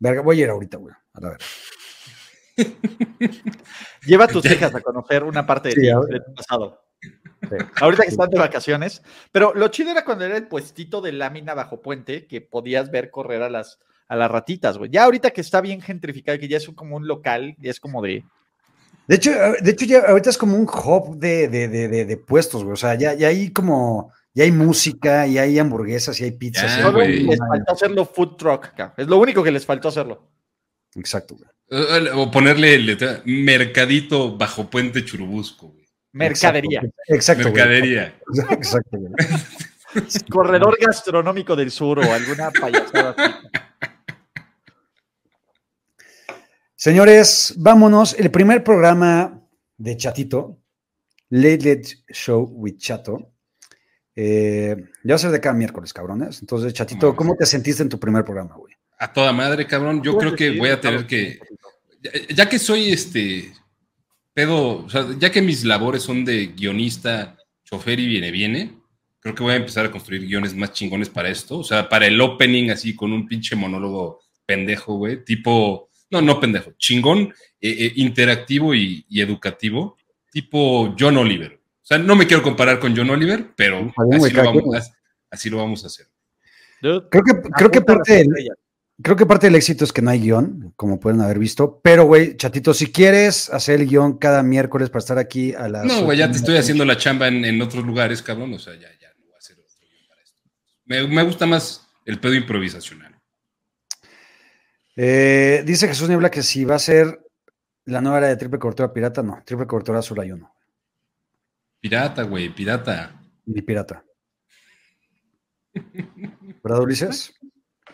Verga, 0.02 0.22
voy 0.22 0.40
a 0.42 0.44
ir 0.46 0.50
ahorita, 0.50 0.78
güey. 0.78 0.94
A 1.14 1.22
la 1.22 1.30
ver. 1.30 1.38
Lleva 4.06 4.26
a 4.26 4.28
tus 4.28 4.44
hijas 4.52 4.74
a 4.76 4.82
conocer 4.82 5.24
una 5.24 5.46
parte 5.46 5.70
de 5.70 5.76
Sí, 5.76 5.82
ti, 5.82 5.90
ahora- 5.90 6.08
de 6.14 6.20
tu 6.22 6.34
pasado. 6.34 6.82
Sí. 7.02 7.56
Ahorita 7.82 8.04
que 8.04 8.10
están 8.10 8.30
de 8.30 8.40
vacaciones. 8.40 9.02
Pero 9.32 9.54
lo 9.56 9.68
chido 9.70 9.92
era 9.92 10.04
cuando 10.06 10.26
era 10.26 10.38
el 10.38 10.48
puestito 10.48 11.02
de 11.02 11.12
lámina 11.12 11.54
bajo 11.54 11.82
puente 11.82 12.28
que 12.28 12.42
podías 12.42 12.92
ver 12.92 13.10
correr 13.12 13.42
a 13.44 13.50
las, 13.50 13.80
a 14.08 14.16
las 14.16 14.30
ratitas, 14.30 14.78
güey. 14.78 14.90
Ya 14.92 15.04
ahorita 15.04 15.32
que 15.32 15.42
está 15.42 15.62
bien 15.62 15.82
gentrificado, 15.82 16.38
que 16.40 16.48
ya 16.48 16.58
es 16.58 16.68
como 16.76 16.96
un 16.96 17.08
local, 17.08 17.56
ya 17.60 17.72
es 17.72 17.80
como 17.80 18.02
de. 18.02 18.24
De 19.08 19.16
hecho, 19.16 19.32
de 19.32 19.72
hecho 19.72 19.86
ya 19.86 20.00
ahorita 20.08 20.30
es 20.30 20.38
como 20.38 20.56
un 20.56 20.68
hub 20.68 21.18
de, 21.18 21.48
de, 21.48 21.68
de, 21.68 21.88
de- 21.88 22.06
de 22.06 22.18
puestos, 22.18 22.64
güey. 22.64 22.74
O 22.74 22.78
sea, 22.78 22.96
ya, 22.96 23.14
ya 23.14 23.28
hay 23.30 23.52
como, 23.52 24.12
ya 24.34 24.44
hay 24.44 24.52
música, 24.52 25.28
y 25.28 25.38
hay 25.38 25.60
hamburguesas, 25.60 26.20
y 26.20 26.24
hay 26.26 26.32
pizzas. 26.32 26.78
Ya, 26.78 27.06
y 27.06 27.24
les 27.24 27.40
faltó 27.40 27.74
hacerlo 27.74 28.06
food 28.06 28.36
truck, 28.38 28.66
acá. 28.66 28.94
Es 28.98 29.08
lo 29.08 29.18
único 29.18 29.44
que 29.44 29.52
les 29.52 29.66
faltó 29.66 29.90
hacerlo. 29.90 30.30
Exacto, 30.96 31.36
güey. 31.36 31.50
O 32.16 32.30
ponerle 32.32 32.78
letra- 32.80 33.22
mercadito 33.26 34.38
bajo 34.38 34.70
puente 34.70 35.06
churubusco, 35.06 35.70
güey. 35.70 35.88
Mercadería. 36.14 36.82
Exacto. 37.08 37.44
güey. 37.44 37.54
Mercadería. 37.54 38.20
Exacto, 38.52 38.98
güey. 38.98 39.14
Corredor 40.30 40.78
gastronómico 40.80 41.56
del 41.56 41.72
sur 41.72 42.00
o 42.00 42.14
alguna 42.14 42.52
payasada. 42.52 43.16
Señores, 46.76 47.54
vámonos. 47.58 48.16
El 48.18 48.32
primer 48.32 48.64
programa 48.64 49.42
de 49.78 49.98
Chatito, 49.98 50.60
Late 51.30 51.58
Late 51.58 51.90
Show 52.10 52.44
with 52.54 52.78
Chato. 52.78 53.31
Eh, 54.16 54.76
ya 55.04 55.14
va 55.14 55.16
a 55.16 55.20
ser 55.20 55.32
de 55.32 55.40
cada 55.40 55.56
miércoles, 55.56 55.94
cabrones. 55.94 56.42
Entonces, 56.42 56.74
Chatito. 56.74 57.16
¿cómo 57.16 57.36
te 57.36 57.46
sentiste 57.46 57.84
en 57.84 57.90
tu 57.90 58.00
primer 58.00 58.26
programa, 58.26 58.56
güey? 58.56 58.74
A 58.98 59.12
toda 59.12 59.32
madre, 59.34 59.66
cabrón. 59.68 60.02
Yo 60.04 60.18
creo 60.18 60.36
que 60.36 60.58
voy 60.58 60.70
a 60.70 60.80
tener 60.80 61.08
que. 61.08 61.40
Ya, 62.02 62.12
ya 62.36 62.50
que 62.50 62.60
soy 62.60 62.92
este. 62.92 63.54
Pedo. 64.34 64.86
O 64.86 64.90
sea, 64.90 65.08
ya 65.18 65.32
que 65.32 65.42
mis 65.42 65.64
labores 65.64 66.04
son 66.04 66.26
de 66.26 66.48
guionista, 66.48 67.38
chofer 67.64 68.00
y 68.00 68.08
viene, 68.08 68.32
viene. 68.32 68.78
Creo 69.20 69.36
que 69.36 69.44
voy 69.44 69.54
a 69.54 69.58
empezar 69.58 69.86
a 69.86 69.92
construir 69.92 70.26
guiones 70.26 70.56
más 70.56 70.74
chingones 70.74 71.10
para 71.10 71.30
esto. 71.30 71.60
O 71.60 71.64
sea, 71.64 71.88
para 71.88 72.08
el 72.08 72.20
opening, 72.20 72.70
así 72.70 72.96
con 72.96 73.14
un 73.14 73.28
pinche 73.28 73.56
monólogo 73.56 74.22
pendejo, 74.46 74.96
güey. 74.96 75.24
Tipo. 75.24 75.90
No, 76.10 76.22
no 76.22 76.42
pendejo. 76.42 76.74
Chingón, 76.78 77.34
eh, 77.62 77.86
eh, 77.86 77.94
interactivo 77.96 78.76
y, 78.76 79.06
y 79.08 79.22
educativo. 79.22 79.96
Tipo 80.30 80.94
John 81.00 81.16
Oliver. 81.18 81.61
Sea, 81.96 81.98
no 82.04 82.16
me 82.16 82.26
quiero 82.28 82.42
comparar 82.44 82.80
con 82.80 82.96
John 82.96 83.10
Oliver, 83.10 83.52
pero 83.56 83.92
así, 84.26 84.34
lo 84.34 84.44
vamos, 84.44 84.64
quien. 84.64 84.76
así- 84.76 84.92
así 85.30 85.50
lo 85.50 85.58
vamos 85.58 85.84
a 85.84 85.88
hacer. 85.88 86.08
Creo 86.80 87.10
que, 87.10 87.42
creo 87.56 87.70
que 87.72 87.82
parte 87.82 88.14
del. 88.16 88.28
Creo 89.04 89.16
que 89.16 89.26
parte 89.26 89.48
del 89.48 89.56
éxito 89.56 89.84
es 89.84 89.92
que 89.92 90.02
no 90.04 90.12
hay 90.12 90.20
guion, 90.20 90.74
como 90.76 91.00
pueden 91.00 91.22
haber 91.22 91.40
visto. 91.40 91.80
Pero, 91.84 92.06
güey, 92.06 92.38
chatito, 92.38 92.74
si 92.74 92.92
quieres 92.92 93.50
hacer 93.50 93.82
el 93.82 93.88
guion 93.88 94.18
cada 94.20 94.44
miércoles 94.44 94.90
para 94.90 95.00
estar 95.00 95.18
aquí 95.18 95.54
a 95.54 95.68
las. 95.68 95.86
No, 95.86 96.04
güey, 96.04 96.20
ya 96.20 96.30
te 96.32 96.38
estoy 96.38 96.58
haciendo 96.58 96.86
la 96.86 96.98
chamba 96.98 97.28
en, 97.28 97.44
en 97.44 97.62
otros 97.62 97.84
lugares, 97.84 98.22
cabrón. 98.22 98.54
O 98.54 98.60
sea, 98.60 98.74
ya, 98.76 98.88
ya 99.00 99.10
no 99.18 99.26
voy 99.26 99.34
a 99.34 99.38
hacer 99.40 99.58
otro 99.60 99.88
guion 99.88 100.08
para 100.08 100.22
esto. 100.22 100.40
Me, 100.86 101.08
me 101.08 101.24
gusta 101.24 101.46
más 101.48 101.88
el 102.06 102.20
pedo 102.20 102.36
improvisacional. 102.36 103.16
Eh, 104.96 105.64
dice 105.66 105.88
Jesús 105.88 106.08
Niebla 106.10 106.30
que 106.30 106.44
si 106.44 106.66
va 106.66 106.76
a 106.76 106.80
ser 106.80 107.20
la 107.86 108.02
nueva 108.02 108.20
era 108.20 108.28
de 108.28 108.36
triple 108.38 108.60
cobertura 108.60 108.94
pirata, 108.94 109.24
no. 109.24 109.42
Triple 109.46 109.66
cobertura 109.68 110.02
solo 110.02 110.22
hay 110.22 110.32
uno. 110.32 110.54
Pirata, 111.82 112.24
güey, 112.24 112.50
pirata. 112.54 113.20
Ni 113.46 113.62
pirata. 113.62 114.04
¿Verdad, 116.64 116.82
Ulises? 116.82 117.34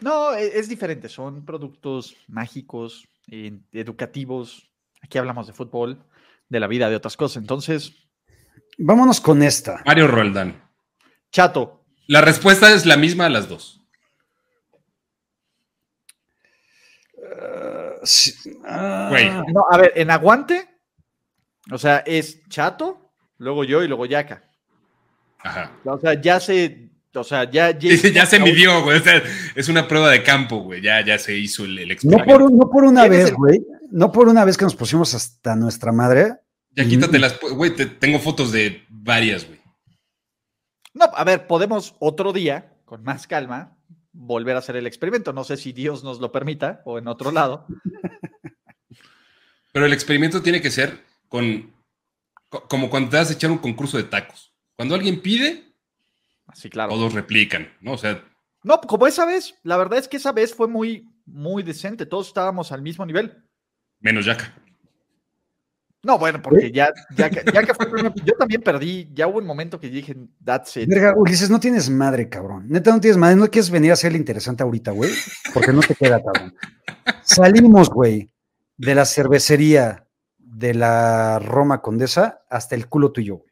No, 0.02 0.34
e- 0.34 0.60
es 0.60 0.68
diferente. 0.68 1.10
Son 1.10 1.46
productos 1.46 2.16
mágicos, 2.28 3.08
eh, 3.32 3.58
educativos. 3.72 4.70
Aquí 5.02 5.18
hablamos 5.18 5.48
de 5.48 5.54
fútbol, 5.54 6.04
de 6.50 6.60
la 6.60 6.68
vida, 6.68 6.90
de 6.90 6.96
otras 6.98 7.16
cosas. 7.18 7.38
Entonces, 7.42 7.94
Vámonos 8.80 9.20
con 9.22 9.42
esta. 9.42 9.82
Mario 9.88 10.08
Roldán. 10.08 10.62
chato. 11.32 11.84
La 12.08 12.22
respuesta 12.22 12.72
es 12.74 12.86
la 12.86 12.96
misma 12.96 13.26
a 13.26 13.30
las 13.30 13.50
dos. 13.50 13.82
Uh, 17.16 18.00
sí, 18.06 18.34
ah, 18.66 19.08
Güey. 19.10 19.30
No, 19.52 19.66
a 19.70 19.78
ver, 19.78 19.94
en 19.96 20.12
aguante, 20.12 20.70
o 21.72 21.78
sea, 21.78 21.98
es 22.06 22.48
chato, 22.50 23.07
luego 23.38 23.64
yo 23.64 23.84
y 23.84 23.88
luego 23.88 24.06
Yaka. 24.06 24.44
Ajá. 25.40 25.72
O 25.86 25.98
sea, 26.00 26.20
ya 26.20 26.40
se. 26.40 26.90
O 27.14 27.24
sea, 27.24 27.50
ya. 27.50 27.72
Dice, 27.74 28.12
ya 28.12 28.26
se 28.26 28.40
midió, 28.40 28.84
güey. 28.84 28.98
O 29.00 29.04
sea, 29.04 29.22
es 29.56 29.70
una 29.70 29.88
prueba 29.88 30.10
de 30.10 30.24
campo, 30.24 30.58
güey. 30.60 30.82
Ya, 30.82 31.04
ya 31.06 31.18
se 31.18 31.36
hizo 31.38 31.66
el, 31.66 31.80
el 31.80 31.88
No 31.88 31.94
experimento. 31.94 32.26
por, 32.40 32.52
no 32.52 32.70
por 32.70 32.84
una 32.84 33.02
¿Quién 33.02 33.14
es 33.14 33.20
vez, 33.20 33.30
el- 33.30 33.36
güey. 33.36 33.62
No 33.92 34.12
por 34.12 34.28
una 34.28 34.44
vez 34.46 34.58
que 34.58 34.66
nos 34.66 34.76
pusimos 34.76 35.14
hasta 35.14 35.56
nuestra 35.56 35.92
madre. 35.92 36.34
Ya 36.72 36.86
quítate 36.86 37.18
las. 37.20 37.40
Güey, 37.40 37.76
te- 37.76 37.86
tengo 37.86 38.20
fotos 38.20 38.52
de 38.52 38.84
varias, 38.90 39.46
güey. 39.48 39.60
No, 40.94 41.06
a 41.14 41.24
ver, 41.24 41.48
podemos 41.48 41.96
otro 42.00 42.34
día, 42.34 42.74
con 42.86 43.04
más 43.04 43.28
calma, 43.28 43.78
volver 44.12 44.56
a 44.56 44.60
hacer 44.60 44.76
el 44.76 44.86
experimento. 44.88 45.32
No 45.32 45.44
sé 45.44 45.56
si 45.58 45.72
Dios 45.74 46.04
nos 46.04 46.20
lo 46.20 46.32
permita 46.32 46.82
o 46.86 46.98
en 46.98 47.08
otro 47.08 47.32
lado. 47.32 47.66
Pero 49.72 49.86
el 49.86 49.94
experimento 49.94 50.42
tiene 50.42 50.62
que 50.62 50.72
ser 50.72 51.04
con. 51.30 51.72
Co- 52.50 52.68
Como 52.68 52.90
cuando 52.90 53.10
te 53.10 53.18
vas 53.18 53.30
a 53.30 53.34
echar 53.34 53.52
un 53.52 53.58
concurso 53.58 53.98
de 53.98 54.04
tacos. 54.04 54.54
Cuando 54.76 54.96
alguien 54.96 55.22
pide, 55.22 55.64
Así, 56.48 56.70
claro. 56.70 56.92
todos 56.92 57.14
replican, 57.14 57.70
¿no? 57.82 57.94
O 57.94 57.98
sea, 57.98 58.24
No, 58.64 58.80
como 58.82 59.08
esa 59.08 59.26
vez, 59.26 59.56
la 59.64 59.78
verdad 59.78 60.00
es 60.00 60.08
que 60.08 60.18
esa 60.18 60.32
vez 60.32 60.54
fue 60.54 60.68
muy, 60.68 61.08
muy 61.26 61.64
decente. 61.64 62.06
Todos 62.06 62.28
estábamos 62.28 62.72
al 62.72 62.82
mismo 62.82 63.06
nivel. 63.06 63.44
menos 64.00 64.26
Yaka. 64.26 64.54
No, 66.04 66.18
bueno, 66.20 66.42
porque 66.42 66.72
ya, 66.72 66.94
ya, 67.18 67.30
que- 67.30 67.44
ya 67.52 67.64
que 67.64 67.74
fue 67.74 67.86
el 67.86 67.92
primer- 67.92 68.14
yo 68.24 68.34
también 68.38 68.62
perdí. 68.62 69.10
Ya 69.14 69.28
hubo 69.28 69.40
un 69.40 69.46
momento 69.46 69.80
que 69.80 69.90
dije, 69.90 70.16
that's 70.46 70.78
it. 70.78 70.88
Verga, 70.88 71.14
Ulises, 71.18 71.50
no 71.50 71.60
tienes 71.60 71.90
madre, 71.90 72.30
cabrón. 72.30 72.66
Neta, 72.70 72.92
no 72.92 73.02
tienes 73.02 73.18
madre. 73.18 73.36
No 73.36 73.50
quieres 73.50 73.70
venir 73.70 73.92
a 73.92 73.96
ser 73.96 74.12
el 74.12 74.18
interesante 74.18 74.64
ahorita, 74.64 74.92
güey. 74.92 75.12
Porque 75.54 75.74
no 75.74 75.82
te 75.82 75.96
queda, 75.96 76.22
cabrón. 76.24 76.56
Salimos, 77.24 77.90
güey, 77.90 78.30
de 78.78 78.96
la 78.96 79.06
cervecería 79.06 80.07
de 80.58 80.74
la 80.74 81.38
Roma 81.38 81.82
Condesa 81.84 82.44
hasta 82.50 82.74
el 82.74 82.88
culo 82.90 83.12
tuyo, 83.12 83.36
güey. 83.38 83.52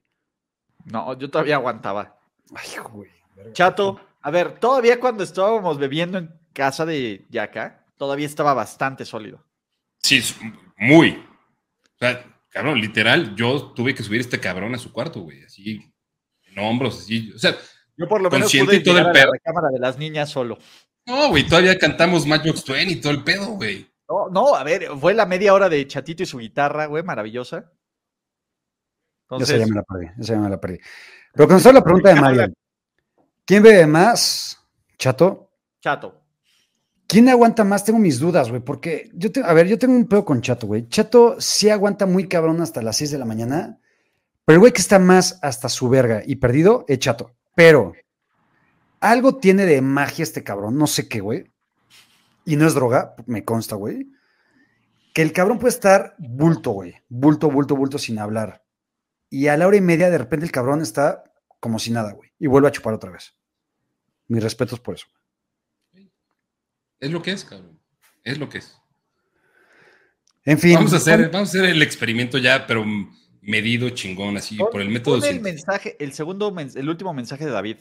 No, 0.86 1.18
yo 1.18 1.30
todavía 1.30 1.56
aguantaba. 1.56 2.18
Ay, 2.56 2.70
güey. 2.92 3.12
Chato, 3.54 4.00
a 4.22 4.32
ver, 4.32 4.60
todavía 4.60 5.00
cuando 5.00 5.24
estábamos 5.24 5.78
bebiendo 5.78 6.18
en 6.18 6.34
casa 6.52 6.84
de 6.86 7.26
Yaka, 7.30 7.86
todavía 7.98 8.26
estaba 8.26 8.54
bastante 8.56 9.06
sólido. 9.06 9.46
Sí, 10.00 10.18
es 10.18 10.36
muy. 10.78 11.12
O 11.12 11.98
sea, 12.00 12.24
cabrón, 12.50 12.80
literal, 12.82 13.36
yo 13.36 13.72
tuve 13.74 13.94
que 13.94 14.02
subir 14.04 14.22
este 14.22 14.40
cabrón 14.40 14.74
a 14.74 14.80
su 14.80 14.92
cuarto, 14.92 15.22
güey. 15.22 15.44
Así, 15.44 15.80
en 16.48 16.60
hombros, 16.60 17.00
así. 17.02 17.32
O 17.36 17.38
sea, 17.40 17.56
Yo 17.98 18.08
por 18.08 18.22
lo 18.22 18.30
menos 18.32 18.46
Consciente 18.46 18.72
pude 18.72 18.78
y 18.78 18.84
todo 18.84 18.98
el 18.98 19.04
a 19.04 19.08
la 19.08 19.14
pedo. 19.14 19.32
recámara 19.32 19.68
de 19.70 19.80
las 19.80 19.98
niñas 20.00 20.30
solo. 20.32 20.58
no, 21.06 21.30
güey, 21.30 21.46
todavía 21.48 21.78
cantamos 21.78 22.26
Matchbox 22.26 22.66
20 22.66 22.94
y 22.94 23.02
todo 23.02 23.12
el 23.12 23.24
pedo, 23.24 23.48
güey. 23.50 23.88
No, 24.08 24.30
no, 24.30 24.56
a 24.56 24.64
ver, 24.64 24.88
fue 25.00 25.14
la 25.14 25.26
media 25.26 25.54
hora 25.54 25.68
de 25.68 25.88
Chatito 25.88 26.24
y 26.24 26.26
su 26.26 26.38
guitarra, 26.38 26.86
güey, 26.86 27.04
maravillosa. 27.04 27.72
Entonces, 29.24 29.50
esa 29.50 29.66
ya 29.66 29.68
me 29.68 29.76
la 29.76 29.84
perdí, 29.84 30.06
esa 30.20 30.34
ya 30.34 30.40
me 30.40 30.50
la 30.50 30.62
perdí. 30.62 30.80
Pero 31.34 31.48
con 31.48 31.74
la 31.74 31.84
pregunta 31.84 32.14
de 32.14 32.22
Mario, 32.22 32.54
¿quién 33.46 33.64
bebe 33.64 33.88
más? 33.88 34.60
Chato. 34.98 35.50
chato. 35.82 36.22
¿Quién 37.08 37.30
aguanta 37.30 37.64
más? 37.64 37.84
Tengo 37.84 38.00
mis 38.00 38.20
dudas, 38.20 38.50
güey, 38.50 38.62
porque 38.62 39.10
yo 39.14 39.32
tengo, 39.32 39.48
a 39.48 39.54
ver, 39.54 39.68
yo 39.68 39.78
tengo 39.78 39.94
un 39.94 40.08
pedo 40.08 40.26
con 40.26 40.42
Chato, 40.42 40.66
güey. 40.68 40.88
Chato 40.88 41.40
sí 41.40 41.70
aguanta 41.70 42.06
muy 42.06 42.28
cabrón 42.28 42.62
hasta 42.62 42.82
las 42.82 42.98
6 42.98 43.12
de 43.12 43.18
la 43.20 43.26
mañana, 43.26 43.80
pero 44.44 44.56
el 44.56 44.60
güey 44.60 44.74
que 44.74 44.82
está 44.82 44.98
más 44.98 45.38
hasta 45.44 45.70
su 45.70 45.88
verga 45.88 46.24
y 46.26 46.38
perdido 46.38 46.86
es 46.88 47.00
Chato. 47.00 47.36
Pero 47.54 47.94
algo 49.00 49.38
tiene 49.38 49.66
de 49.66 49.82
magia 49.82 50.24
este 50.24 50.44
cabrón, 50.44 50.78
no 50.78 50.88
sé 50.88 51.08
qué, 51.08 51.20
güey. 51.20 51.52
Y 52.46 52.56
no 52.56 52.68
es 52.68 52.74
droga, 52.74 53.16
me 53.26 53.44
consta, 53.44 53.76
güey. 53.76 54.08
Que 55.14 55.22
el 55.22 55.32
cabrón 55.34 55.60
puede 55.60 55.74
estar 55.74 56.16
bulto, 56.18 56.72
güey. 56.72 56.96
Bulto, 57.10 57.50
bulto, 57.50 57.76
bulto 57.76 57.98
sin 57.98 58.20
hablar. 58.20 58.64
Y 59.30 59.48
a 59.48 59.58
la 59.58 59.68
hora 59.68 59.78
y 59.78 59.82
media, 59.82 60.10
de 60.10 60.18
repente, 60.18 60.46
el 60.46 60.52
cabrón 60.52 60.82
está 60.82 61.24
como 61.60 61.80
si 61.80 61.92
nada, 61.92 62.12
güey. 62.14 62.32
Y 62.38 62.48
vuelve 62.48 62.68
a 62.68 62.72
chupar 62.72 62.94
otra 62.94 63.12
vez. 63.12 63.34
Mis 64.28 64.44
respetos 64.44 64.80
por 64.80 64.96
eso. 64.96 65.08
Es 67.00 67.12
lo 67.12 67.22
que 67.22 67.32
es, 67.32 67.44
cabrón. 67.44 67.80
Es 68.24 68.38
lo 68.38 68.50
que 68.50 68.60
es. 68.60 68.76
En 70.44 70.60
fin. 70.60 70.76
Vamos 70.76 70.94
a 70.94 70.98
hacer, 70.98 71.30
vamos 71.32 71.50
a 71.50 71.58
hacer 71.58 71.66
el 71.70 71.82
experimento 71.82 72.38
ya, 72.38 72.68
pero 72.68 72.86
medido, 73.42 73.90
chingón, 73.90 74.38
así, 74.38 74.58
Pon- 74.58 74.70
por 74.72 74.82
el 74.82 74.90
método 74.90 75.20
pon 75.20 75.30
el 75.30 75.42
mensaje, 75.42 75.96
el 76.00 76.14
segundo, 76.14 76.56
el 76.76 76.90
último 76.90 77.14
mensaje 77.14 77.46
de 77.46 77.52
David. 77.52 77.78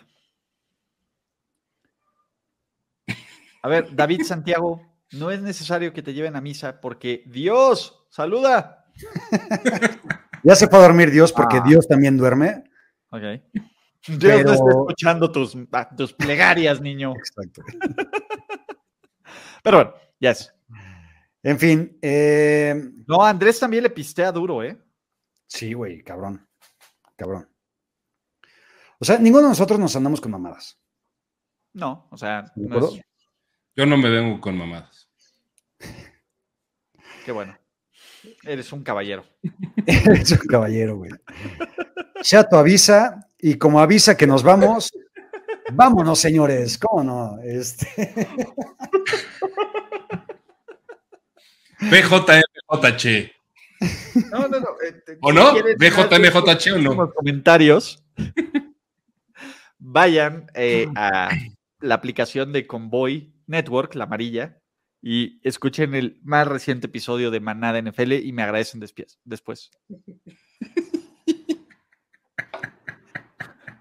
A 3.65 3.69
ver, 3.69 3.97
David 3.97 4.25
Santiago, 4.25 4.83
no 5.13 5.31
es 5.31 5.41
necesario 5.41 5.91
que 5.95 6.03
te 6.03 6.13
lleven 6.13 6.37
a 6.37 6.43
misa 6.43 6.83
porque 6.83 7.23
Dios, 7.27 8.07
saluda. 8.11 8.85
Ya 10.47 10.55
se 10.55 10.69
fue 10.69 10.79
a 10.79 10.83
dormir 10.83 11.11
Dios 11.11 11.33
porque 11.33 11.57
Ah. 11.57 11.65
Dios 11.67 11.89
también 11.89 12.19
duerme. 12.19 12.65
Ok. 13.09 13.23
Dios 14.07 14.19
Pero- 14.21 14.45
no 14.45 14.53
está 14.53 14.71
escuchando 14.73 15.33
tus, 15.33 15.57
ah, 15.73 15.89
tus 15.97 16.13
plegarias, 16.13 16.83
niño. 16.83 17.15
Exacto. 17.17 17.63
Pero 19.63 19.77
bueno, 19.79 19.95
ya 20.21 20.33
es. 20.33 20.55
En 21.43 21.59
fin, 21.59 21.99
eh, 22.03 22.75
No, 23.07 23.25
Andrés 23.25 23.59
también 23.59 23.85
le 23.85 23.89
pistea 23.91 24.31
duro, 24.31 24.63
¿eh? 24.63 24.79
sí, 25.47 25.73
güey, 25.73 26.03
cabrón. 26.03 26.47
Cabrón. 27.17 27.49
O 28.99 29.05
sea, 29.07 29.17
ninguno 29.19 29.45
de 29.45 29.49
nosotros 29.49 29.79
nos 29.81 29.97
andamos 29.97 30.21
con 30.21 30.31
mamadas. 30.33 30.79
No, 31.73 32.07
o 32.11 32.19
sea, 32.19 32.53
¿De 32.55 32.69
no 32.69 32.87
es, 32.87 33.01
Yo 33.77 33.87
no 33.87 33.97
me 33.97 34.09
vengo 34.09 34.41
con 34.41 34.57
mamadas. 34.57 35.09
qué 37.25 37.33
bueno. 37.33 37.57
Eres 38.45 38.73
un 38.73 38.83
caballero. 38.83 39.25
Eres 39.87 40.31
un 40.33 40.39
caballero, 40.47 40.97
güey. 40.97 41.11
Chato 42.23 42.57
avisa, 42.57 43.29
y 43.39 43.57
como 43.59 43.81
avisa 43.81 44.17
que 44.17 44.27
nos 44.27 44.43
vamos, 44.43 44.93
vámonos, 45.73 46.19
señores. 46.19 46.79
¿Cómo 46.79 47.03
no? 47.03 47.39
Este, 47.43 48.29
BJMJH. 51.81 53.33
No, 54.31 54.49
no, 54.49 54.61
no. 54.61 54.69
eh, 54.87 55.19
¿O 55.21 55.31
si 55.31 55.35
no? 55.37 55.53
BJMJH 55.79 56.73
o 56.73 56.79
no. 56.79 56.93
En 56.93 56.99
los 56.99 57.15
comentarios, 57.15 58.03
vayan 59.79 60.47
eh, 60.55 60.87
a 60.95 61.31
la 61.81 61.95
aplicación 61.95 62.53
de 62.53 62.67
Convoy 62.67 63.34
Network, 63.47 63.95
la 63.95 64.05
amarilla, 64.05 64.61
y 65.03 65.41
escuchen 65.47 65.95
el 65.95 66.19
más 66.23 66.49
reciente 66.49 66.87
episodio 66.87 67.31
de 67.31 67.41
Manada 67.41 67.81
NFL 67.81 68.13
y 68.13 68.33
me 68.33 68.43
agradecen 68.43 68.81
después. 69.25 69.71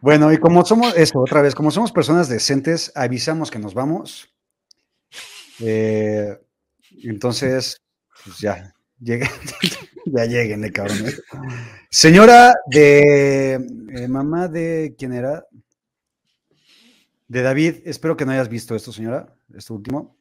Bueno, 0.04 0.34
y 0.34 0.38
como 0.38 0.66
somos, 0.66 0.94
eso, 0.98 1.22
otra 1.22 1.42
vez, 1.42 1.56
como 1.56 1.72
somos 1.72 1.94
personas 1.94 2.28
decentes, 2.28 2.92
avisamos 2.94 3.50
que 3.50 3.58
nos 3.58 3.74
vamos. 3.74 4.28
Eh, 5.62 6.38
entonces, 7.04 7.82
pues 8.26 8.38
ya, 8.40 8.74
lleguen, 9.00 9.30
ya 10.08 10.26
lleguen, 10.26 10.70
cabrón. 10.74 11.08
¿eh? 11.08 11.14
Señora 11.90 12.54
de 12.70 13.54
eh, 13.54 14.08
mamá 14.10 14.50
de 14.50 14.94
quién 14.98 15.14
era? 15.14 15.46
De 17.34 17.42
David, 17.42 17.78
espero 17.86 18.16
que 18.16 18.28
no 18.28 18.32
hayas 18.32 18.48
visto 18.48 18.76
esto, 18.76 18.94
señora, 18.94 19.36
esto 19.58 19.74
último. 19.74 20.20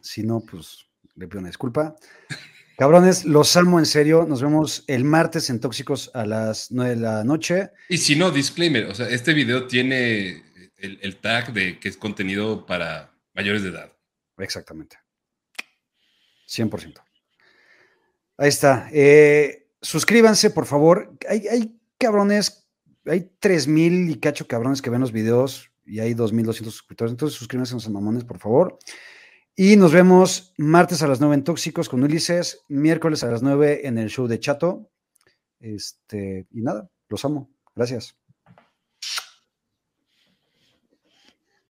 Si 0.00 0.22
no, 0.22 0.38
pues 0.38 0.86
le 1.16 1.26
pido 1.26 1.40
una 1.40 1.48
disculpa. 1.48 1.96
Cabrones, 2.78 3.24
los 3.24 3.56
amo 3.56 3.80
en 3.80 3.86
serio. 3.86 4.24
Nos 4.24 4.40
vemos 4.40 4.84
el 4.86 5.02
martes 5.02 5.50
en 5.50 5.58
Tóxicos 5.58 6.12
a 6.14 6.24
las 6.24 6.70
9 6.70 6.90
de 6.94 7.00
la 7.00 7.24
noche. 7.24 7.72
Y 7.88 7.98
si 7.98 8.14
no, 8.14 8.30
disclaimer, 8.30 8.84
o 8.84 8.94
sea, 8.94 9.08
este 9.08 9.34
video 9.34 9.66
tiene 9.66 10.44
el, 10.76 11.00
el 11.02 11.16
tag 11.16 11.52
de 11.52 11.80
que 11.80 11.88
es 11.88 11.96
contenido 11.96 12.64
para 12.66 13.12
mayores 13.34 13.64
de 13.64 13.70
edad. 13.70 13.92
Exactamente. 14.38 14.98
100%. 16.46 17.02
Ahí 18.36 18.48
está. 18.48 18.88
Eh, 18.92 19.70
suscríbanse, 19.82 20.50
por 20.50 20.66
favor. 20.66 21.18
Hay, 21.28 21.48
hay 21.48 21.80
cabrones, 21.98 22.68
hay 23.06 23.28
3000 23.40 24.08
y 24.08 24.20
cacho 24.20 24.46
cabrones 24.46 24.80
que 24.80 24.90
ven 24.90 25.00
los 25.00 25.10
videos 25.10 25.72
y 25.86 26.00
hay 26.00 26.14
2200 26.14 26.74
suscriptores. 26.74 27.12
Entonces, 27.12 27.38
suscríbanse 27.38 27.74
a 27.74 27.76
los 27.76 27.88
mamones, 27.88 28.24
por 28.24 28.38
favor. 28.38 28.78
Y 29.54 29.76
nos 29.76 29.92
vemos 29.92 30.52
martes 30.58 31.02
a 31.02 31.08
las 31.08 31.20
9 31.20 31.34
en 31.34 31.44
Tóxicos 31.44 31.88
con 31.88 32.02
Ulises, 32.02 32.60
miércoles 32.68 33.24
a 33.24 33.30
las 33.30 33.42
9 33.42 33.86
en 33.86 33.96
el 33.96 34.10
show 34.10 34.26
de 34.26 34.38
Chato. 34.38 34.90
Este, 35.60 36.46
y 36.50 36.60
nada, 36.60 36.90
los 37.08 37.24
amo. 37.24 37.50
Gracias. 37.74 38.18